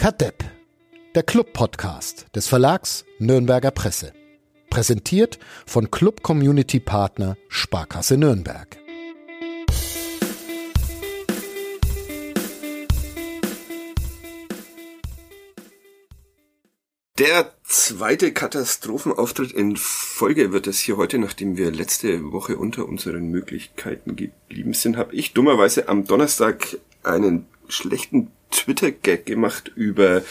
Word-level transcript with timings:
Kadepp, 0.00 0.42
der 1.14 1.22
Club-Podcast 1.22 2.34
des 2.34 2.48
Verlags 2.48 3.04
Nürnberger 3.18 3.70
Presse. 3.70 4.14
Präsentiert 4.70 5.38
von 5.66 5.90
Club 5.90 6.22
Community 6.22 6.80
Partner 6.80 7.36
Sparkasse 7.50 8.16
Nürnberg. 8.16 8.78
Der 17.18 17.52
zweite 17.62 18.32
Katastrophenauftritt 18.32 19.52
in 19.52 19.76
Folge 19.76 20.50
wird 20.50 20.66
es 20.66 20.78
hier 20.78 20.96
heute, 20.96 21.18
nachdem 21.18 21.58
wir 21.58 21.70
letzte 21.70 22.32
Woche 22.32 22.56
unter 22.56 22.88
unseren 22.88 23.28
Möglichkeiten 23.28 24.16
geblieben 24.16 24.72
sind, 24.72 24.96
habe 24.96 25.14
ich 25.14 25.34
dummerweise 25.34 25.90
am 25.90 26.06
Donnerstag 26.06 26.78
einen 27.02 27.46
schlechten 27.68 28.30
Twitter-Gag 28.50 29.26
gemacht 29.26 29.70
über 29.74 30.22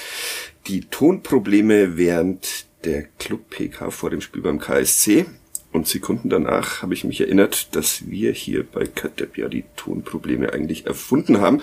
die 0.68 0.82
Tonprobleme 0.82 1.98
während 1.98 2.66
der 2.84 3.04
Club-PK 3.20 3.92
vor 3.92 4.10
dem 4.10 4.22
Spiel 4.22 4.42
beim 4.42 4.60
KSC. 4.60 5.26
Und 5.72 5.88
Sekunden 5.88 6.30
danach 6.30 6.82
habe 6.82 6.94
ich 6.94 7.04
mich 7.04 7.22
erinnert, 7.22 7.76
dass 7.76 8.10
wir 8.10 8.32
hier 8.32 8.64
bei 8.64 8.86
Kadepp 8.86 9.38
ja 9.38 9.48
die 9.48 9.66
Tonprobleme 9.76 10.52
eigentlich 10.52 10.88
erfunden 10.88 11.42
haben. 11.42 11.62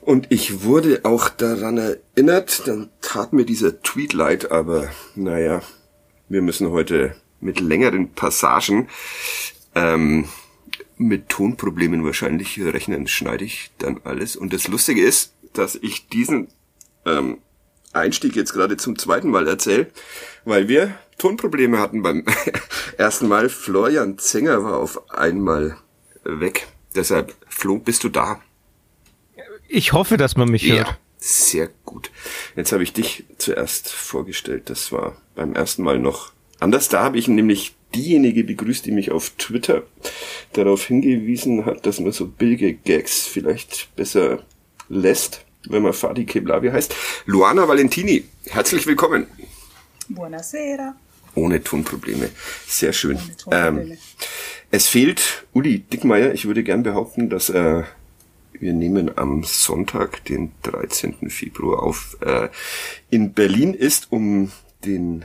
Und 0.00 0.26
ich 0.30 0.62
wurde 0.62 1.00
auch 1.04 1.28
daran 1.28 1.78
erinnert, 1.78 2.62
dann 2.66 2.90
tat 3.00 3.32
mir 3.32 3.44
dieser 3.44 3.82
Tweet 3.82 4.12
leid, 4.12 4.50
aber 4.50 4.88
naja, 5.14 5.62
wir 6.28 6.42
müssen 6.42 6.70
heute 6.70 7.16
mit 7.40 7.60
längeren 7.60 8.12
Passagen 8.12 8.88
ähm, 9.74 10.28
mit 10.98 11.28
Tonproblemen 11.28 12.04
wahrscheinlich 12.04 12.60
rechnen, 12.60 13.06
schneide 13.06 13.44
ich 13.44 13.70
dann 13.78 14.00
alles. 14.04 14.36
Und 14.36 14.52
das 14.52 14.68
Lustige 14.68 15.02
ist, 15.02 15.32
dass 15.52 15.74
ich 15.74 16.08
diesen 16.08 16.48
ähm, 17.04 17.38
Einstieg 17.92 18.36
jetzt 18.36 18.52
gerade 18.52 18.76
zum 18.76 18.98
zweiten 18.98 19.30
Mal 19.30 19.46
erzähle, 19.46 19.90
weil 20.44 20.68
wir 20.68 20.94
Tonprobleme 21.18 21.78
hatten 21.78 22.02
beim 22.02 22.24
ersten 22.98 23.28
Mal. 23.28 23.48
Florian 23.48 24.18
Zenger 24.18 24.62
war 24.64 24.78
auf 24.78 25.10
einmal 25.10 25.76
weg. 26.24 26.68
Deshalb, 26.94 27.34
Flo, 27.48 27.78
bist 27.78 28.04
du 28.04 28.08
da? 28.08 28.40
Ich 29.68 29.92
hoffe, 29.92 30.16
dass 30.16 30.36
man 30.36 30.48
mich 30.48 30.62
ja, 30.62 30.76
hört. 30.76 30.98
Sehr 31.18 31.70
gut. 31.84 32.10
Jetzt 32.54 32.72
habe 32.72 32.82
ich 32.82 32.92
dich 32.92 33.24
zuerst 33.38 33.92
vorgestellt. 33.92 34.70
Das 34.70 34.92
war 34.92 35.16
beim 35.34 35.54
ersten 35.54 35.82
Mal 35.82 35.98
noch 35.98 36.32
anders. 36.60 36.88
Da 36.88 37.02
habe 37.02 37.18
ich 37.18 37.28
nämlich 37.28 37.75
diejenige 37.94 38.44
begrüßt, 38.44 38.86
die 38.86 38.92
mich 38.92 39.10
auf 39.10 39.30
Twitter 39.30 39.82
darauf 40.52 40.86
hingewiesen 40.86 41.64
hat, 41.64 41.86
dass 41.86 42.00
man 42.00 42.12
so 42.12 42.26
billige 42.26 42.74
Gags 42.74 43.26
vielleicht 43.26 43.94
besser 43.96 44.44
lässt, 44.88 45.44
wenn 45.68 45.82
man 45.82 45.92
Fadi 45.92 46.24
Keblavi 46.24 46.70
heißt. 46.70 46.94
Luana 47.26 47.66
Valentini, 47.68 48.24
herzlich 48.46 48.86
willkommen. 48.86 49.26
Buonasera. 50.08 50.94
Ohne 51.34 51.62
Tonprobleme. 51.62 52.30
Sehr 52.66 52.92
schön. 52.92 53.18
Tonprobleme. 53.38 53.92
Ähm, 53.92 53.98
es 54.70 54.88
fehlt 54.88 55.46
Uli 55.52 55.80
Dickmeier. 55.80 56.32
Ich 56.32 56.46
würde 56.46 56.62
gern 56.62 56.82
behaupten, 56.82 57.28
dass 57.28 57.50
äh, 57.50 57.82
wir 58.52 58.72
nehmen 58.72 59.16
am 59.16 59.44
Sonntag, 59.44 60.24
den 60.24 60.52
13. 60.62 61.30
Februar 61.30 61.82
auf, 61.82 62.16
äh, 62.20 62.48
in 63.10 63.32
Berlin 63.32 63.74
ist, 63.74 64.10
um 64.10 64.50
den 64.84 65.24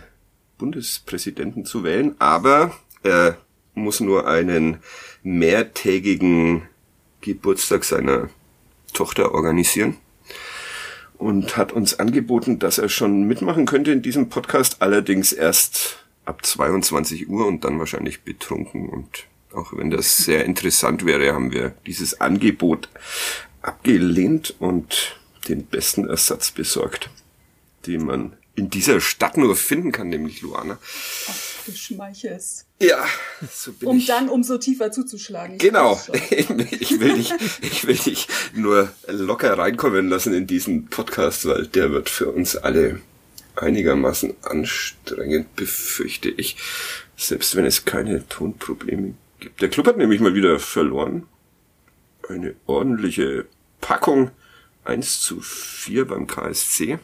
Bundespräsidenten 0.62 1.66
zu 1.66 1.84
wählen, 1.84 2.16
aber 2.20 2.72
er 3.02 3.38
muss 3.74 4.00
nur 4.00 4.28
einen 4.28 4.78
mehrtägigen 5.24 6.62
Geburtstag 7.20 7.84
seiner 7.84 8.30
Tochter 8.94 9.34
organisieren 9.34 9.98
und 11.18 11.58
hat 11.58 11.72
uns 11.72 12.00
angeboten, 12.00 12.60
dass 12.60 12.78
er 12.78 12.90
schon 12.90 13.24
mitmachen 13.24 13.66
könnte 13.66 13.92
in 13.92 14.04
diesem 14.04 14.30
Podcast, 14.30 14.84
allerdings 14.84 15.34
erst 15.34 16.06
ab 16.26 16.46
22 16.46 17.28
Uhr 17.28 17.48
und 17.48 17.66
dann 17.66 17.80
wahrscheinlich 17.80 18.22
betrunken. 18.22 18.88
Und 18.88 19.26
auch 19.56 19.76
wenn 19.76 19.90
das 19.90 20.18
sehr 20.18 20.46
interessant 20.46 21.08
wäre, 21.08 21.34
haben 21.34 21.52
wir 21.52 21.74
dieses 21.88 22.22
Angebot 22.22 22.88
abgelehnt 23.64 24.54
und 24.60 25.20
den 25.48 25.66
besten 25.66 26.08
Ersatz 26.08 26.52
besorgt, 26.52 27.10
den 27.88 28.06
man 28.06 28.34
in 28.62 28.70
dieser 28.70 29.02
Stadt 29.02 29.38
nur 29.38 29.56
finden 29.56 29.92
kann, 29.92 30.10
nämlich 30.10 30.44
Luana. 30.44 30.78
Ach, 31.28 31.66
du 31.66 31.72
schmeichelst. 31.72 32.68
Ja, 32.80 33.04
so 33.52 33.74
bin 33.74 33.90
um 33.90 33.98
ich. 33.98 34.04
Um 34.04 34.08
dann 34.08 34.30
umso 34.30 34.60
tiefer 34.60 34.92
zuzuschlagen. 34.92 35.56
Ich 35.56 35.64
genau. 35.64 36.00
ich 36.30 37.00
will 37.00 37.16
dich, 37.16 37.34
ich 37.62 37.88
will 37.88 37.96
dich 37.96 38.28
nur 38.54 38.94
locker 39.08 39.58
reinkommen 39.58 40.10
lassen 40.10 40.36
in 40.36 40.46
diesen 40.46 40.86
Podcast, 40.86 41.48
weil 41.48 41.66
der 41.66 41.92
wird 41.92 42.12
für 42.12 42.30
uns 42.30 42.56
alle 42.56 43.02
einigermaßen 43.56 44.36
anstrengend, 44.44 45.56
befürchte 45.56 46.30
ich. 46.30 46.56
Selbst 47.18 47.56
wenn 47.56 47.66
es 47.66 47.86
keine 47.86 48.28
Tonprobleme 48.30 49.16
gibt. 49.40 49.60
Der 49.62 49.70
Club 49.70 49.88
hat 49.88 49.98
nämlich 49.98 50.22
mal 50.22 50.36
wieder 50.36 50.60
verloren. 50.60 51.24
Eine 52.30 52.54
ordentliche 52.68 53.48
Packung. 53.82 54.30
1 54.84 55.22
zu 55.22 55.42
4 55.42 56.06
beim 56.06 56.28
KSC. 56.28 57.00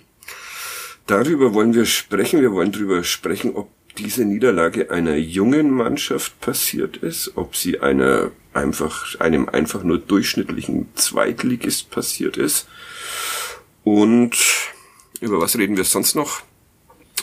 Darüber 1.08 1.54
wollen 1.54 1.74
wir 1.74 1.86
sprechen. 1.86 2.42
Wir 2.42 2.52
wollen 2.52 2.74
darüber 2.74 3.04
sprechen, 3.04 3.56
ob 3.56 3.70
diese 3.98 4.26
Niederlage 4.26 4.92
einer 4.92 5.16
jungen 5.16 5.72
Mannschaft 5.72 6.40
passiert 6.42 6.98
ist, 6.98 7.32
ob 7.36 7.56
sie 7.56 7.80
einer 7.80 8.32
einfach, 8.54 9.18
einem 9.20 9.48
einfach 9.48 9.84
nur 9.84 10.00
durchschnittlichen 10.00 10.90
Zweitligist 10.96 11.90
passiert 11.90 12.36
ist. 12.36 12.68
Und 13.86 14.36
über 15.22 15.40
was 15.40 15.58
reden 15.58 15.78
wir 15.78 15.86
sonst 15.86 16.16
noch? 16.16 16.42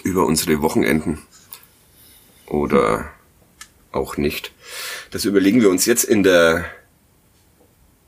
Über 0.02 0.24
unsere 0.24 0.62
Wochenenden. 0.62 1.18
Oder 2.46 3.12
auch 3.92 4.16
nicht. 4.16 4.52
Das 5.10 5.26
überlegen 5.26 5.60
wir 5.60 5.68
uns 5.68 5.84
jetzt 5.84 6.04
in 6.04 6.22
der 6.22 6.64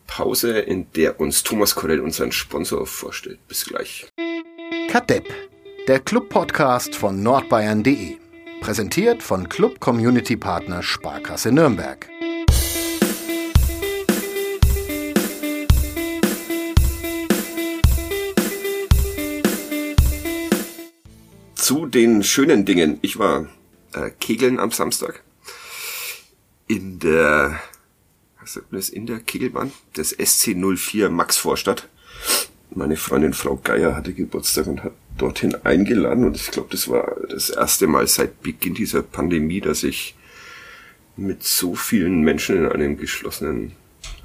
Pause, 0.07 0.59
in 0.59 0.91
der 0.93 1.21
uns 1.21 1.43
Thomas 1.43 1.75
Korell 1.75 2.01
unseren 2.01 2.33
Sponsor 2.33 2.87
vorstellt. 2.87 3.47
Bis 3.47 3.67
gleich. 3.67 4.07
Kadepp 4.89 5.27
der 5.87 6.01
Club-Podcast 6.01 6.97
von 6.97 7.23
nordbayern.de. 7.23 8.17
Präsentiert 8.61 9.23
von 9.23 9.49
Club 9.49 9.79
Community 9.79 10.37
Partner 10.37 10.83
Sparkasse 10.83 11.53
Nürnberg. 11.53 12.09
Zu 21.55 21.87
den 21.87 22.25
schönen 22.25 22.65
Dingen. 22.65 22.99
Ich 23.03 23.21
war 23.21 23.47
äh, 23.93 24.11
Kegeln 24.19 24.59
am 24.59 24.73
Samstag 24.73 25.23
in 26.67 26.99
der, 26.99 27.61
was 28.41 28.55
sagt 28.55 28.73
man 28.73 28.81
das, 28.81 28.89
in 28.89 29.07
der 29.07 29.21
Kegelbahn 29.21 29.71
des 29.97 30.19
SC04 30.19 31.11
Max 31.11 31.37
Vorstadt 31.37 31.89
meine 32.71 32.97
Freundin 32.97 33.33
Frau 33.33 33.57
Geier 33.57 33.97
hatte 33.97 34.13
Geburtstag 34.13 34.67
und 34.67 34.85
hat 34.85 34.93
dorthin 35.19 35.55
eingeladen 35.65 36.25
und 36.25 36.37
ich 36.37 36.51
glaube, 36.51 36.69
das 36.71 36.89
war 36.89 37.17
das 37.29 37.51
erste 37.51 37.87
Mal 37.87 38.07
seit 38.07 38.43
Beginn 38.43 38.75
dieser 38.75 39.03
Pandemie, 39.03 39.61
dass 39.61 39.83
ich 39.83 40.15
mit 41.17 41.43
so 41.43 41.75
vielen 41.75 42.21
Menschen 42.21 42.57
in 42.57 42.67
einem 42.71 42.99
geschlossenen 42.99 43.73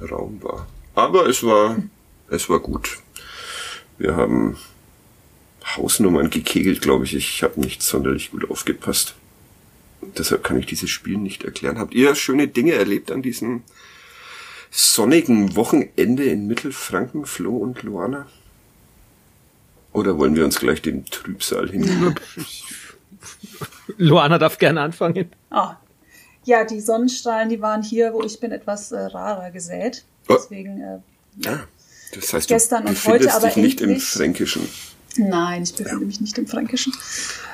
Raum 0.01 0.41
war. 0.43 0.67
Aber 0.95 1.27
es 1.27 1.43
war, 1.43 1.77
es 2.29 2.49
war 2.49 2.59
gut. 2.59 2.99
Wir 3.97 4.15
haben 4.15 4.57
Hausnummern 5.77 6.29
gekegelt, 6.29 6.81
glaube 6.81 7.05
ich. 7.05 7.13
Ich 7.13 7.43
habe 7.43 7.61
nicht 7.61 7.81
sonderlich 7.81 8.31
gut 8.31 8.49
aufgepasst. 8.49 9.15
Deshalb 10.17 10.43
kann 10.43 10.59
ich 10.59 10.65
dieses 10.65 10.89
Spiel 10.89 11.17
nicht 11.17 11.43
erklären. 11.43 11.77
Habt 11.77 11.93
ihr 11.93 12.15
schöne 12.15 12.47
Dinge 12.47 12.73
erlebt 12.73 13.11
an 13.11 13.21
diesem 13.21 13.63
sonnigen 14.71 15.55
Wochenende 15.55 16.23
in 16.23 16.47
Mittelfranken, 16.47 17.25
Flo 17.25 17.55
und 17.55 17.83
Luana? 17.83 18.27
Oder 19.93 20.17
wollen 20.17 20.35
wir 20.35 20.45
uns 20.45 20.59
gleich 20.59 20.81
den 20.81 21.05
Trübsal 21.05 21.69
hin? 21.69 22.15
Luana 23.97 24.37
darf 24.37 24.57
gerne 24.57 24.81
anfangen. 24.81 25.29
Ah. 25.49 25.75
Ja, 26.43 26.63
die 26.63 26.79
Sonnenstrahlen, 26.79 27.49
die 27.49 27.61
waren 27.61 27.83
hier, 27.83 28.13
wo 28.13 28.23
ich 28.23 28.39
bin, 28.39 28.51
etwas 28.51 28.91
äh, 28.91 28.99
rarer 28.99 29.51
gesät. 29.51 30.05
Oh. 30.27 30.35
Deswegen, 30.35 30.81
äh, 30.81 30.99
ja. 31.43 31.59
Das 32.15 32.33
heißt, 32.33 32.47
gestern 32.47 32.83
du 32.83 32.89
und 32.89 33.05
heute 33.05 33.33
aber 33.33 33.47
dich 33.47 33.57
nicht 33.57 33.81
im 33.81 33.99
Fränkischen. 33.99 34.67
Nein, 35.17 35.63
ich 35.63 35.73
befinde 35.75 36.01
ja. 36.01 36.07
mich 36.07 36.19
nicht 36.19 36.37
im 36.37 36.47
Fränkischen. 36.47 36.93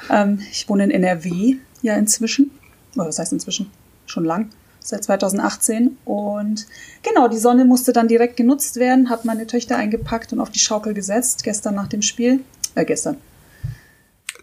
Ähm, 0.10 0.40
ich 0.52 0.70
wohne 0.70 0.86
in 0.86 0.92
NRW 0.92 1.58
ja 1.82 1.96
inzwischen. 1.96 2.52
Oder 2.96 3.06
das 3.06 3.20
heißt 3.20 3.34
inzwischen 3.34 3.72
schon 4.06 4.26
lang 4.26 4.50
seit 4.88 5.04
2018. 5.04 5.98
Und 6.06 6.66
genau, 7.04 7.28
die 7.28 7.38
Sonne 7.38 7.66
musste 7.66 7.94
dann 7.94 8.08
direkt 8.08 8.38
genutzt 8.38 8.78
werden, 8.78 9.10
hat 9.10 9.26
meine 9.26 9.48
Töchter 9.48 9.76
eingepackt 9.76 10.34
und 10.34 10.40
auf 10.40 10.50
die 10.50 10.60
Schaukel 10.60 10.94
gesetzt, 10.94 11.44
gestern 11.44 11.76
nach 11.76 11.88
dem 11.88 12.02
Spiel. 12.02 12.40
Äh, 12.76 12.86
gestern. 12.86 13.18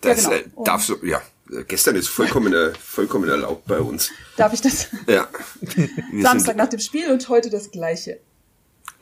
Das 0.00 0.25
ja, 0.25 0.31
genau. 0.31 0.62
äh, 0.62 0.64
darfst 0.64 0.88
du, 0.88 0.96
ja. 1.05 1.20
Gestern 1.69 1.96
ist 1.96 2.08
vollkommen, 2.08 2.52
äh, 2.55 2.73
vollkommen 2.75 3.29
erlaubt 3.29 3.67
bei 3.67 3.81
uns. 3.81 4.11
Darf 4.37 4.52
ich 4.52 4.61
das? 4.61 4.88
Ja. 5.06 5.29
Samstag 6.23 6.56
nach 6.56 6.69
dem 6.69 6.81
Spiel 6.81 7.11
und 7.11 7.29
heute 7.29 7.50
das 7.50 7.70
gleiche. 7.70 8.20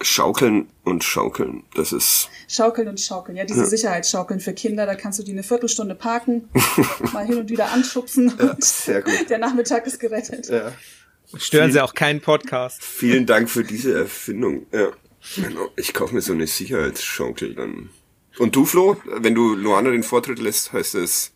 Schaukeln 0.00 0.68
und 0.82 1.04
Schaukeln, 1.04 1.62
das 1.74 1.92
ist. 1.92 2.28
Schaukeln 2.48 2.88
und 2.88 3.00
Schaukeln, 3.00 3.36
ja, 3.36 3.44
diese 3.44 3.60
ja. 3.60 3.66
Sicherheitsschaukeln 3.66 4.40
für 4.40 4.52
Kinder, 4.52 4.84
da 4.84 4.96
kannst 4.96 5.20
du 5.20 5.22
die 5.22 5.30
eine 5.30 5.44
Viertelstunde 5.44 5.94
parken, 5.94 6.48
mal 7.12 7.24
hin 7.24 7.38
und 7.38 7.50
wieder 7.50 7.70
anschubsen 7.70 8.34
ja, 8.36 8.50
und 8.50 8.64
sehr 8.64 9.02
gut. 9.02 9.30
der 9.30 9.38
Nachmittag 9.38 9.86
ist 9.86 10.00
gerettet. 10.00 10.48
Ja. 10.48 10.72
Stören 11.36 11.66
Viel, 11.66 11.72
Sie 11.72 11.80
auch 11.80 11.94
keinen 11.94 12.20
Podcast. 12.20 12.82
Vielen 12.82 13.26
Dank 13.26 13.48
für 13.50 13.64
diese 13.64 13.98
Erfindung. 13.98 14.66
Ja. 14.72 14.92
Genau. 15.36 15.70
Ich 15.76 15.94
kaufe 15.94 16.14
mir 16.14 16.20
so 16.20 16.32
eine 16.32 16.46
Sicherheitsschaukel 16.46 17.54
dann. 17.54 17.90
Und 18.38 18.56
du, 18.56 18.64
Flo, 18.64 18.96
wenn 19.04 19.34
du 19.34 19.54
Luana 19.54 19.90
den 19.90 20.02
Vortritt 20.02 20.38
lässt, 20.38 20.72
heißt 20.72 20.94
es, 20.96 21.32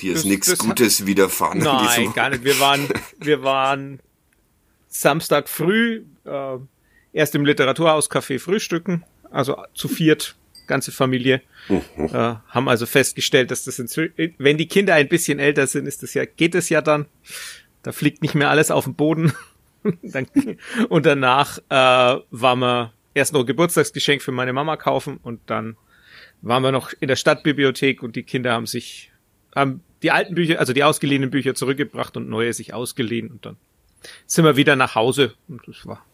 dir 0.00 0.14
ist 0.14 0.24
nichts 0.24 0.56
Gutes 0.58 1.06
widerfahren. 1.06 1.58
Nein, 1.58 2.12
gar 2.12 2.30
nicht. 2.30 2.44
Wir 2.44 2.58
waren, 2.60 2.88
wir 3.18 3.42
waren 3.42 4.00
Samstag 4.88 5.48
früh 5.48 6.02
äh, 6.24 6.58
erst 7.12 7.34
im 7.34 7.44
Literaturhauscafé 7.44 8.38
frühstücken, 8.38 9.04
also 9.30 9.56
zu 9.74 9.88
viert, 9.88 10.36
ganze 10.66 10.92
Familie. 10.92 11.42
Mhm. 11.68 11.82
Äh, 11.96 12.34
haben 12.48 12.68
also 12.68 12.86
festgestellt, 12.86 13.50
dass 13.50 13.64
das 13.64 13.78
inzwischen, 13.78 14.34
wenn 14.38 14.56
die 14.56 14.68
Kinder 14.68 14.94
ein 14.94 15.08
bisschen 15.08 15.38
älter 15.38 15.66
sind, 15.66 15.86
ist 15.86 16.02
das 16.02 16.14
ja, 16.14 16.24
geht 16.24 16.54
es 16.54 16.68
ja 16.68 16.80
dann. 16.80 17.06
Da 17.88 17.92
fliegt 17.92 18.20
nicht 18.20 18.34
mehr 18.34 18.50
alles 18.50 18.70
auf 18.70 18.84
den 18.84 18.96
Boden. 18.96 19.32
und 20.90 21.06
danach 21.06 21.56
äh, 21.70 22.20
waren 22.30 22.58
wir 22.58 22.92
erst 23.14 23.32
noch 23.32 23.46
Geburtstagsgeschenk 23.46 24.20
für 24.20 24.30
meine 24.30 24.52
Mama 24.52 24.76
kaufen 24.76 25.18
und 25.22 25.40
dann 25.46 25.78
waren 26.42 26.62
wir 26.62 26.70
noch 26.70 26.92
in 27.00 27.08
der 27.08 27.16
Stadtbibliothek 27.16 28.02
und 28.02 28.14
die 28.14 28.24
Kinder 28.24 28.52
haben 28.52 28.66
sich, 28.66 29.10
haben 29.56 29.80
die 30.02 30.10
alten 30.10 30.34
Bücher, 30.34 30.60
also 30.60 30.74
die 30.74 30.84
ausgeliehenen 30.84 31.30
Bücher 31.30 31.54
zurückgebracht 31.54 32.14
und 32.18 32.28
neue 32.28 32.52
sich 32.52 32.74
ausgeliehen 32.74 33.30
und 33.30 33.46
dann 33.46 33.56
sind 34.26 34.44
wir 34.44 34.56
wieder 34.56 34.76
nach 34.76 34.94
Hause 34.94 35.32
und 35.48 35.66
das 35.66 35.86
war 35.86 36.04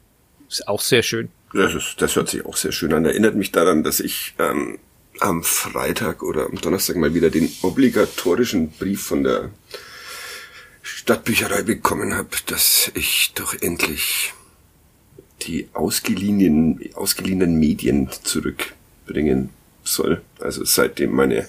ist 0.49 0.69
auch 0.69 0.81
sehr 0.81 1.03
schön. 1.03 1.29
Das, 1.55 1.75
ist, 1.75 2.00
das 2.00 2.15
hört 2.15 2.29
sich 2.29 2.47
auch 2.47 2.56
sehr 2.56 2.71
schön 2.71 2.93
an. 2.93 3.05
Erinnert 3.05 3.35
mich 3.35 3.50
daran, 3.50 3.82
dass 3.82 3.99
ich 3.99 4.37
ähm, 4.38 4.79
am 5.19 5.43
Freitag 5.43 6.23
oder 6.23 6.47
am 6.47 6.61
Donnerstag 6.61 6.94
mal 6.94 7.15
wieder 7.15 7.31
den 7.31 7.50
obligatorischen 7.62 8.71
Brief 8.71 9.03
von 9.03 9.25
der 9.25 9.50
Stadtbücherei 10.86 11.62
bekommen 11.62 12.14
habe, 12.14 12.36
dass 12.44 12.92
ich 12.94 13.32
doch 13.34 13.54
endlich 13.54 14.34
die 15.40 15.66
ausgeliehenen, 15.72 16.78
ausgeliehenen 16.94 17.58
Medien 17.58 18.10
zurückbringen 18.22 19.48
soll. 19.82 20.20
Also 20.40 20.62
seitdem 20.66 21.12
meine 21.12 21.48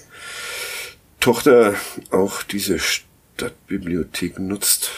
Tochter 1.20 1.76
auch 2.12 2.44
diese 2.44 2.80
Stadtbibliothek 2.80 4.40
nutzt, 4.40 4.90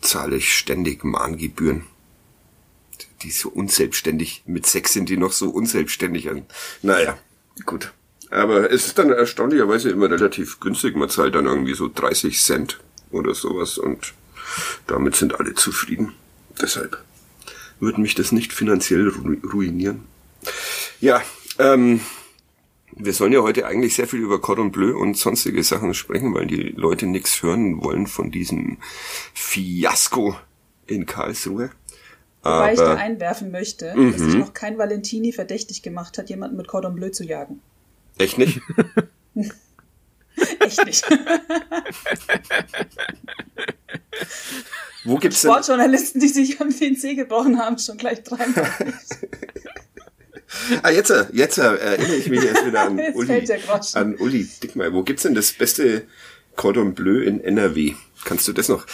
zahle 0.00 0.36
ich 0.36 0.52
ständig 0.52 1.04
Mahngebühren. 1.04 1.84
Die 3.22 3.30
so 3.30 3.48
unselbstständig, 3.48 4.42
mit 4.46 4.66
sechs 4.66 4.92
sind 4.92 5.08
die 5.08 5.16
noch 5.16 5.32
so 5.32 5.50
unselbstständig. 5.50 6.28
Naja, 6.82 7.16
gut. 7.64 7.92
Aber 8.30 8.72
es 8.72 8.86
ist 8.86 8.98
dann 8.98 9.10
erstaunlicherweise 9.10 9.90
immer 9.90 10.10
relativ 10.10 10.58
günstig. 10.58 10.96
Man 10.96 11.10
zahlt 11.10 11.36
dann 11.36 11.46
irgendwie 11.46 11.74
so 11.74 11.88
30 11.88 12.42
Cent 12.42 12.80
oder 13.14 13.34
sowas 13.34 13.78
und 13.78 14.14
damit 14.86 15.16
sind 15.16 15.38
alle 15.40 15.54
zufrieden. 15.54 16.12
Deshalb 16.60 17.02
würde 17.80 18.00
mich 18.00 18.14
das 18.14 18.32
nicht 18.32 18.52
finanziell 18.52 19.08
ruinieren. 19.08 20.04
Ja, 21.00 21.22
ähm, 21.58 22.00
wir 22.96 23.12
sollen 23.12 23.32
ja 23.32 23.42
heute 23.42 23.66
eigentlich 23.66 23.94
sehr 23.94 24.06
viel 24.06 24.20
über 24.20 24.40
Cordon 24.40 24.70
Bleu 24.70 24.96
und 24.96 25.16
sonstige 25.16 25.62
Sachen 25.62 25.94
sprechen, 25.94 26.34
weil 26.34 26.46
die 26.46 26.70
Leute 26.76 27.06
nichts 27.06 27.42
hören 27.42 27.82
wollen 27.82 28.06
von 28.06 28.30
diesem 28.30 28.78
Fiasko 29.32 30.36
in 30.86 31.06
Karlsruhe. 31.06 31.70
Wobei 32.42 32.74
ich 32.74 32.78
da 32.78 32.94
einwerfen 32.94 33.50
möchte, 33.50 33.94
dass 33.96 34.20
sich 34.20 34.34
mhm. 34.34 34.40
noch 34.40 34.52
kein 34.52 34.76
Valentini 34.76 35.32
verdächtig 35.32 35.82
gemacht 35.82 36.18
hat, 36.18 36.28
jemanden 36.28 36.58
mit 36.58 36.68
Cordon 36.68 36.94
Bleu 36.94 37.08
zu 37.08 37.24
jagen. 37.24 37.62
Echt 38.18 38.36
nicht? 38.36 38.60
Echt 40.64 40.84
nicht. 40.84 41.04
Wo 45.04 45.16
gibt's? 45.16 45.40
Sportjournalisten, 45.40 46.20
die 46.20 46.28
sich 46.28 46.60
am 46.60 46.68
WC 46.68 47.14
gebrochen 47.14 47.58
haben, 47.58 47.78
schon 47.78 47.98
gleich 47.98 48.22
dreimal. 48.22 48.70
ah, 50.82 50.90
jetzt, 50.90 51.12
jetzt 51.32 51.58
erinnere 51.58 52.16
ich 52.16 52.28
mich 52.28 52.44
erst 52.44 52.66
wieder 52.66 52.82
an 52.82 52.98
Uli, 53.14 53.48
an 53.94 54.16
Uli 54.16 54.48
Dickmeier. 54.62 54.92
Wo 54.92 55.02
gibt's 55.02 55.24
denn 55.24 55.34
das 55.34 55.52
beste 55.52 56.06
Cordon 56.56 56.94
Bleu 56.94 57.22
in 57.22 57.40
NRW? 57.40 57.94
Kannst 58.24 58.48
du 58.48 58.52
das 58.52 58.68
noch? 58.68 58.86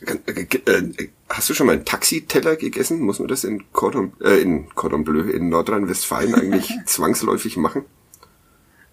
Äh, 0.00 0.42
äh, 0.42 1.08
hast 1.28 1.50
du 1.50 1.54
schon 1.54 1.66
mal 1.66 1.74
einen 1.74 1.84
Taxiteller 1.84 2.56
gegessen? 2.56 3.00
Muss 3.00 3.18
man 3.18 3.28
das 3.28 3.44
in 3.44 3.70
Cordon, 3.72 4.12
äh, 4.22 4.40
in 4.40 4.68
Cordon 4.74 5.04
Bleu 5.04 5.28
in 5.28 5.48
Nordrhein-Westfalen 5.48 6.34
eigentlich 6.34 6.72
zwangsläufig 6.86 7.56
machen? 7.56 7.84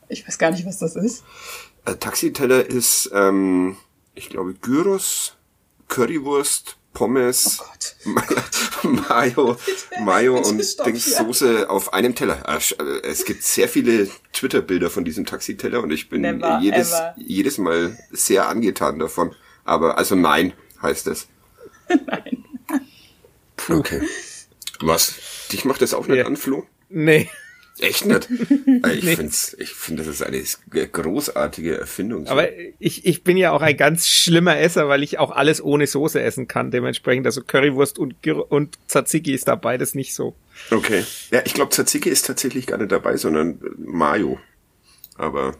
Ich 0.10 0.28
weiß 0.28 0.38
gar 0.38 0.52
nicht, 0.52 0.66
was 0.66 0.80
das 0.80 0.96
ist. 0.96 1.24
Äh, 1.86 1.96
Taxiteller 1.96 2.66
ist, 2.66 3.12
ähm, 3.14 3.78
ich 4.16 4.30
glaube, 4.30 4.56
Gyros, 4.56 5.36
Currywurst, 5.88 6.78
Pommes, 6.94 7.60
oh 7.62 8.88
Mayo, 8.88 9.58
Mayo 10.02 10.38
und 10.38 10.86
Dingssoße 10.86 11.70
auf 11.70 11.94
einem 11.94 12.16
Teller. 12.16 12.42
Ah, 12.46 12.58
äh, 12.58 13.02
es 13.04 13.26
gibt 13.26 13.44
sehr 13.44 13.68
viele 13.68 14.10
Twitter-Bilder 14.34 14.90
von 14.90 15.06
diesem 15.06 15.26
Taxiteller 15.26 15.84
und 15.84 15.92
ich 15.92 16.10
bin 16.10 16.22
Never, 16.22 16.60
jedes, 16.62 16.94
jedes 17.18 17.58
Mal 17.58 17.98
sehr 18.12 18.48
angetan 18.48 18.98
davon. 18.98 19.36
Aber, 19.66 19.98
also 19.98 20.16
nein, 20.16 20.54
heißt 20.82 21.08
es. 21.08 21.28
nein. 21.90 22.46
Okay. 23.70 24.02
Was? 24.80 25.16
Dich 25.52 25.66
macht 25.66 25.82
das 25.82 25.94
auch 25.94 26.08
nicht 26.08 26.18
ja. 26.18 26.26
an, 26.26 26.38
Flo? 26.38 26.66
Nee. 26.90 27.30
Echt 27.80 28.06
nicht? 28.06 28.30
Ich 28.86 29.04
nee. 29.04 29.16
finde, 29.16 29.34
ich 29.58 29.70
find, 29.72 30.00
das 30.00 30.08
ist 30.08 30.22
eine 30.22 30.42
großartige 30.88 31.78
Erfindung. 31.78 32.28
Aber 32.28 32.48
ich, 32.80 33.06
ich 33.06 33.24
bin 33.24 33.36
ja 33.36 33.52
auch 33.52 33.62
ein 33.62 33.76
ganz 33.76 34.08
schlimmer 34.08 34.58
Esser, 34.58 34.88
weil 34.88 35.04
ich 35.04 35.18
auch 35.18 35.32
alles 35.32 35.64
ohne 35.64 35.88
Soße 35.88 36.22
essen 36.22 36.48
kann. 36.48 36.72
Dementsprechend, 36.72 37.26
also 37.26 37.42
Currywurst 37.42 37.98
und, 38.00 38.16
und 38.28 38.78
Tzatziki 38.88 39.34
ist 39.34 39.48
da 39.48 39.56
beides 39.56 39.96
nicht 39.96 40.14
so. 40.14 40.36
Okay. 40.72 41.04
Ja, 41.32 41.42
ich 41.46 41.54
glaube, 41.54 41.72
Tzatziki 41.72 42.10
ist 42.10 42.26
tatsächlich 42.26 42.68
gar 42.68 42.78
nicht 42.78 42.92
dabei, 42.92 43.18
sondern 43.18 43.60
Mayo. 43.78 44.40
Aber 45.16 45.56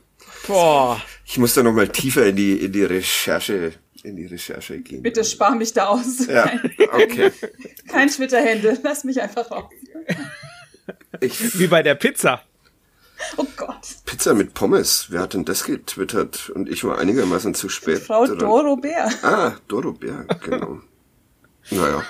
Boah. 0.48 1.02
ich 1.26 1.38
muss 1.38 1.54
da 1.54 1.64
nochmal 1.64 1.90
tiefer 1.90 2.26
in 2.28 2.36
die, 2.36 2.54
in 2.54 2.72
die 2.72 2.84
Recherche 2.84 3.74
in 4.04 4.16
die 4.16 4.28
Recherche 4.28 4.80
gehen. 4.80 5.02
Bitte 5.02 5.24
spar 5.24 5.56
mich 5.56 5.74
da 5.74 5.88
aus. 5.88 6.28
Ja, 6.28 6.60
okay. 6.92 7.32
Kein 7.88 8.08
Twitter-Hände, 8.08 8.78
lass 8.84 9.04
mich 9.04 9.20
einfach 9.20 9.50
raus. 9.50 9.72
Ich, 11.22 11.60
Wie 11.60 11.68
bei 11.68 11.84
der 11.84 11.96
Pizza. 11.96 12.42
Oh 13.38 13.46
Gott. 13.56 13.76
Pizza 14.06 14.34
mit 14.34 14.54
Pommes. 14.54 15.08
Wer 15.10 15.22
hat 15.22 15.34
denn 15.34 15.46
das 15.46 15.64
getwittert? 15.64 16.50
Und 16.50 16.70
ich 16.70 16.84
war 16.84 16.98
einigermaßen 16.98 17.54
zu 17.54 17.70
spät. 17.70 18.00
Frau 18.00 18.26
dran. 18.26 18.40
Doro 18.40 18.76
Bär. 18.76 19.10
Ah, 19.24 19.54
Doro 19.68 19.94
Bär, 19.94 20.26
genau. 20.44 20.82
naja. 21.72 22.04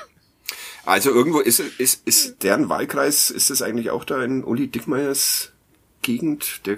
Also 0.85 1.11
irgendwo 1.11 1.39
ist, 1.39 1.59
ist, 1.59 2.05
ist 2.05 2.43
deren 2.43 2.69
Wahlkreis, 2.69 3.31
ist 3.31 3.49
das 3.49 3.61
eigentlich 3.61 3.89
auch 3.89 4.03
da 4.03 4.23
in 4.23 4.43
Uli 4.43 4.67
Dickmeyers 4.67 5.51
Gegend? 6.01 6.65
Der 6.65 6.77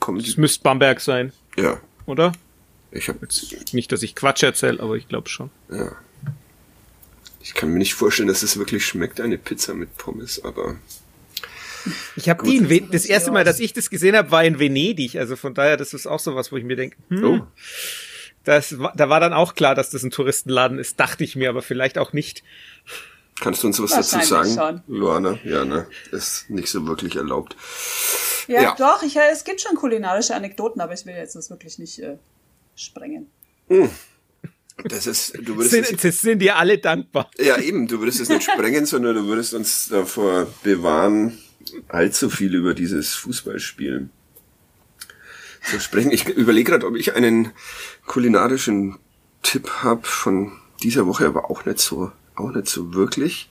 kommt. 0.00 0.26
Das 0.26 0.36
müsste 0.36 0.62
Bamberg 0.62 1.00
sein. 1.00 1.32
Ja. 1.56 1.80
Oder? 2.06 2.32
Ich 2.90 3.08
habe 3.08 3.20
jetzt 3.22 3.74
nicht, 3.74 3.90
dass 3.92 4.02
ich 4.02 4.14
Quatsch 4.14 4.42
erzähle, 4.42 4.80
aber 4.80 4.96
ich 4.96 5.08
glaube 5.08 5.28
schon. 5.28 5.50
Ja. 5.70 5.92
Ich 7.40 7.54
kann 7.54 7.70
mir 7.70 7.78
nicht 7.78 7.94
vorstellen, 7.94 8.28
dass 8.28 8.42
es 8.42 8.56
wirklich 8.56 8.86
schmeckt, 8.86 9.20
eine 9.20 9.36
Pizza 9.36 9.74
mit 9.74 9.96
Pommes, 9.96 10.42
aber 10.44 10.76
ich 12.16 12.28
habe 12.28 12.44
die 12.44 12.56
in 12.56 12.68
Ven 12.68 12.90
das 12.90 13.04
erste 13.06 13.30
Mal, 13.30 13.44
dass 13.44 13.60
ich 13.60 13.72
das 13.72 13.90
gesehen 13.90 14.16
habe, 14.16 14.30
war 14.30 14.44
in 14.44 14.58
Venedig. 14.58 15.16
Also 15.16 15.36
von 15.36 15.54
daher, 15.54 15.76
das 15.76 15.94
ist 15.94 16.06
auch 16.06 16.20
so 16.20 16.34
was, 16.34 16.52
wo 16.52 16.56
ich 16.56 16.64
mir 16.64 16.76
denke, 16.76 16.96
hm, 17.08 17.24
oh. 17.24 17.46
das, 18.44 18.76
da 18.94 19.08
war 19.08 19.20
dann 19.20 19.32
auch 19.32 19.54
klar, 19.54 19.74
dass 19.74 19.90
das 19.90 20.02
ein 20.02 20.10
Touristenladen 20.10 20.78
ist, 20.78 20.98
dachte 21.00 21.24
ich 21.24 21.36
mir, 21.36 21.48
aber 21.48 21.62
vielleicht 21.62 21.98
auch 21.98 22.12
nicht. 22.12 22.42
Kannst 23.40 23.62
du 23.62 23.66
uns 23.66 23.80
was 23.80 23.90
dazu 23.90 24.20
sagen, 24.20 24.54
schon. 24.54 24.82
Luana? 24.86 25.38
Ja, 25.44 25.64
ne, 25.64 25.86
ist 26.12 26.50
nicht 26.50 26.70
so 26.70 26.86
wirklich 26.86 27.16
erlaubt. 27.16 27.56
Ja, 28.46 28.62
ja. 28.62 28.74
doch. 28.76 29.02
Ich, 29.02 29.16
es 29.16 29.44
gibt 29.44 29.60
schon 29.60 29.74
kulinarische 29.74 30.34
Anekdoten, 30.34 30.80
aber 30.80 30.92
ich 30.92 31.04
will 31.06 31.14
jetzt 31.14 31.34
das 31.34 31.50
wirklich 31.50 31.78
nicht 31.78 31.98
äh, 31.98 32.16
sprengen. 32.76 33.28
Hm. 33.68 33.90
Das 34.84 35.06
ist, 35.06 35.34
du 35.40 35.56
würdest 35.56 35.70
sind, 35.70 36.04
es, 36.04 36.20
sind 36.20 36.40
dir 36.40 36.56
alle 36.56 36.78
dankbar. 36.78 37.30
Ja, 37.38 37.58
eben, 37.58 37.86
du 37.86 38.00
würdest 38.00 38.20
es 38.20 38.28
nicht 38.28 38.42
sprengen, 38.52 38.86
sondern 38.86 39.14
du 39.14 39.24
würdest 39.26 39.54
uns 39.54 39.88
davor 39.88 40.46
bewahren, 40.62 41.38
allzu 41.88 42.30
viel 42.30 42.54
über 42.54 42.74
dieses 42.74 43.14
Fußballspielen 43.14 44.10
zu 45.70 45.80
sprechen. 45.80 46.10
Ich 46.10 46.28
überlege 46.28 46.72
gerade, 46.72 46.86
ob 46.86 46.96
ich 46.96 47.14
einen 47.14 47.52
kulinarischen 48.06 48.98
Tipp 49.42 49.70
habe 49.82 50.06
von 50.06 50.52
dieser 50.82 51.06
Woche, 51.06 51.26
aber 51.26 51.50
auch 51.50 51.64
nicht 51.64 51.78
so, 51.78 52.12
auch 52.34 52.50
nicht 52.50 52.68
so 52.68 52.94
wirklich, 52.94 53.50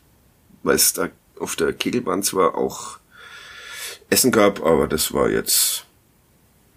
weil 0.64 0.76
es 0.76 0.94
da 0.94 1.10
auf 1.40 1.56
der 1.56 1.74
Kegelbahn 1.74 2.24
zwar 2.24 2.56
auch 2.56 3.00
Essen 4.10 4.32
gab, 4.32 4.64
aber 4.64 4.88
das 4.88 5.14
war 5.14 5.30
jetzt, 5.30 5.86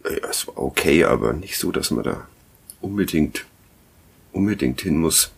ja, 0.04 0.28
es 0.28 0.47
war 0.47 0.59
okay, 0.59 1.04
aber 1.04 1.33
nicht 1.33 1.59
so, 1.59 1.71
dass 1.71 1.90
man 1.90 2.04
da 2.04 2.28
unbedingt, 2.80 3.45
unbedingt 4.33 4.80
hin 4.80 4.99
muss. 4.99 5.30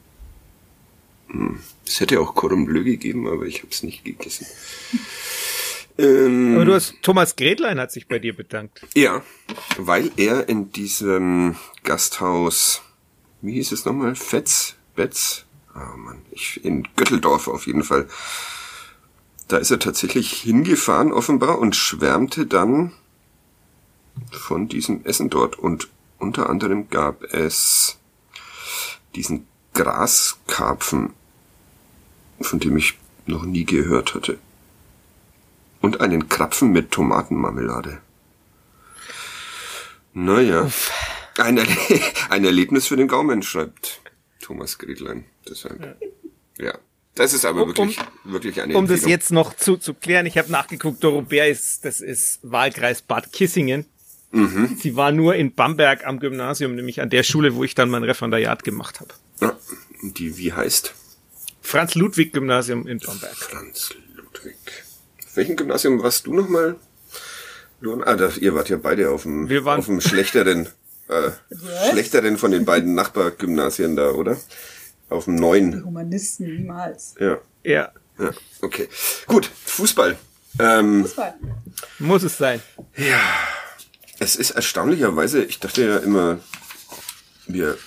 Es 1.87 2.01
hätte 2.01 2.21
auch 2.21 2.35
Cordon 2.35 2.65
Bleu 2.67 2.85
gegeben, 2.85 3.27
aber 3.27 3.45
ich 3.47 3.59
habe 3.59 3.69
es 3.71 3.83
nicht 3.83 4.05
gegessen. 4.05 4.47
Ähm, 5.99 6.55
Aber 6.55 6.65
du 6.65 6.75
hast, 6.75 6.95
Thomas 7.03 7.37
Gretlein 7.37 7.79
hat 7.79 7.93
sich 7.93 8.09
bei 8.09 8.19
dir 8.19 8.35
bedankt. 8.35 8.83
ja, 8.95 9.23
weil 9.77 10.11
er 10.17 10.49
in 10.49 10.71
diesem 10.73 11.57
Gasthaus, 11.85 12.83
wie 13.43 13.55
hieß 13.55 13.73
es 13.73 13.85
nochmal? 13.85 14.15
Fetz? 14.15 14.75
Betz? 14.95 15.45
Ah 15.75 15.95
Mann, 15.97 16.23
ich, 16.31 16.65
in 16.65 16.89
Götteldorf 16.97 17.47
auf 17.49 17.67
jeden 17.67 17.85
Fall. 17.85 18.09
Da 19.47 19.57
ist 19.59 19.71
er 19.71 19.79
tatsächlich 19.79 20.33
hingefahren 20.33 21.13
offenbar 21.13 21.59
und 21.59 21.77
schwärmte 21.77 22.47
dann 22.47 22.93
von 24.33 24.69
diesem 24.69 25.05
Essen 25.05 25.31
dort. 25.31 25.57
Und 25.59 25.89
unter 26.19 26.51
anderem 26.51 26.91
gab 26.91 27.23
es 27.33 27.99
diesen 29.15 29.47
Graskarpfen, 29.75 31.15
von 32.41 32.59
dem 32.59 32.77
ich 32.77 32.99
noch 33.27 33.45
nie 33.45 33.65
gehört 33.65 34.15
hatte. 34.15 34.39
Und 35.81 36.01
einen 36.01 36.29
Krapfen 36.29 36.71
mit 36.73 36.91
Tomatenmarmelade. 36.91 38.01
Naja. 40.13 40.71
Ein, 41.39 41.59
Erle 41.59 41.71
ein 42.31 42.45
Erlebnis 42.45 42.87
für 42.89 42.97
den 42.97 43.07
Gaumen, 43.09 43.43
schreibt 43.43 44.01
Thomas 44.41 44.79
Gretlein. 44.79 45.25
Deshalb. 45.49 45.97
Ja. 46.59 46.77
Das 47.15 47.33
ist 47.33 47.45
aber 47.45 47.63
Um- 47.63 47.69
wirklich, 47.69 47.99
wirklich 48.25 48.61
eine 48.61 48.77
Um 48.77 48.87
das 48.87 49.05
jetzt 49.05 49.31
noch 49.33 49.55
zu, 49.55 49.77
zu 49.77 49.95
klären, 49.95 50.27
ich 50.27 50.39
habe 50.39 50.51
nachgeguckt, 50.53 51.03
Dorobert 51.03 51.49
ist, 51.49 51.85
das 51.85 52.01
ist 52.01 52.39
Wahlkreis 52.43 53.03
Bad 53.03 53.33
Kissingen. 53.33 53.87
Mhm. 54.31 54.77
Sie 54.81 54.95
war 54.95 55.11
nur 55.11 55.35
in 55.35 55.55
Bamberg 55.55 56.07
am 56.07 56.21
Gymnasium, 56.21 56.75
nämlich 56.75 57.01
an 57.01 57.11
der 57.11 57.23
Schule, 57.23 57.55
wo 57.55 57.65
ich 57.65 57.75
dann 57.75 57.89
mein 57.91 58.05
Referendariat 58.05 58.63
gemacht 58.63 59.01
habe. 59.01 59.15
Ja, 59.41 59.57
die, 60.03 60.37
wie 60.37 60.53
heißt? 60.53 60.95
Franz-Ludwig-Gymnasium 61.63 62.87
in 62.87 62.99
Bamberg. 62.99 63.37
Franz 63.37 63.95
Ludwig. 64.15 64.57
Welchem 65.39 65.55
Gymnasium 65.55 66.03
warst 66.03 66.27
du 66.27 66.35
nochmal? 66.35 66.75
Ah, 68.05 68.17
da, 68.17 68.29
ihr 68.41 68.57
wart 68.57 68.69
ja 68.71 68.77
beide 68.77 69.09
auf 69.11 69.23
dem, 69.23 69.49
Wir 69.49 69.65
waren- 69.65 69.79
auf 69.79 69.87
dem 69.87 70.01
schlechteren, 70.01 70.67
äh, 71.07 71.31
schlechteren 71.93 72.37
von 72.39 72.51
den 72.51 72.65
beiden 72.65 72.97
Nachbargymnasien 72.97 73.95
da, 73.95 74.11
oder? 74.11 74.37
Auf 75.09 75.27
dem 75.27 75.37
Die 75.37 75.41
neuen. 75.43 75.85
Humanisten 75.85 76.47
niemals. 76.57 77.15
Ja, 77.21 77.39
Ja, 77.63 77.93
ja, 78.19 78.33
okay. 78.63 78.89
Gut, 79.29 79.49
Fußball. 79.67 80.19
Ähm, 80.59 81.03
Fußball. 81.05 81.35
muss 82.01 82.25
es 82.25 82.37
sein. 82.37 82.61
Es 84.19 84.35
ist 84.35 84.51
erstaunlicherweise, 84.51 85.45
ich 85.45 85.61
dachte 85.61 85.85
ja 85.87 85.99
immer, 85.99 86.41
wir 87.47 87.79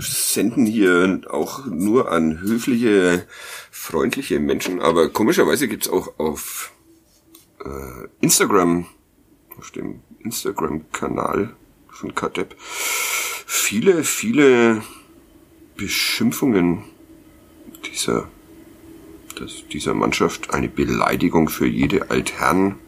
senden 0.00 0.64
hier 0.64 1.20
auch 1.28 1.66
nur 1.66 2.10
an 2.10 2.40
höfliche, 2.40 3.26
freundliche 3.86 4.40
Menschen, 4.40 4.80
aber 4.80 5.10
komischerweise 5.10 5.68
gibt's 5.68 5.88
auch 5.88 6.18
auf 6.18 6.72
äh, 7.64 8.08
Instagram, 8.20 8.86
auf 9.58 9.70
dem 9.70 10.00
Instagram-Kanal 10.24 11.54
von 11.88 12.12
Kadep, 12.12 12.56
viele, 12.58 14.02
viele 14.02 14.82
Beschimpfungen 15.76 16.82
dieser, 17.84 18.28
das, 19.38 19.62
dieser 19.72 19.94
Mannschaft, 19.94 20.52
eine 20.52 20.68
Beleidigung 20.68 21.48
für 21.48 21.68
jede 21.68 22.10
Altherren. 22.10 22.80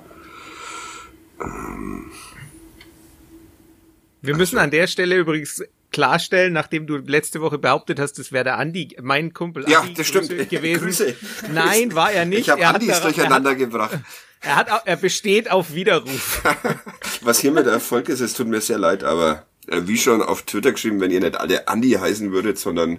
Wir 4.20 4.36
müssen 4.36 4.58
an 4.58 4.72
der 4.72 4.88
Stelle 4.88 5.16
übrigens 5.16 5.62
klarstellen, 5.98 6.52
nachdem 6.52 6.86
du 6.86 6.98
letzte 6.98 7.40
Woche 7.40 7.58
behauptet 7.58 7.98
hast, 7.98 8.20
das 8.20 8.30
wäre 8.30 8.44
der 8.44 8.56
Andi, 8.56 8.96
mein 9.02 9.34
Kumpel 9.34 9.68
Ja, 9.68 9.80
Andi 9.80 9.94
das 9.94 10.06
stimmt. 10.06 10.28
Grüße 10.28 10.46
gewesen. 10.56 10.80
Grüße. 10.84 11.16
Nein, 11.52 11.92
war 11.92 12.12
er 12.12 12.24
nicht. 12.24 12.42
Ich 12.42 12.50
habe 12.50 12.60
er, 12.60 12.68
hat 12.68 12.76
Andis 12.76 13.00
durcheinander 13.00 13.56
gebracht. 13.56 13.98
er, 14.40 14.54
hat, 14.54 14.82
er 14.84 14.94
besteht 14.94 15.50
auf 15.50 15.74
Widerruf. 15.74 16.44
Was 17.22 17.40
hiermit 17.40 17.66
Erfolg 17.66 18.08
ist, 18.10 18.20
es 18.20 18.34
tut 18.34 18.46
mir 18.46 18.60
sehr 18.60 18.78
leid, 18.78 19.02
aber 19.02 19.44
äh, 19.66 19.80
wie 19.86 19.98
schon 19.98 20.22
auf 20.22 20.42
Twitter 20.42 20.70
geschrieben, 20.70 21.00
wenn 21.00 21.10
ihr 21.10 21.18
nicht 21.18 21.36
alle 21.36 21.66
Andi 21.66 21.90
heißen 21.90 22.30
würdet, 22.30 22.60
sondern 22.60 22.98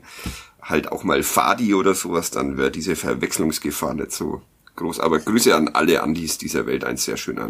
halt 0.62 0.92
auch 0.92 1.06
mal 1.06 1.24
Fadi 1.24 1.74
oder 1.76 1.96
sowas, 1.96 2.32
dann 2.32 2.58
wäre 2.58 2.70
diese 2.70 2.98
Verwechslungsgefahr 2.98 3.94
nicht 3.94 4.12
so 4.12 4.42
groß. 4.76 5.00
Aber 5.00 5.20
Grüße 5.20 5.56
an 5.56 5.70
alle 5.70 6.04
Andis 6.04 6.38
dieser 6.38 6.66
Welt, 6.66 6.84
ein 6.84 6.98
sehr 6.98 7.16
schöner, 7.16 7.50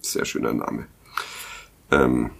sehr 0.00 0.24
schöner 0.24 0.52
Name. 0.54 0.88
Ähm, 1.92 2.32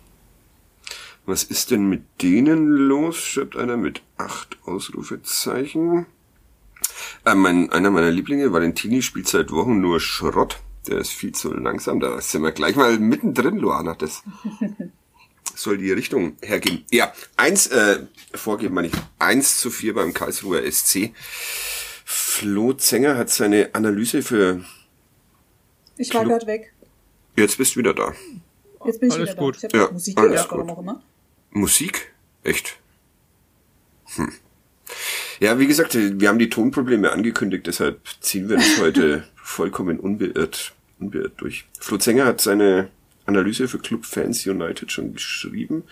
was 1.26 1.44
ist 1.44 1.70
denn 1.70 1.88
mit 1.88 2.02
denen 2.22 2.66
los? 2.66 3.16
Schreibt 3.16 3.56
einer 3.56 3.76
mit 3.76 4.02
acht 4.16 4.58
Ausrufezeichen. 4.64 6.06
Äh, 7.24 7.34
mein, 7.34 7.70
einer 7.70 7.90
meiner 7.90 8.10
Lieblinge, 8.10 8.52
Valentini, 8.52 9.02
spielt 9.02 9.28
seit 9.28 9.50
Wochen 9.52 9.80
nur 9.80 10.00
Schrott. 10.00 10.60
Der 10.88 10.98
ist 10.98 11.12
viel 11.12 11.32
zu 11.32 11.52
langsam. 11.54 12.00
Da 12.00 12.20
sind 12.20 12.42
wir 12.42 12.50
gleich 12.52 12.74
mal 12.74 12.98
mittendrin, 12.98 13.56
Luana. 13.58 13.94
Das 13.94 14.22
soll 15.54 15.78
die 15.78 15.92
Richtung 15.92 16.36
hergeben. 16.42 16.84
Ja, 16.90 17.12
eins, 17.36 17.68
äh, 17.68 18.00
vorgeben 18.34 18.74
meine 18.74 18.88
ich, 18.88 18.94
eins 19.20 19.58
zu 19.58 19.70
vier 19.70 19.94
beim 19.94 20.12
Karlsruher 20.12 20.62
SC. 20.70 21.12
Flo 22.04 22.72
Zenger 22.72 23.16
hat 23.16 23.30
seine 23.30 23.70
Analyse 23.74 24.22
für, 24.22 24.64
Ich 25.96 26.12
war 26.14 26.24
gerade 26.24 26.46
weg. 26.46 26.72
jetzt 27.36 27.58
bist 27.58 27.74
du 27.76 27.78
wieder 27.80 27.94
da. 27.94 28.12
Jetzt 28.84 28.98
bin 28.98 29.08
ich 29.10 29.14
Alles 29.14 29.30
wieder 29.30 29.38
gut. 29.40 29.54
da. 29.62 29.68
Ich 29.68 29.74
habe 29.74 29.78
Ja, 29.86 29.90
Musik 29.92 30.18
alles 30.18 30.30
gehört, 30.32 30.48
gut. 30.48 30.58
warum 30.58 30.70
auch 30.70 30.78
immer. 30.80 31.02
Musik? 31.52 32.12
Echt? 32.42 32.78
Hm. 34.16 34.32
Ja, 35.40 35.58
wie 35.58 35.66
gesagt, 35.66 35.94
wir 35.94 36.28
haben 36.28 36.38
die 36.38 36.50
Tonprobleme 36.50 37.12
angekündigt, 37.12 37.66
deshalb 37.66 38.00
ziehen 38.20 38.48
wir 38.48 38.56
das 38.56 38.78
heute 38.78 39.24
vollkommen 39.36 39.98
unbeirrt, 39.98 40.74
unbeirrt 40.98 41.32
durch. 41.38 41.66
Flo 41.80 41.98
Zenger 41.98 42.26
hat 42.26 42.40
seine 42.40 42.90
Analyse 43.26 43.68
für 43.68 43.78
Club 43.78 44.04
Fans 44.04 44.46
United 44.46 44.90
schon 44.90 45.14
geschrieben, 45.14 45.84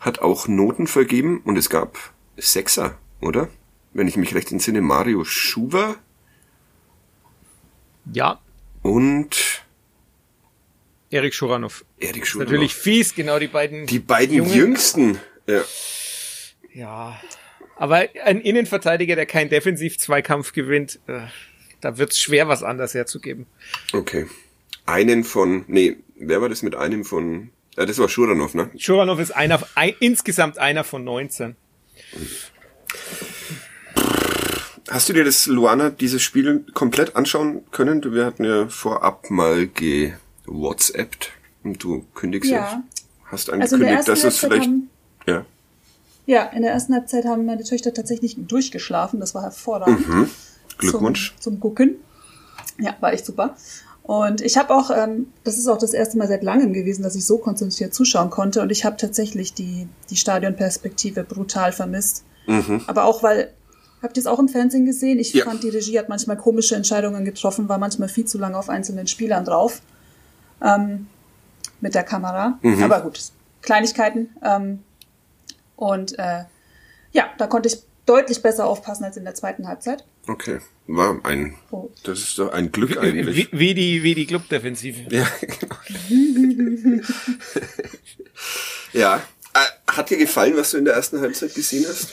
hat 0.00 0.20
auch 0.20 0.48
Noten 0.48 0.86
vergeben 0.86 1.40
und 1.44 1.56
es 1.56 1.70
gab 1.70 1.98
Sechser, 2.36 2.98
oder? 3.20 3.48
Wenn 3.92 4.08
ich 4.08 4.16
mich 4.16 4.34
recht 4.34 4.50
entsinne, 4.50 4.80
Mario 4.80 5.24
Schuber 5.24 5.96
Ja, 8.12 8.40
und 8.82 9.63
Erik 11.10 11.34
Schuranov. 11.34 11.84
Erik 11.98 12.26
Schuber. 12.26 12.44
Natürlich 12.44 12.74
fies, 12.74 13.14
genau 13.14 13.38
die 13.38 13.46
beiden. 13.48 13.86
Die 13.86 13.98
beiden 13.98 14.36
Jungen. 14.36 14.52
Jüngsten. 14.54 15.18
Ja. 15.46 15.62
Ja. 16.72 17.20
Aber 17.76 18.06
ein 18.24 18.40
Innenverteidiger, 18.40 19.16
der 19.16 19.26
keinen 19.26 19.48
Defensiv-Zweikampf 19.50 20.52
gewinnt, 20.52 21.00
äh, 21.06 21.20
da 21.80 21.98
wird's 21.98 22.20
schwer, 22.20 22.48
was 22.48 22.62
anders 22.62 22.94
herzugeben. 22.94 23.46
Okay. 23.92 24.26
Einen 24.86 25.24
von, 25.24 25.64
nee, 25.66 25.96
wer 26.16 26.40
war 26.40 26.48
das 26.48 26.62
mit 26.62 26.74
einem 26.74 27.04
von, 27.04 27.50
ja, 27.76 27.84
das 27.86 27.98
war 27.98 28.08
Schuranov, 28.08 28.54
ne? 28.54 28.70
Schuranov 28.76 29.18
ist 29.18 29.30
einer, 29.32 29.60
ein, 29.74 29.94
insgesamt 30.00 30.58
einer 30.58 30.84
von 30.84 31.04
19. 31.04 31.56
Hast 34.90 35.08
du 35.08 35.12
dir 35.14 35.24
das, 35.24 35.46
Luana, 35.46 35.90
dieses 35.90 36.22
Spiel 36.22 36.64
komplett 36.74 37.16
anschauen 37.16 37.64
können? 37.70 38.00
Du- 38.02 38.12
Wir 38.12 38.26
hatten 38.26 38.44
ja 38.44 38.68
vorab 38.68 39.30
mal 39.30 39.66
ge-WhatsAppt 40.46 41.30
und 41.64 41.82
du 41.82 42.04
kündigst 42.14 42.50
Ja. 42.50 42.82
hast 43.26 43.50
Also 43.50 43.52
angekündigt, 43.76 43.92
ersten 44.08 44.10
dass 44.10 44.24
es 44.24 44.38
vielleicht, 44.38 44.62
haben, 44.64 44.90
ja. 45.26 45.44
ja, 46.26 46.44
in 46.46 46.62
der 46.62 46.72
ersten 46.72 46.94
Halbzeit 46.94 47.24
haben 47.24 47.44
meine 47.46 47.64
Töchter 47.64 47.92
tatsächlich 47.94 48.36
durchgeschlafen. 48.38 49.20
Das 49.20 49.34
war 49.34 49.42
hervorragend. 49.42 50.08
Mhm. 50.08 50.30
Glückwunsch. 50.78 51.34
Zum, 51.40 51.54
zum 51.54 51.60
Gucken. 51.60 51.96
Ja, 52.78 52.96
war 53.00 53.12
echt 53.12 53.24
super. 53.26 53.56
Und 54.02 54.42
ich 54.42 54.58
habe 54.58 54.74
auch, 54.74 54.90
ähm, 54.90 55.28
das 55.44 55.56
ist 55.56 55.66
auch 55.66 55.78
das 55.78 55.94
erste 55.94 56.18
Mal 56.18 56.28
seit 56.28 56.42
langem 56.42 56.74
gewesen, 56.74 57.02
dass 57.02 57.14
ich 57.14 57.24
so 57.24 57.38
konzentriert 57.38 57.94
zuschauen 57.94 58.28
konnte. 58.28 58.60
Und 58.60 58.70
ich 58.70 58.84
habe 58.84 58.96
tatsächlich 58.98 59.54
die, 59.54 59.88
die 60.10 60.16
Stadionperspektive 60.16 61.24
brutal 61.24 61.72
vermisst. 61.72 62.24
Aber 62.86 63.04
auch, 63.04 63.22
weil, 63.22 63.50
habt 64.02 64.18
ihr 64.18 64.20
es 64.20 64.26
auch 64.26 64.38
im 64.38 64.48
Fernsehen 64.50 64.84
gesehen? 64.84 65.18
Ich 65.18 65.32
Ja. 65.32 65.44
fand, 65.46 65.62
die 65.62 65.70
Regie 65.70 65.98
hat 65.98 66.10
manchmal 66.10 66.36
komische 66.36 66.76
Entscheidungen 66.76 67.24
getroffen, 67.24 67.70
war 67.70 67.78
manchmal 67.78 68.10
viel 68.10 68.26
zu 68.26 68.36
lange 68.36 68.58
auf 68.58 68.68
einzelnen 68.68 69.06
Spielern 69.06 69.46
drauf. 69.46 69.80
Ähm, 70.62 71.06
mit 71.80 71.94
der 71.94 72.04
Kamera. 72.04 72.58
Aber 72.82 73.00
gut, 73.02 73.20
Kleinigkeiten. 73.62 74.30
Ähm, 74.42 74.82
und 75.76 76.18
äh, 76.18 76.44
ja, 77.12 77.24
da 77.38 77.46
konnte 77.46 77.68
ich 77.68 77.82
deutlich 78.06 78.42
besser 78.42 78.66
aufpassen 78.66 79.04
als 79.04 79.16
in 79.16 79.24
der 79.24 79.34
zweiten 79.34 79.66
Halbzeit. 79.68 80.04
Okay. 80.26 80.60
War 80.86 81.18
ein, 81.24 81.54
Oh. 81.70 81.88
das 82.04 82.18
ist 82.20 82.38
doch 82.38 82.52
ein 82.52 82.70
Glück 82.70 82.90
Wie, 82.92 82.98
eigentlich. 82.98 83.48
wie 83.52 83.74
die, 83.74 84.02
wie 84.02 84.14
die 84.14 84.26
Clubdefensive. 84.26 85.14
Ja, 85.14 85.26
genau. 85.40 85.76
ja. 88.92 89.16
Äh, 89.54 89.92
Hat 89.92 90.10
dir 90.10 90.18
gefallen, 90.18 90.56
was 90.56 90.70
du 90.72 90.78
in 90.78 90.84
der 90.84 90.94
ersten 90.94 91.20
Halbzeit 91.20 91.54
gesehen 91.54 91.84
hast? 91.88 92.08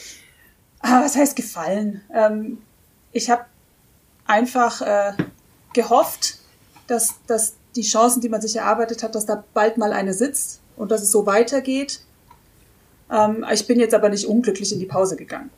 Ah, 0.82 1.02
was 1.04 1.16
heißt 1.16 1.36
gefallen? 1.36 2.02
Ähm, 2.14 2.60
ich 3.12 3.30
habe 3.30 3.46
einfach 4.26 4.82
äh, 4.82 5.14
gehofft, 5.74 6.38
dass, 6.88 7.16
dass 7.28 7.56
die 7.75 7.84
Chancen, 7.84 8.22
die 8.22 8.30
man 8.30 8.42
sich 8.42 8.56
erarbeitet 8.56 9.04
hat, 9.04 9.16
dass 9.16 9.25
da 9.25 9.44
bald 9.54 9.78
mal 9.78 9.94
eine 9.94 10.13
sitzt 10.13 10.62
und 10.75 10.92
dass 10.92 11.01
es 11.01 11.12
so 11.12 11.25
weitergeht. 11.25 12.01
Ähm, 13.10 13.46
ich 13.51 13.68
bin 13.68 13.80
jetzt 13.80 13.94
aber 13.94 14.10
nicht 14.10 14.25
unglücklich 14.25 14.74
in 14.74 14.80
die 14.80 14.86
Pause 14.86 15.16
gegangen. 15.16 15.50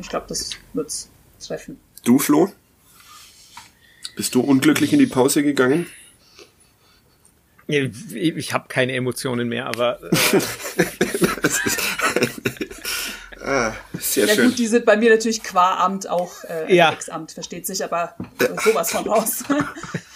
Ich 0.00 0.08
glaube, 0.08 0.26
das 0.28 0.50
wird's 0.72 1.08
treffen. 1.40 1.78
Du, 2.04 2.18
Flo? 2.18 2.50
Bist 4.16 4.34
du 4.34 4.40
unglücklich 4.40 4.92
in 4.92 4.98
die 4.98 5.06
Pause 5.06 5.42
gegangen? 5.42 5.86
Ich, 7.66 8.14
ich 8.14 8.52
habe 8.54 8.66
keine 8.68 8.94
Emotionen 8.94 9.48
mehr, 9.48 9.66
aber 9.66 10.00
äh, 10.02 10.10
ah, 13.42 13.72
sehr 13.98 14.26
Ja 14.26 14.34
schön. 14.34 14.50
gut, 14.50 14.58
die 14.58 14.66
sind 14.66 14.86
bei 14.86 14.96
mir 14.96 15.10
natürlich 15.10 15.42
qua 15.42 15.84
Amt 15.84 16.08
auch 16.08 16.44
äh, 16.44 16.74
Ja. 16.74 16.92
Ex-Amt, 16.92 17.32
versteht 17.32 17.66
sich, 17.66 17.84
aber 17.84 18.14
sowas 18.64 18.90
von 18.90 19.08
raus. 19.08 19.44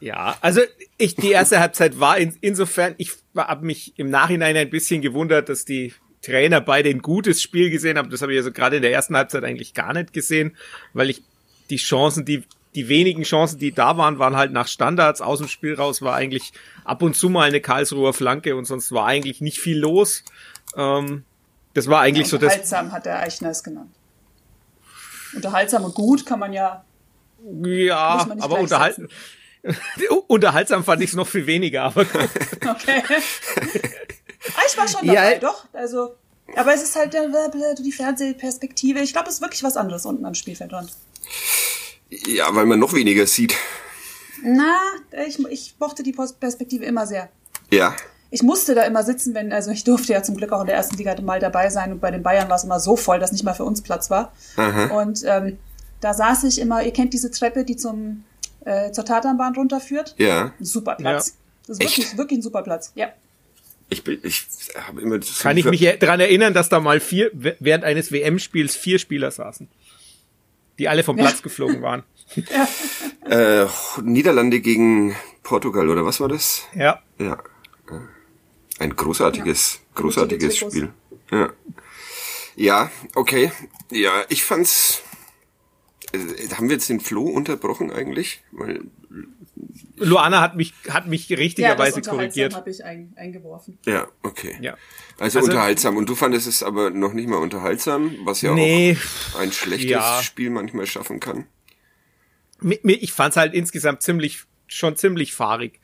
Ja, 0.00 0.36
also 0.40 0.60
ich 0.98 1.14
die 1.14 1.30
erste 1.30 1.60
Halbzeit 1.60 2.00
war 2.00 2.18
in, 2.18 2.36
insofern, 2.40 2.94
ich 2.98 3.12
habe 3.36 3.64
mich 3.64 3.92
im 3.96 4.10
Nachhinein 4.10 4.56
ein 4.56 4.68
bisschen 4.68 5.00
gewundert, 5.00 5.48
dass 5.48 5.64
die 5.64 5.94
Trainer 6.22 6.60
beide 6.60 6.90
ein 6.90 7.02
gutes 7.02 7.40
Spiel 7.40 7.70
gesehen 7.70 7.98
haben. 7.98 8.10
Das 8.10 8.22
habe 8.22 8.32
ich 8.32 8.38
also 8.38 8.50
gerade 8.50 8.76
in 8.76 8.82
der 8.82 8.92
ersten 8.92 9.16
Halbzeit 9.16 9.44
eigentlich 9.44 9.74
gar 9.74 9.92
nicht 9.92 10.12
gesehen, 10.12 10.56
weil 10.92 11.10
ich 11.10 11.22
die 11.70 11.76
Chancen, 11.76 12.24
die 12.24 12.44
die 12.74 12.88
wenigen 12.88 13.22
Chancen, 13.22 13.58
die 13.58 13.72
da 13.72 13.96
waren, 13.98 14.18
waren 14.18 14.36
halt 14.36 14.52
nach 14.52 14.66
Standards 14.66 15.20
aus 15.20 15.38
dem 15.38 15.48
Spiel 15.48 15.74
raus, 15.74 16.00
war 16.00 16.14
eigentlich 16.14 16.52
ab 16.84 17.02
und 17.02 17.14
zu 17.14 17.28
mal 17.28 17.46
eine 17.46 17.60
Karlsruher 17.60 18.14
Flanke 18.14 18.56
und 18.56 18.64
sonst 18.64 18.92
war 18.92 19.06
eigentlich 19.06 19.40
nicht 19.40 19.60
viel 19.60 19.78
los. 19.78 20.24
Ähm, 20.74 21.24
das 21.74 21.88
war 21.88 22.00
eigentlich 22.00 22.28
so 22.28 22.38
das. 22.38 22.52
Unterhaltsam 22.52 22.92
hat 22.92 23.06
der 23.06 23.20
Eichner 23.20 23.50
es 23.50 23.62
genannt. 23.62 23.90
Unterhaltsam 25.34 25.84
und 25.84 25.94
gut 25.94 26.24
kann 26.26 26.38
man 26.38 26.52
ja. 26.52 26.84
Ja, 27.64 28.26
aber 28.40 28.58
unterhalten. 28.60 29.08
Unterhaltsam 30.26 30.84
fand 30.84 31.02
ich 31.02 31.10
es 31.10 31.16
noch 31.16 31.28
viel 31.28 31.46
weniger, 31.46 31.82
aber 31.84 32.00
Okay. 32.68 33.02
ah, 33.06 34.60
ich 34.66 34.76
war 34.76 34.88
schon 34.88 35.04
Ja. 35.06 35.14
dabei, 35.14 35.38
doch. 35.38 35.66
Also, 35.72 36.14
aber 36.56 36.74
es 36.74 36.82
ist 36.82 36.96
halt 36.96 37.12
der, 37.14 37.28
die 37.78 37.92
Fernsehperspektive. 37.92 39.00
Ich 39.00 39.12
glaube, 39.12 39.28
es 39.28 39.36
ist 39.36 39.40
wirklich 39.40 39.62
was 39.62 39.76
anderes 39.76 40.04
unten 40.04 40.24
am 40.26 40.34
Spielfeldrand. 40.34 40.90
Ja, 42.10 42.54
weil 42.54 42.66
man 42.66 42.78
noch 42.78 42.92
weniger 42.92 43.26
sieht. 43.26 43.54
Na, 44.42 44.76
ich, 45.26 45.38
ich 45.48 45.76
mochte 45.78 46.02
die 46.02 46.12
Perspektive 46.12 46.84
immer 46.84 47.06
sehr. 47.06 47.28
Ja. 47.70 47.94
Ich 48.30 48.42
musste 48.42 48.74
da 48.74 48.82
immer 48.82 49.02
sitzen, 49.04 49.34
wenn, 49.34 49.52
also 49.52 49.70
ich 49.70 49.84
durfte 49.84 50.12
ja 50.14 50.22
zum 50.22 50.36
Glück 50.36 50.52
auch 50.52 50.62
in 50.62 50.66
der 50.66 50.76
ersten 50.76 50.96
Liga 50.96 51.14
mal 51.20 51.38
dabei 51.38 51.68
sein 51.70 51.92
und 51.92 52.00
bei 52.00 52.10
den 52.10 52.22
Bayern 52.22 52.48
war 52.48 52.56
es 52.56 52.64
immer 52.64 52.80
so 52.80 52.96
voll, 52.96 53.18
dass 53.20 53.30
nicht 53.30 53.44
mal 53.44 53.54
für 53.54 53.64
uns 53.64 53.82
Platz 53.82 54.10
war. 54.10 54.32
Und 54.90 55.22
ähm, 55.26 55.58
da 56.02 56.12
saß 56.12 56.44
ich 56.44 56.60
immer, 56.60 56.82
ihr 56.82 56.92
kennt 56.92 57.14
diese 57.14 57.30
Treppe, 57.30 57.64
die 57.64 57.76
zum 57.76 58.24
äh, 58.64 58.92
zur 58.92 59.04
Tatanbahn 59.04 59.54
runterführt. 59.54 60.14
Ja. 60.18 60.52
Super 60.60 60.96
Platz. 60.96 61.28
Ja. 61.28 61.34
Das 61.66 61.78
ist 61.78 61.80
wirklich, 61.80 62.16
wirklich 62.18 62.38
ein 62.40 62.42
super 62.42 62.62
Platz. 62.62 62.92
Ja. 62.94 63.08
Ich 63.88 64.04
bin, 64.04 64.18
ich 64.22 64.46
habe 64.86 65.00
immer 65.00 65.18
das 65.18 65.40
kann 65.40 65.56
ich 65.56 65.64
mich 65.64 65.80
daran 65.98 66.20
erinnern, 66.20 66.54
dass 66.54 66.68
da 66.68 66.80
mal 66.80 67.00
vier, 67.00 67.30
während 67.32 67.84
eines 67.84 68.10
WM-Spiels 68.10 68.74
vier 68.74 68.98
Spieler 68.98 69.30
saßen. 69.30 69.68
Die 70.78 70.88
alle 70.88 71.04
vom 71.04 71.16
Platz 71.16 71.42
geflogen 71.42 71.82
waren. 71.82 72.02
äh, 73.28 73.66
Niederlande 74.02 74.60
gegen 74.60 75.14
Portugal 75.42 75.88
oder 75.88 76.04
was 76.04 76.20
war 76.20 76.28
das? 76.28 76.62
Ja. 76.74 77.02
Ja. 77.18 77.38
Ein 78.78 78.96
großartiges, 78.96 79.80
großartiges 79.94 80.54
Trikots. 80.54 80.74
Spiel. 80.74 80.92
Ja. 81.30 81.50
Ja, 82.56 82.90
okay. 83.14 83.52
Ja, 83.90 84.24
ich 84.28 84.44
fand's. 84.44 85.02
Äh, 86.12 86.48
haben 86.54 86.68
wir 86.68 86.76
jetzt 86.76 86.88
den 86.88 87.00
Flo 87.00 87.22
unterbrochen 87.24 87.90
eigentlich? 87.90 88.42
Weil, 88.52 88.80
Luana 89.96 90.40
hat 90.40 90.56
mich, 90.56 90.74
hat 90.88 91.06
mich 91.06 91.30
richtigerweise 91.30 91.96
ja, 91.96 92.00
das 92.00 92.08
korrigiert. 92.08 92.54
habe 92.54 92.70
ich 92.70 92.84
ein, 92.84 93.12
eingeworfen. 93.16 93.78
ja, 93.86 94.08
okay. 94.22 94.56
Ja. 94.60 94.76
Also, 95.18 95.38
Also- 95.38 95.50
unterhaltsam. 95.50 95.96
Und 95.96 96.08
du 96.08 96.14
fandest 96.14 96.46
es 96.46 96.62
aber 96.62 96.90
noch 96.90 97.12
nicht 97.12 97.28
mal 97.28 97.36
unterhaltsam, 97.36 98.16
was 98.24 98.42
ja 98.42 98.52
Nee. 98.54 98.96
auch 99.34 99.40
ein 99.40 99.52
schlechtes 99.52 99.90
Ja. 99.90 100.22
Spiel 100.22 100.50
manchmal 100.50 100.86
schaffen 100.86 101.20
kann. 101.20 101.46
Ich 102.84 103.12
fand's 103.12 103.36
halt 103.36 103.54
insgesamt 103.54 104.02
ziemlich, 104.02 104.44
schon 104.66 104.96
ziemlich 104.96 105.32
fahrig. 105.34 105.80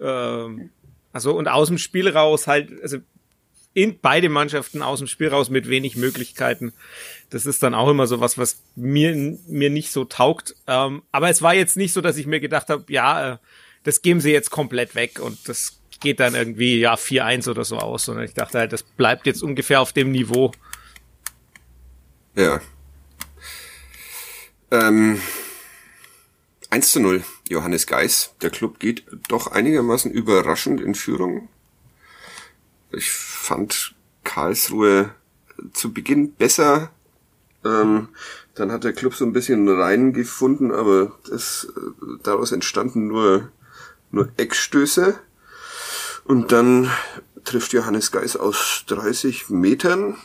Ähm, 0.00 0.70
also, 1.12 1.36
und 1.36 1.48
aus 1.48 1.68
dem 1.68 1.78
Spiel 1.78 2.08
raus 2.08 2.46
halt, 2.46 2.70
also 2.82 2.98
in 3.74 3.98
beide 4.00 4.28
Mannschaften 4.28 4.82
aus 4.82 4.98
dem 4.98 5.06
Spiel 5.06 5.28
raus 5.28 5.50
mit 5.50 5.68
wenig 5.68 5.94
Möglichkeiten. 5.96 6.72
Das 7.30 7.46
ist 7.46 7.62
dann 7.62 7.74
auch 7.74 7.88
immer 7.88 8.06
so 8.06 8.20
was, 8.20 8.38
was 8.38 8.62
mir, 8.74 9.38
mir 9.46 9.70
nicht 9.70 9.92
so 9.92 10.04
taugt. 10.04 10.54
Ähm, 10.66 11.02
aber 11.12 11.28
es 11.28 11.42
war 11.42 11.54
jetzt 11.54 11.76
nicht 11.76 11.92
so, 11.92 12.00
dass 12.00 12.16
ich 12.16 12.26
mir 12.26 12.40
gedacht 12.40 12.68
habe, 12.68 12.84
ja, 12.88 13.34
äh, 13.34 13.38
das 13.84 14.02
geben 14.02 14.20
sie 14.20 14.32
jetzt 14.32 14.50
komplett 14.50 14.94
weg 14.94 15.20
und 15.20 15.48
das 15.48 15.80
geht 16.00 16.20
dann 16.20 16.34
irgendwie, 16.34 16.78
ja, 16.78 16.94
4-1 16.94 17.48
oder 17.50 17.64
so 17.64 17.78
aus, 17.78 18.04
sondern 18.04 18.24
ich 18.24 18.34
dachte 18.34 18.58
halt, 18.58 18.72
das 18.72 18.82
bleibt 18.82 19.26
jetzt 19.26 19.42
ungefähr 19.42 19.80
auf 19.80 19.92
dem 19.92 20.12
Niveau. 20.12 20.52
Ja. 22.34 22.60
Ähm, 24.70 25.20
1 26.70 26.92
zu 26.92 27.00
0, 27.00 27.24
Johannes 27.48 27.86
Geis. 27.86 28.34
Der 28.42 28.50
Club 28.50 28.78
geht 28.78 29.04
doch 29.28 29.48
einigermaßen 29.48 30.10
überraschend 30.10 30.80
in 30.80 30.94
Führung. 30.94 31.48
Ich 32.92 33.10
fand 33.10 33.94
Karlsruhe 34.24 35.14
zu 35.72 35.92
Beginn 35.92 36.34
besser. 36.34 36.90
Ähm, 37.64 38.08
dann 38.54 38.72
hat 38.72 38.84
der 38.84 38.92
Club 38.92 39.14
so 39.14 39.24
ein 39.24 39.32
bisschen 39.32 39.68
reingefunden, 39.68 40.72
aber 40.72 41.18
das, 41.28 41.68
äh, 41.76 41.80
daraus 42.22 42.52
entstanden 42.52 43.06
nur, 43.06 43.50
nur 44.10 44.30
Eckstöße. 44.36 45.18
Und 46.24 46.52
dann 46.52 46.90
trifft 47.44 47.72
Johannes 47.72 48.12
Geis 48.12 48.36
aus 48.36 48.84
30 48.88 49.48
Metern 49.48 50.16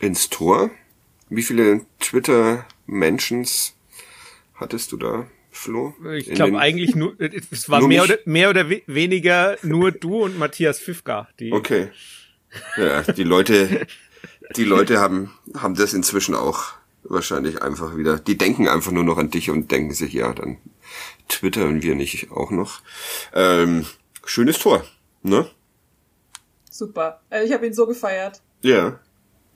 ins 0.00 0.28
Tor. 0.28 0.70
Wie 1.28 1.42
viele 1.42 1.82
Twitter-Mentions 2.00 3.74
hattest 4.54 4.92
du 4.92 4.96
da, 4.96 5.26
Flo? 5.50 5.94
Ich 6.14 6.30
glaube 6.30 6.58
eigentlich 6.58 6.94
nur, 6.96 7.14
es 7.20 7.68
war 7.68 7.86
mehr 7.86 8.02
mich? 8.02 8.12
oder, 8.12 8.18
mehr 8.24 8.50
oder 8.50 8.70
we 8.70 8.82
weniger 8.86 9.56
nur 9.62 9.92
du 9.92 10.24
und 10.24 10.38
Matthias 10.38 10.78
Fifka. 10.78 11.28
Die, 11.38 11.52
Okay. 11.52 11.90
Ja, 12.78 13.02
die 13.02 13.24
Leute, 13.24 13.86
die 14.56 14.64
Leute 14.64 14.98
haben, 14.98 15.32
haben 15.56 15.74
das 15.74 15.94
inzwischen 15.94 16.34
auch 16.34 16.72
wahrscheinlich 17.04 17.62
einfach 17.62 17.96
wieder. 17.96 18.18
Die 18.18 18.38
denken 18.38 18.68
einfach 18.68 18.92
nur 18.92 19.04
noch 19.04 19.18
an 19.18 19.30
dich 19.30 19.50
und 19.50 19.70
denken 19.70 19.92
sich, 19.92 20.12
ja, 20.12 20.32
dann 20.32 20.58
twittern 21.28 21.82
wir 21.82 21.94
nicht 21.94 22.30
auch 22.30 22.50
noch. 22.50 22.80
Ähm, 23.34 23.86
schönes 24.24 24.58
Tor, 24.58 24.84
ne? 25.22 25.48
Super. 26.70 27.20
Äh, 27.30 27.44
ich 27.44 27.52
habe 27.52 27.66
ihn 27.66 27.74
so 27.74 27.86
gefeiert. 27.86 28.40
Ja. 28.62 29.00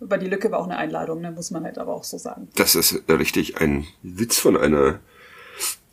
Aber 0.01 0.19
die 0.19 0.29
Lücke 0.29 0.51
war 0.51 0.59
auch 0.59 0.65
eine 0.65 0.79
Einladung, 0.79 1.21
ne, 1.21 1.31
muss 1.31 1.51
man 1.51 1.65
halt 1.65 1.79
aber 1.79 1.95
auch 1.95 2.05
so 2.05 2.19
sagen. 2.19 2.49
Das 2.57 2.75
ist 2.75 3.09
richtig 3.09 3.61
ein 3.61 3.87
Witz 4.03 4.39
von 4.39 4.57
einer 4.57 4.99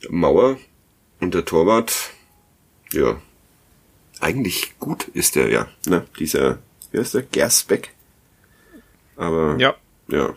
Mauer. 0.10 0.58
Und 1.20 1.34
der 1.34 1.46
Torwart, 1.46 1.94
ja, 2.94 3.22
eigentlich 4.22 4.80
gut 4.80 5.08
ist 5.10 5.36
der, 5.36 5.50
ja, 5.50 5.68
ne? 5.86 6.06
Dieser, 6.18 6.60
wie 6.92 7.00
heißt 7.00 7.14
der? 7.14 7.24
Gersbeck. 7.24 7.94
Aber, 9.20 9.58
Ja. 9.60 9.76
ja. 10.08 10.34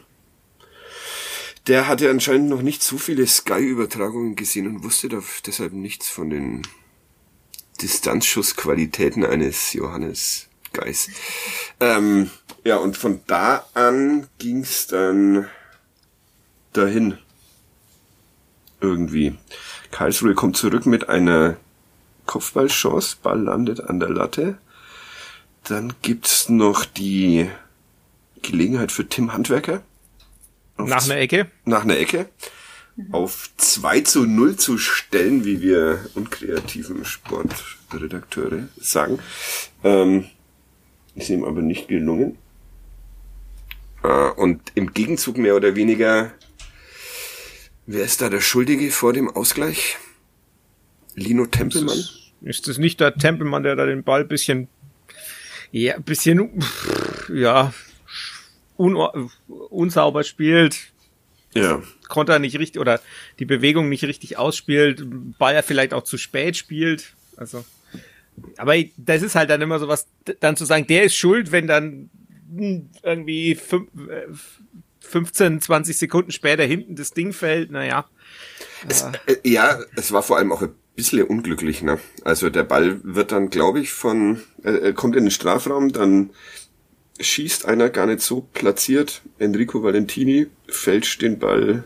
Der 1.69 1.87
hatte 1.87 2.11
anscheinend 2.11 2.49
noch 2.49 2.63
nicht 2.63 2.83
so 2.83 2.99
viele 2.99 3.25
Sky-Übertragungen 3.25 4.35
gesehen 4.35 4.67
und 4.67 4.83
wusste 4.83 5.09
deshalb 5.47 5.73
nichts 5.73 6.09
von 6.09 6.29
den 6.29 6.63
Distanzschussqualitäten 7.81 9.25
eines 9.25 9.73
Johannes 9.73 10.49
Geis. 10.73 11.09
Ähm, 11.79 12.31
ja, 12.65 12.79
und 12.79 12.97
von 12.97 13.21
da 13.29 13.65
an 13.75 14.27
ging's 14.39 14.89
dann 14.89 15.49
dahin. 16.73 17.19
Irgendwie. 18.81 19.39
Karlsruhe 19.93 20.35
kommt 20.35 20.57
zurück 20.57 20.87
mit 20.87 21.09
einer 21.09 21.57
Kopfballchance, 22.27 23.19
Ball 23.23 23.41
landet 23.43 23.81
an 23.81 24.01
der 24.01 24.09
Latte. 24.09 24.59
Dann 25.65 25.93
gibt's 26.03 26.49
noch 26.49 26.85
die 26.85 27.49
Gelegenheit 28.43 28.93
für 28.93 29.09
Tim 29.09 29.33
Handwerker. 29.33 29.83
Auf 30.77 30.89
Nach 30.89 31.05
einer 31.05 31.17
Ecke. 31.19 31.51
nach 31.65 31.83
einer 31.83 31.99
Ecke 31.99 32.29
auf 33.11 33.51
2 33.57 34.01
zu 34.03 34.27
0 34.27 34.57
zu 34.57 34.79
stellen, 34.79 35.45
wie 35.45 35.63
wir 35.63 36.05
unkreativen 36.15 37.05
Sportredakteure 37.05 38.69
sagen. 38.79 39.19
Ähm, 39.83 40.27
ist 41.15 41.31
ihm 41.31 41.45
aber 41.45 41.63
nicht 41.63 41.89
gelungen. 41.89 42.37
Äh, 44.03 44.09
und 44.09 44.73
im 44.75 44.93
Gegenzug 44.93 45.39
mehr 45.39 45.57
oder 45.57 45.75
weniger, 45.75 46.33
wer 47.87 48.05
ist 48.05 48.21
da 48.21 48.29
der 48.29 48.41
Schuldige 48.41 48.91
vor 48.91 49.13
dem 49.13 49.31
Ausgleich? 49.31 49.97
Lino 51.15 51.47
Tempelmann? 51.47 51.99
Ist 52.43 52.69
das 52.69 52.79
nicht 52.79 53.01
der 53.01 53.15
Tempelmann, 53.15 53.63
der 53.63 53.77
da 53.77 53.87
den 53.87 54.03
Ball 54.03 54.25
bisschen, 54.25 54.69
ja, 55.71 55.99
bisschen, 55.99 56.63
ja, 57.33 57.73
un 58.83 59.31
unsauber 59.71 60.25
spielt, 60.25 60.93
Ja. 61.55 61.83
Konter 62.09 62.39
nicht 62.39 62.59
richtig 62.59 62.81
oder 62.81 63.01
die 63.39 63.45
Bewegung 63.45 63.89
nicht 63.89 64.05
richtig 64.05 64.37
ausspielt, 64.39 65.05
ja 65.41 65.63
vielleicht 65.63 65.95
auch 65.95 66.05
zu 66.05 66.19
spät 66.19 66.57
spielt. 66.57 67.15
Also, 67.37 67.65
aber 68.57 68.75
das 68.97 69.23
ist 69.23 69.35
halt 69.35 69.51
dann 69.51 69.63
immer 69.63 69.79
so 69.79 69.89
was, 69.89 70.07
dann 70.41 70.57
zu 70.57 70.65
sagen, 70.65 70.87
der 70.87 71.05
ist 71.05 71.17
schuld, 71.17 71.53
wenn 71.53 71.67
dann 71.67 72.11
irgendwie 73.03 73.55
fünf, 73.55 73.89
äh, 74.09 74.27
15, 75.01 75.61
20 75.61 75.99
Sekunden 75.99 76.33
später 76.33 76.65
hinten 76.65 76.97
das 76.97 77.11
Ding 77.11 77.33
fällt, 77.33 77.71
naja. 77.71 78.07
Es, 78.89 79.03
äh, 79.27 79.37
ja, 79.45 79.79
es 79.97 80.13
war 80.13 80.23
vor 80.23 80.39
allem 80.39 80.53
auch 80.53 80.63
ein 80.63 80.75
bisschen 80.97 81.23
unglücklich, 81.25 81.83
ne? 81.83 81.99
Also 82.25 82.51
der 82.51 82.65
Ball 82.65 83.01
wird 83.03 83.33
dann, 83.33 83.51
glaube 83.51 83.81
ich, 83.81 83.93
von, 83.93 84.41
äh, 84.63 84.93
kommt 84.93 85.17
in 85.17 85.25
den 85.25 85.31
Strafraum, 85.31 85.93
dann 85.93 86.31
schießt 87.21 87.67
einer 87.67 87.91
gar 87.91 88.07
nicht 88.07 88.21
so 88.21 88.47
platziert. 88.53 89.23
Enrico 89.39 89.83
Valentini 89.83 90.49
fälscht 90.67 91.23
den 91.23 91.39
Ball 91.39 91.85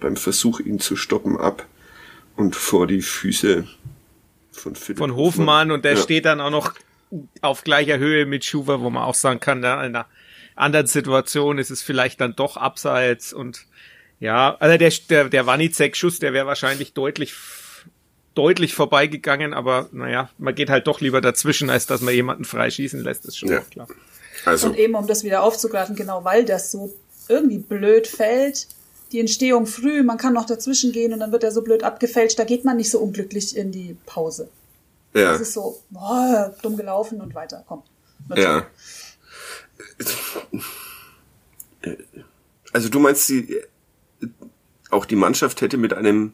beim 0.00 0.16
Versuch, 0.16 0.60
ihn 0.60 0.78
zu 0.78 0.96
stoppen, 0.96 1.36
ab 1.36 1.66
und 2.36 2.54
vor 2.54 2.86
die 2.86 3.02
Füße 3.02 3.66
von 4.52 4.74
Philipp 4.74 4.98
Von 4.98 5.16
Hofmann 5.16 5.70
und 5.70 5.84
der 5.84 5.94
ja. 5.94 6.02
steht 6.02 6.24
dann 6.24 6.40
auch 6.40 6.50
noch 6.50 6.74
auf 7.40 7.64
gleicher 7.64 7.98
Höhe 7.98 8.26
mit 8.26 8.44
Schuwer, 8.44 8.80
wo 8.80 8.90
man 8.90 9.02
auch 9.02 9.14
sagen 9.14 9.40
kann, 9.40 9.58
in 9.58 9.64
einer 9.64 10.06
anderen 10.54 10.86
Situation 10.86 11.58
ist 11.58 11.70
es 11.70 11.82
vielleicht 11.82 12.20
dann 12.20 12.36
doch 12.36 12.56
abseits 12.56 13.32
und 13.32 13.66
ja, 14.20 14.56
also 14.58 14.76
der, 14.76 14.92
der, 15.08 15.28
der 15.28 15.46
Wanizek-Schuss, 15.46 16.18
der 16.18 16.32
wäre 16.32 16.46
wahrscheinlich 16.46 16.92
deutlich, 16.92 17.34
deutlich 18.34 18.74
vorbeigegangen, 18.74 19.54
aber 19.54 19.88
naja, 19.92 20.30
man 20.38 20.54
geht 20.54 20.70
halt 20.70 20.88
doch 20.88 21.00
lieber 21.00 21.20
dazwischen, 21.20 21.70
als 21.70 21.86
dass 21.86 22.00
man 22.00 22.14
jemanden 22.14 22.44
freischießen 22.44 23.02
lässt, 23.02 23.26
ist 23.26 23.38
schon 23.38 23.50
ja. 23.50 23.60
klar. 23.60 23.86
Also. 24.48 24.68
Und 24.68 24.78
eben, 24.78 24.94
um 24.94 25.06
das 25.06 25.24
wieder 25.24 25.42
aufzugreifen, 25.42 25.96
genau 25.96 26.24
weil 26.24 26.44
das 26.44 26.70
so 26.70 26.92
irgendwie 27.28 27.58
blöd 27.58 28.06
fällt, 28.06 28.68
die 29.12 29.20
Entstehung 29.20 29.66
früh, 29.66 30.02
man 30.02 30.18
kann 30.18 30.34
noch 30.34 30.46
dazwischen 30.46 30.92
gehen 30.92 31.12
und 31.12 31.20
dann 31.20 31.32
wird 31.32 31.44
er 31.44 31.52
so 31.52 31.62
blöd 31.62 31.82
abgefälscht, 31.82 32.38
da 32.38 32.44
geht 32.44 32.64
man 32.64 32.76
nicht 32.76 32.90
so 32.90 32.98
unglücklich 32.98 33.56
in 33.56 33.72
die 33.72 33.96
Pause. 34.06 34.48
Ja. 35.14 35.32
Das 35.32 35.40
ist 35.40 35.52
so, 35.54 35.80
boah, 35.90 36.54
dumm 36.62 36.76
gelaufen 36.76 37.20
und 37.20 37.34
weiter, 37.34 37.64
komm. 37.66 37.82
Ja. 38.34 38.66
Also 42.72 42.88
du 42.88 42.98
meinst, 42.98 43.28
die, 43.28 43.60
auch 44.90 45.06
die 45.06 45.16
Mannschaft 45.16 45.60
hätte 45.60 45.76
mit 45.76 45.94
einem 45.94 46.32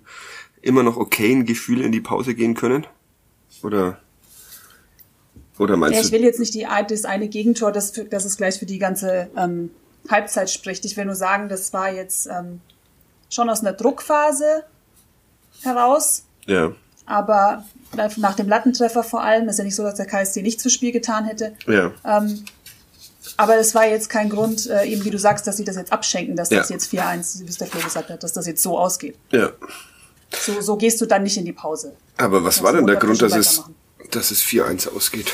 immer 0.63 0.83
noch 0.83 0.97
okayen 0.97 1.45
Gefühl 1.45 1.81
in 1.81 1.93
die 1.93 2.01
Pause 2.01 2.35
gehen 2.35 2.55
können? 2.55 2.87
Oder? 3.63 4.01
Oder 5.59 5.77
meinst 5.77 5.95
ja, 5.99 6.05
ich 6.05 6.13
will 6.13 6.23
jetzt 6.23 6.41
nicht 6.41 6.55
die, 6.55 6.67
das 6.89 7.05
eine 7.05 7.29
Gegentor, 7.29 7.71
das, 7.71 7.93
das 8.11 8.25
es 8.25 8.37
gleich 8.37 8.59
für 8.59 8.67
die 8.67 8.79
ganze 8.79 9.29
ähm, 9.37 9.71
Halbzeit 10.09 10.51
spricht. 10.51 10.85
Ich 10.85 10.97
will 10.97 11.05
nur 11.05 11.15
sagen, 11.15 11.49
das 11.49 11.73
war 11.73 11.93
jetzt 11.93 12.27
ähm, 12.27 12.61
schon 13.31 13.49
aus 13.49 13.61
einer 13.61 13.73
Druckphase 13.73 14.65
heraus. 15.63 16.25
Ja. 16.47 16.73
Aber 17.07 17.65
nach 18.17 18.35
dem 18.35 18.49
Lattentreffer 18.49 19.05
vor 19.05 19.23
allem, 19.23 19.49
ist 19.49 19.59
ja 19.59 19.65
nicht 19.65 19.77
so, 19.77 19.83
dass 19.83 19.95
der 19.95 20.07
KSC 20.07 20.43
nichts 20.43 20.63
für 20.63 20.71
Spiel 20.71 20.91
getan 20.91 21.25
hätte. 21.25 21.55
Ja. 21.67 21.93
Ähm, 22.05 22.45
aber 23.37 23.57
es 23.57 23.75
war 23.75 23.87
jetzt 23.87 24.11
kein 24.11 24.29
Grund, 24.29 24.69
äh, 24.69 24.85
eben 24.85 25.05
wie 25.05 25.11
du 25.11 25.19
sagst, 25.19 25.47
dass 25.47 25.57
sie 25.57 25.65
das 25.65 25.77
jetzt 25.77 25.93
abschenken, 25.93 26.37
dass 26.37 26.51
ja. 26.51 26.59
das 26.59 26.69
jetzt 26.69 26.93
4-1, 26.93 27.41
wie 27.41 27.49
es 27.49 27.59
der 27.59 27.67
Flo 27.67 27.81
gesagt 27.81 28.11
hat, 28.11 28.23
dass 28.23 28.33
das 28.33 28.47
jetzt 28.47 28.63
so 28.63 28.79
ausgeht. 28.79 29.17
Ja. 29.31 29.51
So, 30.31 30.61
so 30.61 30.77
gehst 30.77 31.01
du 31.01 31.07
dann 31.07 31.23
nicht 31.23 31.37
in 31.37 31.45
die 31.45 31.53
Pause. 31.53 31.95
Aber 32.17 32.45
was 32.45 32.63
war 32.63 32.73
denn 32.73 32.87
der 32.87 32.97
Grund, 32.97 33.23
dass 33.23 33.35
es, 33.35 33.63
dass 34.17 34.31
es 34.31 34.43
4-1 34.43 34.95
ausgeht? 34.95 35.33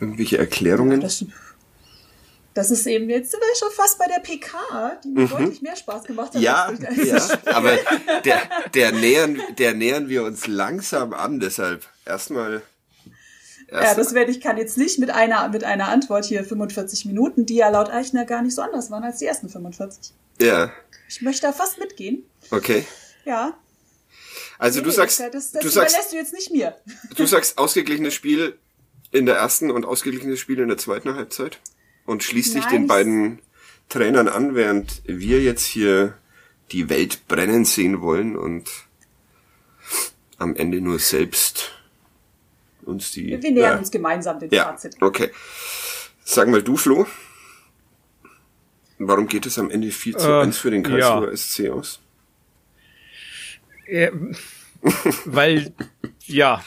Irgendwelche 0.00 0.38
Erklärungen? 0.38 1.00
Ja, 1.00 1.06
das, 1.06 1.24
das 2.54 2.70
ist 2.70 2.86
eben 2.86 3.08
jetzt 3.10 3.30
sind 3.30 3.40
wir 3.40 3.56
schon 3.56 3.70
fast 3.72 3.98
bei 3.98 4.06
der 4.06 4.20
PK, 4.20 5.00
die 5.04 5.08
mir 5.08 5.22
mhm. 5.22 5.28
deutlich 5.28 5.62
mehr 5.62 5.76
Spaß 5.76 6.04
gemacht 6.04 6.34
hat. 6.34 6.40
Ja, 6.40 6.72
ja 7.04 7.28
aber 7.46 7.78
der, 8.24 8.40
der, 8.74 8.92
nähern, 8.92 9.40
der 9.58 9.74
nähern 9.74 10.08
wir 10.08 10.24
uns 10.24 10.46
langsam 10.46 11.12
an, 11.12 11.40
deshalb 11.40 11.86
erstmal. 12.04 12.62
Erst 13.68 13.84
ja, 13.84 13.94
das 13.94 14.14
werde 14.14 14.30
ich 14.30 14.40
kann 14.40 14.58
jetzt 14.58 14.78
nicht 14.78 14.98
mit 15.00 15.10
einer 15.10 15.48
mit 15.48 15.64
einer 15.64 15.88
Antwort 15.88 16.24
hier 16.24 16.44
45 16.44 17.04
Minuten, 17.06 17.46
die 17.46 17.56
ja 17.56 17.68
laut 17.68 17.90
Eichner 17.90 18.24
gar 18.24 18.42
nicht 18.42 18.54
so 18.54 18.62
anders 18.62 18.90
waren 18.90 19.02
als 19.02 19.18
die 19.18 19.26
ersten 19.26 19.48
45. 19.48 20.12
Ja. 20.40 20.70
Ich 21.08 21.20
möchte 21.22 21.46
da 21.46 21.52
fast 21.52 21.78
mitgehen. 21.78 22.24
Okay. 22.50 22.86
Ja. 23.24 23.54
Also 24.58 24.80
nee, 24.80 24.86
du 24.86 24.90
sagst, 24.90 25.20
das, 25.20 25.52
das 25.52 25.62
du 25.62 25.68
sagst, 25.68 26.12
du 26.12 26.16
jetzt 26.16 26.32
nicht 26.32 26.50
mir. 26.50 26.76
Du 27.16 27.26
sagst 27.26 27.58
ausgeglichenes 27.58 28.14
Spiel 28.14 28.58
in 29.12 29.26
der 29.26 29.36
ersten 29.36 29.70
und 29.70 29.84
ausgeglichenes 29.84 30.40
Spiel 30.40 30.58
in 30.60 30.68
der 30.68 30.78
zweiten 30.78 31.14
Halbzeit? 31.14 31.60
und 32.06 32.22
schließt 32.22 32.54
nice. 32.54 32.64
sich 32.64 32.72
den 32.72 32.86
beiden 32.86 33.40
Trainern 33.88 34.28
an, 34.28 34.54
während 34.54 35.02
wir 35.04 35.42
jetzt 35.42 35.64
hier 35.64 36.14
die 36.72 36.88
Welt 36.88 37.28
brennen 37.28 37.64
sehen 37.64 38.00
wollen 38.00 38.36
und 38.36 38.70
am 40.38 40.56
Ende 40.56 40.80
nur 40.80 40.98
selbst 40.98 41.72
uns 42.82 43.10
die. 43.12 43.28
Wir 43.28 43.38
nähern 43.38 43.56
ja. 43.56 43.78
uns 43.78 43.90
gemeinsam 43.90 44.38
den 44.38 44.50
ja, 44.50 44.64
Fazit. 44.64 44.96
Okay. 45.00 45.30
Sag 46.24 46.48
mal 46.48 46.62
du, 46.62 46.76
Flo. 46.76 47.06
Warum 48.98 49.28
geht 49.28 49.46
es 49.46 49.58
am 49.58 49.70
Ende 49.70 49.90
4 49.90 50.18
zu 50.18 50.40
1 50.40 50.56
äh, 50.56 50.60
für 50.60 50.70
den 50.70 50.82
Karlsruher 50.82 51.30
ja. 51.30 51.36
SC 51.36 51.68
aus? 51.68 52.00
Ja, 53.88 54.10
weil, 55.24 55.72
ja, 56.26 56.62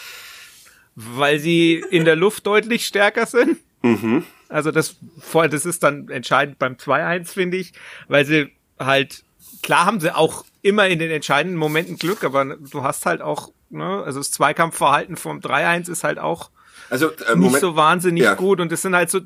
weil 0.96 1.40
sie 1.40 1.84
in 1.90 2.06
der 2.06 2.16
Luft 2.16 2.46
deutlich 2.46 2.86
stärker 2.86 3.26
sind. 3.26 3.58
Mhm. 3.82 4.24
Also 4.50 4.72
das, 4.72 4.96
das 5.34 5.66
ist 5.66 5.84
dann 5.84 6.10
entscheidend 6.10 6.60
beim 6.60 6.74
2-1, 6.74 7.28
finde 7.28 7.58
ich, 7.58 7.74
weil 8.08 8.26
sie 8.26 8.52
halt, 8.80 9.24
klar 9.62 9.86
haben 9.86 10.00
sie 10.00 10.16
auch 10.16 10.44
immer 10.62 10.88
in 10.88 11.00
den 11.00 11.12
entscheidenden 11.12 11.58
Momenten 11.58 11.98
Glück, 11.98 12.24
aber 12.24 12.58
du 12.58 12.84
hast 12.84 13.06
halt 13.06 13.22
auch, 13.22 13.52
ne, 13.70 14.04
also 14.04 14.20
das 14.20 14.32
Zweikampfverhalten 14.32 15.18
vom 15.18 15.40
3-1 15.40 15.90
ist 15.90 16.04
halt 16.04 16.20
auch 16.20 16.50
also, 16.90 17.12
äh, 17.12 17.36
nicht 17.36 17.38
Moment, 17.38 17.62
so 17.62 17.76
wahnsinnig 17.76 18.24
ja. 18.24 18.34
gut 18.34 18.60
und 18.60 18.72
es 18.72 18.82
sind 18.82 18.96
halt 18.96 19.10
so 19.10 19.20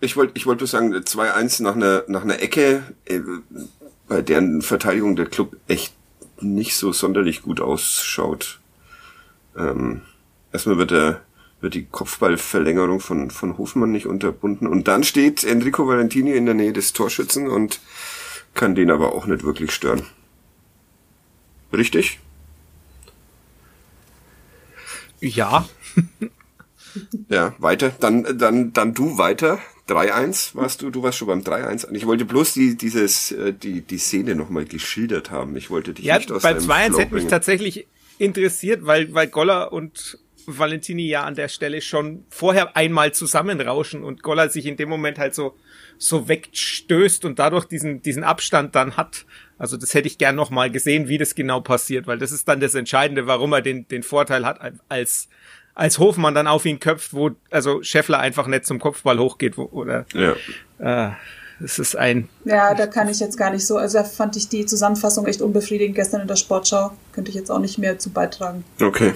ich 0.00 0.16
wollte 0.16 0.32
ich 0.36 0.46
wollte 0.46 0.66
sagen 0.66 0.94
2-1 0.94 1.62
nach 1.62 1.76
einer 1.76 2.04
nach 2.08 2.22
einer 2.22 2.40
Ecke 2.40 2.82
äh, 3.04 3.20
bei 4.08 4.22
deren 4.22 4.62
Verteidigung 4.62 5.16
der 5.16 5.26
Club 5.26 5.56
echt 5.68 5.94
nicht 6.42 6.76
so 6.76 6.92
sonderlich 6.92 7.42
gut 7.42 7.60
ausschaut. 7.60 8.60
Ähm, 9.56 10.02
erstmal 10.52 10.78
wird 10.78 10.90
der 10.90 11.22
wird 11.62 11.74
die 11.74 11.86
Kopfballverlängerung 11.86 12.98
von, 13.00 13.30
von 13.30 13.56
Hofmann 13.56 13.92
nicht 13.92 14.06
unterbunden. 14.06 14.66
Und 14.66 14.88
dann 14.88 15.04
steht 15.04 15.44
Enrico 15.44 15.86
Valentini 15.86 16.32
in 16.32 16.44
der 16.44 16.56
Nähe 16.56 16.72
des 16.72 16.92
Torschützen 16.92 17.48
und 17.48 17.80
kann 18.54 18.74
den 18.74 18.90
aber 18.90 19.14
auch 19.14 19.26
nicht 19.26 19.44
wirklich 19.44 19.70
stören. 19.70 20.02
Richtig? 21.72 22.18
Ja. 25.20 25.66
ja, 27.28 27.54
weiter. 27.58 27.90
Dann, 28.00 28.38
dann, 28.38 28.72
dann 28.72 28.92
du 28.92 29.16
weiter. 29.16 29.60
3-1 29.88 30.54
warst 30.54 30.82
du, 30.82 30.90
du 30.90 31.02
warst 31.02 31.18
schon 31.18 31.28
beim 31.28 31.40
3-1. 31.40 31.92
Ich 31.92 32.06
wollte 32.06 32.24
bloß 32.24 32.54
die, 32.54 32.76
dieses, 32.76 33.32
äh, 33.32 33.52
die, 33.52 33.80
die 33.80 33.98
Szene 33.98 34.34
nochmal 34.34 34.64
geschildert 34.64 35.30
haben. 35.30 35.56
Ich 35.56 35.70
wollte 35.70 35.92
dich 35.92 36.04
ja, 36.04 36.18
nicht 36.18 36.30
aus 36.30 36.42
beim 36.42 36.58
2-1 36.58 36.98
hätte 36.98 37.14
mich 37.14 37.26
tatsächlich 37.26 37.86
interessiert, 38.18 38.86
weil, 38.86 39.12
weil 39.12 39.26
Goller 39.26 39.72
und 39.72 40.18
Valentini 40.46 41.06
ja 41.06 41.24
an 41.24 41.34
der 41.34 41.48
Stelle 41.48 41.80
schon 41.80 42.24
vorher 42.28 42.76
einmal 42.76 43.12
zusammenrauschen 43.12 44.02
und 44.04 44.22
Goller 44.22 44.48
sich 44.48 44.66
in 44.66 44.76
dem 44.76 44.88
Moment 44.88 45.18
halt 45.18 45.34
so, 45.34 45.56
so 45.98 46.28
wegstößt 46.28 47.24
und 47.24 47.38
dadurch 47.38 47.66
diesen, 47.66 48.02
diesen 48.02 48.24
Abstand 48.24 48.74
dann 48.74 48.96
hat. 48.96 49.24
Also 49.58 49.76
das 49.76 49.94
hätte 49.94 50.08
ich 50.08 50.18
gern 50.18 50.34
nochmal 50.34 50.70
gesehen, 50.70 51.08
wie 51.08 51.18
das 51.18 51.34
genau 51.34 51.60
passiert, 51.60 52.06
weil 52.06 52.18
das 52.18 52.32
ist 52.32 52.48
dann 52.48 52.60
das 52.60 52.74
Entscheidende, 52.74 53.26
warum 53.26 53.52
er 53.52 53.62
den, 53.62 53.86
den 53.88 54.02
Vorteil 54.02 54.44
hat, 54.44 54.60
als, 54.88 55.28
als 55.74 55.98
Hofmann 55.98 56.34
dann 56.34 56.46
auf 56.46 56.64
ihn 56.64 56.80
köpft, 56.80 57.14
wo, 57.14 57.30
also 57.50 57.82
Scheffler 57.82 58.18
einfach 58.18 58.46
nicht 58.46 58.66
zum 58.66 58.78
Kopfball 58.78 59.18
hochgeht, 59.18 59.56
wo, 59.56 59.64
oder, 59.72 60.04
ja. 60.12 60.34
äh, 60.78 61.12
es 61.62 61.78
ist 61.78 61.96
ein. 61.96 62.28
Ja, 62.44 62.74
da 62.74 62.86
kann 62.86 63.08
ich 63.08 63.20
jetzt 63.20 63.36
gar 63.36 63.50
nicht 63.50 63.66
so. 63.66 63.76
Also 63.76 63.98
da 63.98 64.04
fand 64.04 64.36
ich 64.36 64.48
die 64.48 64.66
Zusammenfassung 64.66 65.26
echt 65.26 65.40
unbefriedigend 65.40 65.94
gestern 65.94 66.22
in 66.22 66.26
der 66.26 66.36
Sportschau. 66.36 66.92
Könnte 67.12 67.30
ich 67.30 67.36
jetzt 67.36 67.50
auch 67.50 67.60
nicht 67.60 67.78
mehr 67.78 67.98
zu 67.98 68.10
beitragen. 68.10 68.64
Okay. 68.80 69.14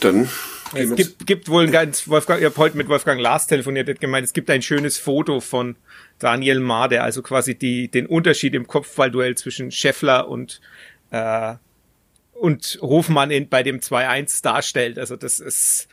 Dann. 0.00 0.28
Es 0.74 0.94
gibt, 0.94 1.26
gibt 1.26 1.48
wohl 1.48 1.64
ein 1.64 1.70
ganz, 1.70 2.08
Wolfgang, 2.08 2.40
ich 2.40 2.44
habe 2.44 2.56
heute 2.56 2.76
mit 2.76 2.88
Wolfgang 2.88 3.20
Lars 3.20 3.46
telefoniert, 3.46 3.88
hat 3.88 4.00
gemeint, 4.00 4.26
es 4.26 4.32
gibt 4.32 4.50
ein 4.50 4.62
schönes 4.62 4.98
Foto 4.98 5.40
von 5.40 5.76
Daniel 6.18 6.58
Maar, 6.58 6.88
der 6.88 7.04
also 7.04 7.22
quasi 7.22 7.54
die, 7.54 7.88
den 7.88 8.06
Unterschied 8.06 8.52
im 8.52 8.66
Kopfballduell 8.66 9.36
zwischen 9.36 9.70
Scheffler 9.70 10.28
und, 10.28 10.60
äh, 11.12 11.54
und 12.40 12.78
Hofmann 12.80 13.30
in, 13.30 13.48
bei 13.48 13.62
dem 13.62 13.80
2-1 13.80 14.42
darstellt. 14.42 14.98
Also 14.98 15.16
das 15.16 15.40
ist, 15.40 15.88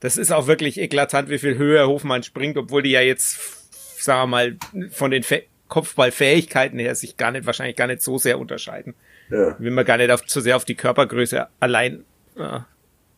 das 0.00 0.16
ist 0.16 0.32
auch 0.32 0.46
wirklich 0.46 0.78
eklatant, 0.78 1.28
wie 1.28 1.38
viel 1.38 1.56
höher 1.56 1.86
Hofmann 1.86 2.22
springt, 2.22 2.56
obwohl 2.56 2.82
die 2.82 2.90
ja 2.90 3.00
jetzt, 3.00 4.02
sagen 4.02 4.22
wir 4.22 4.26
mal, 4.26 4.56
von 4.90 5.10
den 5.10 5.22
Fe 5.22 5.44
Kopfballfähigkeiten 5.68 6.78
her 6.78 6.94
sich 6.94 7.16
gar 7.16 7.32
nicht, 7.32 7.44
wahrscheinlich 7.44 7.74
gar 7.74 7.88
nicht 7.88 8.00
so 8.00 8.18
sehr 8.18 8.38
unterscheiden. 8.38 8.94
Ja. 9.30 9.58
Will 9.58 9.72
man 9.72 9.84
gar 9.84 9.96
nicht 9.96 10.12
auf, 10.12 10.24
zu 10.24 10.40
sehr 10.40 10.54
auf 10.54 10.64
die 10.64 10.76
Körpergröße 10.76 11.48
allein 11.58 12.04
äh, 12.36 12.60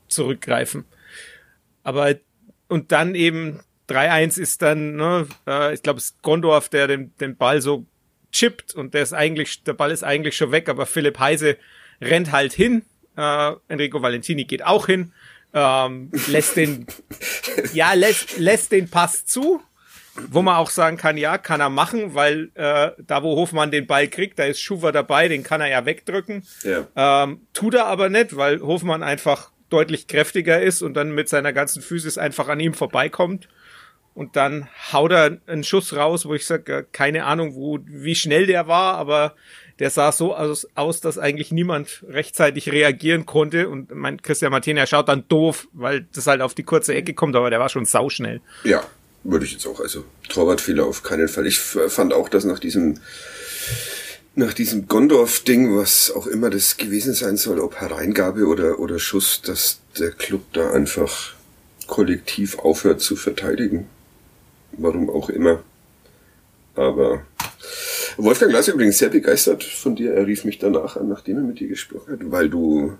zurückgreifen. 0.08 0.86
Aber 1.82 2.14
und 2.68 2.90
dann 2.92 3.14
eben 3.14 3.60
3-1 3.88 4.40
ist 4.40 4.62
dann, 4.62 4.96
ne, 4.96 5.26
äh, 5.46 5.74
ich 5.74 5.82
glaube, 5.82 5.98
es 5.98 6.06
ist 6.06 6.22
Gondorf, 6.22 6.68
der 6.68 6.86
den, 6.86 7.14
den 7.18 7.36
Ball 7.36 7.60
so 7.60 7.86
chippt 8.32 8.74
und 8.74 8.94
der 8.94 9.02
ist 9.02 9.14
eigentlich, 9.14 9.64
der 9.64 9.72
Ball 9.72 9.90
ist 9.90 10.04
eigentlich 10.04 10.36
schon 10.36 10.52
weg, 10.52 10.68
aber 10.68 10.86
Philipp 10.86 11.18
Heise 11.18 11.56
rennt 12.00 12.32
halt 12.32 12.52
hin. 12.52 12.82
Äh, 13.16 13.52
Enrico 13.68 14.02
Valentini 14.02 14.44
geht 14.44 14.64
auch 14.64 14.86
hin, 14.86 15.12
ähm, 15.52 16.10
lässt 16.28 16.56
den, 16.56 16.86
ja, 17.72 17.92
lässt, 17.94 18.38
lässt 18.38 18.72
den 18.72 18.88
Pass 18.88 19.24
zu. 19.24 19.60
wo 20.30 20.42
man 20.42 20.56
auch 20.56 20.70
sagen 20.70 20.96
kann, 20.96 21.16
ja, 21.16 21.38
kann 21.38 21.60
er 21.60 21.70
machen, 21.70 22.14
weil 22.14 22.50
äh, 22.54 22.90
da, 22.98 23.22
wo 23.22 23.36
Hofmann 23.36 23.70
den 23.70 23.86
Ball 23.86 24.08
kriegt, 24.08 24.38
da 24.38 24.44
ist 24.44 24.60
Schuwer 24.60 24.90
dabei, 24.90 25.28
den 25.28 25.44
kann 25.44 25.60
er 25.60 25.68
ja 25.68 25.84
wegdrücken. 25.86 26.44
Ja. 26.64 26.88
Ähm, 26.96 27.46
tut 27.52 27.74
er 27.74 27.86
aber 27.86 28.08
nicht, 28.08 28.36
weil 28.36 28.60
Hofmann 28.60 29.02
einfach 29.02 29.52
deutlich 29.70 30.06
kräftiger 30.06 30.60
ist 30.60 30.82
und 30.82 30.94
dann 30.94 31.12
mit 31.14 31.28
seiner 31.28 31.52
ganzen 31.52 31.82
Physis 31.82 32.18
einfach 32.18 32.48
an 32.48 32.60
ihm 32.60 32.74
vorbeikommt. 32.74 33.48
Und 34.14 34.34
dann 34.34 34.68
haut 34.92 35.12
er 35.12 35.38
einen 35.46 35.62
Schuss 35.62 35.94
raus, 35.94 36.26
wo 36.26 36.34
ich 36.34 36.46
sage, 36.46 36.86
keine 36.90 37.24
Ahnung, 37.24 37.54
wo, 37.54 37.78
wie 37.84 38.16
schnell 38.16 38.46
der 38.46 38.66
war, 38.66 38.96
aber 38.96 39.36
der 39.78 39.90
sah 39.90 40.12
so 40.12 40.34
aus, 40.34 40.66
aus, 40.74 41.00
dass 41.00 41.18
eigentlich 41.18 41.52
niemand 41.52 42.04
rechtzeitig 42.08 42.72
reagieren 42.72 43.26
konnte. 43.26 43.68
Und 43.68 43.94
mein 43.94 44.20
Christian 44.22 44.50
Martina 44.50 44.86
schaut 44.86 45.08
dann 45.08 45.24
doof, 45.28 45.68
weil 45.72 46.06
das 46.12 46.26
halt 46.26 46.40
auf 46.40 46.54
die 46.54 46.64
kurze 46.64 46.94
Ecke 46.94 47.14
kommt, 47.14 47.36
aber 47.36 47.50
der 47.50 47.60
war 47.60 47.68
schon 47.68 47.84
sauschnell. 47.84 48.40
Ja, 48.64 48.84
würde 49.24 49.44
ich 49.44 49.52
jetzt 49.52 49.66
auch. 49.66 49.80
Also 49.80 50.04
Torwartfehler 50.28 50.84
auf 50.84 51.02
keinen 51.02 51.28
Fall. 51.28 51.46
Ich 51.46 51.58
fand 51.58 52.12
auch, 52.12 52.28
dass 52.28 52.44
nach 52.44 52.58
diesem 52.58 52.98
nach 54.34 54.52
diesem 54.52 54.86
Gondorf-Ding, 54.86 55.76
was 55.76 56.12
auch 56.12 56.28
immer 56.28 56.48
das 56.48 56.76
gewesen 56.76 57.12
sein 57.12 57.36
soll, 57.36 57.58
ob 57.58 57.80
Hereingabe 57.80 58.46
oder, 58.46 58.78
oder 58.78 59.00
Schuss, 59.00 59.42
dass 59.42 59.80
der 59.98 60.12
Club 60.12 60.42
da 60.52 60.70
einfach 60.70 61.34
kollektiv 61.88 62.56
aufhört 62.60 63.00
zu 63.00 63.16
verteidigen. 63.16 63.88
Warum 64.72 65.10
auch 65.10 65.28
immer. 65.28 65.64
Aber 66.76 67.22
Wolfgang 68.16 68.50
Glas 68.50 68.68
übrigens 68.68 68.98
sehr 68.98 69.10
begeistert 69.10 69.62
von 69.62 69.96
dir. 69.96 70.14
Er 70.14 70.26
rief 70.26 70.44
mich 70.44 70.58
danach 70.58 70.96
an, 70.96 71.08
nachdem 71.08 71.36
er 71.36 71.42
mit 71.42 71.60
dir 71.60 71.68
gesprochen 71.68 72.12
hat, 72.12 72.20
weil 72.30 72.48
du, 72.48 72.98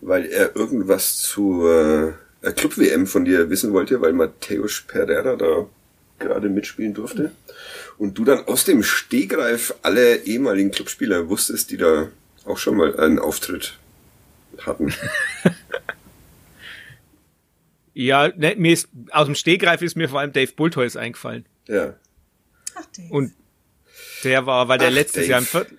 weil 0.00 0.26
er 0.26 0.54
irgendwas 0.56 1.18
zur 1.18 2.14
äh, 2.42 2.52
Club-WM 2.52 3.06
von 3.06 3.24
dir 3.24 3.50
wissen 3.50 3.72
wollte, 3.72 4.00
weil 4.00 4.12
Matthäus 4.12 4.82
Pereira 4.86 5.36
da 5.36 5.66
gerade 6.18 6.48
mitspielen 6.48 6.94
durfte. 6.94 7.32
Und 7.98 8.18
du 8.18 8.24
dann 8.24 8.46
aus 8.46 8.64
dem 8.64 8.82
Stegreif 8.82 9.74
alle 9.82 10.24
ehemaligen 10.24 10.70
Clubspieler 10.70 11.28
wusstest, 11.28 11.70
die 11.70 11.76
da 11.76 12.08
auch 12.44 12.58
schon 12.58 12.76
mal 12.76 12.98
einen 12.98 13.18
Auftritt 13.18 13.78
hatten. 14.58 14.92
ja, 17.94 18.28
ne, 18.36 18.54
mir 18.56 18.72
ist, 18.72 18.88
aus 19.10 19.26
dem 19.26 19.34
Stegreif 19.34 19.82
ist 19.82 19.96
mir 19.96 20.08
vor 20.08 20.20
allem 20.20 20.32
Dave 20.32 20.52
Bultois 20.52 20.96
eingefallen. 20.96 21.46
Ja. 21.66 21.94
Ach, 22.74 22.86
Dave. 22.96 23.12
Und 23.12 23.32
der 24.24 24.46
war, 24.46 24.68
weil 24.68 24.78
der 24.78 24.88
Ach, 24.88 24.92
letztes 24.92 25.22
Dave. 25.22 25.30
Jahr 25.30 25.38
im, 25.40 25.46
Viertel, 25.46 25.78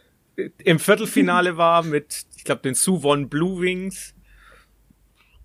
im 0.64 0.80
Viertelfinale 0.80 1.58
war 1.58 1.84
mit, 1.84 2.26
ich 2.36 2.44
glaube, 2.44 2.62
den 2.62 2.76
Suwon 2.76 3.30
Blue 3.30 3.62
Wings. 3.62 4.14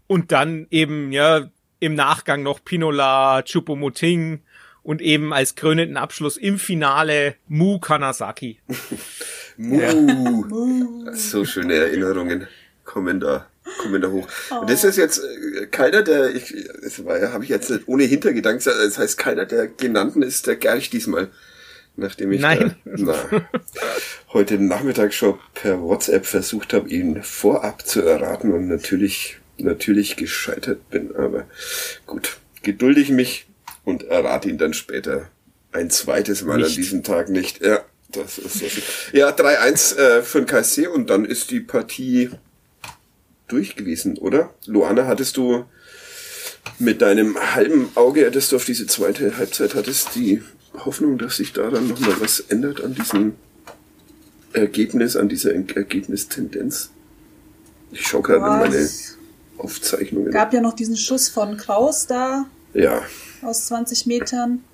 Und 0.07 0.33
dann 0.33 0.67
eben, 0.71 1.13
ja, 1.13 1.51
im 1.81 1.95
Nachgang 1.95 2.43
noch 2.43 2.63
Pinola, 2.65 3.43
Chupomoting 3.43 4.43
und 4.83 5.01
eben 5.01 5.33
als 5.33 5.55
krönenden 5.55 5.97
Abschluss 5.97 6.37
im 6.37 6.59
Finale 6.59 7.37
Mu 7.49 7.79
Kanazaki. 7.79 8.61
Mu. 9.57 10.45
So 11.13 11.45
schöne 11.45 11.75
Erinnerungen 11.75 12.47
kommen 12.85 13.21
da, 13.21 13.47
kommen 13.79 14.01
da 14.01 14.09
hoch. 14.09 14.29
Und 14.61 14.71
das 14.71 14.85
ist 14.85 14.97
jetzt 14.97 15.19
äh, 15.19 15.67
keiner 15.67 16.03
der, 16.03 16.35
ich, 16.35 16.55
das 16.83 17.05
war 17.05 17.19
ja, 17.19 17.33
habe 17.33 17.45
ich 17.45 17.51
jetzt 17.51 17.73
ohne 17.87 18.05
Hintergedanken, 18.05 18.65
das 18.65 18.99
heißt, 18.99 19.19
keiner 19.19 19.47
der 19.47 19.69
genannten 19.69 20.23
ist 20.23 20.47
der 20.47 20.57
Gerch 20.57 20.91
diesmal. 20.91 21.31
Nachdem 21.97 22.33
ich 22.33 22.41
Nein. 22.41 22.77
Da, 22.85 22.97
na, 22.97 23.41
heute 24.33 24.59
Nachmittag 24.59 25.13
schon 25.13 25.39
per 25.55 25.81
WhatsApp 25.83 26.25
versucht 26.25 26.73
habe, 26.73 26.89
ihn 26.89 27.23
vorab 27.23 27.87
zu 27.87 28.01
erraten 28.01 28.53
und 28.53 28.69
natürlich, 28.69 29.39
natürlich 29.59 30.17
gescheitert 30.17 30.89
bin. 30.91 31.15
Aber 31.15 31.47
gut, 32.07 32.39
gedulde 32.63 33.01
ich 33.01 33.11
mich 33.11 33.47
und 33.85 34.05
errate 34.05 34.49
ihn 34.49 34.59
dann 34.59 34.73
später 34.73 35.29
ein 35.73 35.91
zweites 35.91 36.43
Mal 36.43 36.55
an 36.55 36.61
Nicht. 36.63 36.77
diesem 36.77 37.03
Tag 37.03 37.29
nicht. 37.29 37.65
Ja, 37.65 37.85
das 38.11 38.39
ist 38.39 38.59
so. 38.59 38.67
Ja, 39.13 39.31
3-1 39.31 39.97
äh, 39.97 40.23
für 40.23 40.39
den 40.41 40.47
KSC 40.47 40.87
und 40.87 41.11
dann 41.11 41.25
ist 41.25 41.51
die 41.51 41.61
Partie 41.61 42.31
durch 43.49 43.77
gewesen, 43.77 44.17
oder? 44.19 44.55
Luana, 44.67 45.07
hattest 45.07 45.37
du 45.37 45.65
mit 46.79 47.03
deinem 47.03 47.37
halben 47.55 47.91
Auge, 47.97 48.31
das 48.31 48.49
du 48.49 48.57
auf 48.57 48.65
diese 48.65 48.87
zweite 48.87 49.37
Halbzeit 49.37 49.75
hattest, 49.75 50.15
die 50.15 50.43
Hoffnung, 50.75 51.19
dass 51.19 51.37
sich 51.37 51.53
da 51.53 51.71
dann 51.71 51.89
nochmal 51.89 52.21
was 52.21 52.41
ändert 52.41 52.83
an 52.83 52.95
diesem 52.95 53.35
Ergebnis, 54.53 55.17
an 55.17 55.29
dieser 55.29 55.53
Ergebnistendenz? 55.55 56.91
Ich 57.91 58.07
schaue 58.07 58.23
gerade 58.23 58.39
in 58.39 58.59
meine 58.71 58.77
Es 58.77 59.17
Aufzeichnungen. 59.59 60.31
gab 60.33 60.53
ja 60.53 60.61
noch 60.61 60.73
diesen 60.75 60.97
Schuss 60.97 61.29
von 61.29 61.57
Kraus 61.57 62.07
da 62.07 62.47
Ja, 62.75 63.03
aus 63.43 63.67
20 63.67 64.07
Metern. 64.07 64.65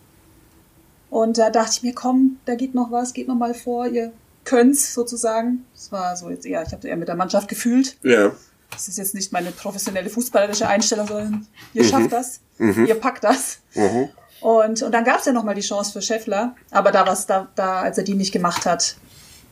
Und 1.10 1.38
da 1.38 1.50
dachte 1.50 1.72
ich 1.74 1.82
mir, 1.82 1.94
komm, 1.94 2.36
da 2.44 2.54
geht 2.54 2.74
noch 2.74 2.90
was, 2.92 3.12
geht 3.12 3.28
noch 3.28 3.34
mal 3.34 3.54
vor, 3.54 3.86
ihr 3.88 4.12
könnt's 4.44 4.94
sozusagen. 4.94 5.64
Das 5.74 5.90
war 5.90 6.16
so 6.16 6.30
jetzt 6.30 6.46
eher, 6.46 6.62
ich 6.62 6.72
habe 6.72 6.86
eher 6.86 6.96
mit 6.96 7.08
der 7.08 7.16
Mannschaft 7.16 7.48
gefühlt. 7.48 7.96
ja, 8.02 8.32
Das 8.70 8.88
ist 8.88 8.98
jetzt 8.98 9.14
nicht 9.14 9.32
meine 9.32 9.50
professionelle 9.50 10.10
fußballerische 10.10 10.68
Einstellung, 10.68 11.08
sondern 11.08 11.46
ihr 11.74 11.84
schafft 11.84 12.12
das, 12.12 12.40
ihr 12.58 12.94
packt 12.94 13.24
das. 13.24 13.58
mhm. 13.74 14.10
Und, 14.40 14.82
und 14.82 14.92
dann 14.92 15.04
gab's 15.04 15.26
ja 15.26 15.32
noch 15.32 15.44
mal 15.44 15.54
die 15.54 15.62
Chance 15.62 15.92
für 15.92 16.02
Scheffler, 16.02 16.54
aber 16.70 16.92
da 16.92 17.06
was 17.06 17.26
da, 17.26 17.48
da, 17.54 17.80
als 17.80 17.98
er 17.98 18.04
die 18.04 18.14
nicht 18.14 18.32
gemacht 18.32 18.66
hat, 18.66 18.96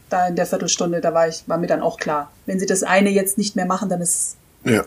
da 0.09 0.29
in 0.29 0.37
der 0.37 0.47
Viertelstunde, 0.47 1.01
da 1.01 1.13
war 1.13 1.29
ich, 1.29 1.43
war 1.47 1.59
mir 1.59 1.67
dann 1.67 1.83
auch 1.83 1.99
klar, 1.99 2.31
wenn 2.47 2.61
sie 2.61 2.67
das 2.67 2.83
eine 2.83 3.11
jetzt 3.11 3.39
nicht 3.39 3.57
mehr 3.57 3.67
machen, 3.67 3.89
dann 3.89 4.01
ist, 4.01 4.37
ja. 4.65 4.85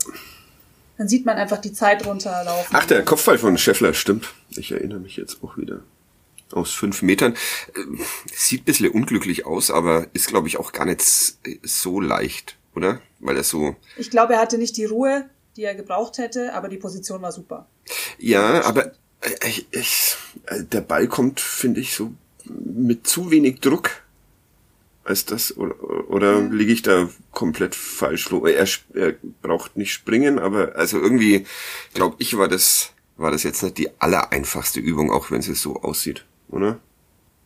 dann 0.98 1.08
sieht 1.08 1.26
man 1.26 1.38
einfach 1.38 1.58
die 1.58 1.74
Zeit 1.74 2.06
runterlaufen. 2.06 2.74
Ach, 2.76 2.86
der 2.86 3.04
Kopfball 3.04 3.38
von 3.38 3.58
Scheffler, 3.58 3.94
stimmt. 3.94 4.34
Ich 4.52 4.72
erinnere 4.72 5.00
mich 5.00 5.18
jetzt 5.18 5.44
auch 5.44 5.58
wieder. 5.58 5.82
Aus 6.52 6.72
fünf 6.72 7.04
Metern. 7.04 7.36
Sieht 8.34 8.62
ein 8.62 8.66
bisschen 8.66 8.90
unglücklich 8.90 9.46
aus, 9.46 9.70
aber 9.70 10.08
ist, 10.14 10.28
glaube 10.28 10.48
ich, 10.48 10.58
auch 10.58 10.72
gar 10.72 10.86
nicht 10.86 11.02
so 11.64 12.00
leicht, 12.02 12.58
oder? 12.74 13.02
Weil 13.20 13.38
er 13.38 13.44
so. 13.44 13.76
Ich 13.98 14.10
glaube, 14.10 14.34
er 14.34 14.40
hatte 14.40 14.58
nicht 14.58 14.76
die 14.78 14.86
Ruhe, 14.86 15.30
die 15.56 15.64
er 15.64 15.76
gebraucht 15.76 16.18
hätte, 16.18 16.54
aber 16.56 16.68
die 16.68 16.78
Position 16.78 17.22
war 17.22 17.32
super. 17.32 17.68
Ja, 18.18 18.64
aber 18.64 18.94
ich, 19.46 19.68
ich, 19.72 20.16
äh, 20.46 20.64
der 20.64 20.82
Ball 20.82 21.08
kommt, 21.08 21.40
finde 21.40 21.82
ich, 21.82 21.94
so 21.94 22.14
mit 22.46 23.08
zu 23.08 23.32
wenig 23.32 23.60
Druck. 23.60 23.90
Als 25.04 25.26
das, 25.26 25.58
oder, 25.58 25.76
oder 26.10 26.42
liege 26.42 26.72
ich 26.72 26.84
da 26.84 27.10
komplett 27.32 27.74
falsch? 27.74 28.30
Er, 28.32 28.68
er 28.94 29.16
braucht 29.42 29.76
nicht 29.76 29.92
springen, 29.92 30.38
aber 30.38 30.76
also 30.76 31.00
irgendwie, 31.00 31.48
glaube 31.94 32.16
ich, 32.20 32.38
war 32.38 32.48
das, 32.48 32.94
war 33.18 33.32
das 33.32 33.44
jetzt 33.44 33.64
nicht 33.64 33.78
die 33.80 33.90
allereinfachste 34.00 34.80
Übung, 34.80 35.12
auch 35.12 35.32
wenn 35.32 35.40
es 35.40 35.62
so 35.62 35.82
aussieht, 35.82 36.26
oder? 36.50 36.80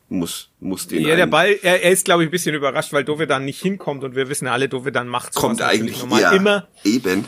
Muss, 0.10 0.50
muss 0.60 0.88
den 0.88 1.06
Ja, 1.06 1.16
der 1.16 1.26
Ball, 1.26 1.58
er, 1.64 1.82
er 1.82 1.92
ist, 1.92 2.06
glaube 2.06 2.24
ich, 2.24 2.28
ein 2.28 2.32
bisschen 2.32 2.54
überrascht, 2.54 2.92
weil 2.92 3.06
Dovedan 3.06 3.46
nicht 3.46 3.62
hinkommt 3.62 4.04
und 4.04 4.16
wir 4.16 4.28
wissen 4.28 4.46
ja 4.46 4.52
alle, 4.52 4.68
Dovedan 4.68 5.08
macht 5.08 5.34
kommt 5.34 5.62
eigentlich 5.62 6.00
normal 6.00 6.22
ja, 6.22 6.32
immer. 6.34 6.68
eben. 6.84 7.26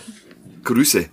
Grüße. 0.63 1.09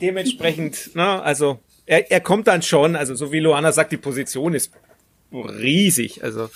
Dementsprechend, 0.00 0.94
ne, 0.94 1.20
also 1.22 1.60
er, 1.92 2.10
er 2.10 2.20
kommt 2.20 2.46
dann 2.46 2.62
schon, 2.62 2.96
also 2.96 3.14
so 3.14 3.32
wie 3.32 3.40
Luana 3.40 3.70
sagt, 3.72 3.92
die 3.92 3.96
Position 3.98 4.54
ist 4.54 4.72
riesig, 5.32 6.22
also 6.24 6.50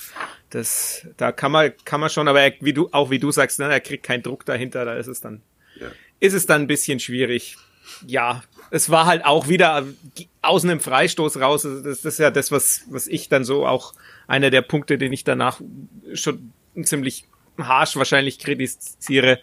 das, 0.50 1.06
da 1.16 1.32
kann 1.32 1.52
man, 1.52 1.72
kann 1.84 2.00
man 2.00 2.10
schon, 2.10 2.28
aber 2.28 2.40
er, 2.40 2.52
wie 2.60 2.72
du, 2.72 2.88
auch 2.92 3.10
wie 3.10 3.18
du 3.18 3.30
sagst, 3.30 3.58
ne, 3.58 3.66
er 3.66 3.80
kriegt 3.80 4.04
keinen 4.04 4.22
Druck 4.22 4.44
dahinter, 4.46 4.84
da 4.84 4.94
ist 4.96 5.06
es 5.08 5.20
dann, 5.20 5.42
Ja. 5.80 5.88
ist 6.20 6.34
es 6.34 6.46
dann 6.46 6.62
ein 6.62 6.66
bisschen 6.66 7.00
schwierig. 7.00 7.56
Ja, 8.06 8.42
es 8.70 8.90
war 8.90 9.06
halt 9.06 9.24
auch 9.24 9.48
wieder 9.48 9.86
außen 10.42 10.68
im 10.70 10.80
Freistoß 10.80 11.40
raus. 11.40 11.64
Also 11.64 11.82
Das, 11.82 12.02
das 12.02 12.14
ist 12.14 12.18
ja 12.18 12.30
das, 12.30 12.50
was, 12.50 12.82
was 12.90 13.06
ich 13.06 13.28
dann 13.28 13.44
so 13.44 13.64
auch 13.66 13.94
einer 14.26 14.50
der 14.50 14.62
Punkte, 14.62 14.98
den 14.98 15.12
ich 15.12 15.22
danach 15.24 15.60
schon 16.12 16.52
ziemlich 16.82 17.24
harsch 17.58 17.96
wahrscheinlich 17.96 18.38
kritisiere, 18.40 19.38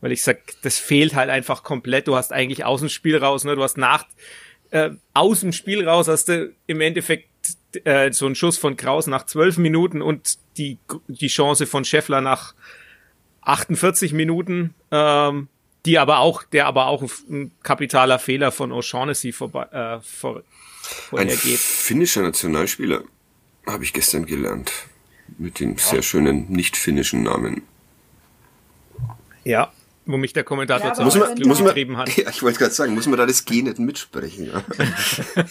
weil 0.00 0.12
ich 0.12 0.22
sag, 0.22 0.38
das 0.62 0.78
fehlt 0.78 1.16
halt 1.16 1.28
einfach 1.28 1.64
komplett. 1.64 2.06
Du 2.06 2.14
hast 2.14 2.32
eigentlich 2.32 2.64
Außenspiel 2.64 3.16
raus, 3.18 3.42
ne? 3.44 3.56
Du 3.56 3.62
hast 3.64 3.76
nach 3.76 4.06
äh, 4.70 4.90
aus 5.14 5.40
dem 5.40 5.52
Spiel 5.52 5.88
raus 5.88 6.08
hast 6.08 6.28
du 6.28 6.52
im 6.66 6.80
Endeffekt 6.80 7.28
äh, 7.84 8.12
so 8.12 8.26
einen 8.26 8.34
Schuss 8.34 8.58
von 8.58 8.76
Kraus 8.76 9.06
nach 9.06 9.26
zwölf 9.26 9.58
Minuten 9.58 10.02
und 10.02 10.38
die 10.56 10.78
die 11.08 11.28
Chance 11.28 11.66
von 11.66 11.84
Scheffler 11.84 12.20
nach 12.20 12.54
48 13.42 14.12
Minuten, 14.12 14.74
ähm, 14.90 15.48
die 15.86 15.98
aber 15.98 16.18
auch, 16.18 16.42
der 16.42 16.66
aber 16.66 16.86
auch 16.86 17.02
ein 17.30 17.52
kapitaler 17.62 18.18
Fehler 18.18 18.52
von 18.52 18.72
O'Shaughnessy 18.72 19.32
vorbei, 19.32 19.64
äh, 19.72 20.00
vor, 20.02 20.36
Ein 20.36 20.42
vorhergeht. 21.28 21.58
finnischer 21.58 22.22
Nationalspieler, 22.22 23.04
habe 23.66 23.84
ich 23.84 23.92
gestern 23.92 24.26
gelernt. 24.26 24.72
Mit 25.36 25.60
dem 25.60 25.76
sehr 25.76 26.02
schönen 26.02 26.50
nicht-finnischen 26.50 27.22
Namen. 27.22 27.62
Ja, 29.44 29.72
wo 30.08 30.16
mich 30.16 30.32
der 30.32 30.42
Kommentator 30.42 30.88
Ja, 30.88 30.94
zum 30.94 31.04
aber 31.04 31.14
Muss 31.14 31.28
man, 31.28 31.38
wenn 31.38 31.48
muss 31.48 31.58
man, 31.58 31.66
getrieben 31.68 31.96
hat. 31.98 32.08
ja, 32.16 32.30
ich 32.30 32.42
wollte 32.42 32.58
gerade 32.58 32.72
sagen, 32.74 32.94
muss 32.94 33.06
man 33.06 33.18
da 33.18 33.26
das 33.26 33.44
G 33.44 33.62
nicht 33.62 33.78
mitsprechen? 33.78 34.46
Ja? 34.46 34.64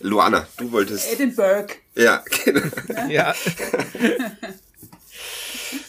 Luana, 0.00 0.46
du 0.56 0.70
wolltest. 0.72 1.12
Edinburgh. 1.12 1.72
Ja, 1.94 2.22
genau. 2.44 2.60
Ja, 3.08 3.34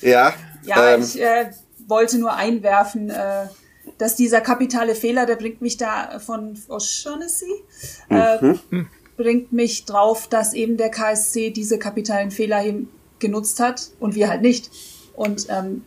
Ja, 0.01 0.33
Ja, 0.63 0.93
ähm, 0.93 1.01
ich 1.01 1.19
äh, 1.19 1.49
wollte 1.87 2.19
nur 2.19 2.33
einwerfen, 2.35 3.09
äh, 3.09 3.47
dass 3.97 4.15
dieser 4.15 4.41
kapitale 4.41 4.93
Fehler, 4.93 5.25
der 5.25 5.35
bringt 5.35 5.61
mich 5.61 5.77
da 5.77 6.19
von 6.19 6.55
O'Shaughnessy, 6.69 7.51
äh, 8.09 8.37
Mhm. 8.69 8.87
bringt 9.17 9.51
mich 9.51 9.85
drauf, 9.85 10.27
dass 10.27 10.53
eben 10.53 10.77
der 10.77 10.89
KSC 10.89 11.49
diese 11.49 11.79
kapitalen 11.79 12.29
Fehler 12.29 12.63
genutzt 13.17 13.59
hat 13.59 13.89
und 13.99 14.13
wir 14.13 14.29
halt 14.29 14.43
nicht. 14.43 14.69
Und 15.15 15.47
ähm, 15.49 15.83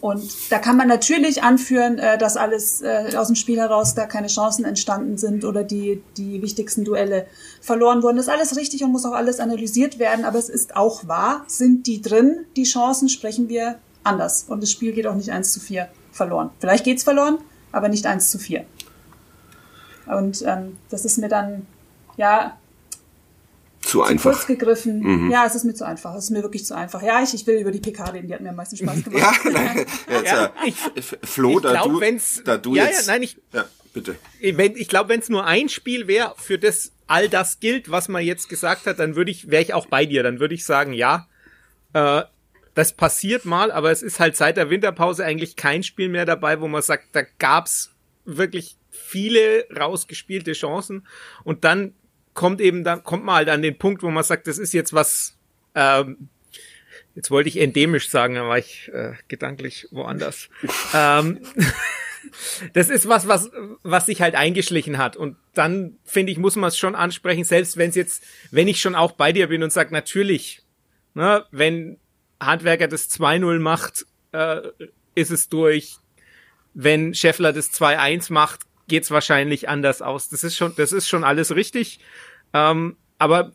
und 0.00 0.50
da 0.50 0.58
kann 0.58 0.76
man 0.76 0.88
natürlich 0.88 1.42
anführen, 1.42 1.98
äh, 1.98 2.18
dass 2.18 2.36
alles 2.36 2.82
äh, 2.82 3.14
aus 3.16 3.28
dem 3.28 3.36
Spiel 3.36 3.58
heraus 3.58 3.94
da 3.94 4.06
keine 4.06 4.28
Chancen 4.28 4.64
entstanden 4.64 5.16
sind 5.16 5.44
oder 5.44 5.64
die, 5.64 6.02
die 6.16 6.42
wichtigsten 6.42 6.84
Duelle 6.84 7.26
verloren 7.60 8.02
wurden. 8.02 8.16
Das 8.16 8.26
ist 8.26 8.32
alles 8.32 8.56
richtig 8.56 8.84
und 8.84 8.92
muss 8.92 9.04
auch 9.04 9.12
alles 9.12 9.40
analysiert 9.40 9.98
werden, 9.98 10.24
aber 10.24 10.38
es 10.38 10.48
ist 10.48 10.76
auch 10.76 11.08
wahr. 11.08 11.44
Sind 11.46 11.86
die 11.86 12.02
drin, 12.02 12.46
die 12.56 12.64
Chancen, 12.64 13.08
sprechen 13.08 13.48
wir 13.48 13.78
anders. 14.04 14.44
Und 14.48 14.62
das 14.62 14.70
Spiel 14.70 14.92
geht 14.92 15.06
auch 15.06 15.14
nicht 15.14 15.30
1 15.30 15.52
zu 15.52 15.60
4 15.60 15.88
verloren. 16.12 16.50
Vielleicht 16.58 16.84
geht's 16.84 17.02
verloren, 17.02 17.38
aber 17.72 17.88
nicht 17.88 18.06
1 18.06 18.30
zu 18.30 18.38
4. 18.38 18.64
Und 20.06 20.42
ähm, 20.46 20.76
das 20.90 21.04
ist 21.04 21.18
mir 21.18 21.28
dann, 21.28 21.66
ja, 22.16 22.56
zu 23.80 24.02
einfach. 24.02 24.32
Kurz 24.32 24.46
gegriffen. 24.46 25.00
Mhm. 25.00 25.30
Ja, 25.30 25.46
es 25.46 25.54
ist 25.54 25.64
mir 25.64 25.74
zu 25.74 25.86
einfach. 25.86 26.14
Es 26.14 26.24
ist 26.24 26.30
mir 26.30 26.42
wirklich 26.42 26.64
zu 26.64 26.74
einfach. 26.74 27.02
Ja, 27.02 27.22
ich, 27.22 27.34
ich 27.34 27.46
will 27.46 27.60
über 27.60 27.70
die 27.70 27.80
PK 27.80 28.04
reden, 28.10 28.26
die 28.26 28.34
hat 28.34 28.40
mir 28.40 28.50
am 28.50 28.56
meisten 28.56 28.76
Spaß 28.76 29.04
gemacht. 29.04 29.38
ja, 29.44 29.50
nein, 29.50 29.86
ja, 30.24 30.52
ich, 30.64 30.74
Flo, 31.22 31.56
ich 31.56 31.62
da, 31.62 31.72
glaub, 31.72 31.92
du, 31.92 32.00
wenn's, 32.00 32.42
da 32.44 32.56
du 32.56 32.74
ja, 32.74 32.84
jetzt... 32.84 33.06
Ja, 33.06 33.12
nein, 33.12 33.22
ich, 33.22 33.40
ja, 33.52 33.64
bitte. 33.92 34.16
Wenn, 34.40 34.76
ich 34.76 34.88
glaube, 34.88 35.10
wenn 35.10 35.20
es 35.20 35.28
nur 35.28 35.44
ein 35.44 35.68
Spiel 35.68 36.06
wäre, 36.06 36.34
für 36.36 36.58
das 36.58 36.92
all 37.06 37.28
das 37.28 37.60
gilt, 37.60 37.90
was 37.90 38.08
man 38.08 38.24
jetzt 38.24 38.48
gesagt 38.48 38.86
hat, 38.86 38.98
dann 38.98 39.16
würde 39.16 39.30
ich, 39.30 39.50
wäre 39.50 39.62
ich 39.62 39.74
auch 39.74 39.86
bei 39.86 40.06
dir. 40.06 40.22
Dann 40.22 40.40
würde 40.40 40.54
ich 40.54 40.64
sagen, 40.64 40.92
ja, 40.92 41.28
äh, 41.92 42.22
das 42.74 42.92
passiert 42.92 43.44
mal, 43.44 43.70
aber 43.72 43.90
es 43.90 44.02
ist 44.02 44.20
halt 44.20 44.36
seit 44.36 44.56
der 44.56 44.68
Winterpause 44.68 45.24
eigentlich 45.24 45.56
kein 45.56 45.82
Spiel 45.82 46.08
mehr 46.08 46.26
dabei, 46.26 46.60
wo 46.60 46.68
man 46.68 46.82
sagt, 46.82 47.04
da 47.12 47.22
gab's 47.38 47.92
wirklich 48.24 48.76
viele 48.90 49.66
rausgespielte 49.74 50.52
Chancen 50.52 51.06
und 51.44 51.64
dann 51.64 51.94
kommt 52.36 52.60
eben 52.60 52.84
dann, 52.84 53.02
kommt 53.02 53.24
man 53.24 53.34
halt 53.34 53.48
an 53.48 53.62
den 53.62 53.76
Punkt, 53.76 54.04
wo 54.04 54.10
man 54.10 54.22
sagt, 54.22 54.46
das 54.46 54.58
ist 54.58 54.72
jetzt 54.72 54.92
was, 54.92 55.36
ähm, 55.74 56.28
jetzt 57.16 57.32
wollte 57.32 57.48
ich 57.48 57.56
endemisch 57.56 58.08
sagen, 58.08 58.36
da 58.36 58.46
war 58.46 58.58
ich 58.58 58.88
äh, 58.92 59.14
gedanklich 59.26 59.88
woanders. 59.90 60.48
ähm, 60.94 61.40
das 62.74 62.90
ist 62.90 63.08
was, 63.08 63.26
was, 63.26 63.50
was 63.82 64.06
sich 64.06 64.20
halt 64.20 64.36
eingeschlichen 64.36 64.98
hat. 64.98 65.16
Und 65.16 65.36
dann, 65.54 65.98
finde 66.04 66.30
ich, 66.30 66.38
muss 66.38 66.56
man 66.56 66.68
es 66.68 66.78
schon 66.78 66.94
ansprechen, 66.94 67.42
selbst 67.42 67.78
wenn 67.78 67.88
es 67.88 67.96
jetzt, 67.96 68.22
wenn 68.50 68.68
ich 68.68 68.80
schon 68.80 68.94
auch 68.94 69.12
bei 69.12 69.32
dir 69.32 69.48
bin 69.48 69.62
und 69.62 69.72
sag, 69.72 69.90
natürlich, 69.90 70.62
ne, 71.14 71.44
wenn 71.50 71.98
Handwerker 72.38 72.86
das 72.86 73.10
2-0 73.10 73.58
macht, 73.58 74.06
äh, 74.32 74.60
ist 75.14 75.30
es 75.30 75.48
durch. 75.48 75.96
Wenn 76.74 77.14
Scheffler 77.14 77.54
das 77.54 77.72
2-1 77.72 78.30
macht, 78.30 78.60
geht's 78.88 79.10
wahrscheinlich 79.10 79.68
anders 79.68 80.02
aus. 80.02 80.28
Das 80.28 80.44
ist 80.44 80.56
schon, 80.56 80.74
das 80.76 80.92
ist 80.92 81.08
schon 81.08 81.24
alles 81.24 81.54
richtig. 81.54 82.00
Ähm, 82.52 82.96
aber 83.18 83.52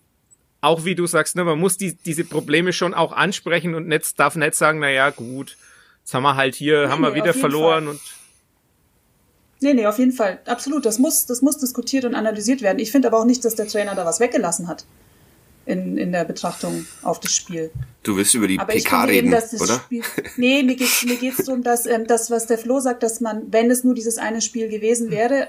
auch 0.62 0.86
wie 0.86 0.96
du 0.96 1.08
sagst, 1.08 1.36
ne, 1.36 1.44
man 1.44 1.60
muss 1.60 1.78
die, 1.78 1.96
diese 1.96 2.24
Probleme 2.24 2.74
schon 2.74 2.94
auch 2.94 3.12
ansprechen 3.12 3.74
und 3.76 3.88
nicht, 3.88 4.20
darf 4.20 4.36
nicht 4.36 4.56
sagen, 4.56 4.80
na 4.80 4.90
ja, 4.90 5.10
gut, 5.10 5.58
jetzt 6.00 6.14
haben 6.14 6.24
wir 6.24 6.36
halt 6.36 6.56
hier, 6.56 6.86
nee, 6.86 6.92
haben 6.92 7.02
wir 7.02 7.10
nee, 7.12 7.16
wieder 7.16 7.34
verloren 7.34 7.86
Fall. 7.86 7.94
und 7.94 8.02
Nee, 9.64 9.76
nee, 9.76 9.86
auf 9.86 10.00
jeden 10.00 10.12
Fall. 10.12 10.40
Absolut. 10.46 10.88
Das 10.88 10.98
muss, 10.98 11.28
das 11.28 11.44
muss 11.44 11.60
diskutiert 11.60 12.04
und 12.06 12.16
analysiert 12.16 12.64
werden. 12.64 12.80
Ich 12.80 12.92
finde 12.92 13.10
aber 13.10 13.20
auch 13.20 13.26
nicht, 13.26 13.46
dass 13.46 13.54
der 13.54 13.68
Trainer 13.68 13.94
da 13.94 14.08
was 14.08 14.20
weggelassen 14.20 14.68
hat 14.68 14.86
in, 15.66 15.98
in 15.98 16.12
der 16.12 16.26
Betrachtung 16.26 16.86
auf 17.04 17.20
das 17.20 17.36
Spiel. 17.36 17.72
Du 18.04 18.18
willst 18.18 18.34
über 18.34 18.48
die 18.48 18.60
aber 18.60 18.74
PK 18.74 19.04
reden, 19.04 19.34
eben, 19.34 19.62
oder? 19.62 19.76
Spiel, 19.76 20.04
nee, 20.38 20.64
mir 20.64 20.76
geht's, 20.76 21.06
mir 21.06 21.18
geht's 21.18 21.38
darum, 21.46 21.64
dass 21.64 21.86
ähm, 21.86 22.08
das, 22.08 22.32
was 22.32 22.48
der 22.48 22.58
Flo 22.58 22.80
sagt, 22.80 23.04
dass 23.04 23.22
man, 23.22 23.52
wenn 23.52 23.70
es 23.70 23.84
nur 23.84 23.94
dieses 23.94 24.18
eine 24.18 24.42
Spiel 24.42 24.70
gewesen 24.70 25.12
wäre, 25.12 25.48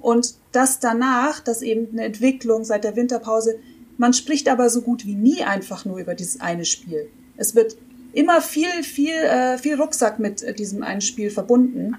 und 0.00 0.34
das 0.52 0.78
danach, 0.78 1.40
dass 1.40 1.62
eben 1.62 1.88
eine 1.92 2.04
Entwicklung 2.04 2.64
seit 2.64 2.84
der 2.84 2.96
Winterpause, 2.96 3.58
man 3.98 4.12
spricht 4.12 4.48
aber 4.48 4.68
so 4.70 4.82
gut 4.82 5.06
wie 5.06 5.14
nie 5.14 5.42
einfach 5.42 5.84
nur 5.84 5.98
über 5.98 6.14
dieses 6.14 6.40
eine 6.40 6.64
Spiel. 6.64 7.08
Es 7.36 7.54
wird 7.54 7.76
immer 8.12 8.40
viel, 8.40 8.82
viel, 8.82 9.14
äh, 9.14 9.58
viel 9.58 9.74
Rucksack 9.80 10.18
mit 10.18 10.42
äh, 10.42 10.54
diesem 10.54 10.82
einen 10.82 11.00
Spiel 11.00 11.30
verbunden. 11.30 11.96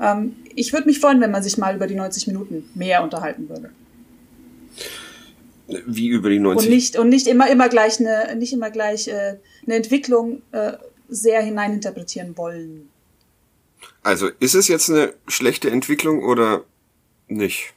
Ähm, 0.00 0.36
ich 0.54 0.72
würde 0.72 0.86
mich 0.86 1.00
freuen, 1.00 1.20
wenn 1.20 1.30
man 1.30 1.42
sich 1.42 1.58
mal 1.58 1.74
über 1.74 1.86
die 1.86 1.94
90 1.94 2.26
Minuten 2.26 2.68
mehr 2.74 3.02
unterhalten 3.02 3.48
würde. 3.48 3.70
Wie 5.86 6.08
über 6.08 6.30
die 6.30 6.38
90? 6.38 6.66
Und 6.66 6.74
nicht, 6.74 6.98
und 6.98 7.08
nicht 7.08 7.26
immer, 7.26 7.50
immer 7.50 7.68
gleich 7.68 8.00
eine, 8.00 8.34
nicht 8.36 8.52
immer 8.52 8.70
gleich 8.70 9.08
äh, 9.08 9.36
eine 9.66 9.76
Entwicklung 9.76 10.42
äh, 10.52 10.72
sehr 11.08 11.42
hineininterpretieren 11.42 12.36
wollen. 12.36 12.88
Also 14.02 14.28
ist 14.40 14.54
es 14.54 14.68
jetzt 14.68 14.90
eine 14.90 15.14
schlechte 15.28 15.70
Entwicklung 15.70 16.24
oder 16.24 16.64
nicht. 17.28 17.74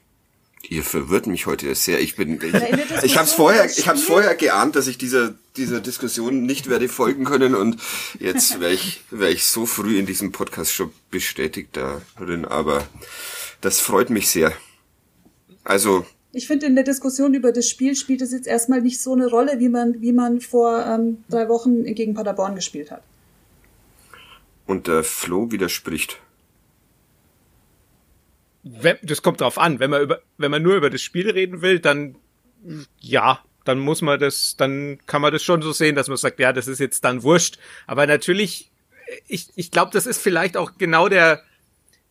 Ihr 0.68 0.84
verwirrt 0.84 1.28
mich 1.28 1.46
heute 1.46 1.74
sehr. 1.76 2.00
Ich 2.00 2.16
bin, 2.16 2.40
ich, 2.42 3.04
ich 3.04 3.18
habe 3.18 3.28
es 3.28 3.34
vorher, 3.34 3.66
ich 3.66 3.88
habe 3.88 4.00
vorher 4.00 4.34
geahnt, 4.36 4.76
dass 4.76 4.88
ich 4.88 4.98
dieser 4.98 5.36
dieser 5.58 5.80
Diskussion 5.80 6.46
nicht 6.46 6.70
werde 6.70 6.90
folgen 6.90 7.24
können 7.24 7.56
und 7.56 7.78
jetzt 8.20 8.60
wäre 8.60 8.74
ich 8.74 9.02
wäre 9.12 9.32
ich 9.32 9.46
so 9.46 9.66
früh 9.66 9.98
in 9.98 10.06
diesem 10.06 10.32
Podcast 10.32 10.74
schon 10.74 10.92
bestätigt 11.12 11.78
darin. 11.78 12.46
Aber 12.46 12.88
das 13.62 13.80
freut 13.80 14.10
mich 14.10 14.30
sehr. 14.30 14.54
Also 15.64 16.06
ich 16.36 16.48
finde, 16.48 16.66
in 16.66 16.76
der 16.76 16.84
Diskussion 16.84 17.34
über 17.34 17.52
das 17.52 17.68
Spiel 17.70 17.96
spielt 17.96 18.22
es 18.22 18.32
jetzt 18.32 18.48
erstmal 18.48 18.82
nicht 18.82 19.02
so 19.02 19.14
eine 19.14 19.28
Rolle, 19.28 19.60
wie 19.60 19.70
man, 19.70 20.02
wie 20.02 20.12
man 20.12 20.42
vor 20.42 20.86
ähm, 20.86 21.24
drei 21.30 21.48
Wochen 21.50 21.84
gegen 21.84 22.14
Paderborn 22.14 22.56
gespielt 22.56 22.92
hat. 22.92 23.04
Und 24.66 24.88
der 24.88 25.04
Flo 25.04 25.52
widerspricht 25.52 26.20
wenn, 28.66 28.98
das 29.04 29.22
kommt 29.22 29.42
drauf 29.42 29.60
an. 29.60 29.80
Wenn 29.80 29.92
man 29.92 30.02
über, 30.02 30.22
wenn 30.38 30.52
man 30.52 30.64
nur 30.64 30.76
über 30.76 30.90
das 30.90 31.02
Spiel 31.02 31.30
reden 31.30 31.62
will, 31.62 31.80
dann 31.80 32.16
ja, 33.00 33.40
dann 33.64 33.80
muss 33.80 34.02
man 34.02 34.20
das, 34.20 34.56
dann 34.58 34.98
kann 35.06 35.22
man 35.22 35.32
das 35.32 35.44
schon 35.44 35.62
so 35.62 35.72
sehen, 35.72 35.96
dass 35.96 36.08
man 36.08 36.18
sagt, 36.18 36.40
ja, 36.40 36.52
das 36.52 36.68
ist 36.68 36.80
jetzt 36.80 37.04
dann 37.04 37.24
wurscht. 37.24 37.60
Aber 37.86 38.08
natürlich, 38.08 38.72
ich, 39.28 39.50
ich 39.56 39.70
glaube, 39.70 39.92
das 39.94 40.08
ist 40.08 40.20
vielleicht 40.20 40.58
auch 40.58 40.72
genau 40.80 41.10
der, 41.10 41.44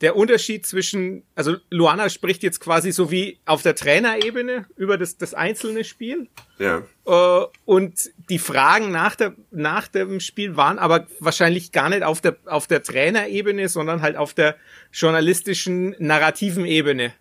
der 0.00 0.16
Unterschied 0.16 0.66
zwischen, 0.66 1.22
also 1.34 1.56
Luana 1.70 2.08
spricht 2.08 2.42
jetzt 2.42 2.60
quasi 2.60 2.90
so 2.90 3.10
wie 3.10 3.38
auf 3.46 3.62
der 3.62 3.74
Trainerebene 3.76 4.66
über 4.76 4.98
das, 4.98 5.16
das 5.16 5.34
einzelne 5.34 5.84
Spiel. 5.84 6.28
Ja. 6.58 6.82
Äh, 7.06 7.46
und 7.64 8.10
die 8.28 8.38
Fragen 8.38 8.90
nach, 8.90 9.14
der, 9.14 9.34
nach 9.50 9.86
dem 9.88 10.20
Spiel 10.20 10.56
waren 10.56 10.78
aber 10.78 11.06
wahrscheinlich 11.20 11.70
gar 11.72 11.88
nicht 11.88 12.02
auf 12.02 12.20
der, 12.20 12.36
auf 12.46 12.66
der 12.66 12.82
Trainerebene, 12.82 13.68
sondern 13.68 14.02
halt 14.02 14.16
auf 14.16 14.34
der 14.34 14.56
journalistischen, 14.92 15.94
narrativen 15.98 16.66
Ebene. 16.66 17.12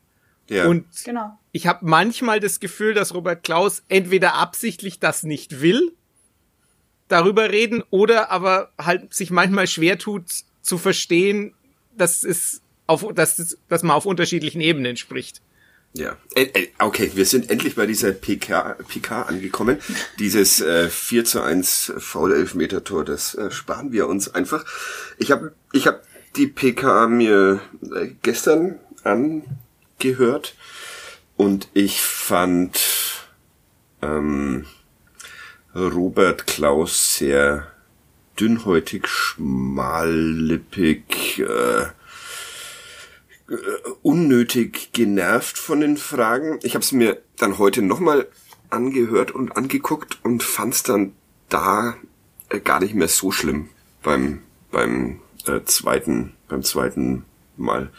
Ja. 0.50 0.66
Und 0.66 0.86
genau. 1.06 1.38
ich 1.52 1.68
habe 1.68 1.86
manchmal 1.86 2.40
das 2.40 2.60
Gefühl, 2.60 2.94
dass 2.94 3.14
Robert 3.14 3.44
Klaus 3.44 3.84
entweder 3.88 4.34
absichtlich 4.34 5.00
das 5.00 5.24
nicht 5.24 5.62
will, 5.62 5.94
darüber 7.08 7.52
reden, 7.52 7.84
oder 7.92 8.32
aber 8.32 8.72
halt 8.80 9.14
sich 9.14 9.30
manchmal 9.30 9.68
schwer 9.68 10.00
tut 10.00 10.26
zu 10.62 10.78
verstehen, 10.78 11.54
dass 11.96 12.24
es 12.24 12.63
auf, 12.94 13.14
dass, 13.14 13.58
dass 13.68 13.84
man 13.84 13.96
auf 13.96 14.06
unterschiedlichen 14.06 14.62
Ebenen 14.62 14.98
spricht. 14.98 15.42
Ja, 15.96 16.18
okay, 16.80 17.12
wir 17.14 17.26
sind 17.26 17.52
endlich 17.52 17.76
bei 17.76 17.86
dieser 17.86 18.14
PK, 18.14 18.78
PK 18.88 19.24
angekommen. 19.24 19.78
Dieses 20.18 20.60
äh, 20.60 20.90
4 20.90 21.24
zu 21.24 21.42
1 21.44 21.94
Foul-Elfmeter-Tor, 21.98 23.06
das 23.06 23.36
äh, 23.36 23.52
sparen 23.52 23.92
wir 23.92 24.08
uns 24.08 24.34
einfach. 24.34 24.66
Ich 25.20 25.30
habe 25.30 25.54
ich 25.72 25.86
hab 25.86 26.02
die 26.36 26.48
PK 26.48 27.08
mir 27.08 27.62
äh, 27.84 28.08
gestern 28.24 28.80
angehört 29.04 30.56
und 31.38 31.68
ich 31.74 32.02
fand 32.02 32.82
ähm, 34.02 34.66
Robert 35.76 36.48
Klaus 36.48 37.18
sehr 37.18 37.68
dünnhäutig, 38.40 39.08
schmallippig, 39.08 40.98
äh, 41.40 41.86
äh, 43.50 43.56
unnötig 44.02 44.92
genervt 44.94 45.58
von 45.58 45.82
den 45.82 45.98
Fragen. 45.98 46.60
Ich 46.64 46.76
habe 46.76 46.84
es 46.84 46.92
mir 46.92 47.22
dann 47.38 47.58
heute 47.58 47.82
nochmal 47.82 48.28
angehört 48.70 49.32
und 49.32 49.56
angeguckt 49.58 50.20
und 50.24 50.44
fand 50.44 50.74
es 50.74 50.84
dann 50.84 51.14
da 51.50 51.96
äh, 52.50 52.60
gar 52.60 52.80
nicht 52.80 52.96
mehr 52.96 53.08
so 53.08 53.32
schlimm 53.32 53.70
beim 54.02 54.42
beim 54.72 55.20
äh, 55.46 55.62
zweiten 55.66 56.34
beim 56.48 56.64
zweiten 56.64 57.26
Mal. 57.58 57.92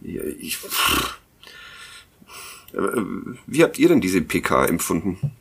Ich, 0.00 0.58
äh, 2.72 3.02
wie 3.46 3.62
habt 3.62 3.78
ihr 3.78 3.88
denn 3.88 4.00
diese 4.00 4.22
PK 4.22 4.66
empfunden? 4.66 5.32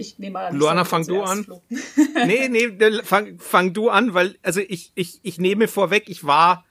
Ich 0.00 0.18
nehme 0.18 0.38
an. 0.38 0.56
Luana, 0.56 0.84
fang 0.84 1.06
du 1.06 1.22
an. 1.22 1.46
nee, 2.26 2.48
nee, 2.48 2.70
fang, 3.04 3.38
fang 3.38 3.74
du 3.74 3.90
an, 3.90 4.14
weil, 4.14 4.36
also 4.42 4.60
ich, 4.60 4.92
ich, 4.94 5.20
ich 5.22 5.38
nehme 5.38 5.68
vorweg, 5.68 6.08
ich 6.08 6.24
war 6.24 6.64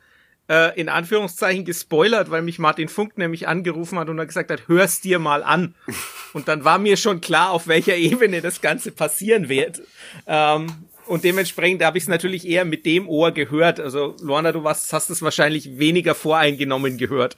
äh, 0.50 0.78
in 0.80 0.90
Anführungszeichen 0.90 1.64
gespoilert, 1.64 2.32
weil 2.32 2.42
mich 2.42 2.58
Martin 2.58 2.88
Funk 2.88 3.20
nämlich 3.20 3.48
angerufen 3.48 4.00
hat 4.00 4.10
und 4.10 4.18
er 4.18 4.26
gesagt 4.26 4.50
hat, 4.50 4.68
hör's 4.68 5.00
dir 5.00 5.20
mal 5.20 5.44
an. 5.44 5.76
Und 6.34 6.48
dann 6.48 6.64
war 6.64 6.78
mir 6.78 6.96
schon 6.96 7.22
klar, 7.22 7.50
auf 7.50 7.68
welcher 7.68 7.96
Ebene 7.96 8.42
das 8.42 8.62
Ganze 8.62 8.92
passieren 8.92 9.50
wird. 9.50 9.82
Ähm, 10.28 10.68
und 11.08 11.24
dementsprechend 11.24 11.84
habe 11.84 11.98
ich 11.98 12.04
es 12.04 12.08
natürlich 12.08 12.48
eher 12.48 12.66
mit 12.66 12.86
dem 12.86 13.10
Ohr 13.10 13.32
gehört. 13.32 13.80
Also, 13.80 14.16
Luana, 14.22 14.52
du 14.52 14.64
warst, 14.64 14.94
hast 14.94 15.10
es 15.10 15.24
wahrscheinlich 15.24 15.80
weniger 15.80 16.14
voreingenommen 16.14 17.00
gehört. 17.00 17.36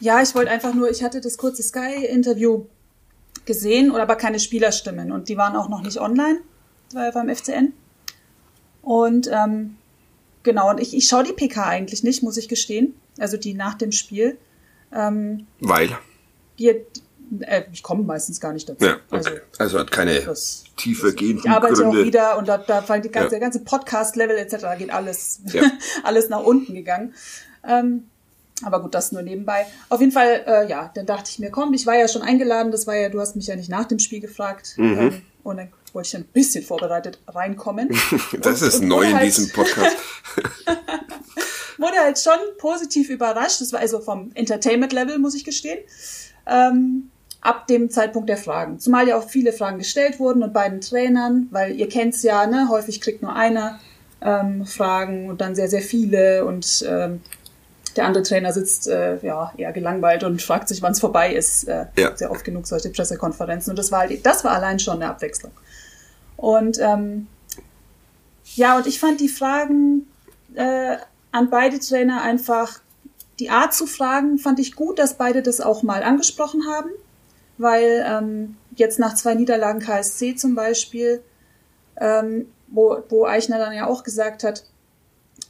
Ja, 0.00 0.20
ich 0.20 0.34
wollte 0.34 0.50
einfach 0.50 0.74
nur, 0.74 0.90
ich 0.90 1.02
hatte 1.02 1.22
das 1.22 1.38
kurze 1.38 1.62
Sky-Interview 1.62 2.66
gesehen, 3.46 3.90
oder 3.90 4.02
aber 4.02 4.16
keine 4.16 4.40
Spielerstimmen 4.40 5.12
und 5.12 5.28
die 5.28 5.36
waren 5.36 5.56
auch 5.56 5.68
noch 5.68 5.82
nicht 5.82 6.00
online 6.00 6.40
beim 6.92 7.34
FCN. 7.34 7.72
Und 8.82 9.28
ähm, 9.32 9.76
genau, 10.42 10.70
und 10.70 10.80
ich, 10.80 10.94
ich 10.94 11.08
schaue 11.08 11.24
die 11.24 11.32
PK 11.32 11.66
eigentlich 11.66 12.02
nicht, 12.02 12.22
muss 12.22 12.36
ich 12.36 12.48
gestehen. 12.48 12.94
Also 13.18 13.36
die 13.36 13.54
nach 13.54 13.74
dem 13.74 13.92
Spiel. 13.92 14.38
Ähm, 14.92 15.46
Weil? 15.60 15.96
Die, 16.58 16.68
äh, 17.40 17.64
ich 17.72 17.82
komme 17.82 18.02
meistens 18.04 18.40
gar 18.40 18.52
nicht 18.52 18.68
dazu. 18.68 18.84
Ja, 18.84 18.96
okay. 19.10 19.16
also, 19.16 19.30
also 19.58 19.78
hat 19.78 19.90
keine 19.90 20.20
das, 20.20 20.64
tiefergehenden 20.76 21.44
Ich 21.44 21.50
arbeite 21.50 21.74
Gründe. 21.74 22.00
auch 22.00 22.04
wieder 22.04 22.38
und 22.38 22.48
da, 22.48 22.58
da 22.58 22.82
fällt 22.82 23.04
die 23.04 23.10
ganze, 23.10 23.26
ja. 23.26 23.30
der 23.30 23.40
ganze 23.40 23.60
Podcast-Level 23.60 24.36
etc. 24.36 24.66
geht 24.78 24.90
alles, 24.90 25.40
ja. 25.52 25.62
alles 26.02 26.28
nach 26.28 26.42
unten 26.42 26.74
gegangen. 26.74 27.14
Ähm, 27.66 28.04
aber 28.62 28.80
gut, 28.80 28.94
das 28.94 29.12
nur 29.12 29.22
nebenbei. 29.22 29.66
Auf 29.88 30.00
jeden 30.00 30.12
Fall, 30.12 30.44
äh, 30.46 30.68
ja, 30.68 30.90
dann 30.94 31.06
dachte 31.06 31.30
ich 31.30 31.38
mir, 31.38 31.50
komm, 31.50 31.74
ich 31.74 31.86
war 31.86 31.96
ja 31.96 32.06
schon 32.06 32.22
eingeladen, 32.22 32.70
das 32.70 32.86
war 32.86 32.96
ja, 32.96 33.08
du 33.08 33.20
hast 33.20 33.34
mich 33.36 33.46
ja 33.46 33.56
nicht 33.56 33.68
nach 33.68 33.84
dem 33.84 33.98
Spiel 33.98 34.20
gefragt. 34.20 34.74
Mhm. 34.76 34.98
Ähm, 34.98 35.22
und 35.42 35.56
dann 35.58 35.68
wollte 35.92 36.08
ich 36.08 36.16
ein 36.16 36.24
bisschen 36.24 36.64
vorbereitet 36.64 37.18
reinkommen. 37.26 37.88
das 38.40 38.62
und, 38.62 38.68
ist 38.68 38.80
und 38.80 38.88
neu 38.88 39.02
in 39.02 39.14
halt, 39.14 39.26
diesem 39.26 39.50
Podcast. 39.50 39.96
wurde 41.78 41.96
halt 41.98 42.18
schon 42.18 42.38
positiv 42.58 43.10
überrascht. 43.10 43.60
Das 43.60 43.72
war 43.72 43.80
also 43.80 44.00
vom 44.00 44.30
Entertainment-Level, 44.34 45.18
muss 45.18 45.34
ich 45.34 45.44
gestehen. 45.44 45.78
Ähm, 46.46 47.10
ab 47.40 47.66
dem 47.66 47.90
Zeitpunkt 47.90 48.28
der 48.28 48.38
Fragen. 48.38 48.78
Zumal 48.78 49.06
ja 49.06 49.16
auch 49.16 49.28
viele 49.28 49.52
Fragen 49.52 49.78
gestellt 49.78 50.18
wurden 50.18 50.42
und 50.42 50.52
beiden 50.52 50.80
Trainern, 50.80 51.48
weil 51.50 51.76
ihr 51.76 51.88
kennt's 51.88 52.22
ja, 52.22 52.46
ne, 52.46 52.68
häufig 52.70 53.00
kriegt 53.00 53.22
nur 53.22 53.34
einer 53.34 53.78
ähm, 54.22 54.64
Fragen 54.64 55.28
und 55.28 55.40
dann 55.40 55.54
sehr, 55.54 55.68
sehr 55.68 55.82
viele 55.82 56.46
und 56.46 56.84
ähm, 56.88 57.20
der 57.96 58.06
andere 58.06 58.24
Trainer 58.24 58.52
sitzt 58.52 58.88
äh, 58.88 59.18
ja 59.24 59.52
eher 59.56 59.72
gelangweilt 59.72 60.24
und 60.24 60.42
fragt 60.42 60.68
sich, 60.68 60.82
wann 60.82 60.92
es 60.92 61.00
vorbei 61.00 61.32
ist. 61.34 61.68
Äh, 61.68 61.86
ja. 61.96 62.16
Sehr 62.16 62.30
oft 62.30 62.44
genug 62.44 62.66
solche 62.66 62.90
Pressekonferenzen. 62.90 63.70
Und 63.70 63.78
das 63.78 63.92
war 63.92 64.00
halt, 64.00 64.24
das 64.26 64.44
war 64.44 64.52
allein 64.52 64.78
schon 64.78 64.96
eine 64.96 65.08
Abwechslung. 65.08 65.52
Und 66.36 66.78
ähm, 66.80 67.28
ja, 68.54 68.76
und 68.76 68.86
ich 68.86 69.00
fand 69.00 69.20
die 69.20 69.28
Fragen 69.28 70.06
äh, 70.54 70.96
an 71.32 71.50
beide 71.50 71.78
Trainer 71.78 72.22
einfach, 72.22 72.80
die 73.38 73.50
Art 73.50 73.74
zu 73.74 73.86
fragen, 73.86 74.38
fand 74.38 74.58
ich 74.60 74.76
gut, 74.76 74.98
dass 74.98 75.14
beide 75.14 75.42
das 75.42 75.60
auch 75.60 75.82
mal 75.82 76.02
angesprochen 76.02 76.62
haben. 76.68 76.90
Weil 77.56 78.04
ähm, 78.06 78.56
jetzt 78.74 78.98
nach 78.98 79.14
zwei 79.14 79.34
Niederlagen 79.34 79.80
KSC 79.80 80.34
zum 80.34 80.54
Beispiel, 80.54 81.22
ähm, 82.00 82.46
wo, 82.68 82.98
wo 83.08 83.26
Eichner 83.26 83.58
dann 83.58 83.72
ja 83.72 83.86
auch 83.86 84.02
gesagt 84.02 84.42
hat, 84.42 84.64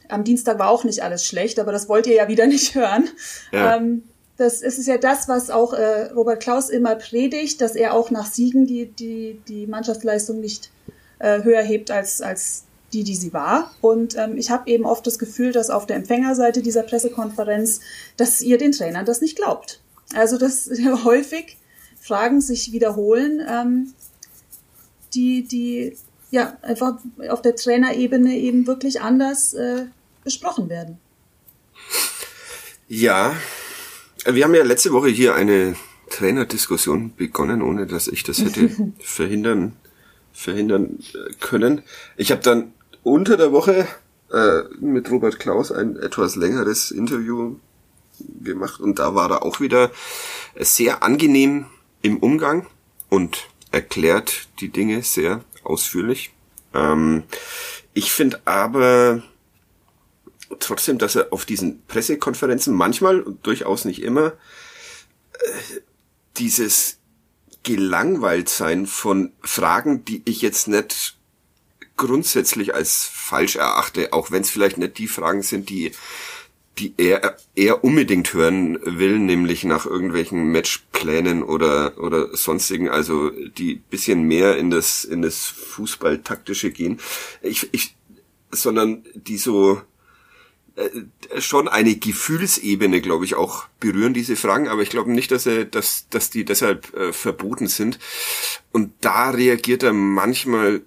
am 0.09 0.23
Dienstag 0.23 0.59
war 0.59 0.69
auch 0.69 0.83
nicht 0.83 1.03
alles 1.03 1.25
schlecht, 1.25 1.59
aber 1.59 1.71
das 1.71 1.89
wollt 1.89 2.07
ihr 2.07 2.15
ja 2.15 2.27
wieder 2.27 2.47
nicht 2.47 2.75
hören. 2.75 3.09
Ja. 3.51 3.77
Ähm, 3.77 4.03
das, 4.37 4.61
ist 4.61 4.85
ja 4.85 4.97
das, 4.97 5.27
was 5.29 5.49
auch 5.49 5.73
äh, 5.73 6.11
Robert 6.11 6.41
Klaus 6.41 6.69
immer 6.69 6.95
predigt, 6.95 7.61
dass 7.61 7.75
er 7.75 7.93
auch 7.93 8.11
nach 8.11 8.25
Siegen 8.25 8.67
die, 8.67 8.87
die, 8.87 9.39
die 9.47 9.65
Mannschaftsleistung 9.65 10.41
nicht 10.41 10.71
äh, 11.19 11.43
höher 11.43 11.61
hebt 11.61 11.89
als, 11.89 12.21
als 12.21 12.65
die, 12.91 13.03
die 13.03 13.15
sie 13.15 13.33
war. 13.33 13.71
Und 13.81 14.17
ähm, 14.17 14.37
ich 14.37 14.51
habe 14.51 14.69
eben 14.69 14.85
oft 14.85 15.07
das 15.07 15.19
Gefühl, 15.19 15.51
dass 15.51 15.69
auf 15.69 15.85
der 15.85 15.95
Empfängerseite 15.95 16.61
dieser 16.61 16.83
Pressekonferenz, 16.83 17.79
dass 18.17 18.41
ihr 18.41 18.57
den 18.57 18.73
Trainern 18.73 19.05
das 19.05 19.21
nicht 19.21 19.35
glaubt. 19.35 19.79
Also 20.13 20.37
dass 20.37 20.69
häufig 21.05 21.57
Fragen 21.99 22.41
sich 22.41 22.71
wiederholen, 22.71 23.41
ähm, 23.49 23.93
die, 25.13 25.43
die 25.43 25.97
ja 26.31 26.57
einfach 26.61 26.99
auf 27.29 27.41
der 27.41 27.55
Trainerebene 27.55 28.35
eben 28.35 28.67
wirklich 28.67 29.01
anders 29.01 29.53
äh, 29.53 29.85
besprochen 30.25 30.67
werden. 30.67 30.97
Ja, 32.89 33.33
wir 34.25 34.43
haben 34.43 34.53
ja 34.53 34.63
letzte 34.63 34.91
Woche 34.91 35.07
hier 35.07 35.35
eine 35.35 35.75
Trainerdiskussion 36.09 37.15
begonnen, 37.15 37.61
ohne 37.61 37.87
dass 37.87 38.09
ich 38.09 38.23
das 38.23 38.39
hätte 38.39 38.69
verhindern 38.99 39.77
verhindern 40.35 40.99
äh, 41.13 41.33
können. 41.39 41.81
Ich 42.17 42.31
habe 42.31 42.41
dann 42.41 42.73
unter 43.03 43.37
der 43.37 43.53
Woche 43.53 43.87
äh, 44.31 44.63
mit 44.79 45.09
Robert 45.09 45.39
Klaus 45.39 45.71
ein 45.71 45.95
etwas 45.95 46.35
längeres 46.35 46.91
Interview 46.91 47.55
gemacht 48.43 48.81
und 48.81 48.99
da 48.99 49.15
war 49.15 49.31
er 49.31 49.43
auch 49.43 49.61
wieder 49.61 49.91
sehr 50.59 51.03
angenehm 51.03 51.67
im 52.01 52.17
Umgang 52.17 52.67
und 53.09 53.47
erklärt 53.71 54.47
die 54.59 54.69
Dinge 54.69 55.03
sehr 55.03 55.43
ausführlich. 55.63 56.33
Ähm, 56.73 57.23
ich 57.93 58.11
finde 58.11 58.41
aber 58.45 59.23
trotzdem, 60.59 60.97
dass 60.97 61.15
er 61.15 61.31
auf 61.31 61.45
diesen 61.45 61.85
Pressekonferenzen 61.87 62.73
manchmal 62.73 63.21
und 63.21 63.45
durchaus 63.45 63.85
nicht 63.85 64.01
immer 64.01 64.33
äh, 65.33 65.81
dieses 66.37 66.99
gelangweilt 67.63 68.49
sein 68.49 68.85
von 68.85 69.31
Fragen, 69.41 70.05
die 70.05 70.21
ich 70.25 70.41
jetzt 70.41 70.67
nicht 70.67 71.17
grundsätzlich 71.97 72.75
als 72.75 73.09
falsch 73.11 73.55
erachte, 73.55 74.13
auch 74.13 74.29
wenn 74.29 74.41
es 74.41 74.51
vielleicht 74.51 74.77
nicht 74.77 74.97
die 74.97 75.07
Fragen 75.07 75.41
sind, 75.41 75.69
die 75.69 75.91
die 76.77 76.93
er, 76.97 77.37
er 77.55 77.83
unbedingt 77.83 78.33
hören 78.33 78.77
will, 78.83 79.19
nämlich 79.19 79.63
nach 79.63 79.85
irgendwelchen 79.85 80.51
Matchplänen 80.51 81.41
oder, 81.41 81.97
oder 81.97 82.35
sonstigen, 82.35 82.89
also 82.89 83.29
die 83.29 83.75
bisschen 83.75 84.23
mehr 84.23 84.57
in 84.57 84.69
das, 84.69 85.05
in 85.05 85.21
das 85.21 85.45
Fußballtaktische 85.45 86.71
gehen. 86.71 86.99
Ich, 87.41 87.69
ich, 87.71 87.95
sondern 88.51 89.05
die 89.13 89.37
so, 89.37 89.81
schon 91.37 91.67
eine 91.67 91.95
Gefühlsebene, 91.95 93.01
glaube 93.01 93.25
ich, 93.25 93.35
auch 93.35 93.65
berühren 93.79 94.13
diese 94.13 94.35
Fragen, 94.35 94.67
aber 94.67 94.81
ich 94.81 94.89
glaube 94.89 95.11
nicht, 95.11 95.31
dass 95.31 95.45
er, 95.45 95.65
dass, 95.65 96.07
dass 96.09 96.29
die 96.29 96.43
deshalb 96.43 96.93
äh, 96.95 97.13
verboten 97.13 97.67
sind. 97.67 97.99
Und 98.71 98.91
da 99.01 99.29
reagiert 99.29 99.83
er 99.83 99.93
manchmal, 99.93 100.81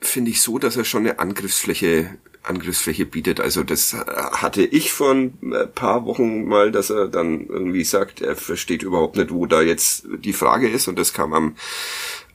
finde 0.00 0.30
ich, 0.30 0.40
so, 0.40 0.58
dass 0.58 0.76
er 0.76 0.84
schon 0.84 1.02
eine 1.02 1.18
Angriffsfläche 1.18 2.16
Angriffsfläche 2.44 3.06
bietet. 3.06 3.40
Also 3.40 3.64
das 3.64 3.94
hatte 3.94 4.62
ich 4.64 4.92
vor 4.92 5.12
ein 5.12 5.38
paar 5.74 6.04
Wochen 6.04 6.44
mal, 6.44 6.70
dass 6.70 6.90
er 6.90 7.08
dann 7.08 7.46
irgendwie 7.46 7.84
sagt, 7.84 8.20
er 8.20 8.36
versteht 8.36 8.82
überhaupt 8.82 9.16
nicht, 9.16 9.30
wo 9.30 9.46
da 9.46 9.62
jetzt 9.62 10.06
die 10.18 10.34
Frage 10.34 10.68
ist. 10.68 10.86
Und 10.86 10.98
das 10.98 11.14
kam 11.14 11.32
am, 11.32 11.56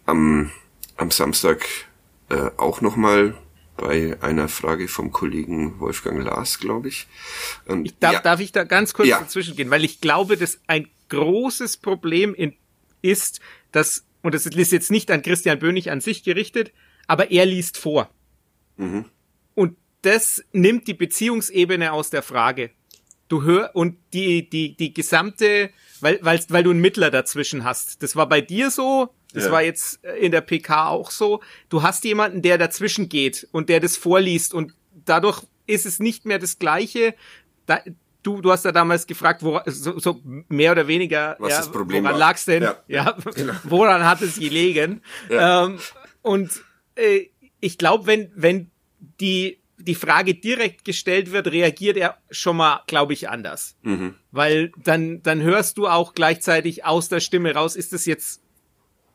am, 0.08 0.50
am 0.98 1.12
Samstag 1.12 1.64
äh, 2.30 2.50
auch 2.58 2.82
nochmal 2.82 3.36
bei 3.80 4.22
einer 4.22 4.50
Frage 4.50 4.88
vom 4.88 5.12
Kollegen 5.12 5.80
Wolfgang 5.80 6.24
Lars, 6.24 6.60
glaube 6.60 6.90
ich. 6.90 7.08
Und, 7.66 7.86
ich 7.86 7.98
darf, 7.98 8.14
ja. 8.14 8.22
darf 8.22 8.40
ich 8.40 8.52
da 8.52 8.64
ganz 8.66 8.94
kurz 8.94 9.08
ja. 9.08 9.20
dazwischen 9.20 9.56
gehen, 9.56 9.70
weil 9.70 9.86
ich 9.86 10.02
glaube, 10.02 10.38
dass 10.38 10.60
ein 10.68 10.88
großes 11.10 11.78
Problem 11.78 12.36
in, 12.36 12.56
ist, 13.02 13.40
dass, 13.72 14.06
und 14.22 14.34
das 14.36 14.46
ist 14.46 14.72
jetzt 14.72 14.92
nicht 14.92 15.10
an 15.12 15.22
Christian 15.22 15.60
Bönig 15.60 15.92
an 15.92 16.02
sich 16.02 16.24
gerichtet, 16.24 16.72
aber 17.08 17.32
er 17.32 17.46
liest 17.46 17.78
vor. 17.78 18.10
Mhm. 18.78 19.06
Und 19.56 19.78
das 20.02 20.44
nimmt 20.52 20.88
die 20.88 20.94
Beziehungsebene 20.94 21.94
aus 21.94 22.10
der 22.10 22.22
Frage. 22.22 22.72
Du 23.30 23.44
hör 23.44 23.72
und 23.76 23.98
die 24.14 24.50
die 24.50 24.76
die 24.76 24.94
gesamte, 24.94 25.70
weil 26.02 26.20
weil 26.22 26.40
weil 26.50 26.64
du 26.64 26.72
einen 26.72 26.82
Mittler 26.82 27.12
dazwischen 27.12 27.64
hast. 27.64 28.02
Das 28.04 28.16
war 28.16 28.28
bei 28.28 28.42
dir 28.42 28.72
so, 28.72 29.10
das 29.34 29.46
ja. 29.46 29.52
war 29.52 29.62
jetzt 29.62 30.04
äh, 30.04 30.18
in 30.18 30.32
der 30.32 30.42
PK 30.42 30.88
auch 30.88 31.12
so. 31.12 31.42
Du 31.70 31.84
hast 31.84 32.04
jemanden, 32.04 32.42
der 32.42 32.58
dazwischen 32.58 33.10
geht 33.10 33.48
und 33.52 33.70
der 33.70 33.80
das 33.80 33.98
vorliest 33.98 34.54
und 34.54 34.74
dadurch 35.06 35.44
ist 35.68 35.86
es 35.86 36.00
nicht 36.00 36.26
mehr 36.26 36.40
das 36.40 36.60
Gleiche. 36.60 37.14
Da, 37.66 37.82
du, 38.24 38.42
du 38.42 38.52
hast 38.52 38.66
ja 38.66 38.72
damals 38.72 39.08
gefragt, 39.08 39.44
wo, 39.44 39.60
so, 39.66 40.00
so 40.00 40.22
mehr 40.24 40.72
oder 40.72 40.88
weniger, 40.88 41.36
Was 41.40 41.52
ja, 41.52 41.58
das 41.58 41.72
Problem 41.72 42.04
woran 42.04 42.14
war. 42.14 42.20
lag's 42.20 42.46
denn? 42.46 42.64
Ja, 42.64 42.78
ja 42.88 43.18
genau. 43.36 43.54
woran 43.64 44.04
hat 44.04 44.22
es 44.22 44.40
gelegen? 44.40 45.02
Ja. 45.30 45.66
Ähm, 45.66 45.80
und 46.22 46.64
äh, 46.96 47.28
ich 47.60 47.78
glaube, 47.78 48.08
wenn, 48.08 48.32
wenn 48.36 48.72
die, 49.20 49.60
die 49.80 49.96
Frage 49.96 50.36
direkt 50.36 50.86
gestellt 50.86 51.32
wird, 51.32 51.48
reagiert 51.48 51.98
er 51.98 52.18
schon 52.30 52.58
mal, 52.58 52.84
glaube 52.88 53.14
ich, 53.14 53.30
anders. 53.30 53.76
Mhm. 53.82 54.16
Weil 54.32 54.72
dann, 54.84 55.24
dann 55.24 55.42
hörst 55.42 55.78
du 55.78 55.88
auch 55.88 56.14
gleichzeitig 56.14 56.86
aus 56.86 57.10
der 57.10 57.20
Stimme 57.20 57.54
raus, 57.54 57.76
ist 57.76 57.94
es 57.94 58.06
jetzt 58.06 58.42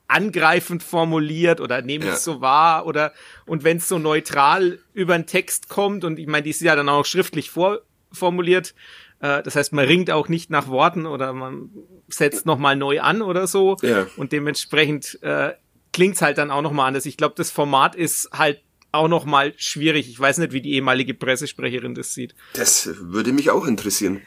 angreifend 0.07 0.83
formuliert 0.83 1.59
oder 1.61 1.81
nehme 1.81 2.05
ich 2.05 2.11
ja. 2.11 2.17
so 2.17 2.39
wahr 2.39 2.85
oder 2.85 3.11
und 3.47 3.63
wenn 3.63 3.77
es 3.77 3.87
so 3.87 3.97
neutral 3.97 4.77
über 4.93 5.15
einen 5.15 5.25
Text 5.25 5.67
kommt 5.67 6.03
und 6.03 6.19
ich 6.19 6.27
meine, 6.27 6.43
die 6.43 6.51
ist 6.51 6.61
ja 6.61 6.75
dann 6.75 6.89
auch 6.89 7.05
schriftlich 7.05 7.49
vorformuliert, 7.49 8.75
äh, 9.19 9.41
das 9.41 9.55
heißt, 9.55 9.73
man 9.73 9.85
ringt 9.85 10.11
auch 10.11 10.29
nicht 10.29 10.51
nach 10.51 10.67
Worten 10.67 11.07
oder 11.07 11.33
man 11.33 11.71
setzt 12.07 12.45
nochmal 12.45 12.75
neu 12.75 13.01
an 13.01 13.23
oder 13.23 13.47
so 13.47 13.77
ja. 13.81 14.05
und 14.15 14.31
dementsprechend 14.31 15.17
äh, 15.23 15.53
klingt's 15.91 16.21
halt 16.21 16.37
dann 16.37 16.51
auch 16.51 16.61
nochmal 16.61 16.87
anders. 16.87 17.05
Ich 17.05 17.17
glaube, 17.17 17.35
das 17.35 17.49
Format 17.49 17.95
ist 17.95 18.29
halt 18.31 18.61
auch 18.95 19.07
nochmal 19.07 19.53
schwierig. 19.57 20.09
Ich 20.09 20.19
weiß 20.19 20.37
nicht, 20.39 20.51
wie 20.53 20.61
die 20.61 20.73
ehemalige 20.73 21.13
Pressesprecherin 21.13 21.95
das 21.95 22.13
sieht. 22.13 22.35
Das 22.53 22.89
würde 22.99 23.31
mich 23.33 23.49
auch 23.51 23.65
interessieren. 23.65 24.21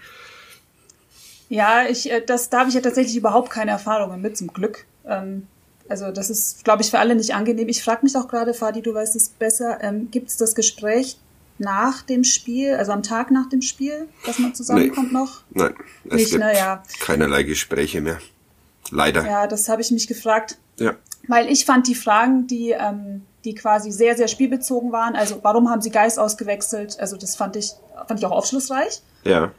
Ja, 1.49 1.87
ich, 1.89 2.11
äh, 2.11 2.23
das, 2.25 2.51
da 2.51 2.61
habe 2.61 2.69
ich 2.69 2.75
ja 2.75 2.81
tatsächlich 2.81 3.17
überhaupt 3.17 3.51
keine 3.51 3.71
Erfahrungen 3.71 4.21
mit, 4.21 4.37
zum 4.37 4.49
Glück. 4.53 4.85
Ähm, 5.07 5.47
also 5.89 6.11
das 6.11 6.29
ist, 6.31 6.65
glaube 6.65 6.83
ich, 6.83 6.91
für 6.91 6.99
alle 6.99 7.15
nicht 7.15 7.35
angenehm. 7.35 7.69
Ich 7.69 7.83
frage 7.83 8.01
mich 8.03 8.15
auch 8.17 8.29
gerade, 8.29 8.53
Fadi, 8.53 8.83
du 8.83 8.93
weißt 8.93 9.17
es 9.17 9.31
besser, 9.31 9.79
ähm, 9.83 10.11
gibt 10.11 10.29
es 10.29 10.37
das 10.37 10.55
Gespräch 10.55 11.17
nach 11.57 12.03
dem 12.03 12.23
Spiel, 12.25 12.75
also 12.75 12.93
am 12.93 13.03
Tag 13.03 13.31
nach 13.31 13.49
dem 13.49 13.63
Spiel, 13.63 14.07
dass 14.27 14.39
man 14.39 14.55
zusammenkommt 14.55 15.13
Nee. 15.13 15.19
noch? 15.19 15.43
Nein, 15.51 15.75
es 16.05 16.15
Nicht, 16.15 16.31
gibt 16.31 16.45
ne, 16.45 16.55
ja. 16.55 16.83
keinerlei 17.01 17.43
Gespräche 17.43 18.01
mehr. 18.01 18.19
Leider. 18.91 19.25
Ja, 19.27 19.47
das 19.47 19.69
habe 19.69 19.83
ich 19.83 19.91
mich 19.91 20.07
gefragt. 20.07 20.59
Ja. 20.79 20.95
Weil 21.27 21.51
ich 21.51 21.65
fand 21.65 21.89
die 21.89 21.95
Fragen, 21.95 22.47
die, 22.47 22.71
ähm, 22.71 23.23
die 23.45 23.55
quasi 23.55 23.91
sehr, 23.93 24.17
sehr 24.17 24.29
spielbezogen 24.29 24.93
waren, 24.93 25.15
also 25.17 25.39
warum 25.43 25.71
haben 25.71 25.81
sie 25.81 25.91
Geist 25.91 26.19
ausgewechselt, 26.19 26.99
also 27.01 27.17
das 27.17 27.37
fand 27.37 27.57
ich, 27.57 27.73
fand 28.07 28.19
ich 28.21 28.27
auch 28.27 28.33
aufschlussreich. 28.33 29.01
Ja. 29.25 29.53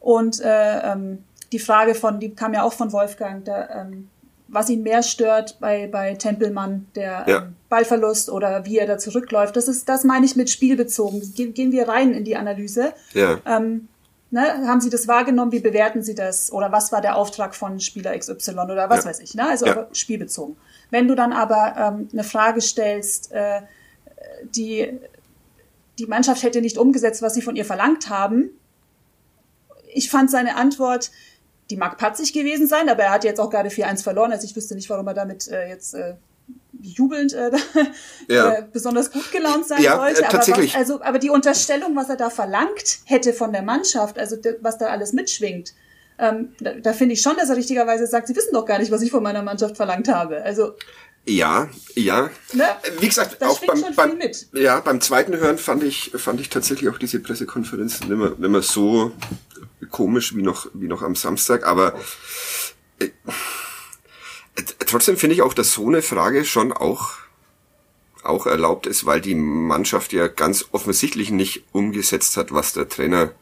Und 0.00 0.40
äh, 0.40 0.92
ähm, 0.92 1.24
die 1.52 1.58
Frage 1.58 1.94
von, 1.94 2.18
die 2.20 2.34
kam 2.34 2.54
ja 2.54 2.62
auch 2.62 2.72
von 2.72 2.92
Wolfgang, 2.92 3.44
der, 3.44 3.70
ähm, 3.74 4.08
was 4.48 4.70
ihn 4.70 4.82
mehr 4.82 5.02
stört 5.02 5.58
bei, 5.60 5.88
bei 5.88 6.14
Tempelmann, 6.14 6.86
der 6.94 7.24
Ja. 7.26 7.38
ähm, 7.42 7.56
Ballverlust 7.68 8.30
oder 8.30 8.64
wie 8.64 8.78
er 8.78 8.86
da 8.86 8.96
zurückläuft. 8.96 9.56
Das 9.56 9.66
ist, 9.68 9.88
das 9.88 10.04
meine 10.04 10.24
ich 10.24 10.36
mit 10.36 10.48
spielbezogen. 10.48 11.20
Gehen, 11.34 11.52
gehen 11.52 11.72
wir 11.72 11.88
rein 11.88 12.12
in 12.12 12.24
die 12.24 12.36
Analyse. 12.36 12.92
Ja. 13.12 13.38
Ähm, 13.44 13.88
ne, 14.30 14.40
haben 14.68 14.80
Sie 14.80 14.88
das 14.90 15.08
wahrgenommen? 15.08 15.50
Wie 15.50 15.58
bewerten 15.60 16.02
Sie 16.04 16.14
das? 16.14 16.52
Oder 16.52 16.70
was 16.70 16.92
war 16.92 17.00
der 17.00 17.16
Auftrag 17.16 17.56
von 17.56 17.80
Spieler 17.80 18.16
XY 18.16 18.52
oder 18.52 18.88
was 18.88 19.02
Ja. 19.04 19.10
weiß 19.10 19.18
ich? 19.20 19.34
Ne? 19.34 19.48
Also 19.48 19.66
Ja. 19.66 19.86
spielbezogen. 19.92 20.56
Wenn 20.90 21.08
du 21.08 21.14
dann 21.14 21.32
aber 21.32 21.74
ähm, 21.76 22.08
eine 22.12 22.24
Frage 22.24 22.60
stellst, 22.60 23.32
äh, 23.32 23.62
die 24.54 24.98
die 25.98 26.06
Mannschaft 26.06 26.42
hätte 26.42 26.60
nicht 26.60 26.78
umgesetzt, 26.78 27.22
was 27.22 27.34
sie 27.34 27.42
von 27.42 27.56
ihr 27.56 27.64
verlangt 27.64 28.08
haben. 28.08 28.50
Ich 29.94 30.10
fand 30.10 30.30
seine 30.30 30.56
Antwort, 30.56 31.10
die 31.70 31.76
mag 31.76 31.96
patzig 31.98 32.32
gewesen 32.32 32.66
sein, 32.66 32.88
aber 32.88 33.04
er 33.04 33.12
hat 33.12 33.24
jetzt 33.24 33.40
auch 33.40 33.50
gerade 33.50 33.70
4-1 33.70 34.02
verloren. 34.02 34.30
Also 34.32 34.44
ich 34.44 34.54
wüsste 34.54 34.74
nicht, 34.74 34.90
warum 34.90 35.06
er 35.06 35.14
damit 35.14 35.48
äh, 35.48 35.68
jetzt 35.68 35.94
äh, 35.94 36.14
jubelnd 36.82 37.32
äh, 37.32 37.50
Ja. 38.28 38.52
äh, 38.52 38.64
besonders 38.70 39.10
gut 39.10 39.32
gelaunt 39.32 39.66
sein 39.66 39.82
Ja, 39.82 39.96
sollte. 39.96 40.20
äh, 40.20 40.24
aber, 40.24 40.32
tatsächlich. 40.32 40.74
was, 40.74 40.80
also, 40.80 41.02
aber 41.02 41.18
die 41.18 41.30
Unterstellung, 41.30 41.96
was 41.96 42.08
er 42.10 42.16
da 42.16 42.30
verlangt 42.30 42.98
hätte 43.04 43.32
von 43.32 43.52
der 43.52 43.62
Mannschaft, 43.62 44.18
also 44.18 44.36
was 44.60 44.78
da 44.78 44.86
alles 44.88 45.12
mitschwingt, 45.12 45.72
ähm, 46.18 46.52
da, 46.60 46.72
da 46.74 46.92
finde 46.92 47.14
ich 47.14 47.20
schon, 47.20 47.36
dass 47.36 47.50
er 47.50 47.56
richtigerweise 47.56 48.06
sagt, 48.06 48.28
sie 48.28 48.36
wissen 48.36 48.52
doch 48.52 48.64
gar 48.64 48.78
nicht, 48.78 48.90
was 48.90 49.02
ich 49.02 49.10
von 49.10 49.22
meiner 49.22 49.42
Mannschaft 49.42 49.76
verlangt 49.76 50.08
habe. 50.08 50.42
Also, 50.42 50.72
Ja, 51.26 51.68
ja. 51.94 52.30
ne? 52.52 52.64
Wie 53.00 53.08
gesagt, 53.08 53.36
Da 53.40 53.48
auch 53.48 53.60
beim, 53.64 53.78
schon 53.78 53.94
beim, 53.94 54.10
viel 54.10 54.18
mit. 54.18 54.48
ja, 54.52 54.80
beim 54.80 55.00
zweiten 55.00 55.36
Hören 55.36 55.58
fand 55.58 55.82
ich, 55.82 56.12
fand 56.16 56.40
ich 56.40 56.48
tatsächlich 56.48 56.88
auch 56.88 56.98
diese 56.98 57.20
Pressekonferenz 57.20 58.00
nicht 58.00 58.08
mehr, 58.10 58.30
nicht 58.30 58.40
mehr 58.40 58.62
so 58.62 59.12
komisch 59.90 60.34
wie 60.34 60.42
noch, 60.42 60.68
wie 60.72 60.88
noch 60.88 61.02
am 61.02 61.14
Samstag, 61.16 61.66
aber 61.66 61.94
äh, 62.98 63.06
äh, 63.06 64.62
trotzdem 64.86 65.16
finde 65.16 65.34
ich 65.34 65.42
auch, 65.42 65.52
dass 65.52 65.72
so 65.72 65.86
eine 65.86 66.00
Frage 66.02 66.44
schon 66.44 66.72
auch, 66.72 67.10
auch 68.22 68.46
erlaubt 68.46 68.86
ist, 68.86 69.04
weil 69.04 69.20
die 69.20 69.34
Mannschaft 69.34 70.12
ja 70.12 70.28
ganz 70.28 70.66
offensichtlich 70.72 71.30
nicht 71.30 71.64
umgesetzt 71.72 72.36
hat, 72.36 72.52
was 72.52 72.72
der 72.72 72.88
Trainer 72.88 73.32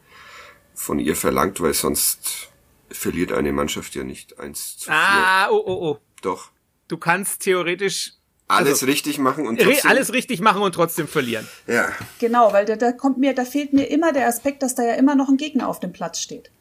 von 0.73 0.99
ihr 0.99 1.15
verlangt, 1.15 1.61
weil 1.61 1.73
sonst 1.73 2.49
verliert 2.97 3.31
eine 3.31 3.51
Mannschaft 3.53 3.95
ja 3.95 4.03
nicht 4.03 4.39
eins 4.39 4.77
zu 4.77 4.85
vier. 4.85 4.93
Ah, 4.95 5.49
oh, 5.49 5.61
oh, 5.65 5.91
oh. 5.91 5.97
Doch. 6.21 6.49
Du 6.87 6.97
kannst 6.97 7.41
theoretisch 7.41 8.13
Alles 8.47 8.69
Also, 8.73 8.85
richtig 8.85 9.17
machen 9.17 9.47
und 9.47 9.59
trotzdem, 9.59 9.89
alles 9.89 10.13
richtig 10.13 10.39
machen 10.39 10.61
und 10.61 10.73
trotzdem 10.75 11.07
verlieren. 11.07 11.47
ja. 11.67 11.89
Genau, 12.19 12.53
weil 12.53 12.65
da, 12.65 12.75
da 12.75 12.91
kommt 12.91 13.17
mir, 13.17 13.33
da 13.33 13.43
fehlt 13.45 13.73
mir 13.73 13.85
immer 13.85 14.11
der 14.13 14.27
Aspekt, 14.27 14.61
dass 14.61 14.75
da 14.75 14.83
ja 14.83 14.93
immer 14.93 15.15
noch 15.15 15.29
ein 15.29 15.37
Gegner 15.37 15.67
auf 15.67 15.79
dem 15.79 15.91
Platz 15.93 16.19
steht. 16.19 16.51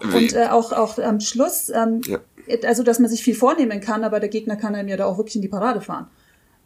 Und 0.00 0.32
äh, 0.34 0.46
auch, 0.48 0.72
auch 0.72 0.98
am 0.98 1.20
Schluss, 1.20 1.68
ähm, 1.70 2.00
Ja. 2.06 2.18
also 2.64 2.82
dass 2.82 2.98
man 2.98 3.08
sich 3.10 3.22
viel 3.22 3.34
vornehmen 3.34 3.80
kann, 3.80 4.04
aber 4.04 4.20
der 4.20 4.28
Gegner 4.30 4.56
kann 4.56 4.74
einem 4.74 4.88
ja 4.88 4.96
da 4.96 5.04
auch 5.06 5.18
wirklich 5.18 5.36
in 5.36 5.42
die 5.42 5.48
Parade 5.48 5.80
fahren. 5.82 6.08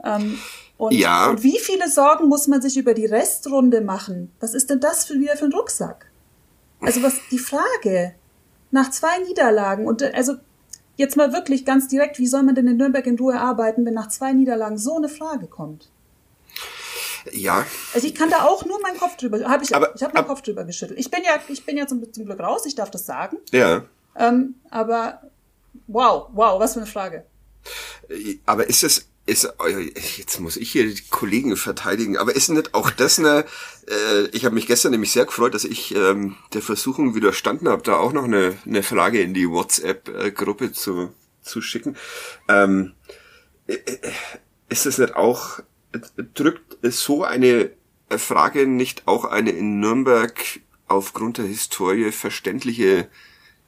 Ähm, 0.04 0.38
und, 0.76 0.94
Ja. 0.94 1.28
und 1.30 1.42
wie 1.42 1.58
viele 1.58 1.88
Sorgen 1.90 2.28
muss 2.28 2.46
man 2.46 2.62
sich 2.62 2.76
über 2.76 2.94
die 2.94 3.06
Restrunde 3.06 3.80
machen? 3.80 4.32
Was 4.40 4.54
ist 4.54 4.70
denn 4.70 4.78
das 4.80 5.04
für 5.04 5.14
wieder 5.14 5.36
für 5.36 5.44
ein 5.46 5.52
Rucksack? 5.52 6.06
Also 6.80 7.02
was 7.02 7.14
die 7.32 7.38
Frage 7.40 8.14
nach 8.70 8.90
zwei 8.90 9.18
Niederlagen 9.26 9.86
und 9.86 10.02
äh, 10.02 10.12
also 10.14 10.34
jetzt 10.96 11.16
mal 11.16 11.32
wirklich 11.32 11.64
ganz 11.64 11.88
direkt, 11.88 12.18
wie 12.18 12.26
soll 12.26 12.42
man 12.42 12.54
denn 12.54 12.66
in 12.66 12.76
Nürnberg 12.76 13.06
in 13.06 13.18
Ruhe 13.18 13.38
arbeiten, 13.40 13.84
wenn 13.86 13.94
nach 13.94 14.08
zwei 14.08 14.32
Niederlagen 14.32 14.78
so 14.78 14.96
eine 14.96 15.08
Frage 15.08 15.46
kommt? 15.46 15.88
Ja, 17.32 17.66
Also 17.94 18.06
ich 18.06 18.14
kann 18.14 18.30
da 18.30 18.44
auch 18.44 18.64
nur 18.64 18.80
meinen 18.80 18.96
Kopf 18.98 19.16
drüber, 19.16 19.38
hab 19.48 19.62
ich, 19.62 19.74
Aber- 19.74 19.94
ich 19.94 20.02
habe 20.02 20.14
meinen 20.14 20.24
aber- 20.24 20.34
Kopf 20.34 20.42
drüber 20.42 20.64
geschüttelt. 20.64 20.98
Ich 20.98 21.10
bin 21.10 21.22
ja, 21.24 21.32
ich 21.48 21.64
bin 21.66 21.76
ja 21.76 21.86
zum, 21.86 22.10
zum 22.12 22.24
Glück 22.24 22.40
raus, 22.40 22.64
ich 22.66 22.74
darf 22.74 22.90
das 22.90 23.06
sagen. 23.06 23.36
ja. 23.52 23.84
Ähm, 24.16 24.56
aber 24.70 25.20
wow, 25.86 26.28
wow, 26.32 26.58
was 26.58 26.72
für 26.72 26.80
eine 26.80 26.86
Frage. 26.88 27.24
Aber 28.46 28.68
ist 28.68 28.82
es, 28.82 29.07
ist, 29.28 29.52
jetzt 30.16 30.40
muss 30.40 30.56
ich 30.56 30.72
hier 30.72 30.92
die 30.92 31.02
Kollegen 31.10 31.56
verteidigen, 31.56 32.16
aber 32.16 32.34
ist 32.34 32.48
nicht 32.48 32.74
auch 32.74 32.90
das 32.90 33.18
eine, 33.18 33.44
äh, 33.88 34.26
ich 34.32 34.44
habe 34.44 34.54
mich 34.54 34.66
gestern 34.66 34.92
nämlich 34.92 35.12
sehr 35.12 35.26
gefreut, 35.26 35.54
dass 35.54 35.64
ich 35.64 35.94
ähm, 35.94 36.36
der 36.54 36.62
Versuchung 36.62 37.14
widerstanden 37.14 37.68
habe, 37.68 37.82
da 37.82 37.96
auch 37.96 38.12
noch 38.12 38.24
eine, 38.24 38.56
eine 38.66 38.82
Frage 38.82 39.20
in 39.20 39.34
die 39.34 39.48
WhatsApp-Gruppe 39.48 40.72
zu, 40.72 41.12
zu 41.42 41.60
schicken. 41.60 41.96
Ähm, 42.48 42.94
äh, 43.66 43.74
äh, 43.74 44.12
ist 44.68 44.86
es 44.86 44.98
nicht 44.98 45.14
auch, 45.14 45.60
drückt 46.34 46.78
so 46.82 47.24
eine 47.24 47.70
Frage 48.10 48.66
nicht 48.66 49.06
auch 49.06 49.24
eine 49.24 49.50
in 49.50 49.80
Nürnberg 49.80 50.34
aufgrund 50.86 51.38
der 51.38 51.44
Historie 51.44 52.12
verständliche 52.12 53.08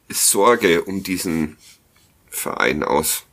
Sorge 0.08 0.84
um 0.84 1.02
diesen 1.02 1.58
Verein 2.30 2.82
aus? 2.82 3.24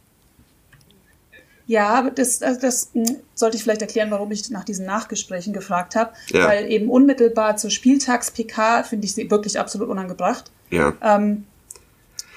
Ja, 1.67 2.09
das, 2.09 2.41
also 2.41 2.59
das 2.61 2.91
mh, 2.93 3.05
sollte 3.35 3.57
ich 3.57 3.63
vielleicht 3.63 3.81
erklären, 3.81 4.09
warum 4.09 4.31
ich 4.31 4.49
nach 4.49 4.63
diesen 4.63 4.85
Nachgesprächen 4.85 5.51
gefragt 5.53 5.95
habe. 5.95 6.13
Ja. 6.29 6.47
Weil 6.47 6.71
eben 6.71 6.89
unmittelbar 6.89 7.57
zur 7.57 7.69
Spieltags-PK 7.69 8.83
finde 8.83 9.05
ich 9.05 9.13
sie 9.13 9.29
wirklich 9.29 9.59
absolut 9.59 9.89
unangebracht. 9.89 10.49
Ja. 10.69 10.93
Ähm, 11.01 11.45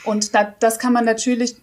und 0.05 0.35
da, 0.35 0.53
das 0.59 0.79
kann 0.81 0.93
man 0.93 1.05
natürlich, 1.05 1.57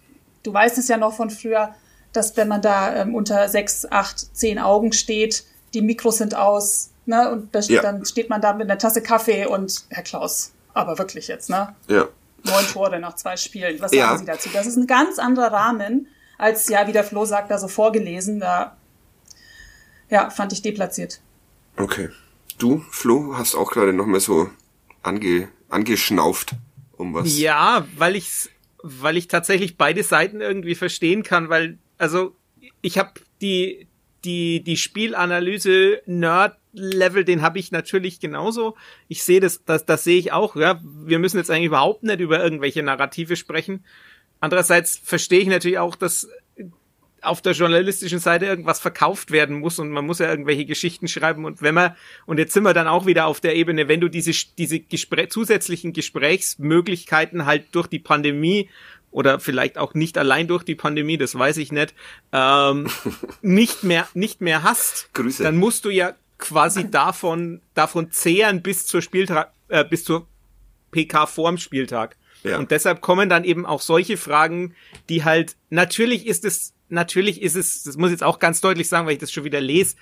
du 0.44 0.52
weißt 0.52 0.78
es 0.78 0.88
ja 0.88 0.96
noch 0.96 1.12
von 1.14 1.28
früher, 1.30 1.74
dass 2.14 2.36
wenn 2.38 2.48
man 2.48 2.62
da 2.62 2.96
ähm, 3.02 3.14
unter 3.14 3.48
sechs, 3.48 3.84
acht, 3.90 4.34
zehn 4.34 4.58
Augen 4.58 4.92
steht, 4.92 5.44
die 5.74 5.82
Mikros 5.82 6.16
sind 6.18 6.34
aus, 6.34 6.90
ne, 7.04 7.30
und 7.30 7.54
da, 7.54 7.60
Ja. 7.60 7.82
dann 7.82 8.04
steht 8.06 8.30
man 8.30 8.40
da 8.40 8.54
mit 8.54 8.70
einer 8.70 8.78
Tasse 8.78 9.02
Kaffee 9.02 9.44
und 9.44 9.84
Herr 9.90 10.02
Klaus, 10.04 10.52
aber 10.72 10.96
wirklich 10.98 11.28
jetzt, 11.28 11.50
ne? 11.50 11.74
Ja. 11.88 12.08
Neun 12.44 12.64
Tore 12.72 12.98
nach 12.98 13.14
zwei 13.16 13.36
Spielen. 13.36 13.78
Was 13.80 13.92
Ja. 13.92 14.06
sagen 14.06 14.18
Sie 14.20 14.24
dazu? 14.24 14.48
Das 14.54 14.66
ist 14.66 14.76
ein 14.76 14.86
ganz 14.86 15.18
anderer 15.18 15.52
Rahmen, 15.52 16.06
als 16.38 16.68
ja, 16.68 16.86
wie 16.86 16.92
der 16.92 17.04
Flo 17.04 17.24
sagt, 17.24 17.50
da 17.50 17.58
so 17.58 17.68
vorgelesen. 17.68 18.40
Da 18.40 18.76
ja, 20.08 20.30
fand 20.30 20.52
ich 20.52 20.62
deplatziert. 20.62 21.20
Okay. 21.76 22.08
Du, 22.56 22.82
Flo, 22.90 23.36
hast 23.36 23.54
auch 23.54 23.70
gerade 23.70 23.92
noch 23.92 24.06
mal 24.06 24.20
so 24.20 24.48
ange, 25.02 25.48
angeschnauft 25.68 26.52
um 26.96 27.14
was. 27.14 27.38
Ja, 27.38 27.86
weil 27.96 28.16
ich 28.16 28.48
weil 28.82 29.16
ich 29.16 29.28
tatsächlich 29.28 29.76
beide 29.76 30.02
Seiten 30.04 30.40
irgendwie 30.40 30.76
verstehen 30.76 31.22
kann, 31.24 31.48
weil 31.48 31.78
also 31.98 32.36
ich 32.80 32.98
habe 32.98 33.12
die 33.40 33.86
die 34.24 34.62
die 34.62 34.76
Spielanalyse 34.76 36.02
Nerd 36.06 36.56
Level, 36.72 37.24
den 37.24 37.42
habe 37.42 37.58
ich 37.58 37.72
natürlich 37.72 38.20
genauso. 38.20 38.76
Ich 39.08 39.24
sehe 39.24 39.40
das 39.40 39.64
das 39.64 39.84
das 39.84 40.04
sehe 40.04 40.18
ich 40.18 40.32
auch, 40.32 40.54
ja. 40.54 40.80
Wir 40.82 41.18
müssen 41.18 41.38
jetzt 41.38 41.50
eigentlich 41.50 41.66
überhaupt 41.66 42.02
nicht 42.04 42.20
über 42.20 42.42
irgendwelche 42.42 42.82
Narrative 42.82 43.36
sprechen. 43.36 43.84
Andererseits 44.40 45.00
verstehe 45.02 45.40
ich 45.40 45.48
natürlich 45.48 45.78
auch, 45.78 45.96
dass 45.96 46.28
auf 47.22 47.42
der 47.42 47.52
journalistischen 47.52 48.18
Seite 48.18 48.46
irgendwas 48.46 48.78
verkauft 48.80 49.30
werden 49.30 49.58
muss 49.58 49.78
und 49.78 49.90
man 49.90 50.06
muss 50.06 50.18
ja 50.18 50.30
irgendwelche 50.30 50.64
Geschichten 50.64 51.08
schreiben 51.08 51.44
und 51.44 51.62
wenn 51.62 51.74
man 51.74 51.96
und 52.26 52.38
jetzt 52.38 52.52
sind 52.52 52.62
wir 52.62 52.74
dann 52.74 52.86
auch 52.86 53.06
wieder 53.06 53.26
auf 53.26 53.40
der 53.40 53.56
Ebene, 53.56 53.88
wenn 53.88 54.00
du 54.00 54.08
diese 54.08 54.32
diese 54.56 54.80
Gespräch, 54.80 55.30
zusätzlichen 55.30 55.92
Gesprächsmöglichkeiten 55.92 57.44
halt 57.46 57.66
durch 57.72 57.88
die 57.88 57.98
Pandemie 57.98 58.70
oder 59.10 59.40
vielleicht 59.40 59.78
auch 59.78 59.94
nicht 59.94 60.18
allein 60.18 60.46
durch 60.46 60.62
die 60.62 60.74
Pandemie, 60.74 61.18
das 61.18 61.36
weiß 61.36 61.56
ich 61.56 61.72
nicht, 61.72 61.94
ähm, 62.32 62.88
nicht 63.42 63.82
mehr 63.82 64.08
nicht 64.14 64.40
mehr 64.40 64.62
hast, 64.62 65.12
Grüße. 65.14 65.42
dann 65.42 65.56
musst 65.56 65.84
du 65.84 65.90
ja 65.90 66.14
quasi 66.38 66.88
davon 66.88 67.60
davon 67.74 68.12
zehren 68.12 68.62
bis 68.62 68.86
zur 68.86 69.02
Spieltag 69.02 69.52
äh, 69.68 69.84
bis 69.84 70.04
zur 70.04 70.26
PK 70.92 71.26
vorm 71.26 71.58
Spieltag. 71.58 72.16
Ja. 72.44 72.58
Und 72.58 72.70
deshalb 72.70 73.00
kommen 73.00 73.28
dann 73.28 73.44
eben 73.44 73.66
auch 73.66 73.80
solche 73.80 74.16
Fragen, 74.16 74.74
die 75.08 75.24
halt, 75.24 75.56
natürlich 75.70 76.26
ist 76.26 76.44
es, 76.44 76.74
natürlich 76.88 77.42
ist 77.42 77.56
es, 77.56 77.82
das 77.82 77.96
muss 77.96 78.08
ich 78.08 78.12
jetzt 78.12 78.24
auch 78.24 78.38
ganz 78.38 78.60
deutlich 78.60 78.88
sagen, 78.88 79.06
weil 79.06 79.14
ich 79.14 79.18
das 79.18 79.32
schon 79.32 79.44
wieder 79.44 79.60
lese, 79.60 79.96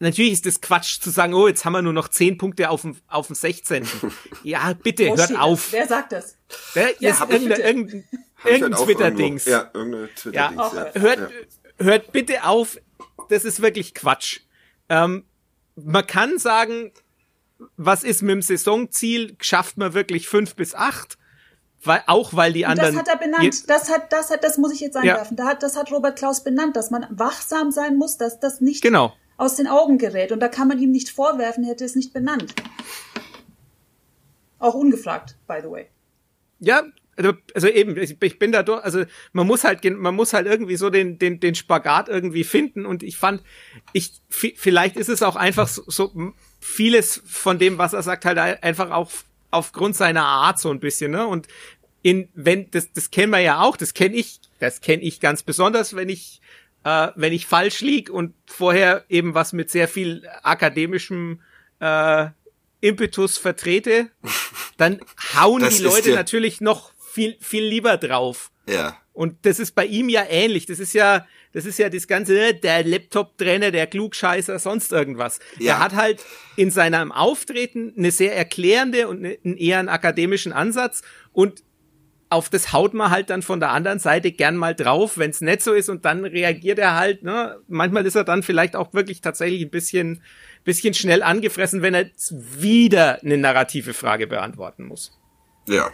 natürlich 0.00 0.32
ist 0.32 0.46
es 0.46 0.60
Quatsch 0.60 1.00
zu 1.00 1.10
sagen, 1.10 1.34
oh, 1.34 1.48
jetzt 1.48 1.64
haben 1.64 1.72
wir 1.72 1.82
nur 1.82 1.92
noch 1.92 2.08
10 2.08 2.38
Punkte 2.38 2.70
auf 2.70 2.82
dem, 2.82 2.96
auf 3.08 3.26
dem 3.28 3.36
16. 3.36 3.86
Ja, 4.42 4.72
bitte, 4.74 5.08
Wo 5.08 5.16
hört 5.16 5.38
auf. 5.38 5.72
Wer 5.72 5.86
sagt 5.86 6.12
das? 6.12 6.36
Ja, 6.74 6.86
jetzt 6.98 7.20
hab 7.20 7.30
ich 7.30 7.42
irgendein, 7.42 7.60
irgendein, 7.60 8.04
halt 8.44 8.60
irgendein 8.60 8.84
Twitter-Dings. 8.84 9.44
Ja, 9.46 9.70
irgendein 9.74 10.08
Twitter-Dings. 10.14 10.72
Ja. 10.72 10.86
Ja. 10.94 11.00
Hört, 11.00 11.18
Ja. 11.18 11.84
hört 11.84 12.12
bitte 12.12 12.44
auf, 12.44 12.78
das 13.28 13.44
ist 13.44 13.60
wirklich 13.62 13.94
Quatsch. 13.94 14.40
Ähm, 14.88 15.24
man 15.76 16.06
kann 16.06 16.38
sagen, 16.38 16.92
was 17.76 18.04
ist 18.04 18.22
mit 18.22 18.32
dem 18.32 18.42
Saisonziel? 18.42 19.36
Schafft 19.40 19.76
man 19.76 19.94
wirklich 19.94 20.28
fünf 20.28 20.54
bis 20.54 20.74
acht? 20.74 21.18
Weil, 21.84 22.02
auch 22.06 22.34
weil 22.34 22.52
die 22.52 22.64
Und 22.64 22.70
anderen. 22.70 22.94
das 22.96 23.00
hat 23.02 23.08
er 23.08 23.16
benannt. 23.18 23.44
Jetzt- 23.44 23.70
Das 23.70 23.88
hat, 23.90 24.12
das 24.12 24.30
hat, 24.30 24.42
das 24.42 24.58
muss 24.58 24.72
ich 24.72 24.80
jetzt 24.80 24.94
Ja. 24.96 25.00
einwerfen. 25.00 25.36
Da 25.36 25.46
hat, 25.46 25.62
das 25.62 25.76
hat 25.76 25.92
Robert 25.92 26.18
Klaus 26.18 26.42
benannt, 26.42 26.76
dass 26.76 26.90
man 26.90 27.06
wachsam 27.10 27.70
sein 27.70 27.96
muss, 27.96 28.16
dass 28.16 28.40
das 28.40 28.60
nicht 28.60 28.82
Genau. 28.82 29.12
aus 29.36 29.54
den 29.56 29.68
Augen 29.68 29.96
gerät. 29.98 30.32
Und 30.32 30.40
da 30.40 30.48
kann 30.48 30.66
man 30.68 30.78
ihm 30.80 30.90
nicht 30.90 31.10
vorwerfen, 31.10 31.62
er 31.64 31.70
hätte 31.70 31.84
es 31.84 31.94
nicht 31.94 32.12
benannt. 32.12 32.54
Auch 34.58 34.74
ungefragt, 34.74 35.36
by 35.46 35.58
the 35.62 35.70
way. 35.70 35.86
Ja, 36.58 36.82
also, 37.16 37.32
also 37.54 37.68
eben, 37.68 37.96
ich, 37.96 38.16
ich 38.20 38.38
bin 38.40 38.50
da 38.50 38.62
durch, 38.64 38.82
also 38.82 39.04
man 39.32 39.46
muss 39.46 39.62
halt, 39.64 39.84
man 39.84 40.14
muss 40.14 40.32
halt 40.32 40.46
irgendwie 40.46 40.76
so 40.76 40.90
den, 40.90 41.18
den, 41.18 41.38
den 41.38 41.54
Spagat 41.54 42.08
irgendwie 42.08 42.42
finden 42.44 42.84
und 42.86 43.02
ich 43.04 43.16
fand, 43.16 43.42
ich, 43.92 44.20
vielleicht 44.28 44.96
ist 44.96 45.08
es 45.08 45.22
auch 45.22 45.36
einfach 45.36 45.68
so, 45.68 45.82
so 45.86 46.12
vieles 46.58 47.22
von 47.24 47.58
dem, 47.60 47.78
was 47.78 47.92
er 47.92 48.02
sagt, 48.02 48.24
halt 48.24 48.38
einfach 48.38 48.90
auch 48.90 49.10
aufgrund 49.50 49.96
seiner 49.96 50.24
Art 50.24 50.58
so 50.58 50.70
ein 50.70 50.80
bisschen, 50.80 51.12
ne? 51.12 51.26
Und 51.26 51.48
in, 52.02 52.28
wenn, 52.34 52.70
das, 52.70 52.92
das 52.92 53.10
kennen 53.10 53.32
wir 53.32 53.40
ja 53.40 53.60
auch, 53.60 53.76
das 53.76 53.94
kenne 53.94 54.16
ich, 54.16 54.40
das 54.60 54.80
kenne 54.80 55.02
ich 55.02 55.20
ganz 55.20 55.42
besonders, 55.42 55.96
wenn 55.96 56.08
ich, 56.08 56.40
äh, 56.84 57.08
wenn 57.16 57.32
ich 57.32 57.46
falsch 57.46 57.80
lieg 57.80 58.10
und 58.10 58.34
vorher 58.46 59.04
eben 59.08 59.34
was 59.34 59.52
mit 59.52 59.70
sehr 59.70 59.88
viel 59.88 60.28
akademischem 60.42 61.40
äh, 61.80 62.26
Impetus 62.80 63.38
vertrete, 63.38 64.10
dann 64.76 65.00
hauen 65.34 65.62
das 65.62 65.76
die 65.76 65.82
Leute 65.82 66.14
natürlich 66.14 66.60
noch 66.60 66.92
viel, 66.98 67.36
viel 67.40 67.64
lieber 67.64 67.96
drauf. 67.96 68.50
Ja. 68.68 68.96
Und 69.12 69.44
das 69.44 69.58
ist 69.58 69.74
bei 69.74 69.84
ihm 69.84 70.08
ja 70.08 70.24
ähnlich. 70.28 70.66
Das 70.66 70.78
ist 70.78 70.92
ja, 70.92 71.26
das 71.58 71.66
ist 71.66 71.78
ja 71.80 71.88
das 71.88 72.06
ganze, 72.06 72.38
äh, 72.38 72.54
der 72.54 72.84
Laptop-Trainer, 72.84 73.72
der 73.72 73.88
Klugscheißer, 73.88 74.60
sonst 74.60 74.92
irgendwas. 74.92 75.40
Ja. 75.58 75.72
Er 75.72 75.78
hat 75.80 75.96
halt 75.96 76.24
in 76.54 76.70
seinem 76.70 77.10
Auftreten 77.10 77.92
eine 77.98 78.12
sehr 78.12 78.36
erklärende 78.36 79.08
und 79.08 79.24
einen 79.24 79.56
eher 79.56 79.80
einen 79.80 79.88
akademischen 79.88 80.52
Ansatz 80.52 81.02
und 81.32 81.64
auf 82.30 82.48
das 82.48 82.72
haut 82.72 82.94
man 82.94 83.10
halt 83.10 83.30
dann 83.30 83.42
von 83.42 83.58
der 83.58 83.70
anderen 83.70 83.98
Seite 83.98 84.30
gern 84.30 84.54
mal 84.54 84.72
drauf, 84.72 85.18
wenn 85.18 85.30
es 85.30 85.40
nicht 85.40 85.62
so 85.62 85.72
ist 85.72 85.88
und 85.88 86.04
dann 86.04 86.24
reagiert 86.24 86.78
er 86.78 86.94
halt, 86.94 87.24
ne? 87.24 87.58
Manchmal 87.66 88.06
ist 88.06 88.14
er 88.14 88.22
dann 88.22 88.44
vielleicht 88.44 88.76
auch 88.76 88.94
wirklich 88.94 89.20
tatsächlich 89.20 89.62
ein 89.62 89.70
bisschen, 89.70 90.22
bisschen 90.62 90.94
schnell 90.94 91.24
angefressen, 91.24 91.82
wenn 91.82 91.94
er 91.94 92.06
wieder 92.30 93.20
eine 93.22 93.36
narrative 93.36 93.94
Frage 93.94 94.28
beantworten 94.28 94.84
muss. 94.84 95.18
Ja. 95.66 95.90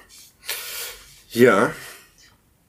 Ja. 1.30 1.72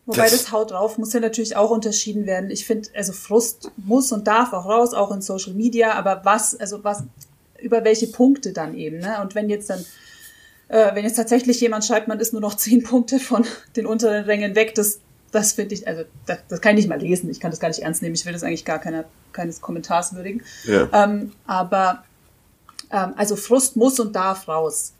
Wobei 0.06 0.30
das, 0.30 0.43
das 0.43 0.51
Haut 0.51 0.72
drauf 0.72 0.97
muss 0.97 1.14
ja 1.14 1.20
natürlich 1.20 1.56
auch 1.56 1.72
unterschieden 1.72 2.28
werden. 2.28 2.51
Ich 2.51 2.66
finde, 2.66 2.89
also 2.93 3.12
Frust 3.12 3.72
muss 3.78 4.12
und 4.12 4.28
darf 4.28 4.53
auch 4.53 4.66
raus, 4.66 4.93
auch 4.93 5.12
in 5.12 5.22
Social 5.22 5.53
Media, 5.53 5.93
aber 5.93 6.22
was, 6.24 6.56
also 6.60 6.84
was, 6.84 7.03
über 7.60 7.84
welche 7.84 8.08
Punkte 8.08 8.53
dann 8.53 8.76
eben, 8.76 8.99
ne? 8.99 9.20
Und 9.22 9.34
wenn 9.34 9.49
jetzt 9.49 9.70
dann 9.70 9.84
äh, 10.68 10.95
wenn 10.95 11.03
jetzt 11.03 11.16
tatsächlich 11.16 11.60
jemand 11.62 11.86
schreibt, 11.86 12.08
man 12.08 12.20
ist 12.20 12.34
nur 12.34 12.41
noch 12.41 12.56
zehn 12.58 12.84
Punkte 12.84 13.20
von 13.20 13.45
den 13.76 13.86
unteren 13.86 14.26
Rängen 14.26 14.56
weg, 14.56 14.76
das, 14.76 14.99
das 15.32 15.53
finde 15.53 15.76
ich, 15.76 15.88
also 15.88 16.03
das, 16.26 16.39
das 16.47 16.62
kann 16.62 16.72
ich 16.72 16.86
nicht 16.86 16.89
mal 16.89 16.99
lesen, 16.99 17.30
ich 17.30 17.39
kann 17.39 17.51
das 17.51 17.60
gar 17.60 17.68
nicht 17.68 17.80
ernst 17.80 18.01
nehmen, 18.01 18.16
ich 18.16 18.26
will 18.26 18.34
das 18.34 18.43
eigentlich 18.43 18.66
gar 18.66 18.80
keiner, 18.80 19.06
keines 19.32 19.62
Kommentars 19.62 20.16
würdigen. 20.16 20.43
Ja. 20.66 20.88
Ähm, 20.93 21.34
aber 21.45 22.03
ähm, 22.91 23.14
also 23.16 23.36
Frust 23.36 23.76
muss 23.76 23.99
und 23.99 24.16
darf 24.16 24.47
raus. 24.47 24.93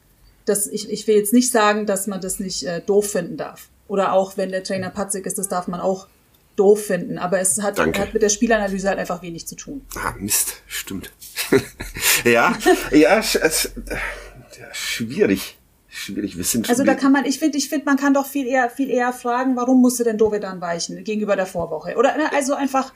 Das, 0.45 0.68
ich, 0.68 0.91
ich 0.91 1.08
will 1.08 1.16
jetzt 1.16 1.34
nicht 1.34 1.51
sagen, 1.51 1.88
dass 1.88 2.06
man 2.06 2.22
das 2.22 2.39
nicht 2.39 2.64
äh, 2.64 2.82
doof 2.82 3.10
finden 3.10 3.38
darf. 3.38 3.70
Oder 3.88 4.14
auch 4.14 4.38
wenn 4.38 4.50
der 4.50 4.64
Trainer 4.64 4.90
patzig 4.90 5.26
ist, 5.26 5.38
das 5.38 5.48
darf 5.48 5.68
man 5.68 5.80
auch 5.80 6.08
doof 6.56 6.86
finden. 6.86 7.18
Aber 7.18 7.40
es 7.40 7.62
hat, 7.62 7.80
hat 7.80 8.14
mit 8.14 8.22
der 8.22 8.30
Spielanalyse 8.30 8.88
halt 8.88 9.00
einfach 9.00 9.22
wenig 9.22 9.48
zu 9.48 9.56
tun. 9.56 9.86
Ah, 9.96 10.14
Mist, 10.18 10.62
stimmt. 10.68 11.12
ja, 12.24 12.58
ja, 12.92 13.20
es, 13.20 13.34
ja, 13.34 14.74
schwierig. 14.74 15.58
Schwierig, 15.88 16.36
wir 16.36 16.44
sind 16.44 16.70
Also 16.70 16.84
da 16.84 16.94
kann 16.94 17.14
man, 17.14 17.24
ich 17.24 17.40
finde, 17.40 17.58
ich 17.58 17.70
finde, 17.70 17.86
man 17.86 17.96
kann 17.96 18.14
doch 18.14 18.28
viel 18.28 18.48
eher, 18.48 18.70
viel 18.70 18.90
eher 18.90 19.14
fragen, 19.14 19.56
warum 19.56 19.80
musste 19.80 20.04
denn 20.04 20.18
Dovedan 20.18 20.60
weichen 20.60 21.02
gegenüber 21.06 21.38
der 21.38 21.46
Vorwoche? 21.46 21.96
Oder 21.96 22.18
ne, 22.18 22.34
also 22.34 22.54
einfach 22.54 22.92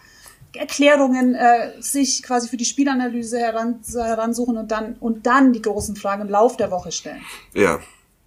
Erklärungen 0.54 1.34
äh, 1.34 1.82
sich 1.82 2.24
quasi 2.24 2.50
für 2.50 2.58
die 2.58 2.66
Spielanalyse 2.66 3.40
heran, 3.40 3.80
heransuchen 3.94 4.58
und 4.58 4.72
dann 4.72 4.96
und 5.00 5.26
dann 5.26 5.54
die 5.54 5.62
großen 5.62 5.96
Fragen 5.96 6.24
im 6.24 6.30
Lauf 6.30 6.58
der 6.58 6.72
Woche 6.72 6.92
stellen. 6.92 7.22
Ja, 7.54 7.80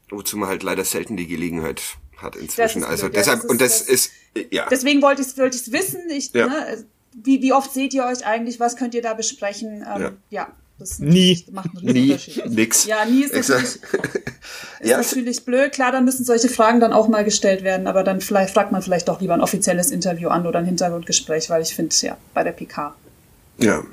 wozu 0.09 0.39
man 0.39 0.49
halt 0.49 0.63
leider 0.63 0.85
selten 0.85 1.19
die 1.19 1.27
Gelegenheit 1.27 1.83
hat 2.23 2.37
inzwischen. 2.37 2.85
Also 2.85 3.09
deshalb 3.09 3.41
das 3.41 3.45
ist, 3.45 3.51
und 3.51 3.61
das, 3.61 3.79
das 3.81 3.89
ist 3.89 4.11
ja. 4.51 4.67
Deswegen 4.71 5.03
wollte 5.03 5.23
ich 5.23 5.29
es 5.29 5.39
wollte 5.39 5.57
ich's 5.57 5.73
wissen. 5.73 6.01
Ich, 6.11 6.33
ja. 6.33 6.47
ne, 6.47 6.85
wie, 7.15 7.43
wie 7.43 7.53
oft 7.53 7.73
seht 7.73 7.95
ihr 7.95 8.05
euch 8.05 8.25
eigentlich? 8.25 8.61
Was 8.61 8.77
könnt 8.77 8.95
ihr 8.95 9.03
da 9.03 9.15
besprechen? 9.15 9.85
Ähm, 9.95 10.03
ja. 10.03 10.13
ja. 10.31 10.49
Das 10.79 10.99
nie. 10.99 11.45
macht 11.53 11.71
einen 11.77 11.93
nie. 11.93 12.19
Nix. 12.49 12.87
Ja, 12.87 13.05
nie 13.05 13.23
ist 13.23 13.35
natürlich, 13.35 13.77
ist 14.81 14.89
ja. 14.89 14.97
natürlich 14.97 15.45
blöd. 15.45 15.73
Klar, 15.73 15.93
dann 15.93 16.05
müssen 16.05 16.25
solche 16.25 16.49
Fragen 16.49 16.81
dann 16.81 16.93
auch 16.93 17.09
mal 17.09 17.25
gestellt 17.25 17.63
werden, 17.63 17.87
aber 17.87 18.03
dann 18.03 18.21
vielleicht 18.21 18.53
fragt 18.53 18.73
man 18.73 18.83
vielleicht 18.83 19.09
doch 19.09 19.21
lieber 19.21 19.35
ein 19.35 19.41
offizielles 19.41 19.91
Interview 19.93 20.29
an 20.29 20.47
oder 20.47 20.59
ein 20.59 20.65
Hintergrundgespräch, 20.65 21.51
weil 21.51 21.63
ich 21.63 21.75
finde, 21.77 21.95
ja, 22.01 22.17
bei 22.35 22.43
der 22.43 22.53
PK. 22.53 22.97
Ja. 23.59 23.85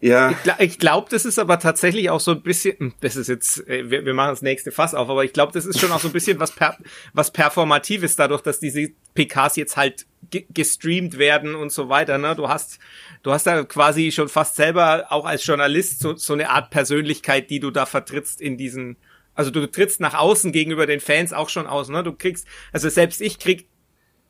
Ja. 0.00 0.34
Ich, 0.58 0.72
ich 0.72 0.78
glaube, 0.78 1.08
das 1.10 1.24
ist 1.24 1.38
aber 1.38 1.58
tatsächlich 1.58 2.08
auch 2.10 2.20
so 2.20 2.32
ein 2.32 2.42
bisschen, 2.42 2.76
hm, 2.78 2.94
das 3.00 3.16
ist 3.16 3.28
jetzt, 3.28 3.68
äh, 3.68 3.90
wir, 3.90 4.04
wir 4.04 4.14
machen 4.14 4.30
das 4.30 4.42
nächste 4.42 4.72
Fass 4.72 4.94
auf, 4.94 5.08
aber 5.10 5.24
ich 5.24 5.32
glaube, 5.32 5.52
das 5.52 5.66
ist 5.66 5.78
schon 5.78 5.92
auch 5.92 6.00
so 6.00 6.08
ein 6.08 6.12
bisschen 6.12 6.40
was, 6.40 6.52
per, 6.52 6.78
was 7.12 7.30
Performatives 7.30 8.16
dadurch, 8.16 8.40
dass 8.40 8.60
diese 8.60 8.88
PKs 9.14 9.56
jetzt 9.56 9.76
halt 9.76 10.06
gestreamt 10.30 11.18
werden 11.18 11.54
und 11.54 11.72
so 11.72 11.88
weiter. 11.88 12.16
Ne? 12.18 12.34
Du 12.34 12.48
hast, 12.48 12.78
du 13.22 13.32
hast 13.32 13.46
da 13.46 13.64
quasi 13.64 14.12
schon 14.12 14.28
fast 14.28 14.56
selber 14.56 15.06
auch 15.10 15.26
als 15.26 15.44
Journalist 15.44 16.00
so, 16.00 16.14
so 16.16 16.32
eine 16.32 16.50
Art 16.50 16.70
Persönlichkeit, 16.70 17.50
die 17.50 17.60
du 17.60 17.70
da 17.70 17.84
vertrittst 17.84 18.40
in 18.40 18.56
diesen, 18.56 18.96
also 19.34 19.50
du 19.50 19.66
trittst 19.70 20.00
nach 20.00 20.14
außen 20.14 20.52
gegenüber 20.52 20.86
den 20.86 21.00
Fans 21.00 21.32
auch 21.32 21.48
schon 21.48 21.66
aus. 21.66 21.88
Ne? 21.88 22.02
Du 22.02 22.12
kriegst, 22.12 22.46
also 22.72 22.88
selbst 22.88 23.20
ich 23.20 23.38
krieg 23.38 23.68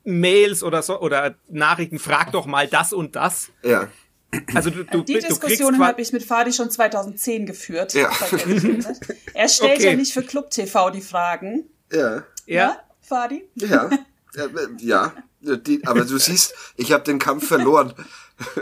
Mails 0.05 0.63
oder 0.63 0.83
so 0.83 0.99
oder 1.01 1.37
Nachrichten, 1.49 1.99
frag 1.99 2.33
doch 2.33 2.47
mal 2.47 2.67
das 2.67 2.93
und 2.93 3.17
das. 3.17 3.53
Ja. 3.63 3.89
Also 4.55 4.71
du, 4.71 4.85
du, 4.85 5.03
die 5.03 5.15
du 5.15 5.21
Diskussionen 5.21 5.85
habe 5.85 6.01
ich 6.01 6.13
mit 6.13 6.23
Fadi 6.23 6.53
schon 6.53 6.71
2010 6.71 7.47
geführt. 7.47 7.95
Ja. 7.95 8.11
Er 9.35 9.49
stellt 9.49 9.79
okay. 9.79 9.91
ja 9.91 9.97
nicht 9.97 10.13
für 10.13 10.23
Club 10.23 10.51
TV 10.51 10.91
die 10.91 11.01
Fragen. 11.01 11.65
Ja. 11.93 12.25
Ja. 12.47 12.81
Fadi? 13.01 13.49
Ja. 13.57 13.91
Ja. 14.79 15.13
Die, 15.41 15.85
aber 15.87 16.05
du 16.05 16.19
siehst, 16.19 16.55
ich 16.77 16.93
habe 16.93 17.03
den 17.03 17.19
Kampf 17.19 17.49
verloren. 17.49 17.95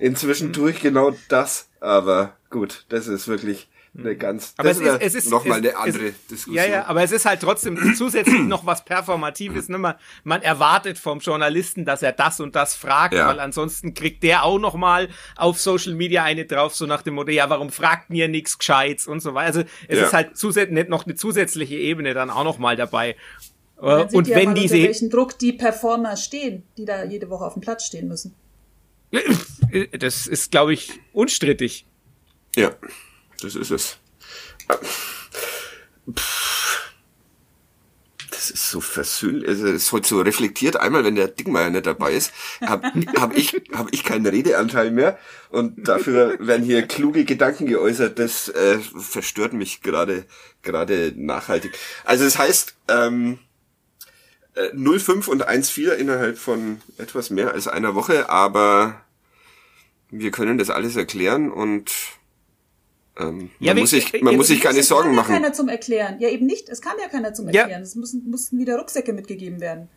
Inzwischen 0.00 0.52
tue 0.52 0.70
ich 0.70 0.80
genau 0.80 1.16
das, 1.28 1.68
aber 1.80 2.36
gut, 2.50 2.84
das 2.88 3.08
ist 3.08 3.26
wirklich 3.26 3.68
eine 3.96 4.10
hm. 4.10 4.18
ganz, 4.18 4.54
aber 4.56 4.70
es 4.70 4.80
ist, 4.80 5.00
es 5.00 5.14
ist 5.14 5.30
nochmal 5.30 5.58
eine 5.58 5.76
andere 5.76 6.08
es, 6.08 6.26
Diskussion. 6.26 6.56
Ja, 6.56 6.66
ja, 6.66 6.86
aber 6.86 7.02
es 7.04 7.12
ist 7.12 7.26
halt 7.26 7.40
trotzdem 7.40 7.94
zusätzlich 7.96 8.40
noch 8.40 8.66
was 8.66 8.84
Performatives. 8.84 9.68
Ne? 9.68 9.78
Man, 9.78 9.94
man 10.24 10.42
erwartet 10.42 10.98
vom 10.98 11.20
Journalisten, 11.20 11.84
dass 11.84 12.02
er 12.02 12.12
das 12.12 12.40
und 12.40 12.56
das 12.56 12.74
fragt, 12.74 13.14
ja. 13.14 13.28
weil 13.28 13.38
ansonsten 13.38 13.94
kriegt 13.94 14.24
der 14.24 14.44
auch 14.44 14.58
nochmal 14.58 15.08
auf 15.36 15.60
Social 15.60 15.94
Media 15.94 16.24
eine 16.24 16.44
drauf, 16.44 16.74
so 16.74 16.86
nach 16.86 17.02
dem 17.02 17.14
Motto, 17.14 17.30
ja, 17.30 17.48
warum 17.50 17.70
fragt 17.70 18.10
mir 18.10 18.26
nichts 18.26 18.58
Gescheites 18.58 19.06
und 19.06 19.20
so 19.20 19.34
weiter. 19.34 19.46
Also 19.46 19.60
es 19.86 19.98
ja. 19.98 20.06
ist 20.06 20.12
halt 20.12 20.36
zusätzlich 20.36 20.88
noch 20.88 21.06
eine 21.06 21.14
zusätzliche 21.14 21.76
Ebene 21.76 22.14
dann 22.14 22.30
auch 22.30 22.44
nochmal 22.44 22.76
dabei. 22.76 23.16
Und, 23.76 24.12
und 24.14 24.28
wenn 24.28 24.46
mal, 24.46 24.54
diese 24.54 24.76
unter 24.76 24.88
welchen 24.88 25.10
Druck 25.10 25.38
die 25.38 25.52
Performer 25.52 26.16
stehen, 26.16 26.64
die 26.78 26.84
da 26.84 27.04
jede 27.04 27.30
Woche 27.30 27.44
auf 27.44 27.52
dem 27.54 27.62
Platz 27.62 27.84
stehen 27.84 28.08
müssen. 28.08 28.34
Das 29.98 30.26
ist, 30.26 30.50
glaube 30.50 30.72
ich, 30.72 30.92
unstrittig. 31.12 31.86
Ja 32.56 32.72
das 33.44 33.54
ist 33.54 33.70
es. 33.70 33.98
Das 38.30 38.50
ist 38.50 38.70
so 38.70 38.80
versöhnlich, 38.80 39.48
es 39.48 39.60
ist 39.60 39.92
heute 39.92 40.08
so 40.08 40.20
reflektiert. 40.20 40.76
Einmal, 40.76 41.04
wenn 41.04 41.14
der 41.14 41.28
Dickmeier 41.28 41.70
nicht 41.70 41.86
dabei 41.86 42.12
ist, 42.12 42.32
habe 42.60 42.90
hab 43.18 43.36
ich, 43.36 43.54
hab 43.72 43.92
ich 43.92 44.04
keinen 44.04 44.26
Redeanteil 44.26 44.90
mehr 44.90 45.18
und 45.50 45.88
dafür 45.88 46.36
werden 46.40 46.64
hier 46.64 46.82
kluge 46.82 47.24
Gedanken 47.24 47.66
geäußert. 47.66 48.18
Das 48.18 48.48
äh, 48.48 48.78
verstört 48.78 49.52
mich 49.52 49.80
gerade 49.82 50.26
gerade 50.62 51.12
nachhaltig. 51.16 51.72
Also 52.04 52.24
es 52.24 52.34
das 52.34 52.42
heißt, 52.42 52.74
ähm, 52.88 53.38
0,5 54.56 55.26
äh, 55.26 55.30
und 55.30 55.48
1,4 55.48 55.92
innerhalb 55.92 56.38
von 56.38 56.80
etwas 56.98 57.30
mehr 57.30 57.52
als 57.52 57.66
einer 57.66 57.94
Woche, 57.94 58.28
aber 58.30 59.04
wir 60.10 60.30
können 60.30 60.58
das 60.58 60.70
alles 60.70 60.96
erklären 60.96 61.50
und 61.50 61.90
ähm, 63.18 63.50
ja, 63.60 63.74
man 63.74 63.82
muss 63.82 63.90
sich, 63.90 64.22
man 64.22 64.36
muss 64.36 64.48
sich 64.48 64.60
keine 64.60 64.82
Sorgen 64.82 65.14
machen. 65.14 65.20
Es 65.20 65.26
kam 65.26 65.34
ja 65.34 65.40
keiner 65.42 65.52
zum 65.54 65.68
Erklären. 65.68 66.16
Ja, 66.18 66.28
eben 66.28 66.46
nicht. 66.46 66.68
Es 66.68 66.80
kam 66.80 66.94
ja 67.00 67.08
keiner 67.08 67.32
zum 67.34 67.46
Erklären. 67.46 67.70
Ja. 67.70 67.78
Es 67.78 67.94
mussten, 67.94 68.28
mussten 68.28 68.58
wieder 68.58 68.76
Rucksäcke 68.78 69.12
mitgegeben 69.12 69.60
werden. 69.60 69.88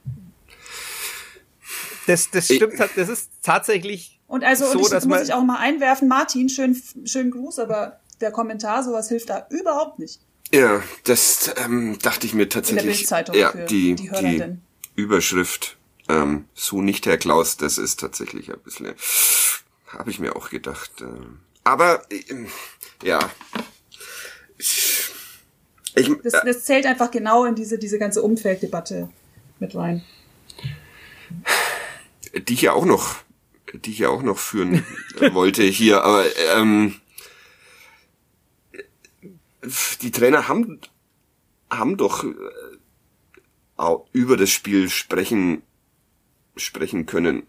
Das, 2.06 2.30
das 2.32 2.46
stimmt, 2.46 2.74
ich, 2.74 2.80
das 2.96 3.10
ist 3.10 3.32
tatsächlich 3.42 4.18
und 4.28 4.44
also, 4.44 4.66
so, 4.66 4.74
und 4.74 4.82
ich, 4.82 4.90
dass 4.90 5.06
muss 5.06 5.22
ich 5.22 5.34
auch 5.34 5.44
mal 5.44 5.58
einwerfen, 5.58 6.08
Martin, 6.08 6.50
schön, 6.50 6.82
schön 7.06 7.32
Gruß, 7.32 7.60
aber 7.60 8.00
der 8.20 8.32
Kommentar, 8.32 8.84
sowas 8.84 9.10
hilft 9.10 9.30
da 9.30 9.48
überhaupt 9.50 10.00
nicht. 10.00 10.20
Ja, 10.52 10.84
das 11.06 11.54
ähm, 11.64 11.98
dachte 12.02 12.28
ich 12.28 12.34
mir 12.34 12.50
tatsächlich. 12.50 13.10
In 13.10 13.26
der 13.26 13.36
ja, 13.36 13.52
die, 13.52 13.96
die, 13.96 14.10
die 14.10 14.58
Überschrift, 14.96 15.78
ähm, 16.10 16.46
so 16.54 16.82
nicht 16.82 17.06
Herr 17.06 17.18
Klaus, 17.18 17.58
das 17.58 17.78
ist 17.78 18.00
tatsächlich 18.00 18.52
ein 18.52 18.60
bisschen, 18.60 18.94
habe 19.88 20.10
ich 20.10 20.20
mir 20.20 20.36
auch 20.36 20.50
gedacht. 20.50 20.92
Ähm, 21.02 21.40
aber 21.68 22.02
ähm, 22.10 22.48
ja. 23.04 23.20
Ich, 24.58 25.12
das, 26.24 26.34
äh, 26.34 26.46
das 26.46 26.66
zählt 26.66 26.86
einfach 26.86 27.12
genau 27.12 27.46
in 27.46 27.56
diese, 27.56 27.78
diese 27.78 28.00
ganze 28.00 28.22
Umfelddebatte 28.22 29.10
mit 29.60 29.76
rein. 29.76 30.04
Die 32.34 32.54
ich 32.54 32.62
ja 32.62 32.74
auch 32.74 32.86
noch 32.86 33.16
die 33.74 33.92
ich 33.92 34.00
ja 34.00 34.10
auch 34.10 34.22
noch 34.22 34.38
führen 34.38 34.86
wollte 35.34 35.64
hier, 35.64 36.04
aber 36.04 36.26
ähm, 36.56 36.96
die 40.02 40.12
Trainer 40.12 40.48
haben 40.48 40.80
haben 41.70 41.98
doch 41.98 42.24
äh, 42.24 43.98
über 44.14 44.38
das 44.38 44.50
Spiel 44.50 44.90
sprechen 44.90 45.64
sprechen 46.56 47.06
können. 47.06 47.46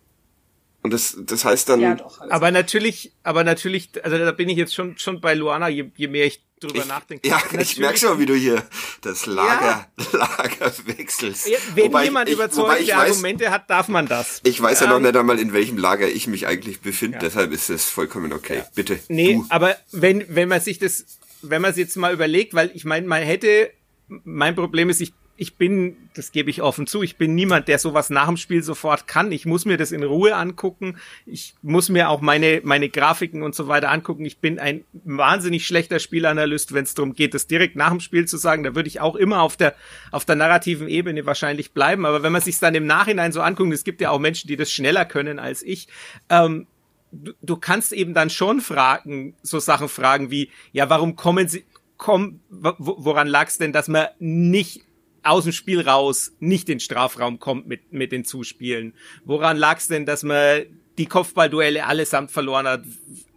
Und 0.82 0.92
das, 0.92 1.16
das 1.20 1.44
heißt 1.44 1.68
dann. 1.68 1.80
Ja, 1.80 1.94
doch, 1.96 2.20
aber 2.30 2.50
natürlich, 2.50 3.12
aber 3.24 3.42
natürlich, 3.42 3.90
also 4.04 4.16
da 4.16 4.30
bin 4.32 4.48
ich 4.48 4.56
jetzt 4.56 4.74
schon, 4.74 4.96
schon 4.96 5.20
bei 5.20 5.34
Luana, 5.34 5.68
je, 5.68 5.90
je 5.96 6.06
mehr 6.06 6.26
ich 6.26 6.40
drüber 6.60 6.78
ich, 6.78 6.86
nachdenke. 6.86 7.28
Ja, 7.28 7.36
natürlich. 7.36 7.72
ich 7.72 7.78
merke 7.78 7.98
schon, 7.98 8.18
wie 8.18 8.26
du 8.26 8.34
hier 8.34 8.62
das 9.00 9.26
Lager, 9.26 9.88
ja. 9.96 10.12
Lager 10.12 10.72
wechselst. 10.86 11.48
Ja, 11.48 11.58
wenn 11.74 11.86
wobei 11.86 12.04
jemand 12.04 12.28
ich, 12.28 12.36
überzeugende 12.36 12.96
Argumente 12.96 13.44
weiß, 13.46 13.50
hat, 13.50 13.70
darf 13.70 13.88
man 13.88 14.06
das. 14.06 14.40
Ich 14.44 14.60
weiß 14.60 14.80
ja 14.80 14.86
noch 14.86 14.96
ähm, 14.96 15.02
nicht 15.02 15.16
einmal, 15.16 15.38
in 15.38 15.52
welchem 15.52 15.78
Lager 15.78 16.08
ich 16.08 16.26
mich 16.26 16.46
eigentlich 16.46 16.80
befinde, 16.80 17.16
ja. 17.16 17.22
deshalb 17.22 17.52
ist 17.52 17.70
es 17.70 17.86
vollkommen 17.86 18.32
okay. 18.32 18.62
Bitte. 18.74 18.98
Nee, 19.08 19.34
du. 19.34 19.46
aber 19.48 19.76
wenn, 19.90 20.24
wenn 20.28 20.48
man 20.48 20.60
sich 20.60 20.78
das, 20.78 21.18
wenn 21.42 21.62
man 21.62 21.72
es 21.72 21.76
jetzt 21.76 21.96
mal 21.96 22.12
überlegt, 22.12 22.54
weil 22.54 22.70
ich 22.74 22.84
meine, 22.84 23.06
man 23.06 23.22
hätte, 23.22 23.70
mein 24.06 24.54
Problem 24.54 24.90
ist, 24.90 25.00
ich 25.00 25.12
ich 25.40 25.56
bin, 25.56 25.96
das 26.14 26.32
gebe 26.32 26.50
ich 26.50 26.62
offen 26.62 26.88
zu, 26.88 27.02
ich 27.04 27.16
bin 27.16 27.36
niemand, 27.36 27.68
der 27.68 27.78
sowas 27.78 28.10
nach 28.10 28.26
dem 28.26 28.36
Spiel 28.36 28.64
sofort 28.64 29.06
kann. 29.06 29.30
Ich 29.30 29.46
muss 29.46 29.64
mir 29.64 29.76
das 29.76 29.92
in 29.92 30.02
Ruhe 30.02 30.34
angucken. 30.34 30.98
Ich 31.26 31.54
muss 31.62 31.88
mir 31.90 32.10
auch 32.10 32.20
meine, 32.20 32.60
meine 32.64 32.88
Grafiken 32.88 33.44
und 33.44 33.54
so 33.54 33.68
weiter 33.68 33.92
angucken. 33.92 34.24
Ich 34.24 34.38
bin 34.38 34.58
ein 34.58 34.84
wahnsinnig 35.04 35.64
schlechter 35.64 36.00
Spielanalyst, 36.00 36.74
wenn 36.74 36.82
es 36.82 36.94
darum 36.94 37.14
geht, 37.14 37.34
das 37.34 37.46
direkt 37.46 37.76
nach 37.76 37.90
dem 37.90 38.00
Spiel 38.00 38.26
zu 38.26 38.36
sagen. 38.36 38.64
Da 38.64 38.74
würde 38.74 38.88
ich 38.88 39.00
auch 39.00 39.14
immer 39.14 39.42
auf 39.42 39.56
der, 39.56 39.76
auf 40.10 40.24
der 40.24 40.34
narrativen 40.34 40.88
Ebene 40.88 41.24
wahrscheinlich 41.24 41.70
bleiben. 41.70 42.04
Aber 42.04 42.24
wenn 42.24 42.32
man 42.32 42.42
sich 42.42 42.58
dann 42.58 42.74
im 42.74 42.86
Nachhinein 42.86 43.30
so 43.30 43.40
anguckt, 43.40 43.72
es 43.72 43.84
gibt 43.84 44.00
ja 44.00 44.10
auch 44.10 44.18
Menschen, 44.18 44.48
die 44.48 44.56
das 44.56 44.72
schneller 44.72 45.04
können 45.04 45.38
als 45.38 45.62
ich, 45.62 45.86
ähm, 46.30 46.66
du, 47.12 47.32
du 47.42 47.56
kannst 47.56 47.92
eben 47.92 48.12
dann 48.12 48.28
schon 48.28 48.60
fragen, 48.60 49.34
so 49.42 49.60
Sachen 49.60 49.88
fragen 49.88 50.32
wie, 50.32 50.50
ja, 50.72 50.90
warum 50.90 51.14
kommen 51.14 51.46
sie, 51.46 51.64
komm, 51.96 52.40
woran 52.50 53.28
lag 53.28 53.46
es 53.46 53.58
denn, 53.58 53.72
dass 53.72 53.86
man 53.86 54.08
nicht 54.18 54.87
aus 55.28 55.44
dem 55.44 55.52
Spiel 55.52 55.80
raus 55.80 56.32
nicht 56.40 56.68
in 56.68 56.80
Strafraum 56.80 57.38
kommt 57.38 57.66
mit, 57.66 57.92
mit 57.92 58.12
den 58.12 58.24
Zuspielen? 58.24 58.94
Woran 59.24 59.56
lag 59.56 59.78
es 59.78 59.88
denn, 59.88 60.06
dass 60.06 60.22
man 60.22 60.66
die 60.96 61.06
Kopfballduelle 61.06 61.86
allesamt 61.86 62.30
verloren 62.30 62.66
hat? 62.66 62.84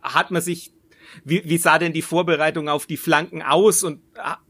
Hat 0.02 0.32
man 0.32 0.42
sich, 0.42 0.72
wie, 1.24 1.44
wie 1.46 1.58
sah 1.58 1.78
denn 1.78 1.94
die 1.94 2.02
Vorbereitung 2.02 2.70
auf 2.70 2.86
die 2.86 2.98
Flanken 2.98 3.42
aus 3.42 3.84
und 3.84 4.02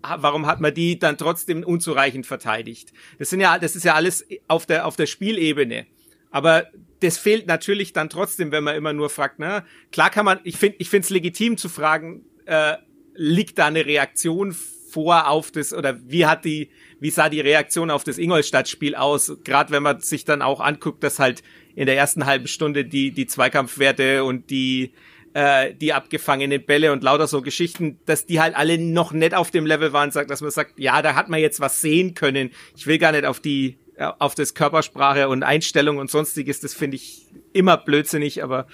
warum 0.01 0.45
hat 0.45 0.61
man 0.61 0.73
die 0.73 0.99
dann 0.99 1.17
trotzdem 1.17 1.63
unzureichend 1.63 2.25
verteidigt? 2.25 2.93
Das 3.19 3.29
sind 3.29 3.41
ja, 3.41 3.59
das 3.59 3.75
ist 3.75 3.83
ja 3.83 3.95
alles 3.95 4.25
auf 4.47 4.65
der, 4.65 4.85
auf 4.85 4.95
der 4.95 5.07
Spielebene. 5.07 5.87
Aber 6.31 6.67
das 7.01 7.17
fehlt 7.17 7.47
natürlich 7.47 7.93
dann 7.93 8.09
trotzdem, 8.09 8.51
wenn 8.51 8.63
man 8.63 8.75
immer 8.75 8.93
nur 8.93 9.09
fragt, 9.09 9.39
ne? 9.39 9.65
Klar 9.91 10.09
kann 10.09 10.23
man, 10.23 10.39
ich 10.43 10.57
finde, 10.57 10.77
ich 10.79 10.89
finde 10.89 11.05
es 11.05 11.09
legitim 11.09 11.57
zu 11.57 11.67
fragen, 11.67 12.23
äh, 12.45 12.77
liegt 13.15 13.57
da 13.57 13.67
eine 13.67 13.85
Reaktion 13.85 14.55
vor 14.91 15.27
auf 15.29 15.51
das 15.51 15.73
oder 15.73 15.99
wie 16.09 16.25
hat 16.25 16.45
die, 16.45 16.69
wie 17.01 17.09
sah 17.09 17.29
die 17.29 17.41
Reaktion 17.41 17.89
auf 17.89 18.03
das 18.03 18.19
Ingolstadt-Spiel 18.19 18.95
aus? 18.95 19.35
Gerade 19.43 19.71
wenn 19.71 19.83
man 19.83 19.99
sich 19.99 20.23
dann 20.23 20.41
auch 20.41 20.61
anguckt, 20.61 21.03
dass 21.03 21.17
halt 21.19 21.41
in 21.75 21.87
der 21.87 21.97
ersten 21.97 22.27
halben 22.27 22.47
Stunde 22.47 22.85
die, 22.85 23.11
die 23.11 23.25
Zweikampfwerte 23.25 24.23
und 24.23 24.51
die, 24.51 24.93
äh, 25.33 25.73
die 25.73 25.93
abgefangenen 25.93 26.63
Bälle 26.63 26.91
und 26.91 27.03
lauter 27.03 27.25
so 27.25 27.41
Geschichten, 27.41 27.99
dass 28.05 28.27
die 28.27 28.39
halt 28.39 28.55
alle 28.55 28.77
noch 28.77 29.13
nicht 29.13 29.33
auf 29.33 29.49
dem 29.49 29.65
Level 29.65 29.93
waren, 29.93 30.11
sagt, 30.11 30.29
dass 30.29 30.41
man 30.41 30.51
sagt, 30.51 30.79
ja, 30.79 31.01
da 31.01 31.15
hat 31.15 31.27
man 31.27 31.39
jetzt 31.39 31.59
was 31.59 31.81
sehen 31.81 32.13
können. 32.13 32.51
Ich 32.77 32.85
will 32.85 32.99
gar 32.99 33.13
nicht 33.13 33.25
auf 33.25 33.39
die, 33.39 33.79
äh, 33.95 34.07
auf 34.19 34.35
das 34.35 34.53
Körpersprache 34.53 35.27
und 35.27 35.41
Einstellung 35.41 35.97
und 35.97 36.11
sonstiges, 36.11 36.59
das 36.59 36.75
finde 36.75 36.97
ich 36.97 37.25
immer 37.51 37.77
blödsinnig, 37.77 38.43
aber 38.43 38.67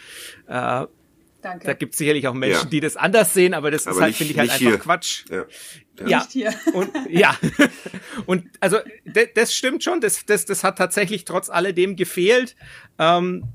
äh, 0.47 0.85
Danke. 1.47 1.65
Da 1.65 1.73
gibt 1.73 1.93
es 1.93 1.97
sicherlich 1.97 2.27
auch 2.27 2.33
Menschen, 2.33 2.63
ja. 2.63 2.69
die 2.69 2.81
das 2.81 2.97
anders 2.97 3.33
sehen, 3.33 3.53
aber 3.53 3.71
das 3.71 3.87
aber 3.87 3.95
ist 3.95 4.01
halt, 4.01 4.15
finde 4.15 4.33
ich, 4.33 4.39
halt 4.39 4.49
einfach 4.49 4.67
hier. 4.67 4.77
Quatsch. 4.77 5.23
Ja. 5.29 5.45
Ja, 6.05 6.27
ja. 6.33 6.53
und 6.73 6.91
ja. 7.09 7.37
Und 8.25 8.45
also 8.59 8.77
das 9.33 9.53
stimmt 9.53 9.83
schon, 9.83 10.01
das, 10.01 10.25
das, 10.25 10.45
das 10.45 10.63
hat 10.63 10.77
tatsächlich 10.77 11.23
trotz 11.23 11.49
alledem 11.49 11.95
gefehlt. 11.95 12.55
Ähm, 12.99 13.45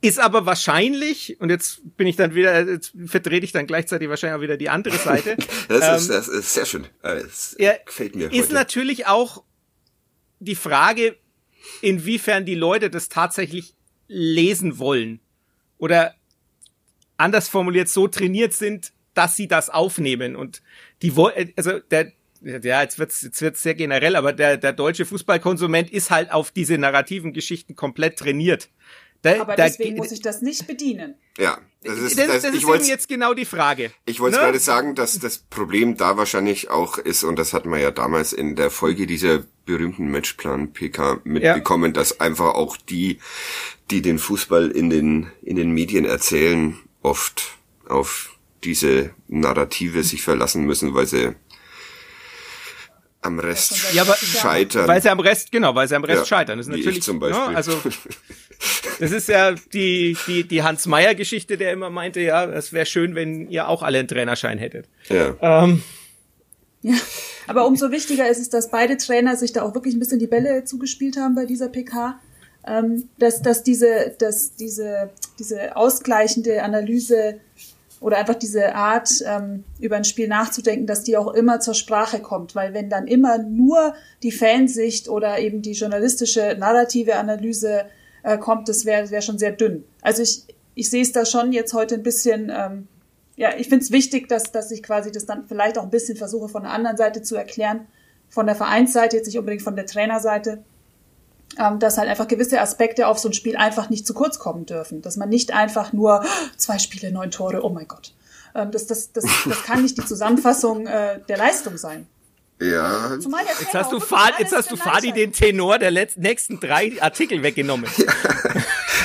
ist 0.00 0.18
aber 0.18 0.46
wahrscheinlich, 0.46 1.38
und 1.40 1.50
jetzt 1.50 1.82
bin 1.96 2.06
ich 2.06 2.16
dann 2.16 2.34
wieder, 2.34 2.66
jetzt 2.66 2.92
vertrete 3.06 3.44
ich 3.44 3.52
dann 3.52 3.66
gleichzeitig 3.66 4.08
wahrscheinlich 4.08 4.38
auch 4.38 4.42
wieder 4.42 4.56
die 4.56 4.70
andere 4.70 4.96
Seite. 4.96 5.36
das, 5.68 5.88
ähm, 5.88 5.94
ist, 5.96 6.10
das 6.10 6.28
ist 6.28 6.54
sehr 6.54 6.64
schön. 6.64 6.86
Das 7.02 7.54
ja, 7.58 7.74
gefällt 7.84 8.16
mir. 8.16 8.32
Ist 8.32 8.46
heute. 8.46 8.54
natürlich 8.54 9.06
auch 9.06 9.44
die 10.40 10.56
Frage, 10.56 11.16
inwiefern 11.82 12.46
die 12.46 12.54
Leute 12.54 12.88
das 12.88 13.10
tatsächlich 13.10 13.74
lesen 14.08 14.78
wollen. 14.78 15.20
Oder 15.78 16.14
anders 17.22 17.48
formuliert 17.48 17.88
so 17.88 18.08
trainiert 18.08 18.52
sind, 18.52 18.92
dass 19.14 19.36
sie 19.36 19.48
das 19.48 19.70
aufnehmen 19.70 20.36
und 20.36 20.62
die 21.02 21.16
wollen, 21.16 21.52
also 21.56 21.78
der, 21.78 22.12
ja, 22.42 22.82
jetzt 22.82 22.98
wird's, 22.98 23.22
jetzt 23.22 23.40
wird's 23.40 23.62
sehr 23.62 23.74
generell, 23.74 24.16
aber 24.16 24.32
der, 24.32 24.56
der 24.56 24.72
deutsche 24.72 25.04
Fußballkonsument 25.04 25.90
ist 25.90 26.10
halt 26.10 26.32
auf 26.32 26.50
diese 26.50 26.78
narrativen 26.78 27.32
Geschichten 27.32 27.76
komplett 27.76 28.18
trainiert. 28.18 28.68
Da, 29.22 29.40
aber 29.40 29.54
da, 29.54 29.66
deswegen 29.66 29.96
muss 29.96 30.10
ich 30.10 30.20
das 30.20 30.42
nicht 30.42 30.66
bedienen. 30.66 31.14
Ja, 31.38 31.58
das 31.84 31.98
ist, 31.98 32.18
das, 32.18 32.26
das, 32.26 32.42
das 32.42 32.54
ist 32.56 32.68
eben 32.68 32.84
jetzt 32.84 33.08
genau 33.08 33.34
die 33.34 33.44
Frage. 33.44 33.92
Ich 34.04 34.18
wollte 34.18 34.36
ne? 34.36 34.42
gerade 34.42 34.58
sagen, 34.58 34.96
dass 34.96 35.16
das 35.20 35.38
Problem 35.38 35.96
da 35.96 36.16
wahrscheinlich 36.16 36.70
auch 36.70 36.98
ist, 36.98 37.22
und 37.22 37.38
das 37.38 37.52
hatten 37.52 37.70
wir 37.70 37.78
ja 37.78 37.92
damals 37.92 38.32
in 38.32 38.56
der 38.56 38.70
Folge 38.70 39.06
dieser 39.06 39.44
berühmten 39.64 40.10
Matchplan 40.10 40.72
PK 40.72 41.20
mitbekommen, 41.22 41.92
ja. 41.94 42.00
dass 42.00 42.18
einfach 42.18 42.54
auch 42.54 42.76
die, 42.76 43.20
die 43.92 44.02
den 44.02 44.18
Fußball 44.18 44.72
in 44.72 44.90
den, 44.90 45.30
in 45.42 45.54
den 45.54 45.70
Medien 45.70 46.04
erzählen, 46.04 46.76
oft 47.02 47.58
auf 47.88 48.36
diese 48.64 49.10
Narrative 49.28 50.02
sich 50.02 50.22
verlassen 50.22 50.64
müssen, 50.64 50.94
weil 50.94 51.06
sie 51.06 51.34
am 53.20 53.38
Rest 53.38 53.92
ja, 53.92 54.02
aber, 54.02 54.16
scheitern. 54.16 54.88
Weil 54.88 55.00
sie 55.00 55.08
am 55.08 55.20
Rest, 55.20 55.52
genau, 55.52 55.74
weil 55.74 55.88
sie 55.88 55.94
am 55.94 56.04
Rest 56.04 56.22
ja, 56.22 56.26
scheitern. 56.26 56.58
Das 56.58 56.66
ist 56.66 56.72
natürlich, 56.76 57.02
zum 57.02 57.16
ne, 57.16 57.20
Beispiel. 57.20 57.52
Ja, 57.52 57.56
also, 57.56 57.80
das 58.98 59.12
ist 59.12 59.28
ja 59.28 59.52
die, 59.72 60.16
die, 60.26 60.44
die 60.44 60.62
Hans-Meyer-Geschichte, 60.62 61.56
der 61.56 61.72
immer 61.72 61.88
meinte, 61.88 62.20
ja, 62.20 62.44
es 62.44 62.72
wäre 62.72 62.86
schön, 62.86 63.14
wenn 63.14 63.48
ihr 63.48 63.68
auch 63.68 63.82
alle 63.82 64.00
einen 64.00 64.08
Trainerschein 64.08 64.58
hättet. 64.58 64.88
Ja. 65.08 65.36
Ähm, 65.40 65.82
ja. 66.82 66.94
Aber 67.46 67.66
umso 67.66 67.90
wichtiger 67.90 68.28
ist 68.28 68.38
es, 68.38 68.50
dass 68.50 68.70
beide 68.70 68.96
Trainer 68.96 69.36
sich 69.36 69.52
da 69.52 69.62
auch 69.62 69.74
wirklich 69.74 69.94
ein 69.94 69.98
bisschen 69.98 70.18
die 70.18 70.26
Bälle 70.26 70.64
zugespielt 70.64 71.16
haben 71.16 71.34
bei 71.34 71.44
dieser 71.44 71.68
PK 71.68 72.20
ähm, 72.66 73.08
dass, 73.18 73.42
dass 73.42 73.62
diese, 73.62 74.14
dass 74.18 74.54
diese, 74.54 75.10
diese 75.38 75.76
ausgleichende 75.76 76.62
Analyse 76.62 77.40
oder 78.00 78.18
einfach 78.18 78.34
diese 78.34 78.74
Art, 78.74 79.10
ähm, 79.26 79.64
über 79.80 79.96
ein 79.96 80.04
Spiel 80.04 80.28
nachzudenken, 80.28 80.86
dass 80.86 81.04
die 81.04 81.16
auch 81.16 81.32
immer 81.32 81.60
zur 81.60 81.74
Sprache 81.74 82.20
kommt. 82.20 82.54
Weil 82.54 82.74
wenn 82.74 82.90
dann 82.90 83.06
immer 83.06 83.38
nur 83.38 83.94
die 84.22 84.32
Fansicht 84.32 85.08
oder 85.08 85.38
eben 85.38 85.62
die 85.62 85.72
journalistische 85.72 86.56
narrative 86.58 87.16
Analyse 87.16 87.84
äh, 88.24 88.38
kommt, 88.38 88.68
das 88.68 88.84
wäre 88.84 89.10
wär 89.10 89.22
schon 89.22 89.38
sehr 89.38 89.52
dünn. 89.52 89.84
Also 90.00 90.22
ich, 90.22 90.44
ich 90.74 90.90
sehe 90.90 91.02
es 91.02 91.12
da 91.12 91.24
schon 91.24 91.52
jetzt 91.52 91.74
heute 91.74 91.94
ein 91.94 92.02
bisschen, 92.02 92.50
ähm, 92.54 92.88
ja, 93.36 93.50
ich 93.56 93.68
finde 93.68 93.84
es 93.84 93.92
wichtig, 93.92 94.28
dass, 94.28 94.50
dass 94.50 94.72
ich 94.72 94.82
quasi 94.82 95.12
das 95.12 95.26
dann 95.26 95.46
vielleicht 95.46 95.78
auch 95.78 95.84
ein 95.84 95.90
bisschen 95.90 96.16
versuche 96.16 96.48
von 96.48 96.62
der 96.62 96.72
anderen 96.72 96.96
Seite 96.96 97.22
zu 97.22 97.36
erklären, 97.36 97.86
von 98.28 98.46
der 98.46 98.56
Vereinsseite, 98.56 99.16
jetzt 99.16 99.26
nicht 99.26 99.38
unbedingt 99.38 99.62
von 99.62 99.76
der 99.76 99.86
Trainerseite 99.86 100.64
dass 101.78 101.98
halt 101.98 102.08
einfach 102.08 102.28
gewisse 102.28 102.60
Aspekte 102.60 103.06
auf 103.06 103.18
so 103.18 103.28
ein 103.28 103.32
Spiel 103.32 103.56
einfach 103.56 103.90
nicht 103.90 104.06
zu 104.06 104.14
kurz 104.14 104.38
kommen 104.38 104.66
dürfen. 104.66 105.02
Dass 105.02 105.16
man 105.16 105.28
nicht 105.28 105.52
einfach 105.52 105.92
nur 105.92 106.24
zwei 106.56 106.78
Spiele, 106.78 107.12
neun 107.12 107.30
Tore, 107.30 107.62
oh 107.64 107.68
mein 107.68 107.88
Gott. 107.88 108.12
Ähm, 108.54 108.70
das, 108.70 108.86
das, 108.86 109.12
das, 109.12 109.24
das 109.44 109.62
kann 109.62 109.82
nicht 109.82 109.96
die 109.98 110.04
Zusammenfassung 110.04 110.86
äh, 110.86 111.20
der 111.28 111.36
Leistung 111.36 111.76
sein. 111.76 112.06
Ja. 112.60 113.16
Jetzt 113.16 113.74
hast 113.74 113.90
du, 113.90 113.98
Fadi, 113.98 114.34
jetzt 114.38 114.54
hast 114.54 114.70
du 114.70 114.76
Fadi 114.76 115.12
den 115.12 115.32
Tenor 115.32 115.78
der 115.78 115.90
letzten, 115.90 116.20
nächsten 116.20 116.60
drei 116.60 116.92
Artikel 117.00 117.42
weggenommen. 117.42 117.90
Ja. 117.96 118.12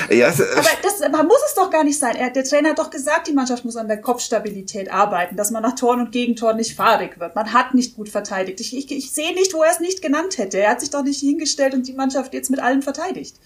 Ja, 0.10 0.28
aber 0.30 0.70
das 0.84 1.00
man 1.12 1.28
muss 1.28 1.40
es 1.48 1.56
doch 1.56 1.70
gar 1.70 1.84
nicht 1.84 2.00
sein. 2.00 2.16
Er, 2.16 2.30
der 2.30 2.44
Trainer 2.44 2.70
hat 2.70 2.80
doch 2.80 2.90
gesagt, 2.90 3.28
die 3.28 3.34
Mannschaft 3.34 3.66
muss 3.66 3.76
an 3.76 3.88
der 3.88 4.02
Kopfstabilität 4.02 4.92
arbeiten, 4.92 5.36
dass 5.36 5.52
man 5.52 5.64
nach 5.64 5.76
Toren 5.76 6.02
und 6.02 6.12
Gegentoren 6.12 6.58
nicht 6.58 6.76
fahrig 6.76 7.20
wird. 7.20 7.36
Man 7.36 7.54
hat 7.54 7.74
nicht 7.74 7.96
gut 7.96 8.10
verteidigt. 8.10 8.60
Ich, 8.60 8.76
ich, 8.76 8.92
ich 8.92 9.12
sehe 9.12 9.34
nicht, 9.34 9.54
wo 9.54 9.64
er 9.64 9.72
es 9.72 9.80
nicht 9.80 10.02
genannt 10.02 10.38
hätte. 10.38 10.60
Er 10.60 10.72
hat 10.72 10.82
sich 10.82 10.90
doch 10.90 11.04
nicht 11.04 11.20
hingestellt 11.20 11.74
und 11.74 11.88
die 11.88 11.94
Mannschaft 11.94 12.34
jetzt 12.34 12.50
mit 12.50 12.60
allem 12.60 12.82
verteidigt. 12.82 13.38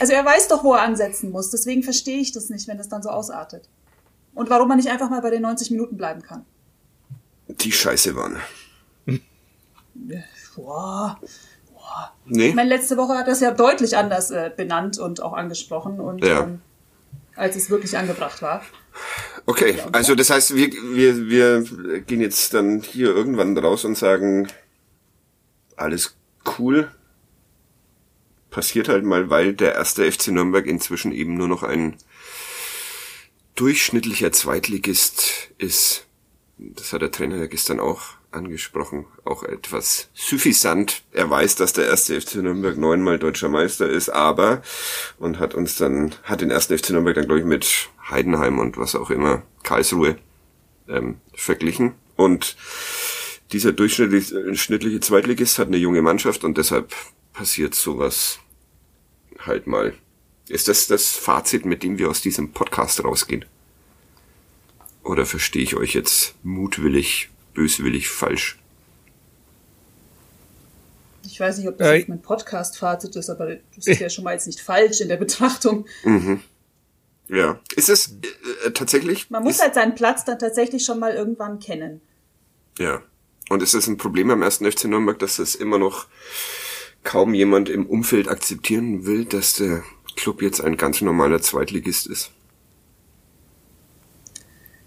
Also 0.00 0.12
er 0.12 0.24
weiß 0.24 0.48
doch, 0.48 0.64
wo 0.64 0.74
er 0.74 0.82
ansetzen 0.82 1.30
muss. 1.30 1.50
Deswegen 1.50 1.82
verstehe 1.82 2.18
ich 2.18 2.32
das 2.32 2.48
nicht, 2.48 2.66
wenn 2.68 2.78
das 2.78 2.88
dann 2.88 3.02
so 3.02 3.10
ausartet. 3.10 3.68
Und 4.34 4.50
warum 4.50 4.68
man 4.68 4.78
nicht 4.78 4.90
einfach 4.90 5.10
mal 5.10 5.20
bei 5.20 5.30
den 5.30 5.42
90 5.42 5.70
Minuten 5.70 5.96
bleiben 5.96 6.22
kann. 6.22 6.44
Die 7.48 7.72
Scheiße 7.72 8.16
waren. 8.16 8.38
Boah. 10.56 11.20
Boah. 11.84 12.12
Nee. 12.24 12.48
Ich 12.48 12.54
meine, 12.54 12.70
letzte 12.70 12.96
Woche 12.96 13.14
hat 13.14 13.28
es 13.28 13.40
ja 13.40 13.50
deutlich 13.50 13.96
anders 13.96 14.30
äh, 14.30 14.50
benannt 14.56 14.98
und 14.98 15.22
auch 15.22 15.34
angesprochen 15.34 16.00
und 16.00 16.24
ja. 16.24 16.44
ähm, 16.44 16.62
als 17.36 17.56
es 17.56 17.68
wirklich 17.68 17.98
angebracht 17.98 18.40
war. 18.40 18.62
Okay, 19.44 19.76
also 19.92 20.14
das 20.14 20.30
heißt, 20.30 20.54
wir, 20.54 20.72
wir, 20.72 21.28
wir 21.28 22.00
gehen 22.00 22.20
jetzt 22.20 22.54
dann 22.54 22.80
hier 22.80 23.08
irgendwann 23.08 23.56
raus 23.58 23.84
und 23.84 23.98
sagen, 23.98 24.48
alles 25.76 26.16
cool, 26.58 26.90
passiert 28.50 28.88
halt 28.88 29.04
mal, 29.04 29.28
weil 29.28 29.52
der 29.52 29.74
erste 29.74 30.10
FC 30.10 30.28
Nürnberg 30.28 30.66
inzwischen 30.66 31.12
eben 31.12 31.34
nur 31.34 31.48
noch 31.48 31.62
ein 31.62 31.96
durchschnittlicher 33.56 34.32
Zweitligist 34.32 35.50
ist. 35.58 36.06
Das 36.56 36.92
hat 36.92 37.02
der 37.02 37.10
Trainer 37.10 37.36
ja 37.36 37.46
gestern 37.46 37.80
auch 37.80 38.02
angesprochen, 38.34 39.06
auch 39.24 39.42
etwas 39.42 40.08
suffisant. 40.14 41.02
Er 41.12 41.30
weiß, 41.30 41.56
dass 41.56 41.72
der 41.72 41.86
erste 41.86 42.20
FC 42.20 42.36
Nürnberg 42.36 42.76
neunmal 42.76 43.18
deutscher 43.18 43.48
Meister 43.48 43.88
ist, 43.88 44.08
aber 44.08 44.62
und 45.18 45.38
hat 45.38 45.54
uns 45.54 45.76
dann, 45.76 46.14
hat 46.24 46.40
den 46.40 46.50
ersten 46.50 46.76
FC 46.76 46.90
Nürnberg 46.90 47.14
dann 47.14 47.26
glaube 47.26 47.40
ich 47.40 47.46
mit 47.46 47.88
Heidenheim 48.10 48.58
und 48.58 48.76
was 48.76 48.94
auch 48.94 49.10
immer, 49.10 49.42
Karlsruhe 49.62 50.16
ähm, 50.88 51.16
verglichen. 51.34 51.94
Und 52.16 52.56
dieser 53.52 53.72
durchschnittliche 53.72 55.00
Zweitligist 55.00 55.58
hat 55.58 55.68
eine 55.68 55.76
junge 55.76 56.02
Mannschaft 56.02 56.44
und 56.44 56.58
deshalb 56.58 56.92
passiert 57.32 57.74
sowas 57.74 58.38
halt 59.38 59.66
mal. 59.66 59.94
Ist 60.48 60.68
das 60.68 60.86
das 60.86 61.12
Fazit, 61.12 61.64
mit 61.64 61.82
dem 61.82 61.98
wir 61.98 62.10
aus 62.10 62.20
diesem 62.20 62.52
Podcast 62.52 63.02
rausgehen? 63.02 63.44
Oder 65.02 65.26
verstehe 65.26 65.62
ich 65.62 65.76
euch 65.76 65.94
jetzt 65.94 66.34
mutwillig, 66.42 67.30
böswillig 67.54 68.08
falsch? 68.08 68.58
Ich 71.24 71.40
weiß 71.40 71.58
nicht, 71.58 71.68
ob 71.68 71.78
das 71.78 71.88
äh, 71.88 71.94
jetzt 71.96 72.08
mein 72.08 72.20
Podcast-Fazit 72.20 73.16
ist, 73.16 73.30
aber 73.30 73.56
das 73.74 73.86
ist 73.86 74.00
ja 74.00 74.08
schon 74.08 74.24
mal 74.24 74.34
jetzt 74.34 74.46
nicht 74.46 74.60
falsch 74.60 75.00
in 75.00 75.08
der 75.08 75.16
Betrachtung. 75.16 75.86
Mhm. 76.04 76.40
Ja. 77.28 77.58
Ist 77.74 77.88
es 77.88 78.16
äh, 78.64 78.70
tatsächlich? 78.72 79.30
Man 79.30 79.42
muss 79.42 79.60
halt 79.60 79.74
seinen 79.74 79.94
Platz 79.94 80.24
dann 80.24 80.38
tatsächlich 80.38 80.84
schon 80.84 80.98
mal 80.98 81.14
irgendwann 81.14 81.58
kennen. 81.58 82.00
Ja. 82.78 83.02
Und 83.48 83.62
ist 83.62 83.74
es 83.74 83.86
ein 83.86 83.96
Problem 83.96 84.30
am 84.30 84.42
ersten 84.42 84.70
FC 84.70 84.84
Nürnberg, 84.84 85.18
dass 85.18 85.36
das 85.36 85.54
immer 85.54 85.78
noch 85.78 86.06
kaum 87.02 87.34
jemand 87.34 87.68
im 87.68 87.86
Umfeld 87.86 88.28
akzeptieren 88.28 89.06
will, 89.06 89.24
dass 89.24 89.54
der 89.54 89.82
Club 90.16 90.42
jetzt 90.42 90.60
ein 90.60 90.76
ganz 90.76 91.00
normaler 91.00 91.42
Zweitligist 91.42 92.06
ist? 92.06 92.30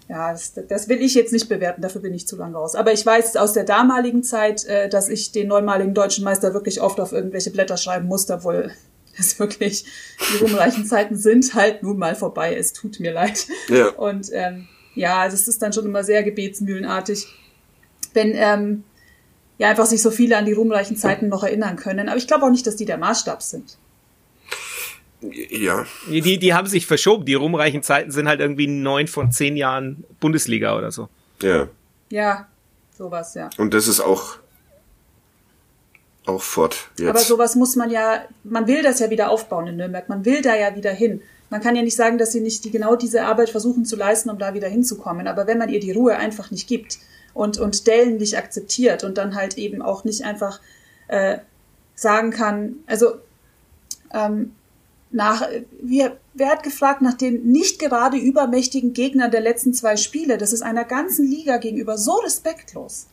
Ja, 0.08 0.32
das, 0.32 0.54
das 0.68 0.88
will 0.88 1.02
ich 1.02 1.14
jetzt 1.14 1.32
nicht 1.32 1.50
bewerten, 1.50 1.82
dafür 1.82 2.00
bin 2.00 2.14
ich 2.14 2.26
zu 2.26 2.36
lange 2.36 2.56
raus. 2.56 2.74
Aber 2.74 2.92
ich 2.92 3.04
weiß 3.04 3.36
aus 3.36 3.52
der 3.52 3.64
damaligen 3.64 4.22
Zeit, 4.22 4.64
äh, 4.64 4.88
dass 4.88 5.10
ich 5.10 5.32
den 5.32 5.48
neunmaligen 5.48 5.92
deutschen 5.92 6.24
Meister 6.24 6.54
wirklich 6.54 6.80
oft 6.80 6.98
auf 6.98 7.12
irgendwelche 7.12 7.50
Blätter 7.50 7.76
schreiben 7.76 8.08
musste, 8.08 8.34
obwohl 8.34 8.72
es 9.18 9.38
wirklich 9.38 9.84
die 10.32 10.44
ruhmreichen 10.44 10.86
Zeiten 10.86 11.16
sind 11.16 11.54
halt 11.54 11.82
nun 11.82 11.98
mal 11.98 12.14
vorbei. 12.14 12.56
Es 12.56 12.72
tut 12.72 13.00
mir 13.00 13.12
leid. 13.12 13.46
Ja. 13.68 13.88
Und 13.90 14.30
ähm, 14.32 14.66
ja, 14.94 15.20
also 15.20 15.34
es 15.34 15.46
ist 15.46 15.60
dann 15.60 15.74
schon 15.74 15.84
immer 15.84 16.02
sehr 16.04 16.22
gebetsmühlenartig, 16.22 17.26
wenn 18.14 18.32
ähm, 18.34 18.84
ja 19.58 19.68
einfach 19.68 19.86
sich 19.86 20.00
so 20.00 20.10
viele 20.10 20.38
an 20.38 20.46
die 20.46 20.54
ruhmreichen 20.54 20.96
Zeiten 20.96 21.28
noch 21.28 21.44
erinnern 21.44 21.76
können. 21.76 22.08
Aber 22.08 22.16
ich 22.16 22.26
glaube 22.26 22.46
auch 22.46 22.50
nicht, 22.50 22.66
dass 22.66 22.76
die 22.76 22.86
der 22.86 22.96
Maßstab 22.96 23.42
sind. 23.42 23.76
Ja. 25.20 25.84
Die, 26.08 26.38
die 26.38 26.54
haben 26.54 26.66
sich 26.68 26.86
verschoben. 26.86 27.24
Die 27.24 27.34
ruhmreichen 27.34 27.82
Zeiten 27.82 28.10
sind 28.10 28.28
halt 28.28 28.40
irgendwie 28.40 28.66
neun 28.66 29.08
von 29.08 29.32
zehn 29.32 29.56
Jahren 29.56 30.04
Bundesliga 30.20 30.76
oder 30.76 30.90
so. 30.90 31.08
Ja. 31.42 31.68
Ja, 32.10 32.46
sowas, 32.96 33.34
ja. 33.34 33.50
Und 33.58 33.74
das 33.74 33.88
ist 33.88 34.00
auch 34.00 34.38
auch 36.26 36.42
fort 36.42 36.90
jetzt. 36.98 37.08
Aber 37.08 37.18
sowas 37.20 37.54
muss 37.56 37.74
man 37.74 37.90
ja, 37.90 38.22
man 38.44 38.66
will 38.66 38.82
das 38.82 39.00
ja 39.00 39.08
wieder 39.08 39.30
aufbauen 39.30 39.66
in 39.66 39.76
Nürnberg. 39.76 40.08
Man 40.08 40.24
will 40.24 40.42
da 40.42 40.54
ja 40.54 40.76
wieder 40.76 40.92
hin. 40.92 41.22
Man 41.50 41.62
kann 41.62 41.74
ja 41.74 41.82
nicht 41.82 41.96
sagen, 41.96 42.18
dass 42.18 42.32
sie 42.32 42.40
nicht 42.40 42.64
die, 42.64 42.70
genau 42.70 42.96
diese 42.96 43.24
Arbeit 43.24 43.48
versuchen 43.48 43.86
zu 43.86 43.96
leisten, 43.96 44.28
um 44.28 44.38
da 44.38 44.52
wieder 44.52 44.68
hinzukommen. 44.68 45.26
Aber 45.26 45.46
wenn 45.46 45.56
man 45.56 45.70
ihr 45.70 45.80
die 45.80 45.92
Ruhe 45.92 46.16
einfach 46.16 46.50
nicht 46.50 46.68
gibt 46.68 46.98
und, 47.32 47.56
und 47.58 47.86
Dellen 47.86 48.18
nicht 48.18 48.36
akzeptiert 48.36 49.04
und 49.04 49.16
dann 49.16 49.34
halt 49.34 49.56
eben 49.56 49.80
auch 49.80 50.04
nicht 50.04 50.24
einfach 50.24 50.60
äh, 51.08 51.38
sagen 51.94 52.30
kann, 52.30 52.76
also 52.86 53.14
ähm, 54.12 54.52
nach, 55.10 55.46
wir, 55.80 56.18
wer 56.34 56.48
hat 56.48 56.62
gefragt 56.62 57.02
nach 57.02 57.14
den 57.14 57.50
nicht 57.50 57.78
gerade 57.78 58.16
übermächtigen 58.16 58.92
Gegnern 58.92 59.30
der 59.30 59.40
letzten 59.40 59.72
zwei 59.72 59.96
Spiele? 59.96 60.38
Das 60.38 60.52
ist 60.52 60.62
einer 60.62 60.84
ganzen 60.84 61.26
Liga 61.26 61.56
gegenüber 61.56 61.96
so 61.96 62.12
respektlos. 62.16 63.06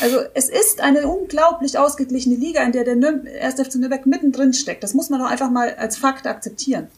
Also 0.00 0.20
es 0.34 0.48
ist 0.48 0.80
eine 0.80 1.06
unglaublich 1.06 1.78
ausgeglichene 1.78 2.34
Liga, 2.34 2.62
in 2.62 2.72
der 2.72 2.84
der 2.84 2.96
Nürn 2.96 3.28
1. 3.40 3.54
FC 3.54 3.76
Nürnberg 3.76 4.04
mittendrin 4.06 4.52
steckt. 4.52 4.82
Das 4.82 4.94
muss 4.94 5.10
man 5.10 5.20
doch 5.20 5.30
einfach 5.30 5.50
mal 5.50 5.74
als 5.76 5.96
Fakt 5.96 6.26
akzeptieren. 6.26 6.88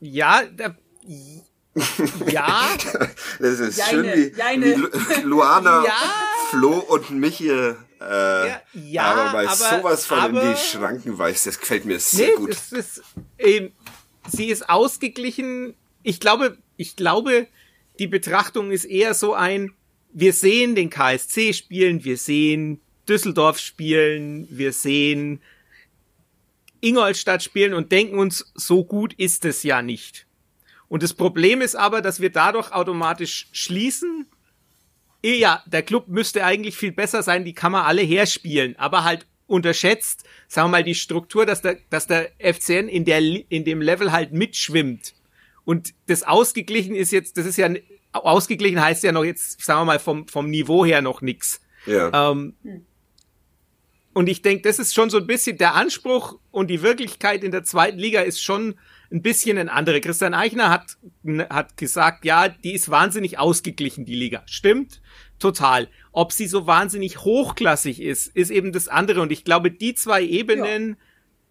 Ja, 0.00 0.42
da, 0.56 0.74
ja. 2.26 2.68
Das 3.38 3.60
ist 3.60 3.78
Jeine, 3.78 3.90
schön 3.90 4.04
wie, 4.04 4.38
Jeine. 4.38 4.66
wie 4.66 5.20
Luana, 5.22 5.84
ja. 5.86 5.92
Flo 6.50 6.78
und 6.78 7.10
Michi 7.10 7.50
äh, 8.00 8.48
ja, 8.48 8.62
ja, 8.72 9.02
aber 9.02 9.32
bei 9.32 9.46
aber, 9.46 9.54
sowas 9.54 10.06
von 10.06 10.18
aber, 10.18 10.42
in 10.42 10.52
die 10.52 10.58
Schranken 10.58 11.18
weist, 11.18 11.46
das 11.46 11.58
gefällt 11.58 11.84
mir 11.84 12.00
sehr 12.00 12.28
nee, 12.28 12.34
gut. 12.36 12.50
Es 12.50 12.72
ist, 12.72 13.02
ähm, 13.38 13.72
sie 14.28 14.46
ist 14.46 14.68
ausgeglichen. 14.70 15.74
Ich 16.02 16.18
glaube, 16.18 16.56
ich 16.76 16.96
glaube, 16.96 17.46
die 17.98 18.06
Betrachtung 18.06 18.70
ist 18.70 18.86
eher 18.86 19.12
so 19.12 19.34
ein, 19.34 19.74
wir 20.12 20.32
sehen 20.32 20.74
den 20.74 20.88
KSC 20.88 21.52
spielen, 21.52 22.04
wir 22.04 22.16
sehen 22.16 22.80
Düsseldorf 23.08 23.58
spielen, 23.58 24.46
wir 24.50 24.72
sehen 24.72 25.42
Ingolstadt 26.80 27.42
spielen 27.42 27.74
und 27.74 27.92
denken 27.92 28.18
uns, 28.18 28.50
so 28.54 28.84
gut 28.84 29.12
ist 29.14 29.44
es 29.44 29.62
ja 29.62 29.82
nicht. 29.82 30.26
Und 30.88 31.02
das 31.02 31.12
Problem 31.12 31.60
ist 31.60 31.76
aber, 31.76 32.00
dass 32.00 32.20
wir 32.20 32.30
dadurch 32.30 32.72
automatisch 32.72 33.48
schließen, 33.52 34.26
ja, 35.22 35.62
der 35.66 35.82
Club 35.82 36.08
müsste 36.08 36.44
eigentlich 36.44 36.76
viel 36.76 36.92
besser 36.92 37.22
sein, 37.22 37.44
die 37.44 37.52
kann 37.52 37.72
man 37.72 37.84
alle 37.84 38.02
herspielen, 38.02 38.76
aber 38.78 39.04
halt 39.04 39.26
unterschätzt, 39.46 40.24
sagen 40.48 40.68
wir 40.68 40.78
mal, 40.78 40.84
die 40.84 40.94
Struktur, 40.94 41.44
dass 41.44 41.60
der, 41.60 41.78
dass 41.90 42.06
der 42.06 42.30
FCN 42.38 42.88
in 42.88 43.04
der, 43.04 43.20
in 43.20 43.64
dem 43.64 43.82
Level 43.82 44.12
halt 44.12 44.32
mitschwimmt. 44.32 45.14
Und 45.64 45.92
das 46.06 46.22
ausgeglichen 46.22 46.94
ist 46.94 47.10
jetzt, 47.10 47.36
das 47.36 47.46
ist 47.46 47.56
ja, 47.56 47.68
ausgeglichen 48.12 48.80
heißt 48.80 49.02
ja 49.02 49.12
noch 49.12 49.24
jetzt, 49.24 49.60
sagen 49.60 49.80
wir 49.80 49.84
mal, 49.84 49.98
vom, 49.98 50.26
vom 50.28 50.48
Niveau 50.48 50.84
her 50.84 51.02
noch 51.02 51.20
nix. 51.20 51.60
Ja. 51.86 52.30
Ähm, 52.30 52.54
und 54.12 54.28
ich 54.28 54.42
denke, 54.42 54.62
das 54.62 54.78
ist 54.78 54.94
schon 54.94 55.10
so 55.10 55.18
ein 55.18 55.26
bisschen 55.26 55.58
der 55.58 55.74
Anspruch 55.74 56.38
und 56.50 56.68
die 56.68 56.82
Wirklichkeit 56.82 57.44
in 57.44 57.52
der 57.52 57.64
zweiten 57.64 57.98
Liga 57.98 58.20
ist 58.20 58.42
schon 58.42 58.74
ein 59.12 59.22
bisschen 59.22 59.58
ein 59.58 59.68
andere. 59.68 60.00
Christian 60.00 60.34
Eichner 60.34 60.70
hat, 60.70 60.96
hat 61.48 61.76
gesagt, 61.76 62.24
ja, 62.24 62.48
die 62.48 62.74
ist 62.74 62.90
wahnsinnig 62.90 63.38
ausgeglichen, 63.38 64.04
die 64.04 64.14
Liga. 64.14 64.42
Stimmt, 64.46 65.00
total. 65.40 65.88
Ob 66.12 66.32
sie 66.32 66.46
so 66.46 66.66
wahnsinnig 66.66 67.24
hochklassig 67.24 68.00
ist, 68.00 68.28
ist 68.28 68.50
eben 68.50 68.72
das 68.72 68.88
andere. 68.88 69.20
Und 69.20 69.32
ich 69.32 69.44
glaube, 69.44 69.70
die 69.70 69.94
zwei 69.94 70.22
Ebenen 70.22 70.90
ja. 70.90 70.96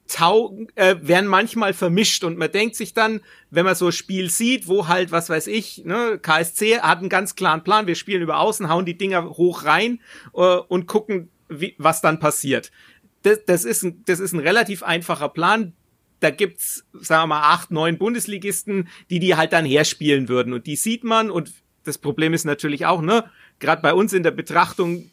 taugen, 0.08 0.68
äh, 0.76 0.96
werden 1.02 1.28
manchmal 1.28 1.74
vermischt. 1.74 2.24
Und 2.24 2.38
man 2.38 2.52
denkt 2.52 2.76
sich 2.76 2.94
dann, 2.94 3.22
wenn 3.50 3.66
man 3.66 3.76
so 3.76 3.88
ein 3.88 3.92
Spiel 3.92 4.30
sieht, 4.30 4.68
wo 4.68 4.88
halt, 4.88 5.12
was 5.12 5.30
weiß 5.30 5.48
ich, 5.48 5.84
ne, 5.86 6.20
KSC 6.22 6.80
hat 6.80 7.00
einen 7.00 7.10
ganz 7.10 7.36
klaren 7.36 7.64
Plan, 7.64 7.88
wir 7.88 7.96
spielen 7.96 8.22
über 8.22 8.40
außen, 8.40 8.70
hauen 8.70 8.86
die 8.86 8.98
Dinger 8.98 9.30
hoch 9.32 9.66
rein 9.66 10.00
äh, 10.34 10.40
und 10.40 10.88
gucken, 10.88 11.30
wie, 11.50 11.76
was 11.78 12.02
dann 12.02 12.20
passiert. 12.20 12.72
Das, 13.24 13.44
das, 13.46 13.66
ist 13.66 13.84
ein, 13.84 14.04
das 14.06 14.20
ist 14.20 14.34
ein 14.34 14.40
relativ 14.40 14.84
einfacher 14.84 15.30
Plan 15.30 15.74
da 16.20 16.32
gibt's, 16.32 16.86
sagen 16.94 17.24
wir 17.24 17.36
mal, 17.36 17.54
acht, 17.54 17.72
neun 17.72 17.98
Bundesligisten, 17.98 18.90
die 19.10 19.20
die 19.20 19.36
halt 19.36 19.54
dann 19.54 19.66
herspielen 19.66 20.28
würden. 20.28 20.54
Und 20.54 20.68
die 20.68 20.76
sieht 20.76 21.04
man. 21.04 21.32
Und 21.32 21.54
das 21.84 21.98
Problem 21.98 22.34
ist 22.34 22.46
natürlich 22.46 22.86
auch, 22.86 23.02
ne, 23.02 23.30
gerade 23.60 23.82
bei 23.82 23.94
uns 23.94 24.14
in 24.14 24.24
der 24.24 24.32
Betrachtung 24.32 25.10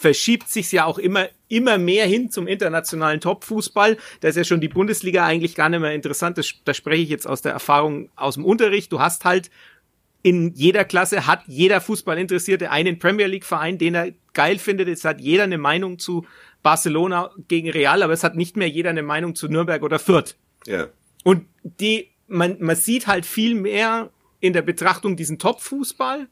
verschiebt 0.00 0.48
sich's 0.48 0.72
ja 0.72 0.86
auch 0.86 0.98
immer, 0.98 1.28
immer 1.48 1.76
mehr 1.78 2.06
hin 2.06 2.30
zum 2.30 2.46
internationalen 2.46 3.20
Topfußball. 3.20 3.98
Da 4.20 4.28
ist 4.28 4.36
ja 4.36 4.44
schon 4.44 4.60
die 4.60 4.68
Bundesliga 4.68 5.26
eigentlich 5.26 5.54
gar 5.54 5.68
nicht 5.68 5.80
mehr 5.80 5.92
interessant. 5.92 6.38
Das, 6.38 6.54
da 6.64 6.72
spreche 6.72 7.02
ich 7.02 7.10
jetzt 7.10 7.26
aus 7.26 7.42
der 7.42 7.52
Erfahrung 7.52 8.08
aus 8.16 8.34
dem 8.34 8.44
Unterricht. 8.44 8.92
Du 8.92 9.00
hast 9.00 9.24
halt 9.24 9.50
in 10.22 10.52
jeder 10.54 10.84
Klasse 10.84 11.26
hat 11.26 11.42
jeder 11.46 11.80
Fußballinteressierte 11.80 12.70
einen 12.70 12.98
Premier 12.98 13.26
League 13.26 13.46
Verein, 13.46 13.78
den 13.78 13.94
er 13.94 14.12
geil 14.34 14.58
findet. 14.58 14.88
Es 14.88 15.04
hat 15.04 15.20
jeder 15.20 15.44
eine 15.44 15.58
Meinung 15.58 15.98
zu 15.98 16.26
Barcelona 16.62 17.30
gegen 17.48 17.70
Real, 17.70 18.02
aber 18.02 18.12
es 18.12 18.22
hat 18.22 18.36
nicht 18.36 18.56
mehr 18.56 18.68
jeder 18.68 18.90
eine 18.90 19.02
Meinung 19.02 19.34
zu 19.34 19.48
Nürnberg 19.48 19.82
oder 19.82 19.98
Fürth. 19.98 20.36
Ja. 20.66 20.88
Und 21.24 21.46
die, 21.62 22.08
man, 22.26 22.56
man 22.60 22.76
sieht 22.76 23.06
halt 23.06 23.24
viel 23.24 23.54
mehr 23.54 24.10
in 24.40 24.52
der 24.52 24.62
Betrachtung 24.62 25.16
diesen 25.16 25.38
Top-Fußball 25.38 26.28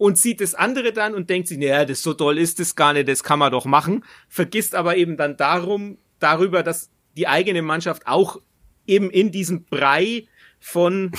und 0.00 0.16
sieht 0.16 0.40
das 0.40 0.54
andere 0.54 0.94
dann 0.94 1.14
und 1.14 1.28
denkt 1.28 1.46
sich, 1.46 1.58
naja, 1.58 1.84
das 1.84 2.02
so 2.02 2.14
toll 2.14 2.38
ist 2.38 2.58
das 2.58 2.74
gar 2.74 2.94
nicht, 2.94 3.06
das 3.06 3.22
kann 3.22 3.38
man 3.38 3.52
doch 3.52 3.66
machen, 3.66 4.02
vergisst 4.30 4.74
aber 4.74 4.96
eben 4.96 5.18
dann 5.18 5.36
darum, 5.36 5.98
darüber, 6.20 6.62
dass 6.62 6.88
die 7.18 7.28
eigene 7.28 7.60
Mannschaft 7.60 8.06
auch 8.06 8.40
eben 8.86 9.10
in 9.10 9.30
diesem 9.30 9.64
Brei 9.64 10.26
von 10.58 11.12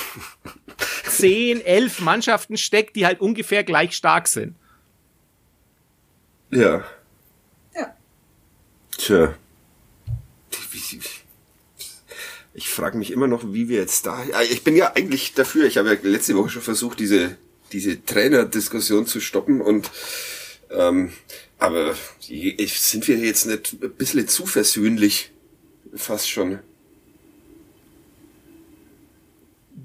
zehn, 1.06 1.62
elf 1.62 2.02
Mannschaften 2.02 2.58
steckt, 2.58 2.96
die 2.96 3.06
halt 3.06 3.22
ungefähr 3.22 3.64
gleich 3.64 3.96
stark 3.96 4.28
sind. 4.28 4.56
Ja. 6.50 6.84
Tja. 8.98 9.36
Ich 12.56 12.68
frage 12.68 12.98
mich 12.98 13.12
immer 13.12 13.28
noch, 13.28 13.54
wie 13.54 13.70
wir 13.70 13.78
jetzt 13.78 14.08
da. 14.08 14.24
Ich 14.50 14.64
bin 14.64 14.76
ja 14.76 14.94
eigentlich 14.96 15.36
dafür. 15.36 15.66
Ich 15.66 15.78
habe 15.78 15.94
ja 15.94 16.00
letzte 16.02 16.36
Woche 16.36 16.50
schon 16.50 16.64
versucht, 16.64 17.00
diese 17.00 17.38
diese 17.72 18.04
Trainerdiskussion 18.04 19.06
zu 19.06 19.20
stoppen 19.20 19.62
und 19.62 19.90
Ähm, 20.72 21.12
aber 21.60 21.96
sind 22.20 23.08
wir 23.08 23.18
jetzt 23.18 23.46
nicht 23.46 23.78
ein 23.82 23.92
bisschen 23.92 24.28
zu 24.28 24.46
versöhnlich? 24.46 25.32
Fast 25.94 26.30
schon. 26.30 26.60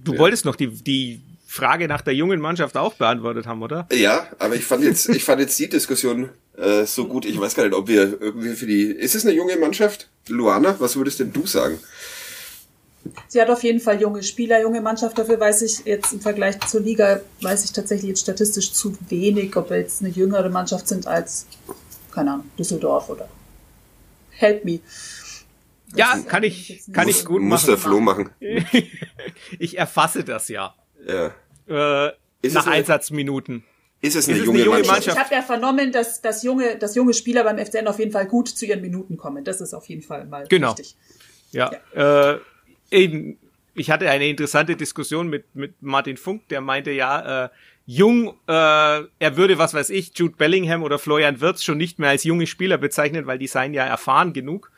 Du 0.04 0.14
ja. 0.14 0.18
wolltest 0.18 0.44
noch 0.44 0.56
die, 0.56 0.68
die 0.68 1.20
Frage 1.46 1.88
nach 1.88 2.00
der 2.00 2.14
jungen 2.14 2.40
Mannschaft 2.40 2.76
auch 2.76 2.94
beantwortet 2.94 3.46
haben, 3.46 3.62
oder? 3.62 3.88
Ja, 3.92 4.28
aber 4.38 4.54
ich 4.54 4.64
fand 4.64 4.84
jetzt, 4.84 5.08
ich 5.08 5.24
fand 5.24 5.40
jetzt 5.40 5.58
die 5.58 5.68
Diskussion 5.68 6.30
äh, 6.56 6.86
so 6.86 7.08
gut. 7.08 7.24
Ich 7.24 7.38
weiß 7.38 7.54
gar 7.54 7.64
nicht, 7.64 7.74
ob 7.74 7.88
wir 7.88 8.20
irgendwie 8.20 8.54
für 8.54 8.66
die. 8.66 8.84
Ist 8.84 9.14
es 9.14 9.26
eine 9.26 9.34
junge 9.34 9.56
Mannschaft? 9.56 10.08
Luana, 10.28 10.76
was 10.78 10.96
würdest 10.96 11.18
denn 11.18 11.32
du 11.32 11.46
sagen? 11.46 11.78
Sie 13.28 13.40
hat 13.40 13.50
auf 13.50 13.62
jeden 13.62 13.80
Fall 13.80 14.00
junge 14.00 14.22
Spieler, 14.22 14.60
junge 14.60 14.80
Mannschaft. 14.80 15.18
Dafür 15.18 15.38
weiß 15.38 15.62
ich 15.62 15.84
jetzt 15.84 16.12
im 16.12 16.20
Vergleich 16.20 16.60
zur 16.60 16.80
Liga, 16.80 17.20
weiß 17.40 17.64
ich 17.64 17.72
tatsächlich 17.72 18.10
jetzt 18.10 18.20
statistisch 18.20 18.72
zu 18.72 18.96
wenig, 19.08 19.56
ob 19.56 19.70
wir 19.70 19.78
jetzt 19.78 20.02
eine 20.02 20.10
jüngere 20.10 20.48
Mannschaft 20.48 20.88
sind 20.88 21.06
als, 21.06 21.46
keine 22.12 22.32
Ahnung, 22.32 22.50
Düsseldorf 22.58 23.08
oder 23.08 23.28
Help 24.30 24.64
Me. 24.64 24.80
Ja, 25.94 26.18
kann 26.26 26.42
ich, 26.42 26.82
kann 26.92 27.08
ich 27.08 27.24
gut 27.24 27.40
machen. 27.40 27.48
Muss 27.48 27.66
der 27.66 27.78
Flo 27.78 28.00
machen. 28.00 28.30
ich 29.58 29.78
erfasse 29.78 30.24
das 30.24 30.48
ja. 30.48 30.74
Ja. 31.06 32.06
Äh, 32.06 32.12
nach 32.52 32.66
Einsatzminuten. 32.66 33.64
Ist 34.02 34.14
es 34.14 34.28
eine, 34.28 34.38
ist 34.38 34.44
junge, 34.44 34.58
eine 34.58 34.66
junge, 34.66 34.78
Mannschaft? 34.84 35.16
Ich 35.16 35.18
habe 35.18 35.34
ja 35.34 35.42
vernommen, 35.42 35.90
dass, 35.90 36.20
dass, 36.20 36.42
junge, 36.42 36.76
dass 36.76 36.94
junge 36.94 37.14
Spieler 37.14 37.44
beim 37.44 37.58
FCN 37.58 37.88
auf 37.88 37.98
jeden 37.98 38.12
Fall 38.12 38.26
gut 38.26 38.48
zu 38.48 38.66
ihren 38.66 38.82
Minuten 38.82 39.16
kommen. 39.16 39.42
Das 39.44 39.60
ist 39.60 39.74
auf 39.74 39.86
jeden 39.88 40.02
Fall 40.02 40.26
mal 40.26 40.46
genau. 40.48 40.70
wichtig. 40.70 40.96
Ja. 41.50 41.72
ja. 41.94 42.32
Äh, 42.34 42.40
eben, 42.90 43.38
ich 43.74 43.90
hatte 43.90 44.10
eine 44.10 44.28
interessante 44.28 44.76
Diskussion 44.76 45.28
mit, 45.28 45.54
mit 45.54 45.74
Martin 45.80 46.16
Funk, 46.16 46.48
der 46.48 46.60
meinte 46.60 46.90
ja, 46.90 47.44
äh, 47.44 47.48
jung, 47.86 48.30
äh, 48.48 48.52
er 48.52 49.36
würde, 49.36 49.58
was 49.58 49.74
weiß 49.74 49.90
ich, 49.90 50.12
Jude 50.16 50.34
Bellingham 50.36 50.82
oder 50.82 50.98
Florian 50.98 51.40
Wirtz 51.40 51.62
schon 51.62 51.78
nicht 51.78 51.98
mehr 51.98 52.10
als 52.10 52.24
junge 52.24 52.46
Spieler 52.46 52.78
bezeichnen, 52.78 53.26
weil 53.26 53.38
die 53.38 53.46
seien 53.46 53.74
ja 53.74 53.84
erfahren 53.84 54.32
genug. 54.32 54.72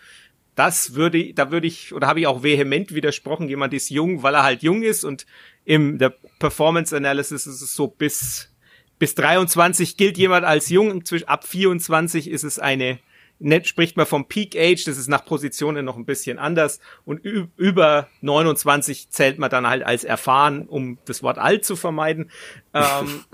Das 0.54 0.94
würde, 0.94 1.32
da 1.34 1.50
würde 1.50 1.68
ich, 1.68 1.94
oder 1.94 2.08
habe 2.08 2.20
ich 2.20 2.26
auch 2.26 2.42
vehement 2.42 2.92
widersprochen, 2.92 3.48
jemand 3.48 3.72
ist 3.72 3.90
jung, 3.90 4.22
weil 4.22 4.34
er 4.34 4.42
halt 4.42 4.62
jung 4.62 4.82
ist 4.82 5.04
und 5.04 5.24
im 5.64 5.98
der 5.98 6.14
Performance 6.38 6.96
Analysis 6.96 7.46
ist 7.46 7.62
es 7.62 7.74
so 7.74 7.86
bis, 7.86 8.52
bis 8.98 9.14
23 9.14 9.96
gilt 9.96 10.18
jemand 10.18 10.44
als 10.44 10.68
jung, 10.68 11.02
ab 11.26 11.46
24 11.46 12.28
ist 12.28 12.42
es 12.42 12.58
eine 12.58 12.98
Net 13.40 13.68
spricht 13.68 13.96
man 13.96 14.06
vom 14.06 14.26
Peak 14.26 14.56
Age, 14.56 14.84
das 14.84 14.98
ist 14.98 15.08
nach 15.08 15.24
Positionen 15.24 15.84
noch 15.84 15.96
ein 15.96 16.04
bisschen 16.04 16.38
anders. 16.38 16.80
Und 17.04 17.24
über 17.24 18.08
29 18.20 19.10
zählt 19.10 19.38
man 19.38 19.50
dann 19.50 19.66
halt 19.66 19.84
als 19.84 20.04
erfahren, 20.04 20.66
um 20.66 20.98
das 21.04 21.22
Wort 21.22 21.38
alt 21.38 21.64
zu 21.64 21.76
vermeiden. 21.76 22.30
ähm, 22.74 23.24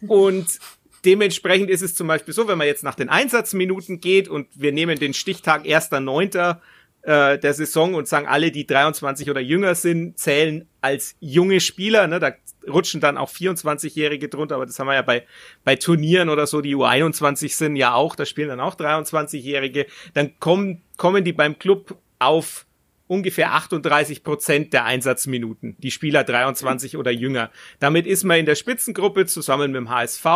und 0.08 0.58
dementsprechend 1.04 1.70
ist 1.70 1.82
es 1.82 1.94
zum 1.94 2.06
Beispiel 2.06 2.32
so, 2.32 2.48
wenn 2.48 2.58
man 2.58 2.66
jetzt 2.66 2.84
nach 2.84 2.94
den 2.94 3.08
Einsatzminuten 3.08 4.00
geht 4.00 4.28
und 4.28 4.48
wir 4.54 4.72
nehmen 4.72 4.98
den 4.98 5.14
Stichtag 5.14 5.64
1.9., 5.64 6.58
äh, 7.04 7.38
der 7.38 7.54
Saison 7.54 7.94
und 7.94 8.08
sagen, 8.08 8.26
alle, 8.26 8.50
die 8.50 8.66
23 8.66 9.30
oder 9.30 9.40
jünger 9.40 9.74
sind, 9.74 10.18
zählen 10.18 10.66
als 10.80 11.16
junge 11.20 11.60
Spieler. 11.60 12.06
Ne? 12.06 12.18
Da 12.18 12.32
rutschen 12.66 13.00
dann 13.00 13.18
auch 13.18 13.30
24-Jährige 13.30 14.28
drunter, 14.28 14.56
aber 14.56 14.66
das 14.66 14.78
haben 14.78 14.86
wir 14.86 14.94
ja 14.94 15.02
bei, 15.02 15.26
bei 15.64 15.76
Turnieren 15.76 16.28
oder 16.28 16.46
so, 16.46 16.60
die 16.60 16.74
U21 16.74 17.54
sind 17.54 17.76
ja 17.76 17.94
auch, 17.94 18.16
da 18.16 18.24
spielen 18.24 18.48
dann 18.48 18.60
auch 18.60 18.74
23-Jährige. 18.74 19.86
Dann 20.14 20.38
kommen, 20.38 20.82
kommen 20.96 21.24
die 21.24 21.32
beim 21.32 21.58
Club 21.58 21.96
auf 22.18 22.66
ungefähr 23.06 23.52
38 23.52 24.24
Prozent 24.24 24.72
der 24.72 24.84
Einsatzminuten, 24.84 25.76
die 25.78 25.90
Spieler 25.90 26.24
23 26.24 26.96
oder 26.96 27.10
jünger. 27.10 27.50
Damit 27.80 28.06
ist 28.06 28.24
man 28.24 28.38
in 28.38 28.46
der 28.46 28.54
Spitzengruppe 28.54 29.26
zusammen 29.26 29.72
mit 29.72 29.76
dem 29.76 29.90
HSV, 29.90 30.26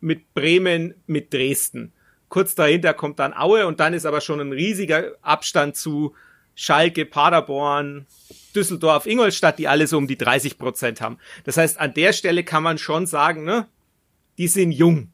mit 0.00 0.34
Bremen, 0.34 0.94
mit 1.06 1.32
Dresden. 1.32 1.92
Kurz 2.28 2.54
dahinter 2.54 2.94
kommt 2.94 3.18
dann 3.18 3.32
Aue 3.32 3.66
und 3.66 3.80
dann 3.80 3.94
ist 3.94 4.06
aber 4.06 4.20
schon 4.20 4.40
ein 4.40 4.52
riesiger 4.52 5.12
Abstand 5.22 5.76
zu 5.76 6.14
Schalke, 6.54 7.04
Paderborn, 7.04 8.06
Düsseldorf, 8.54 9.06
Ingolstadt, 9.06 9.58
die 9.58 9.68
alle 9.68 9.86
so 9.86 9.98
um 9.98 10.06
die 10.06 10.16
30 10.16 10.58
Prozent 10.58 11.00
haben. 11.00 11.18
Das 11.44 11.56
heißt, 11.56 11.78
an 11.80 11.94
der 11.94 12.12
Stelle 12.12 12.44
kann 12.44 12.62
man 12.62 12.78
schon 12.78 13.06
sagen, 13.06 13.44
ne, 13.44 13.66
die 14.38 14.48
sind 14.48 14.72
jung. 14.72 15.12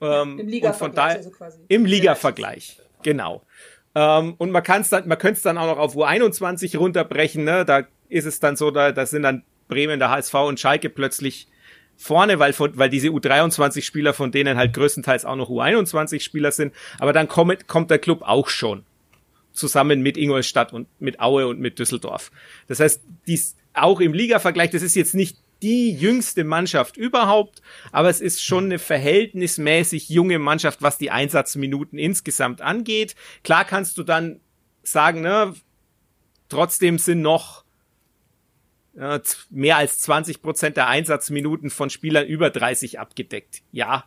Ähm, 0.00 0.38
Im 0.38 0.48
Liga-Vergleich. 0.48 1.16
Also 1.16 1.58
Im 1.68 1.84
Liga-Vergleich, 1.84 2.80
genau. 3.02 3.42
Ähm, 3.94 4.34
und 4.38 4.50
man 4.50 4.62
kann 4.62 4.82
es 4.82 4.90
dann, 4.90 5.06
man 5.08 5.18
könnte 5.18 5.38
es 5.38 5.42
dann 5.42 5.58
auch 5.58 5.66
noch 5.66 5.78
auf 5.78 5.96
U21 5.96 6.78
runterbrechen, 6.78 7.44
ne? 7.44 7.64
Da 7.64 7.86
ist 8.08 8.24
es 8.24 8.40
dann 8.40 8.56
so, 8.56 8.70
da, 8.70 8.92
da 8.92 9.04
sind 9.04 9.22
dann 9.22 9.44
Bremen, 9.68 9.98
der 9.98 10.10
HSV 10.10 10.34
und 10.34 10.60
Schalke 10.60 10.90
plötzlich 10.90 11.48
vorne, 12.00 12.38
weil, 12.38 12.54
weil 12.58 12.88
diese 12.88 13.08
U23-Spieler 13.08 14.14
von 14.14 14.32
denen 14.32 14.56
halt 14.56 14.72
größtenteils 14.72 15.26
auch 15.26 15.36
noch 15.36 15.50
U21-Spieler 15.50 16.50
sind. 16.50 16.74
Aber 16.98 17.12
dann 17.12 17.28
kommt, 17.28 17.68
kommt 17.68 17.90
der 17.90 17.98
Club 17.98 18.22
auch 18.22 18.48
schon 18.48 18.84
zusammen 19.52 20.00
mit 20.00 20.16
Ingolstadt 20.16 20.72
und 20.72 20.88
mit 20.98 21.20
Aue 21.20 21.46
und 21.46 21.60
mit 21.60 21.78
Düsseldorf. 21.78 22.30
Das 22.68 22.80
heißt, 22.80 23.02
dies 23.26 23.56
auch 23.74 24.00
im 24.00 24.14
Liga-Vergleich, 24.14 24.70
das 24.70 24.82
ist 24.82 24.96
jetzt 24.96 25.14
nicht 25.14 25.36
die 25.62 25.92
jüngste 25.92 26.42
Mannschaft 26.42 26.96
überhaupt, 26.96 27.60
aber 27.92 28.08
es 28.08 28.22
ist 28.22 28.42
schon 28.42 28.64
eine 28.64 28.78
verhältnismäßig 28.78 30.08
junge 30.08 30.38
Mannschaft, 30.38 30.80
was 30.80 30.96
die 30.96 31.10
Einsatzminuten 31.10 31.98
insgesamt 31.98 32.62
angeht. 32.62 33.14
Klar 33.44 33.66
kannst 33.66 33.98
du 33.98 34.02
dann 34.02 34.40
sagen, 34.82 35.20
ne, 35.20 35.52
trotzdem 36.48 36.96
sind 36.96 37.20
noch 37.20 37.64
mehr 39.50 39.76
als 39.76 40.00
20 40.00 40.42
Prozent 40.42 40.76
der 40.76 40.88
Einsatzminuten 40.88 41.70
von 41.70 41.90
Spielern 41.90 42.26
über 42.26 42.50
30 42.50 42.98
abgedeckt. 42.98 43.62
Ja, 43.72 44.04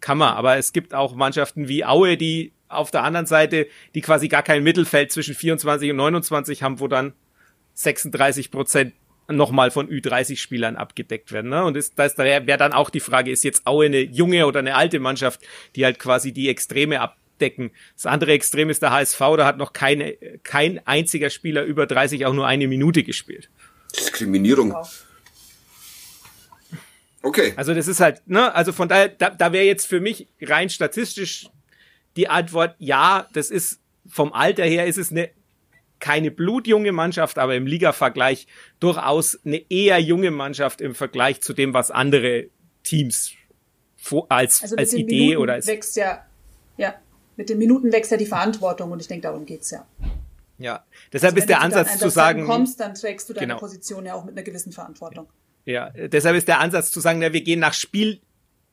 kann 0.00 0.18
man, 0.18 0.34
aber 0.34 0.56
es 0.56 0.72
gibt 0.72 0.94
auch 0.94 1.14
Mannschaften 1.14 1.68
wie 1.68 1.84
Aue, 1.84 2.16
die 2.16 2.52
auf 2.68 2.90
der 2.90 3.04
anderen 3.04 3.26
Seite, 3.26 3.66
die 3.94 4.00
quasi 4.00 4.28
gar 4.28 4.42
kein 4.42 4.62
Mittelfeld 4.62 5.12
zwischen 5.12 5.34
24 5.34 5.90
und 5.90 5.96
29 5.96 6.62
haben, 6.62 6.80
wo 6.80 6.88
dann 6.88 7.12
36 7.74 8.50
Prozent 8.50 8.94
nochmal 9.28 9.70
von 9.70 9.88
Ü30-Spielern 9.88 10.76
abgedeckt 10.76 11.32
werden. 11.32 11.50
Ne? 11.50 11.64
Und 11.64 11.76
ist, 11.76 11.98
da 11.98 12.18
wäre 12.18 12.56
dann 12.56 12.72
auch 12.72 12.90
die 12.90 13.00
Frage, 13.00 13.30
ist 13.30 13.44
jetzt 13.44 13.66
Aue 13.66 13.86
eine 13.86 14.00
junge 14.00 14.46
oder 14.46 14.58
eine 14.58 14.74
alte 14.74 14.98
Mannschaft, 14.98 15.40
die 15.76 15.84
halt 15.84 15.98
quasi 15.98 16.32
die 16.32 16.48
Extreme 16.48 17.00
abdecken. 17.00 17.70
Das 17.94 18.06
andere 18.06 18.32
Extrem 18.32 18.70
ist 18.70 18.82
der 18.82 18.90
HSV, 18.90 19.18
da 19.36 19.46
hat 19.46 19.58
noch 19.58 19.72
keine, 19.72 20.14
kein 20.42 20.84
einziger 20.86 21.30
Spieler 21.30 21.62
über 21.62 21.86
30 21.86 22.26
auch 22.26 22.34
nur 22.34 22.46
eine 22.46 22.66
Minute 22.66 23.04
gespielt. 23.04 23.48
Diskriminierung. 23.96 24.74
Okay. 27.22 27.52
Also 27.56 27.74
das 27.74 27.86
ist 27.86 28.00
halt, 28.00 28.22
ne, 28.26 28.54
also 28.54 28.72
von 28.72 28.88
daher, 28.88 29.08
da, 29.08 29.30
da 29.30 29.52
wäre 29.52 29.64
jetzt 29.64 29.86
für 29.86 30.00
mich 30.00 30.28
rein 30.40 30.70
statistisch 30.70 31.48
die 32.16 32.28
Antwort, 32.28 32.74
ja, 32.78 33.28
das 33.32 33.50
ist 33.50 33.80
vom 34.08 34.32
Alter 34.32 34.64
her 34.64 34.86
ist 34.86 34.98
es 34.98 35.10
eine 35.10 35.30
keine 36.00 36.32
blutjunge 36.32 36.90
Mannschaft, 36.90 37.38
aber 37.38 37.54
im 37.54 37.64
Liga-Vergleich 37.64 38.48
durchaus 38.80 39.38
eine 39.44 39.70
eher 39.70 40.00
junge 40.00 40.32
Mannschaft 40.32 40.80
im 40.80 40.96
Vergleich 40.96 41.40
zu 41.40 41.52
dem, 41.52 41.74
was 41.74 41.92
andere 41.92 42.48
Teams 42.82 43.34
als, 44.28 44.62
also 44.62 44.76
als 44.76 44.92
Idee 44.94 45.20
Minuten 45.20 45.36
oder 45.38 45.52
als. 45.54 45.68
Wächst 45.68 45.94
ja, 45.94 46.26
ja, 46.76 46.96
mit 47.36 47.50
den 47.50 47.58
Minuten 47.58 47.92
wächst 47.92 48.10
ja 48.10 48.16
die 48.16 48.26
Verantwortung 48.26 48.90
und 48.90 49.00
ich 49.00 49.06
denke, 49.06 49.22
darum 49.22 49.46
geht's 49.46 49.70
ja. 49.70 49.86
Ja, 50.62 50.84
deshalb 51.12 51.34
also 51.34 51.42
ist 51.42 51.48
der 51.48 51.60
Ansatz 51.60 51.98
zu 51.98 52.08
sagen. 52.08 52.40
Wenn 52.40 52.46
du 52.46 52.52
kommst, 52.52 52.80
dann 52.80 52.94
trägst 52.94 53.28
du 53.28 53.32
deine 53.32 53.48
genau. 53.48 53.58
Position 53.58 54.06
ja 54.06 54.14
auch 54.14 54.24
mit 54.24 54.34
einer 54.34 54.42
gewissen 54.42 54.72
Verantwortung. 54.72 55.28
Ja, 55.64 55.90
deshalb 55.90 56.36
ist 56.36 56.48
der 56.48 56.60
Ansatz 56.60 56.90
zu 56.90 57.00
sagen, 57.00 57.22
ja, 57.22 57.32
wir 57.32 57.42
gehen 57.42 57.60
nach 57.60 57.74
Spiel, 57.74 58.20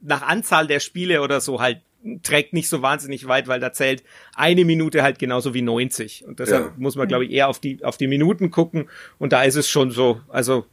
nach 0.01 0.21
Anzahl 0.21 0.67
der 0.67 0.79
Spiele 0.79 1.21
oder 1.21 1.41
so 1.41 1.61
halt 1.61 1.81
trägt 2.23 2.53
nicht 2.53 2.69
so 2.69 2.81
wahnsinnig 2.81 3.27
weit, 3.27 3.47
weil 3.47 3.59
da 3.59 3.73
zählt 3.73 4.03
eine 4.33 4.63
Minute 4.63 5.03
halt 5.03 5.19
genauso 5.19 5.53
wie 5.53 5.61
90. 5.61 6.25
Und 6.25 6.39
deshalb 6.39 6.65
ja. 6.65 6.73
muss 6.77 6.95
man, 6.95 7.07
glaube 7.07 7.25
ich, 7.25 7.31
eher 7.31 7.49
auf 7.49 7.59
die, 7.59 7.83
auf 7.83 7.97
die 7.97 8.07
Minuten 8.07 8.51
gucken. 8.51 8.89
Und 9.17 9.33
da 9.33 9.43
ist 9.43 9.55
es 9.55 9.69
schon 9.69 9.91
so, 9.91 10.21
also 10.29 10.65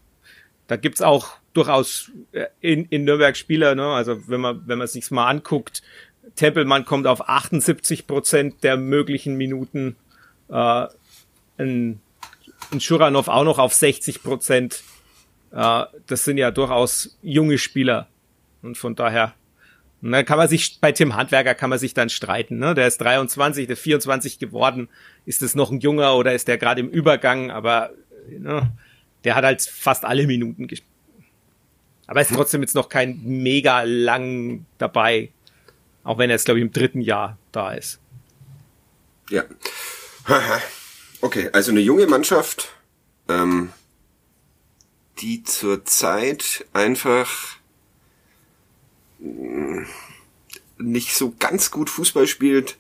da 0.68 0.76
gibt's 0.76 1.02
auch 1.02 1.36
durchaus 1.52 2.12
äh, 2.32 2.46
in, 2.60 2.84
in 2.86 3.04
Nürnberg 3.04 3.36
Spieler, 3.36 3.74
ne? 3.74 3.86
Also 3.88 4.28
wenn 4.28 4.40
man, 4.40 4.62
wenn 4.66 4.78
man 4.78 4.86
sich's 4.86 5.10
mal 5.10 5.26
anguckt, 5.28 5.82
Tempelmann 6.34 6.84
kommt 6.84 7.06
auf 7.06 7.28
78 7.28 8.06
Prozent 8.06 8.62
der 8.62 8.76
möglichen 8.76 9.36
Minuten. 9.36 9.96
Äh, 10.48 10.86
ein, 11.58 12.00
ein 12.72 12.80
Schuranov 12.80 13.28
auch 13.28 13.44
noch 13.44 13.58
auf 13.58 13.74
60 13.74 14.22
Prozent. 14.22 14.82
Äh, 15.52 15.84
das 16.06 16.24
sind 16.24 16.38
ja 16.38 16.50
durchaus 16.50 17.18
junge 17.22 17.58
Spieler. 17.58 18.08
Und 18.62 18.76
von 18.76 18.94
daher, 18.94 19.34
na, 20.00 20.22
kann 20.22 20.38
man 20.38 20.48
sich, 20.48 20.78
bei 20.80 20.92
Tim 20.92 21.14
Handwerker 21.14 21.54
kann 21.54 21.70
man 21.70 21.78
sich 21.78 21.94
dann 21.94 22.10
streiten, 22.10 22.58
ne? 22.58 22.74
Der 22.74 22.86
ist 22.86 22.98
23, 22.98 23.66
der 23.66 23.74
ist 23.74 23.82
24 23.82 24.38
geworden. 24.38 24.88
Ist 25.24 25.42
es 25.42 25.54
noch 25.54 25.70
ein 25.70 25.80
Junger 25.80 26.16
oder 26.16 26.34
ist 26.34 26.48
der 26.48 26.58
gerade 26.58 26.80
im 26.80 26.88
Übergang? 26.88 27.50
Aber, 27.50 27.90
ne, 28.28 28.72
der 29.24 29.34
hat 29.34 29.44
halt 29.44 29.62
fast 29.62 30.04
alle 30.04 30.26
Minuten 30.26 30.68
gespielt. 30.68 30.90
Aber 32.06 32.20
ist 32.20 32.32
trotzdem 32.32 32.60
jetzt 32.60 32.74
noch 32.74 32.88
kein 32.88 33.20
mega 33.24 33.82
lang 33.82 34.64
dabei. 34.78 35.30
Auch 36.04 36.18
wenn 36.18 36.30
er 36.30 36.34
jetzt, 36.34 36.44
glaube 36.44 36.60
ich, 36.60 36.64
im 36.64 36.72
dritten 36.72 37.00
Jahr 37.00 37.36
da 37.50 37.72
ist. 37.72 37.98
Ja. 39.28 39.42
Okay, 41.26 41.50
also 41.52 41.72
eine 41.72 41.80
junge 41.80 42.06
Mannschaft, 42.06 42.72
ähm, 43.28 43.72
die 45.18 45.42
zurzeit 45.42 46.64
einfach 46.72 47.56
nicht 50.78 51.16
so 51.16 51.34
ganz 51.36 51.72
gut 51.72 51.90
Fußball 51.90 52.28
spielt, 52.28 52.78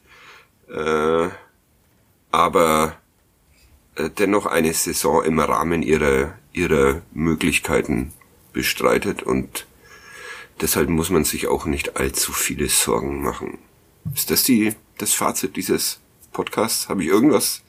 äh, 0.68 1.28
aber 2.30 2.96
äh, 3.96 4.10
dennoch 4.10 4.46
eine 4.46 4.72
Saison 4.74 5.24
im 5.24 5.40
Rahmen 5.40 5.82
ihrer, 5.82 6.38
ihrer 6.52 7.02
Möglichkeiten 7.12 8.12
bestreitet 8.52 9.24
und 9.24 9.66
deshalb 10.60 10.88
muss 10.88 11.10
man 11.10 11.24
sich 11.24 11.48
auch 11.48 11.64
nicht 11.64 11.96
allzu 11.96 12.32
viele 12.32 12.68
Sorgen 12.68 13.22
machen. 13.22 13.58
Ist 14.14 14.30
das 14.30 14.44
die, 14.44 14.76
das 14.98 15.14
Fazit 15.14 15.56
dieses 15.56 15.98
Podcasts? 16.32 16.88
Habe 16.88 17.02
ich 17.02 17.08
irgendwas, 17.08 17.64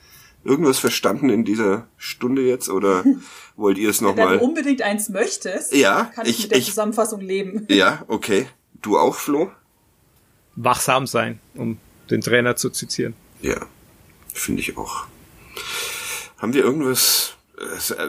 irgendwas 0.47 0.79
verstanden 0.79 1.29
in 1.29 1.43
dieser 1.43 1.87
Stunde 1.97 2.41
jetzt 2.41 2.69
oder 2.69 3.03
wollt 3.55 3.77
ihr 3.77 3.89
es 3.89 4.01
nochmal? 4.01 4.31
Wenn 4.31 4.39
du 4.39 4.45
unbedingt 4.45 4.81
eins 4.81 5.09
möchtest, 5.09 5.75
ja, 5.75 6.05
kann 6.15 6.25
ich, 6.25 6.37
ich 6.37 6.43
mit 6.43 6.51
der 6.51 6.57
ich, 6.59 6.65
Zusammenfassung 6.65 7.21
leben. 7.21 7.65
Ja, 7.69 8.03
okay. 8.07 8.47
Du 8.81 8.97
auch, 8.97 9.15
Flo? 9.15 9.51
Wachsam 10.55 11.05
sein, 11.05 11.39
um 11.55 11.77
den 12.09 12.21
Trainer 12.21 12.55
zu 12.55 12.69
zitieren. 12.69 13.13
Ja, 13.41 13.65
finde 14.33 14.61
ich 14.61 14.77
auch. 14.77 15.05
Haben 16.37 16.53
wir 16.53 16.63
irgendwas 16.63 17.35
äh, 17.57 18.07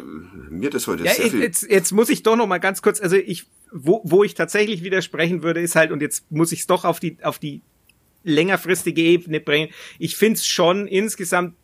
mir 0.50 0.70
das 0.70 0.86
heute 0.86 1.04
ja, 1.04 1.14
sehr 1.14 1.30
viel 1.30 1.42
jetzt, 1.42 1.62
jetzt 1.68 1.92
muss 1.92 2.08
ich 2.08 2.22
doch 2.22 2.36
noch 2.36 2.46
mal 2.46 2.58
ganz 2.58 2.82
kurz, 2.82 3.00
also 3.00 3.16
ich, 3.16 3.46
wo, 3.72 4.00
wo 4.04 4.22
ich 4.22 4.34
tatsächlich 4.34 4.84
widersprechen 4.84 5.42
würde, 5.42 5.60
ist 5.60 5.74
halt, 5.74 5.90
und 5.90 6.00
jetzt 6.00 6.30
muss 6.30 6.52
ich 6.52 6.60
es 6.60 6.66
doch 6.66 6.84
auf 6.84 7.00
die, 7.00 7.16
auf 7.22 7.38
die 7.38 7.62
längerfristige 8.24 9.00
Ebene 9.00 9.40
bringen. 9.40 9.72
Ich 9.98 10.16
finde 10.16 10.34
es 10.34 10.46
schon 10.46 10.86
insgesamt 10.86 11.54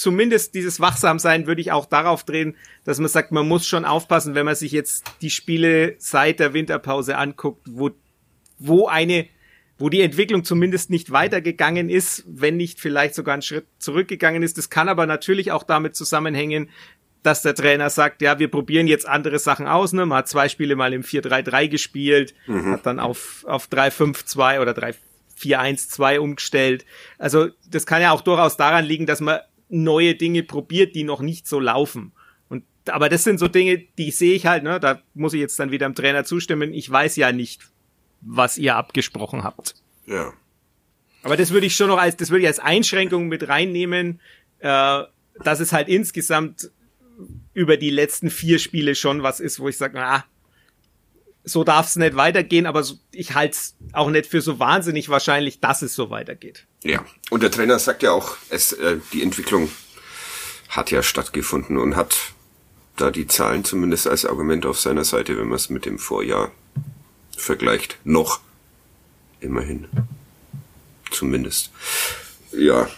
zumindest 0.00 0.54
dieses 0.54 0.80
Wachsamsein 0.80 1.46
würde 1.46 1.60
ich 1.60 1.72
auch 1.72 1.86
darauf 1.86 2.24
drehen, 2.24 2.56
dass 2.84 2.98
man 2.98 3.08
sagt, 3.08 3.32
man 3.32 3.46
muss 3.46 3.66
schon 3.66 3.84
aufpassen, 3.84 4.34
wenn 4.34 4.46
man 4.46 4.54
sich 4.54 4.72
jetzt 4.72 5.04
die 5.20 5.30
Spiele 5.30 5.96
seit 5.98 6.40
der 6.40 6.54
Winterpause 6.54 7.16
anguckt, 7.16 7.66
wo, 7.68 7.90
wo 8.58 8.86
eine, 8.86 9.26
wo 9.78 9.88
die 9.88 10.00
Entwicklung 10.00 10.44
zumindest 10.44 10.90
nicht 10.90 11.10
weitergegangen 11.10 11.88
ist, 11.88 12.24
wenn 12.26 12.56
nicht 12.56 12.80
vielleicht 12.80 13.14
sogar 13.14 13.34
einen 13.34 13.42
Schritt 13.42 13.66
zurückgegangen 13.78 14.42
ist. 14.42 14.58
Das 14.58 14.70
kann 14.70 14.88
aber 14.88 15.06
natürlich 15.06 15.52
auch 15.52 15.62
damit 15.62 15.96
zusammenhängen, 15.96 16.70
dass 17.22 17.42
der 17.42 17.54
Trainer 17.54 17.90
sagt, 17.90 18.22
ja, 18.22 18.38
wir 18.38 18.48
probieren 18.48 18.86
jetzt 18.86 19.06
andere 19.06 19.38
Sachen 19.38 19.66
aus. 19.66 19.92
Ne? 19.92 20.06
Man 20.06 20.18
hat 20.18 20.28
zwei 20.28 20.48
Spiele 20.48 20.76
mal 20.76 20.92
im 20.92 21.02
4-3-3 21.02 21.68
gespielt, 21.68 22.34
mhm. 22.46 22.72
hat 22.72 22.86
dann 22.86 22.98
auf, 22.98 23.44
auf 23.46 23.68
3-5-2 23.68 24.60
oder 24.60 24.72
3-4-1-2 24.72 26.18
umgestellt. 26.18 26.86
Also 27.18 27.48
das 27.68 27.84
kann 27.84 28.00
ja 28.00 28.12
auch 28.12 28.22
durchaus 28.22 28.56
daran 28.56 28.84
liegen, 28.84 29.06
dass 29.06 29.20
man 29.20 29.40
neue 29.70 30.14
Dinge 30.14 30.42
probiert, 30.42 30.94
die 30.94 31.04
noch 31.04 31.20
nicht 31.20 31.46
so 31.46 31.60
laufen. 31.60 32.12
Und 32.48 32.64
aber 32.86 33.08
das 33.08 33.24
sind 33.24 33.38
so 33.38 33.48
Dinge, 33.48 33.78
die 33.98 34.10
sehe 34.10 34.34
ich 34.34 34.46
halt, 34.46 34.64
ne? 34.64 34.80
Da 34.80 35.00
muss 35.14 35.32
ich 35.32 35.40
jetzt 35.40 35.58
dann 35.58 35.70
wieder 35.70 35.88
dem 35.88 35.94
Trainer 35.94 36.24
zustimmen. 36.24 36.74
Ich 36.74 36.90
weiß 36.90 37.16
ja 37.16 37.32
nicht, 37.32 37.62
was 38.20 38.58
ihr 38.58 38.76
abgesprochen 38.76 39.44
habt. 39.44 39.74
Ja. 40.06 40.32
Aber 41.22 41.36
das 41.36 41.50
würde 41.50 41.66
ich 41.66 41.76
schon 41.76 41.88
noch 41.88 41.98
als, 41.98 42.16
das 42.16 42.30
würde 42.30 42.42
ich 42.42 42.48
als 42.48 42.58
Einschränkung 42.58 43.28
mit 43.28 43.48
reinnehmen, 43.48 44.20
äh, 44.58 45.02
dass 45.42 45.60
es 45.60 45.72
halt 45.72 45.88
insgesamt 45.88 46.70
über 47.52 47.76
die 47.76 47.90
letzten 47.90 48.30
vier 48.30 48.58
Spiele 48.58 48.94
schon 48.94 49.22
was 49.22 49.40
ist, 49.40 49.60
wo 49.60 49.68
ich 49.68 49.76
sage, 49.76 50.00
ah, 50.00 50.24
so 51.44 51.64
darf 51.64 51.86
es 51.86 51.96
nicht 51.96 52.16
weitergehen, 52.16 52.66
aber 52.66 52.84
ich 53.12 53.34
halte 53.34 53.56
es 53.56 53.76
auch 53.92 54.10
nicht 54.10 54.26
für 54.26 54.40
so 54.40 54.58
wahnsinnig 54.58 55.08
wahrscheinlich, 55.08 55.60
dass 55.60 55.82
es 55.82 55.94
so 55.94 56.10
weitergeht. 56.10 56.66
Ja, 56.84 57.04
und 57.30 57.42
der 57.42 57.50
Trainer 57.50 57.78
sagt 57.78 58.02
ja 58.02 58.12
auch, 58.12 58.36
es, 58.50 58.72
äh, 58.72 58.98
die 59.12 59.22
Entwicklung 59.22 59.70
hat 60.68 60.90
ja 60.90 61.02
stattgefunden 61.02 61.76
und 61.76 61.96
hat 61.96 62.16
da 62.96 63.10
die 63.10 63.26
Zahlen 63.26 63.64
zumindest 63.64 64.06
als 64.06 64.24
Argument 64.24 64.66
auf 64.66 64.78
seiner 64.78 65.04
Seite, 65.04 65.36
wenn 65.38 65.48
man 65.48 65.56
es 65.56 65.70
mit 65.70 65.86
dem 65.86 65.98
Vorjahr 65.98 66.52
vergleicht. 67.36 67.98
Noch. 68.04 68.40
Immerhin. 69.40 69.88
Zumindest. 71.10 71.70
Ja. 72.52 72.88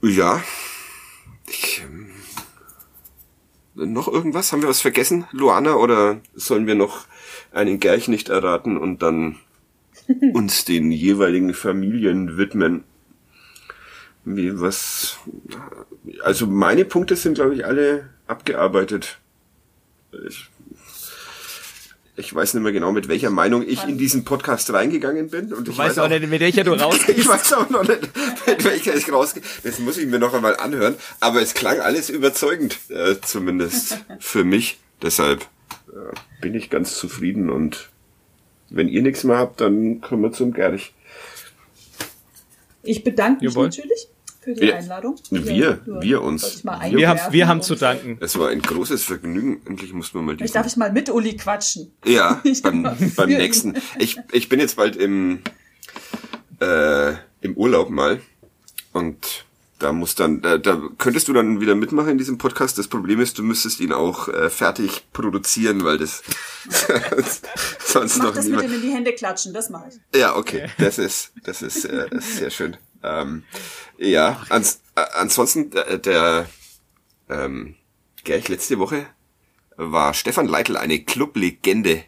Ja. 0.00 0.42
Ich, 1.46 1.82
ähm, 1.82 2.09
noch 3.86 4.08
irgendwas? 4.08 4.52
Haben 4.52 4.62
wir 4.62 4.68
was 4.68 4.80
vergessen, 4.80 5.26
Luana? 5.32 5.74
Oder 5.74 6.20
sollen 6.34 6.66
wir 6.66 6.74
noch 6.74 7.06
einen 7.52 7.80
Gerch 7.80 8.08
nicht 8.08 8.28
erraten 8.28 8.76
und 8.76 9.02
dann 9.02 9.36
uns 10.32 10.64
den 10.64 10.90
jeweiligen 10.92 11.54
Familien 11.54 12.36
widmen? 12.36 12.84
Wie, 14.24 14.60
was? 14.60 15.18
Also 16.22 16.46
meine 16.46 16.84
Punkte 16.84 17.16
sind, 17.16 17.34
glaube 17.34 17.54
ich, 17.54 17.64
alle 17.64 18.10
abgearbeitet. 18.26 19.18
Ich 20.26 20.50
ich 22.20 22.34
weiß 22.34 22.54
nicht 22.54 22.62
mehr 22.62 22.72
genau, 22.72 22.92
mit 22.92 23.08
welcher 23.08 23.30
Meinung 23.30 23.66
ich 23.66 23.82
in 23.84 23.98
diesen 23.98 24.24
Podcast 24.24 24.72
reingegangen 24.72 25.30
bin. 25.30 25.52
Und 25.52 25.66
du 25.66 25.72
ich 25.72 25.78
weißt 25.78 25.98
auch, 25.98 26.04
auch 26.04 26.08
nicht, 26.08 26.28
mit 26.28 26.40
welcher 26.40 26.62
du 26.62 26.72
rausgehst. 26.74 27.18
ich 27.18 27.26
weiß 27.26 27.54
auch 27.54 27.68
noch 27.70 27.82
nicht, 27.82 28.02
mit 28.46 28.64
welcher 28.64 28.94
ich 28.94 29.10
rausgehe. 29.10 29.42
Das 29.64 29.78
muss 29.80 29.96
ich 29.96 30.06
mir 30.06 30.18
noch 30.18 30.34
einmal 30.34 30.56
anhören. 30.56 30.94
Aber 31.18 31.40
es 31.40 31.54
klang 31.54 31.80
alles 31.80 32.10
überzeugend, 32.10 32.78
äh, 32.90 33.16
zumindest 33.22 34.04
für 34.20 34.44
mich. 34.44 34.78
Deshalb 35.02 35.42
äh, 35.88 36.14
bin 36.42 36.54
ich 36.54 36.70
ganz 36.70 36.96
zufrieden. 36.96 37.50
Und 37.50 37.88
wenn 38.68 38.88
ihr 38.88 39.02
nichts 39.02 39.24
mehr 39.24 39.38
habt, 39.38 39.60
dann 39.60 40.00
kommen 40.00 40.22
wir 40.22 40.32
zum 40.32 40.52
Gerch. 40.52 40.92
Ich 42.82 43.02
bedanke 43.02 43.44
mich 43.44 43.54
Jawohl. 43.54 43.66
natürlich 43.66 44.08
für 44.40 44.54
die 44.54 44.72
Einladung. 44.72 45.16
Wir, 45.30 45.52
ja, 45.52 45.78
wir 46.02 46.22
uns. 46.22 46.64
Wir 46.64 47.08
haben, 47.08 47.20
wir 47.30 47.48
haben 47.48 47.62
zu 47.62 47.74
danken. 47.74 48.18
Es 48.20 48.38
war 48.38 48.48
ein 48.48 48.62
großes 48.62 49.04
Vergnügen. 49.04 49.60
Endlich 49.66 49.92
muss 49.92 50.14
man 50.14 50.24
mal 50.24 50.36
Vielleicht 50.36 50.54
darf 50.54 50.66
ich 50.66 50.76
mal 50.76 50.92
mit 50.92 51.10
Uli 51.10 51.36
quatschen. 51.36 51.92
Ja, 52.04 52.40
beim, 52.62 52.88
beim 53.16 53.28
nächsten. 53.28 53.76
Ich, 53.98 54.18
ich 54.32 54.48
bin 54.48 54.60
jetzt 54.60 54.76
bald 54.76 54.96
im, 54.96 55.40
äh, 56.60 57.12
im 57.42 57.56
Urlaub 57.56 57.90
mal 57.90 58.20
und 58.92 59.44
da 59.78 59.92
muss 59.92 60.14
dann, 60.14 60.42
da, 60.42 60.58
da 60.58 60.80
könntest 60.98 61.28
du 61.28 61.32
dann 61.32 61.60
wieder 61.60 61.74
mitmachen 61.74 62.10
in 62.10 62.18
diesem 62.18 62.36
Podcast. 62.38 62.78
Das 62.78 62.88
Problem 62.88 63.20
ist, 63.20 63.38
du 63.38 63.42
müsstest 63.42 63.80
ihn 63.80 63.92
auch 63.92 64.28
äh, 64.28 64.50
fertig 64.50 65.06
produzieren, 65.12 65.84
weil 65.84 65.96
das 65.98 66.22
sonst 67.84 68.18
Mach 68.18 68.26
noch 68.26 68.34
das 68.34 68.44
niemand. 68.44 68.64
mit 68.64 68.72
dem 68.72 68.76
in 68.76 68.82
die 68.82 68.94
Hände 68.94 69.12
klatschen, 69.12 69.54
das 69.54 69.70
mache 69.70 69.88
ich. 69.88 70.18
Ja, 70.20 70.36
okay, 70.36 70.68
das 70.78 70.98
ist, 70.98 71.32
das 71.44 71.62
ist, 71.62 71.86
äh, 71.86 72.08
das 72.10 72.26
ist 72.26 72.36
sehr 72.36 72.50
schön. 72.50 72.76
Ähm, 73.02 73.44
ja, 73.98 74.44
ans, 74.48 74.80
äh, 74.94 75.02
ansonsten 75.14 75.70
der, 75.70 75.98
der 75.98 76.46
ähm, 77.28 77.76
gleich 78.24 78.48
letzte 78.48 78.78
Woche 78.78 79.06
war 79.76 80.14
Stefan 80.14 80.46
Leitl 80.46 80.76
eine 80.76 81.00
Clublegende. 81.00 82.04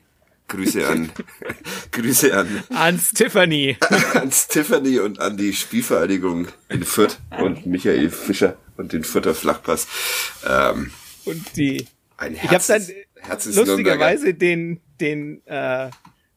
Grüße 0.48 0.86
an 0.86 1.10
Grüße 1.92 2.36
an 2.36 2.62
an 2.74 3.00
Tiffany. 3.14 3.76
an 4.14 4.30
Tiffany 4.30 4.98
und 4.98 5.18
an 5.18 5.36
die 5.38 5.54
Spielvereinigung 5.54 6.48
in 6.68 6.84
Fürth 6.84 7.18
und 7.40 7.64
Michael 7.64 8.10
Fischer 8.10 8.58
und 8.76 8.92
den 8.92 9.04
Fürther 9.04 9.34
Flachpass. 9.34 9.86
Ähm, 10.46 10.90
und 11.24 11.56
die 11.56 11.86
ein 12.18 12.34
Herz, 12.34 12.68
ich 12.68 12.80
habe 13.22 13.42
dann 13.42 13.54
lustigerweise 13.54 14.34
den 14.34 14.80
den 15.00 15.46
äh, 15.46 15.88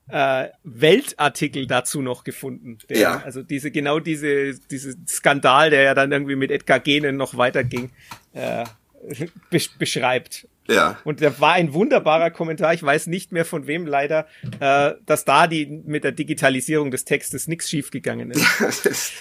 äh, 0.10 0.50
Weltartikel 0.64 1.68
dazu 1.68 2.02
noch 2.02 2.24
gefunden. 2.24 2.78
Der, 2.90 2.98
ja. 2.98 3.22
Also 3.24 3.42
diese, 3.42 3.72
genau 3.72 4.00
diese, 4.00 4.54
diese 4.72 4.96
Skandal, 5.08 5.70
der 5.70 5.84
ja 5.84 5.94
dann 5.94 6.12
irgendwie 6.12 6.36
mit 6.36 6.52
Edgar 6.52 6.80
Genen 6.80 7.18
noch 7.18 7.38
weiterging, 7.38 7.90
äh, 8.34 8.66
besch 9.50 9.72
beschreibt. 9.78 10.48
Ja. 10.68 10.98
Und 11.04 11.22
da 11.22 11.40
war 11.40 11.54
ein 11.54 11.74
wunderbarer 11.74 12.32
Kommentar, 12.32 12.74
ich 12.74 12.82
weiß 12.82 13.08
nicht 13.08 13.32
mehr 13.32 13.46
von 13.46 13.68
wem 13.68 13.86
leider, 13.86 14.28
äh, 14.60 14.94
dass 15.06 15.24
da 15.26 15.46
die 15.46 15.68
mit 15.86 16.04
der 16.04 16.12
Digitalisierung 16.12 16.90
des 16.90 17.06
Textes 17.06 17.48
nichts 17.48 17.70
schiefgegangen 17.70 18.32
ist. 18.32 18.46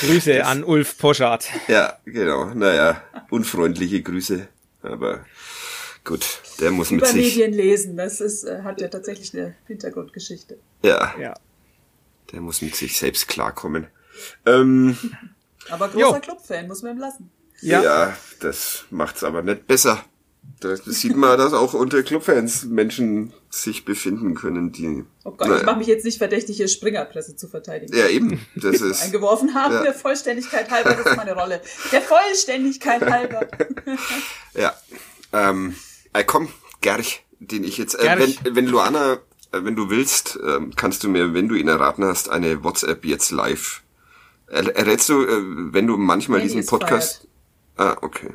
Grüße 0.00 0.38
das, 0.38 0.46
an 0.46 0.64
Ulf 0.64 0.98
Poschardt. 0.98 1.48
Ja, 1.68 1.98
genau. 2.04 2.46
Naja, 2.46 3.00
unfreundliche 3.30 4.02
Grüße. 4.02 4.48
Aber 4.82 5.24
Gut, 6.04 6.40
der 6.60 6.70
muss 6.72 6.90
Über 6.90 7.06
mit 7.06 7.06
sich... 7.06 7.36
Medien 7.36 7.52
lesen, 7.52 7.96
das 7.96 8.20
ist, 8.20 8.44
äh, 8.44 8.62
hat 8.62 8.80
ja 8.80 8.88
tatsächlich 8.88 9.34
eine 9.34 9.54
Hintergrundgeschichte. 9.66 10.58
Ja. 10.82 11.14
ja. 11.18 11.34
Der 12.32 12.40
muss 12.40 12.60
mit 12.60 12.74
sich 12.74 12.98
selbst 12.98 13.28
klarkommen. 13.28 13.86
Ähm, 14.44 14.96
aber 15.68 15.88
großer 15.88 16.20
Clubfan, 16.20 16.66
muss 16.66 16.82
man 16.82 16.96
ihm 16.96 17.00
lassen. 17.00 17.30
Ja. 17.60 17.82
ja, 17.82 18.16
das 18.40 18.84
macht's 18.90 19.22
aber 19.22 19.42
nicht 19.42 19.68
besser. 19.68 20.04
Da 20.58 20.76
sieht 20.76 21.16
man, 21.16 21.38
dass 21.38 21.52
auch 21.52 21.74
unter 21.74 22.02
Clubfans 22.02 22.64
Menschen 22.64 23.32
sich 23.50 23.84
befinden 23.84 24.34
können, 24.34 24.72
die. 24.72 25.04
Oh 25.24 25.30
Gott, 25.30 25.46
naja. 25.46 25.60
ich 25.60 25.66
mache 25.66 25.78
mich 25.78 25.86
jetzt 25.86 26.04
nicht 26.04 26.18
verdächtig, 26.18 26.56
hier 26.56 26.66
Springerpresse 26.66 27.36
zu 27.36 27.46
verteidigen. 27.46 27.96
Ja, 27.96 28.08
eben. 28.08 28.44
Das 28.56 28.80
ist. 28.80 29.02
Eingeworfen 29.02 29.54
haben, 29.54 29.74
ja. 29.74 29.82
der 29.82 29.94
Vollständigkeit 29.94 30.68
halber, 30.70 30.94
das 30.94 31.06
ist 31.06 31.16
meine 31.16 31.34
Rolle. 31.34 31.60
Der 31.92 32.02
Vollständigkeit 32.02 33.02
halber. 33.02 33.46
ja. 34.54 34.74
Ähm, 35.32 35.76
äh, 36.12 36.24
komm, 36.24 36.48
Gerch, 36.80 37.24
den 37.40 37.64
ich 37.64 37.78
jetzt, 37.78 37.94
äh, 37.98 38.16
wenn, 38.18 38.54
wenn 38.56 38.66
Luana, 38.66 39.14
äh, 39.14 39.18
wenn 39.64 39.76
du 39.76 39.90
willst, 39.90 40.36
äh, 40.36 40.60
kannst 40.76 41.04
du 41.04 41.08
mir, 41.08 41.34
wenn 41.34 41.48
du 41.48 41.54
ihn 41.54 41.68
erraten 41.68 42.04
hast, 42.04 42.28
eine 42.30 42.62
WhatsApp 42.64 43.04
jetzt 43.04 43.30
live. 43.30 43.82
Er, 44.46 44.74
errätst 44.76 45.08
du, 45.08 45.22
äh, 45.24 45.72
wenn 45.72 45.86
du 45.86 45.96
manchmal 45.96 46.40
Handy 46.40 46.54
diesen 46.54 46.68
Podcast. 46.68 47.26
Ah, 47.76 47.96
okay. 48.02 48.34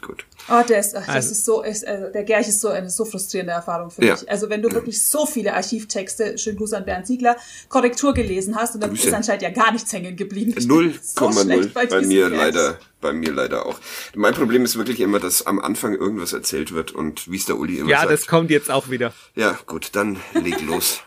gut. 0.00 0.24
Oh, 0.48 0.62
der 0.66 0.78
ist, 0.78 0.96
ach, 0.96 1.04
das 1.04 1.14
Also- 1.16 1.32
ist 1.32 1.44
so, 1.44 1.62
ist, 1.62 1.86
also 1.86 2.10
der 2.12 2.22
Gerch 2.24 2.48
ist 2.48 2.60
so 2.60 2.68
eine 2.68 2.88
so 2.88 3.04
frustrierende 3.04 3.52
Erfahrung 3.52 3.90
für 3.90 4.02
Ja. 4.04 4.14
mich. 4.14 4.30
Also 4.30 4.48
wenn 4.48 4.62
du 4.62 4.70
wirklich 4.72 5.04
so 5.04 5.26
viele 5.26 5.52
Archivtexte, 5.52 6.38
schönen 6.38 6.56
Gruß 6.56 6.72
an 6.74 6.84
Bernd 6.86 7.06
Ziegler, 7.06 7.36
Korrektur 7.68 8.14
gelesen 8.14 8.54
hast 8.56 8.74
und 8.76 8.80
dann 8.82 8.90
Grüße. 8.90 9.08
ist 9.08 9.12
anscheinend 9.14 9.42
ja 9.42 9.50
gar 9.50 9.72
nichts 9.72 9.92
hängen 9.92 10.16
geblieben. 10.16 10.54
Ich 10.56 10.66
bin 10.68 10.94
0,0 10.94 11.62
so 11.64 11.68
bei, 11.74 11.84
diesem 11.86 12.08
mir 12.08 12.28
Gerch. 12.30 12.40
leider, 12.40 12.78
bei 13.00 13.12
mir 13.12 13.32
leider 13.32 13.66
auch. 13.66 13.78
Mein 14.14 14.34
Problem 14.34 14.64
ist 14.64 14.76
wirklich 14.76 15.00
immer, 15.00 15.20
dass 15.20 15.46
am 15.46 15.58
Anfang 15.60 15.94
irgendwas 15.94 16.32
erzählt 16.32 16.72
wird 16.72 16.92
und 16.92 17.30
wie 17.30 17.36
es 17.36 17.46
der 17.46 17.56
Uli 17.58 17.78
immer 17.78 17.88
Ja, 17.90 18.00
sagt. 18.00 18.10
das 18.12 18.26
kommt 18.26 18.50
jetzt 18.50 18.70
auch 18.70 18.90
wieder. 18.90 19.12
ja, 19.34 19.58
gut, 19.66 19.90
dann 19.92 20.18
leg 20.34 20.60
los. 20.62 21.00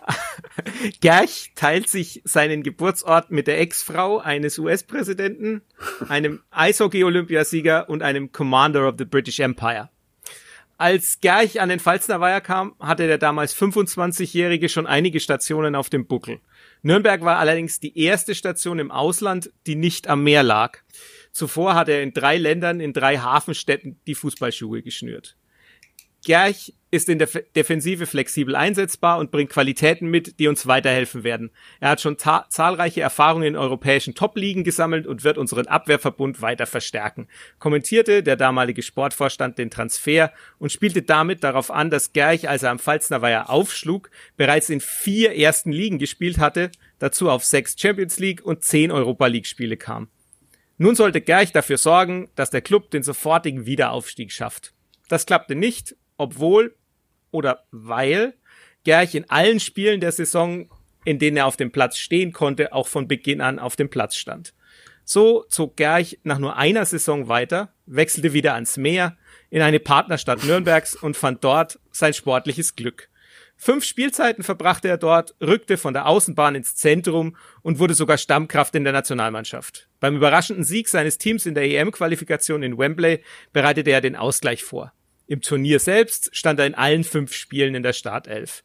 Gerch 1.02 1.52
teilt 1.56 1.90
sich 1.90 2.22
seinen 2.24 2.64
Geburtsort 2.64 3.32
mit 3.32 3.48
der 3.48 3.60
Ex-Frau 3.60 4.20
eines 4.20 4.58
US-Präsidenten, 4.58 5.62
einem 6.08 6.42
Eishockey-Olympiasieger 6.52 7.90
und 7.90 8.04
einem 8.04 8.32
Commander 8.32 8.88
of 8.88 8.96
the 8.98 9.06
British 9.06 9.40
Empire. 9.40 9.90
Als 10.78 11.20
Gerch 11.22 11.62
an 11.62 11.70
den 11.70 11.80
Pfalzner 11.80 12.20
Weiher 12.22 12.42
kam, 12.42 12.74
hatte 12.80 13.06
der 13.06 13.20
damals 13.20 13.56
25-Jährige 13.56 14.68
schon 14.68 14.88
einige 14.88 15.20
Stationen 15.20 15.76
auf 15.76 15.90
dem 15.92 16.08
Buckel. 16.08 16.40
Nürnberg 16.82 17.22
war 17.22 17.38
allerdings 17.38 17.80
die 17.80 18.00
erste 18.00 18.34
Station 18.34 18.80
im 18.80 18.90
Ausland, 18.90 19.52
die 19.68 19.76
nicht 19.76 20.08
am 20.08 20.24
Meer 20.24 20.42
lag. 20.42 20.80
Zuvor 21.32 21.76
hat 21.76 21.90
er 21.90 22.04
in 22.04 22.14
drei 22.14 22.38
Ländern, 22.38 22.80
in 22.80 22.94
drei 22.94 23.18
Hafenstädten 23.18 24.00
die 24.08 24.16
Fußballschuhe 24.16 24.82
geschnürt. 24.82 25.38
Gerch 26.24 26.74
ist 26.92 27.10
in 27.10 27.18
der 27.18 27.28
Defensive 27.56 28.06
flexibel 28.06 28.56
einsetzbar 28.56 29.18
und 29.18 29.32
bringt 29.32 29.50
Qualitäten 29.50 30.08
mit, 30.08 30.40
die 30.40 30.48
uns 30.48 30.68
weiterhelfen 30.68 31.24
werden. 31.24 31.50
Er 31.80 31.90
hat 31.90 32.02
schon 32.02 32.18
zahlreiche 32.20 33.02
Erfahrungen 33.02 33.48
in 33.48 33.56
europäischen 33.56 34.14
Top-Ligen 34.14 34.64
gesammelt 34.64 35.08
und 35.08 35.24
wird 35.24 35.40
unseren 35.40 35.66
Abwehrverbund 35.68 36.42
weiter 36.42 36.68
verstärken. 36.68 37.28
Kommentierte 37.58 38.22
der 38.22 38.36
damalige 38.36 38.84
Sportvorstand 38.84 39.58
den 39.58 39.72
Transfer 39.72 40.32
und 40.60 40.72
spielte 40.72 41.02
damit 41.02 41.44
darauf 41.44 41.72
an, 41.72 41.90
dass 41.90 42.14
Gerch, 42.14 42.48
als 42.48 42.64
er 42.64 42.72
am 42.72 42.80
Pfalzner 42.80 43.24
Weiher 43.24 43.50
aufschlug, 43.50 44.12
bereits 44.38 44.70
in 44.70 44.82
vier 44.82 45.36
ersten 45.36 45.72
Ligen 45.72 45.98
gespielt 45.98 46.38
hatte, 46.38 46.72
dazu 47.00 47.32
auf 47.32 47.46
sechs 47.46 47.76
Champions 47.80 48.20
League 48.20 48.46
und 48.46 48.64
zehn 48.64 48.92
Europa 48.92 49.26
League 49.26 49.48
Spiele 49.48 49.78
kam. 49.78 50.10
Nun 50.82 50.96
sollte 50.96 51.22
Gerch 51.22 51.52
dafür 51.52 51.78
sorgen, 51.78 52.32
dass 52.34 52.50
der 52.50 52.64
Club 52.64 52.90
den 52.90 53.04
sofortigen 53.04 53.68
Wiederaufstieg 53.68 54.32
schafft. 54.32 54.74
Das 55.10 55.28
klappte 55.28 55.54
nicht, 55.54 55.96
obwohl 56.18 56.76
oder 57.30 57.68
weil 57.70 58.34
Gerch 58.84 59.14
in 59.14 59.30
allen 59.30 59.60
Spielen 59.60 60.00
der 60.00 60.12
Saison, 60.12 60.72
in 61.06 61.20
denen 61.20 61.38
er 61.38 61.46
auf 61.46 61.56
dem 61.56 61.72
Platz 61.72 62.00
stehen 62.00 62.34
konnte, 62.34 62.74
auch 62.74 62.88
von 62.88 63.08
Beginn 63.08 63.42
an 63.42 63.60
auf 63.60 63.76
dem 63.76 63.92
Platz 63.92 64.16
stand. 64.16 64.56
So 65.04 65.46
zog 65.50 65.78
Gerch 65.78 66.20
nach 66.24 66.40
nur 66.40 66.58
einer 66.58 66.84
Saison 66.86 67.28
weiter, 67.28 67.76
wechselte 67.86 68.34
wieder 68.34 68.56
ans 68.56 68.78
Meer 68.78 69.18
in 69.52 69.62
eine 69.62 69.80
Partnerstadt 69.80 70.44
Nürnbergs 70.46 70.96
und 70.96 71.16
fand 71.16 71.44
dort 71.44 71.80
sein 71.92 72.16
sportliches 72.16 72.76
Glück. 72.76 73.10
Fünf 73.56 73.86
Spielzeiten 73.86 74.44
verbrachte 74.44 74.88
er 74.88 74.98
dort, 74.98 75.36
rückte 75.42 75.78
von 75.78 75.94
der 75.94 76.08
Außenbahn 76.08 76.56
ins 76.56 76.76
Zentrum 76.76 77.38
und 77.62 77.78
wurde 77.78 77.94
sogar 77.94 78.18
Stammkraft 78.18 78.74
in 78.74 78.84
der 78.84 78.94
Nationalmannschaft. 78.94 79.91
Beim 80.02 80.16
überraschenden 80.16 80.66
Sieg 80.66 80.90
seines 80.90 81.20
Teams 81.20 81.46
in 81.46 81.54
der 81.54 81.64
EM-Qualifikation 81.64 82.64
in 82.64 82.78
Wembley 82.78 83.24
bereitete 83.54 83.92
er 83.92 84.02
den 84.02 84.16
Ausgleich 84.16 84.64
vor. 84.64 84.92
Im 85.28 85.42
Turnier 85.42 85.80
selbst 85.80 86.36
stand 86.36 86.60
er 86.60 86.66
in 86.66 86.74
allen 86.74 87.04
fünf 87.04 87.34
Spielen 87.34 87.76
in 87.76 87.84
der 87.84 87.94
Startelf. 87.94 88.64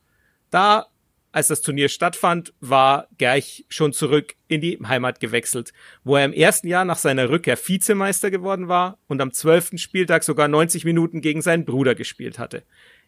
Da, 0.51 0.87
als 1.33 1.49
das 1.49 1.61
Turnier 1.61 1.91
stattfand, 1.91 2.55
war 2.61 3.09
Gerch 3.19 3.67
schon 3.69 3.93
zurück 3.93 4.35
in 4.49 4.63
die 4.63 4.79
Heimat 4.89 5.21
gewechselt, 5.21 5.75
wo 6.05 6.17
er 6.17 6.25
im 6.25 6.33
ersten 6.33 6.69
Jahr 6.69 6.87
nach 6.87 6.97
seiner 6.97 7.29
Rückkehr 7.29 7.59
Vizemeister 7.59 8.31
geworden 8.31 8.69
war 8.69 8.99
und 9.07 9.21
am 9.21 9.33
zwölften 9.33 9.77
Spieltag 9.77 10.25
sogar 10.25 10.49
90 10.49 10.87
Minuten 10.87 11.21
gegen 11.21 11.43
seinen 11.43 11.67
Bruder 11.67 11.95
gespielt 11.95 12.39
hatte. 12.39 12.63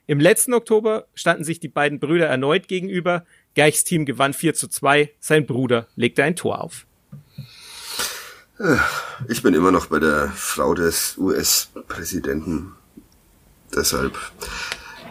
Im 0.07 0.21
letzten 0.21 0.53
Oktober 0.53 1.07
standen 1.15 1.45
sich 1.45 1.61
die 1.61 1.69
beiden 1.69 1.99
Brüder 1.99 2.27
erneut 2.27 2.69
gegenüber. 2.69 3.25
Gerchs 3.55 3.85
Team 3.85 4.05
gewann 4.05 4.35
4 4.35 4.53
zu 4.53 4.69
2, 4.69 5.15
sein 5.19 5.47
Bruder 5.47 5.89
legte 5.97 6.25
ein 6.25 6.37
Tor 6.37 6.63
auf. 6.63 6.88
Ich 9.28 9.43
bin 9.43 9.55
immer 9.55 9.70
noch 9.70 9.86
bei 9.86 10.01
der 10.01 10.28
Frau 10.35 10.74
des 10.74 11.16
US-Präsidenten. 11.16 12.72
Deshalb. 13.74 14.16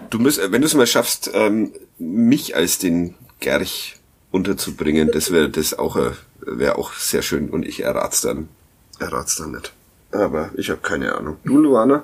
Du 0.09 0.19
musst, 0.19 0.39
wenn 0.39 0.61
du 0.61 0.67
es 0.67 0.73
mal 0.73 0.87
schaffst, 0.87 1.31
ähm, 1.33 1.71
mich 1.97 2.55
als 2.55 2.77
den 2.77 3.15
Gerch 3.39 3.99
unterzubringen, 4.31 5.11
das 5.11 5.31
wäre 5.31 5.49
das 5.49 5.73
auch 5.73 5.95
äh, 5.95 6.11
wäre 6.41 6.77
auch 6.77 6.93
sehr 6.93 7.21
schön 7.21 7.49
und 7.49 7.65
ich 7.65 7.83
errat's 7.83 8.21
dann. 8.21 8.49
Errat's 8.99 9.35
dann 9.35 9.51
nicht. 9.51 9.73
Aber 10.11 10.51
ich 10.55 10.69
habe 10.69 10.81
keine 10.81 11.15
Ahnung. 11.15 11.37
Du, 11.43 11.57
Luana? 11.57 12.03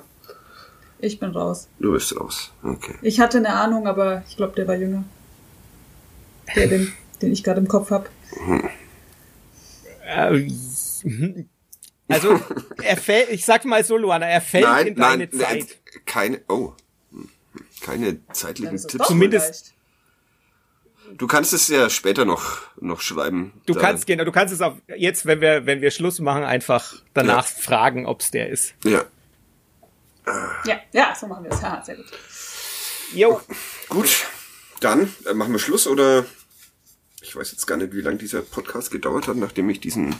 Ich 0.98 1.18
bin 1.18 1.30
raus. 1.30 1.68
Du 1.78 1.92
bist 1.92 2.18
raus. 2.18 2.52
Okay. 2.62 2.94
Ich 3.02 3.20
hatte 3.20 3.38
eine 3.38 3.50
Ahnung, 3.50 3.86
aber 3.86 4.22
ich 4.28 4.36
glaube, 4.36 4.54
der 4.54 4.68
war 4.68 4.74
jünger. 4.74 5.04
Der, 6.54 6.68
den, 6.68 6.92
den 7.20 7.32
ich 7.32 7.42
gerade 7.42 7.60
im 7.60 7.68
Kopf 7.68 7.90
habe. 7.90 8.08
Äh, 10.06 10.50
Also, 12.06 12.38
er 12.82 12.98
fällt, 12.98 13.30
ich 13.30 13.46
sag 13.46 13.64
mal 13.64 13.82
so, 13.82 13.96
Luana, 13.96 14.26
er 14.26 14.42
fällt 14.42 14.64
nein, 14.64 14.86
in 14.88 14.94
deine 14.94 15.24
nein, 15.24 15.40
Zeit. 15.40 15.58
nein, 15.60 16.02
keine. 16.04 16.40
Oh, 16.48 16.74
keine 17.80 18.18
zeitlichen 18.32 18.74
es 18.74 18.86
Tipps. 18.86 19.06
Zumindest-. 19.08 19.72
Du 21.16 21.26
kannst 21.26 21.54
es 21.54 21.68
ja 21.68 21.88
später 21.88 22.26
noch 22.26 22.60
noch 22.78 23.00
schreiben. 23.00 23.54
Du 23.64 23.72
Da- 23.72 23.80
kannst 23.80 24.06
genau, 24.06 24.24
du 24.24 24.32
kannst 24.32 24.52
es 24.52 24.60
auch 24.60 24.76
jetzt, 24.96 25.24
wenn 25.24 25.40
wir, 25.40 25.64
wenn 25.64 25.80
wir 25.80 25.90
Schluss 25.90 26.18
machen, 26.20 26.44
einfach 26.44 26.94
danach 27.14 27.46
Ja. 27.48 27.54
fragen, 27.62 28.04
ob's 28.06 28.30
der 28.30 28.50
ist. 28.50 28.74
Ja. 28.84 29.04
Ja, 30.66 30.80
ja, 30.92 31.14
so 31.18 31.26
machen 31.26 31.44
wir 31.44 31.52
es. 31.52 31.60
Ja, 31.62 31.82
sehr 31.84 31.96
gut. 31.96 32.06
Jo, 33.14 33.40
Gut, 33.88 34.26
dann 34.80 35.12
äh, 35.26 35.32
machen 35.34 35.52
wir 35.52 35.58
Schluss 35.58 35.86
oder 35.86 36.24
ich 37.22 37.34
weiß 37.36 37.52
jetzt 37.52 37.66
gar 37.66 37.76
nicht, 37.76 37.92
wie 37.94 38.00
lang 38.02 38.18
dieser 38.18 38.42
Podcast 38.42 38.90
gedauert 38.90 39.26
hat, 39.28 39.36
nachdem 39.36 39.70
ich 39.70 39.80
diesen. 39.80 40.14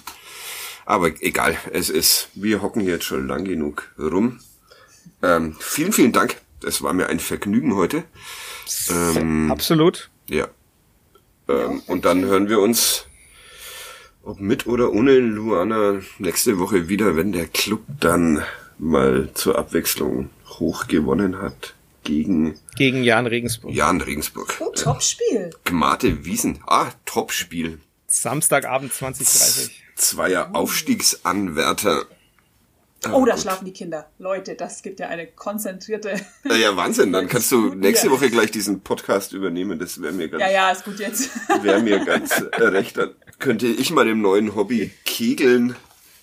Aber 0.86 1.08
egal, 1.22 1.56
es 1.72 1.90
ist. 1.90 2.28
Wir 2.34 2.62
hocken 2.62 2.82
hier 2.82 2.94
jetzt 2.94 3.04
schon 3.04 3.26
lang 3.26 3.44
genug 3.44 3.90
rum. 3.98 4.40
Ähm, 5.22 5.56
vielen, 5.58 5.92
vielen 5.92 6.12
Dank. 6.12 6.36
Es 6.64 6.82
war 6.82 6.92
mir 6.92 7.08
ein 7.08 7.20
Vergnügen 7.20 7.74
heute. 7.74 8.04
Ähm, 8.88 9.50
absolut. 9.50 10.10
ja. 10.28 10.48
Ähm, 11.48 11.82
und 11.86 12.04
dann 12.04 12.24
hören 12.24 12.48
wir 12.48 12.58
uns, 12.60 13.06
ob 14.22 14.40
mit 14.40 14.66
oder 14.66 14.92
ohne 14.92 15.18
Luana, 15.18 16.00
nächste 16.18 16.58
Woche 16.58 16.88
wieder, 16.88 17.16
wenn 17.16 17.32
der 17.32 17.46
Club 17.46 17.82
dann 18.00 18.42
mal 18.78 19.28
zur 19.34 19.58
Abwechslung 19.58 20.30
hoch 20.58 20.86
gewonnen 20.86 21.40
hat 21.40 21.74
gegen 22.02 22.58
Gegen 22.76 23.02
Jan 23.04 23.26
Regensburg. 23.26 23.74
Jan 23.74 24.00
Regensburg. 24.00 24.54
Oh, 24.60 24.70
Topspiel. 24.74 25.50
Gmate 25.64 26.24
Wiesen. 26.24 26.60
Ah, 26.66 26.90
Topspiel. 27.04 27.78
Samstagabend 28.06 28.92
20.30 28.92 29.70
Zweier 29.96 30.54
Aufstiegsanwärter. 30.54 32.06
Oh, 33.12 33.24
da 33.26 33.36
schlafen 33.36 33.66
die 33.66 33.72
Kinder. 33.72 34.08
Leute, 34.18 34.54
das 34.54 34.82
gibt 34.82 34.98
ja 34.98 35.08
eine 35.08 35.26
konzentrierte. 35.26 36.14
Ja, 36.44 36.56
ja, 36.56 36.76
Wahnsinn. 36.76 37.12
Dann 37.12 37.28
kannst 37.28 37.52
du 37.52 37.74
nächste 37.74 38.10
Woche 38.10 38.30
gleich 38.30 38.50
diesen 38.50 38.80
Podcast 38.80 39.32
übernehmen. 39.32 39.78
Das 39.78 40.00
wäre 40.00 40.12
mir 40.12 40.28
ganz, 40.28 40.42
Ja, 40.42 40.50
ja, 40.50 40.70
ist 40.70 40.84
gut 40.84 40.98
jetzt. 40.98 41.30
wäre 41.62 41.80
mir 41.80 42.04
ganz 42.04 42.32
äh, 42.52 42.62
recht. 42.62 42.96
Dann 42.96 43.10
könnte 43.38 43.66
ich 43.66 43.90
mal 43.90 44.06
dem 44.06 44.22
neuen 44.22 44.54
Hobby 44.54 44.90
Kegeln 45.04 45.76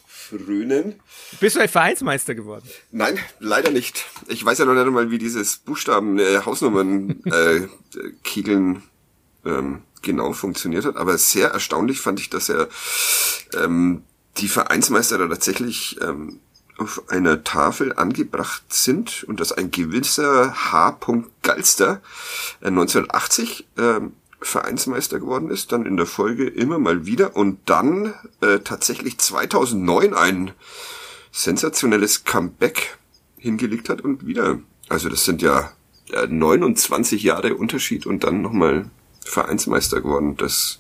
frönen. 0.07 0.99
Bist 1.39 1.55
du 1.55 1.59
ein 1.59 1.69
Vereinsmeister 1.69 2.35
geworden? 2.35 2.67
Nein, 2.91 3.19
leider 3.39 3.69
nicht. 3.69 4.05
Ich 4.27 4.43
weiß 4.43 4.57
ja 4.59 4.65
noch 4.65 4.73
nicht 4.73 4.85
einmal, 4.85 5.11
wie 5.11 5.17
dieses 5.17 5.57
Buchstaben, 5.57 6.19
äh, 6.19 6.39
Hausnummern, 6.45 7.21
äh, 7.25 7.67
Kegeln 8.23 8.83
ähm, 9.45 9.83
genau 10.01 10.33
funktioniert 10.33 10.85
hat. 10.85 10.97
Aber 10.97 11.17
sehr 11.17 11.49
erstaunlich 11.51 11.99
fand 11.99 12.19
ich, 12.19 12.29
dass 12.29 12.49
er 12.49 12.67
ähm, 13.55 14.03
die 14.37 14.47
Vereinsmeister 14.47 15.17
da 15.17 15.27
tatsächlich 15.27 15.99
ähm, 16.01 16.39
auf 16.77 17.09
einer 17.09 17.43
Tafel 17.43 17.93
angebracht 17.93 18.63
sind 18.69 19.23
und 19.25 19.39
dass 19.39 19.51
ein 19.51 19.71
gewisser 19.71 20.71
H. 20.71 20.97
Galster 21.43 22.01
äh, 22.61 22.67
1980 22.67 23.67
ähm, 23.77 24.13
Vereinsmeister 24.41 25.19
geworden 25.19 25.51
ist, 25.51 25.71
dann 25.71 25.85
in 25.85 25.97
der 25.97 26.07
Folge 26.07 26.47
immer 26.47 26.79
mal 26.79 27.05
wieder 27.05 27.35
und 27.35 27.59
dann 27.65 28.13
äh, 28.41 28.59
tatsächlich 28.59 29.19
2009 29.19 30.15
ein 30.15 30.51
sensationelles 31.31 32.23
Comeback 32.23 32.97
hingelegt 33.37 33.89
hat 33.89 34.01
und 34.01 34.25
wieder. 34.25 34.59
Also 34.89 35.09
das 35.09 35.25
sind 35.25 35.43
ja 35.43 35.71
äh, 36.11 36.25
29 36.27 37.21
Jahre 37.21 37.55
Unterschied 37.55 38.07
und 38.07 38.23
dann 38.23 38.41
nochmal 38.41 38.89
Vereinsmeister 39.25 40.01
geworden. 40.01 40.35
Das 40.37 40.79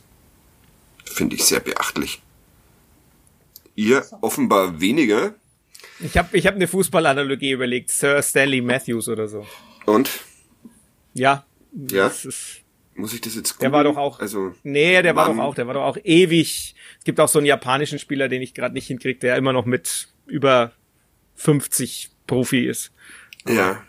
finde 1.05 1.35
ich 1.35 1.43
sehr 1.45 1.59
beachtlich. 1.59 2.21
Ihr 3.75 4.05
offenbar 4.21 4.79
weniger. 4.81 5.33
Ich 5.99 6.17
habe 6.17 6.35
ich 6.37 6.47
hab 6.47 6.55
eine 6.55 6.67
Fußballanalogie 6.67 7.51
überlegt, 7.51 7.89
Sir 7.89 8.21
Stanley 8.21 8.61
Matthews 8.61 9.07
oder 9.07 9.27
so. 9.27 9.45
Und 9.85 10.09
Ja. 11.13 11.45
Ja? 11.73 12.07
Das 12.07 12.25
ist, 12.25 12.61
muss 12.95 13.13
ich 13.13 13.21
das 13.21 13.35
jetzt 13.35 13.61
der 13.61 13.71
war 13.71 13.83
doch 13.83 13.97
auch. 13.97 14.19
Also 14.19 14.53
nee, 14.63 15.01
der 15.01 15.15
war 15.15 15.27
wann- 15.29 15.37
doch 15.37 15.43
auch, 15.43 15.55
der 15.55 15.67
war 15.67 15.73
doch 15.73 15.83
auch 15.83 15.97
ewig. 16.03 16.75
Es 16.99 17.03
gibt 17.05 17.19
auch 17.19 17.27
so 17.29 17.39
einen 17.39 17.45
japanischen 17.45 17.97
Spieler, 17.99 18.27
den 18.29 18.41
ich 18.41 18.53
gerade 18.53 18.73
nicht 18.73 18.87
hinkriege, 18.87 19.19
der 19.19 19.37
immer 19.37 19.53
noch 19.53 19.65
mit 19.65 20.09
über 20.25 20.73
50 21.35 22.11
Profi 22.27 22.67
ist. 22.67 22.91
Ja. 23.47 23.83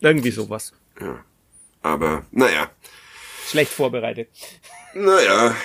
Irgendwie 0.00 0.30
sowas. 0.30 0.72
Ja. 1.00 1.24
Aber, 1.82 2.24
naja. 2.30 2.70
Schlecht 3.50 3.72
vorbereitet. 3.72 4.28
Naja, 4.94 5.56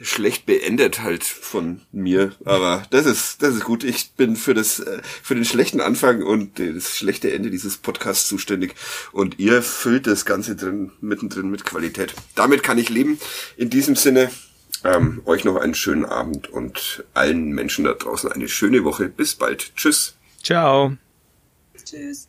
schlecht 0.00 0.46
beendet 0.46 1.02
halt 1.02 1.24
von 1.24 1.80
mir, 1.92 2.32
aber 2.44 2.86
das 2.90 3.06
ist 3.06 3.42
das 3.42 3.54
ist 3.54 3.64
gut. 3.64 3.84
Ich 3.84 4.12
bin 4.12 4.36
für 4.36 4.54
das 4.54 4.80
äh, 4.80 5.00
für 5.22 5.34
den 5.34 5.44
schlechten 5.44 5.80
Anfang 5.80 6.22
und 6.22 6.58
das 6.58 6.96
schlechte 6.96 7.32
Ende 7.32 7.50
dieses 7.50 7.78
Podcasts 7.78 8.28
zuständig 8.28 8.74
und 9.12 9.38
ihr 9.38 9.62
füllt 9.62 10.06
das 10.06 10.24
Ganze 10.24 10.56
drin 10.56 10.92
mittendrin 11.00 11.50
mit 11.50 11.64
Qualität. 11.64 12.14
Damit 12.34 12.62
kann 12.62 12.78
ich 12.78 12.90
leben. 12.90 13.18
In 13.56 13.70
diesem 13.70 13.96
Sinne 13.96 14.30
ähm, 14.84 15.22
euch 15.24 15.44
noch 15.44 15.56
einen 15.56 15.74
schönen 15.74 16.04
Abend 16.04 16.48
und 16.48 17.04
allen 17.14 17.50
Menschen 17.50 17.84
da 17.84 17.92
draußen 17.92 18.30
eine 18.30 18.48
schöne 18.48 18.84
Woche. 18.84 19.08
Bis 19.08 19.34
bald. 19.34 19.74
Tschüss. 19.76 20.14
Ciao. 20.42 20.96
Tschüss. 21.84 22.28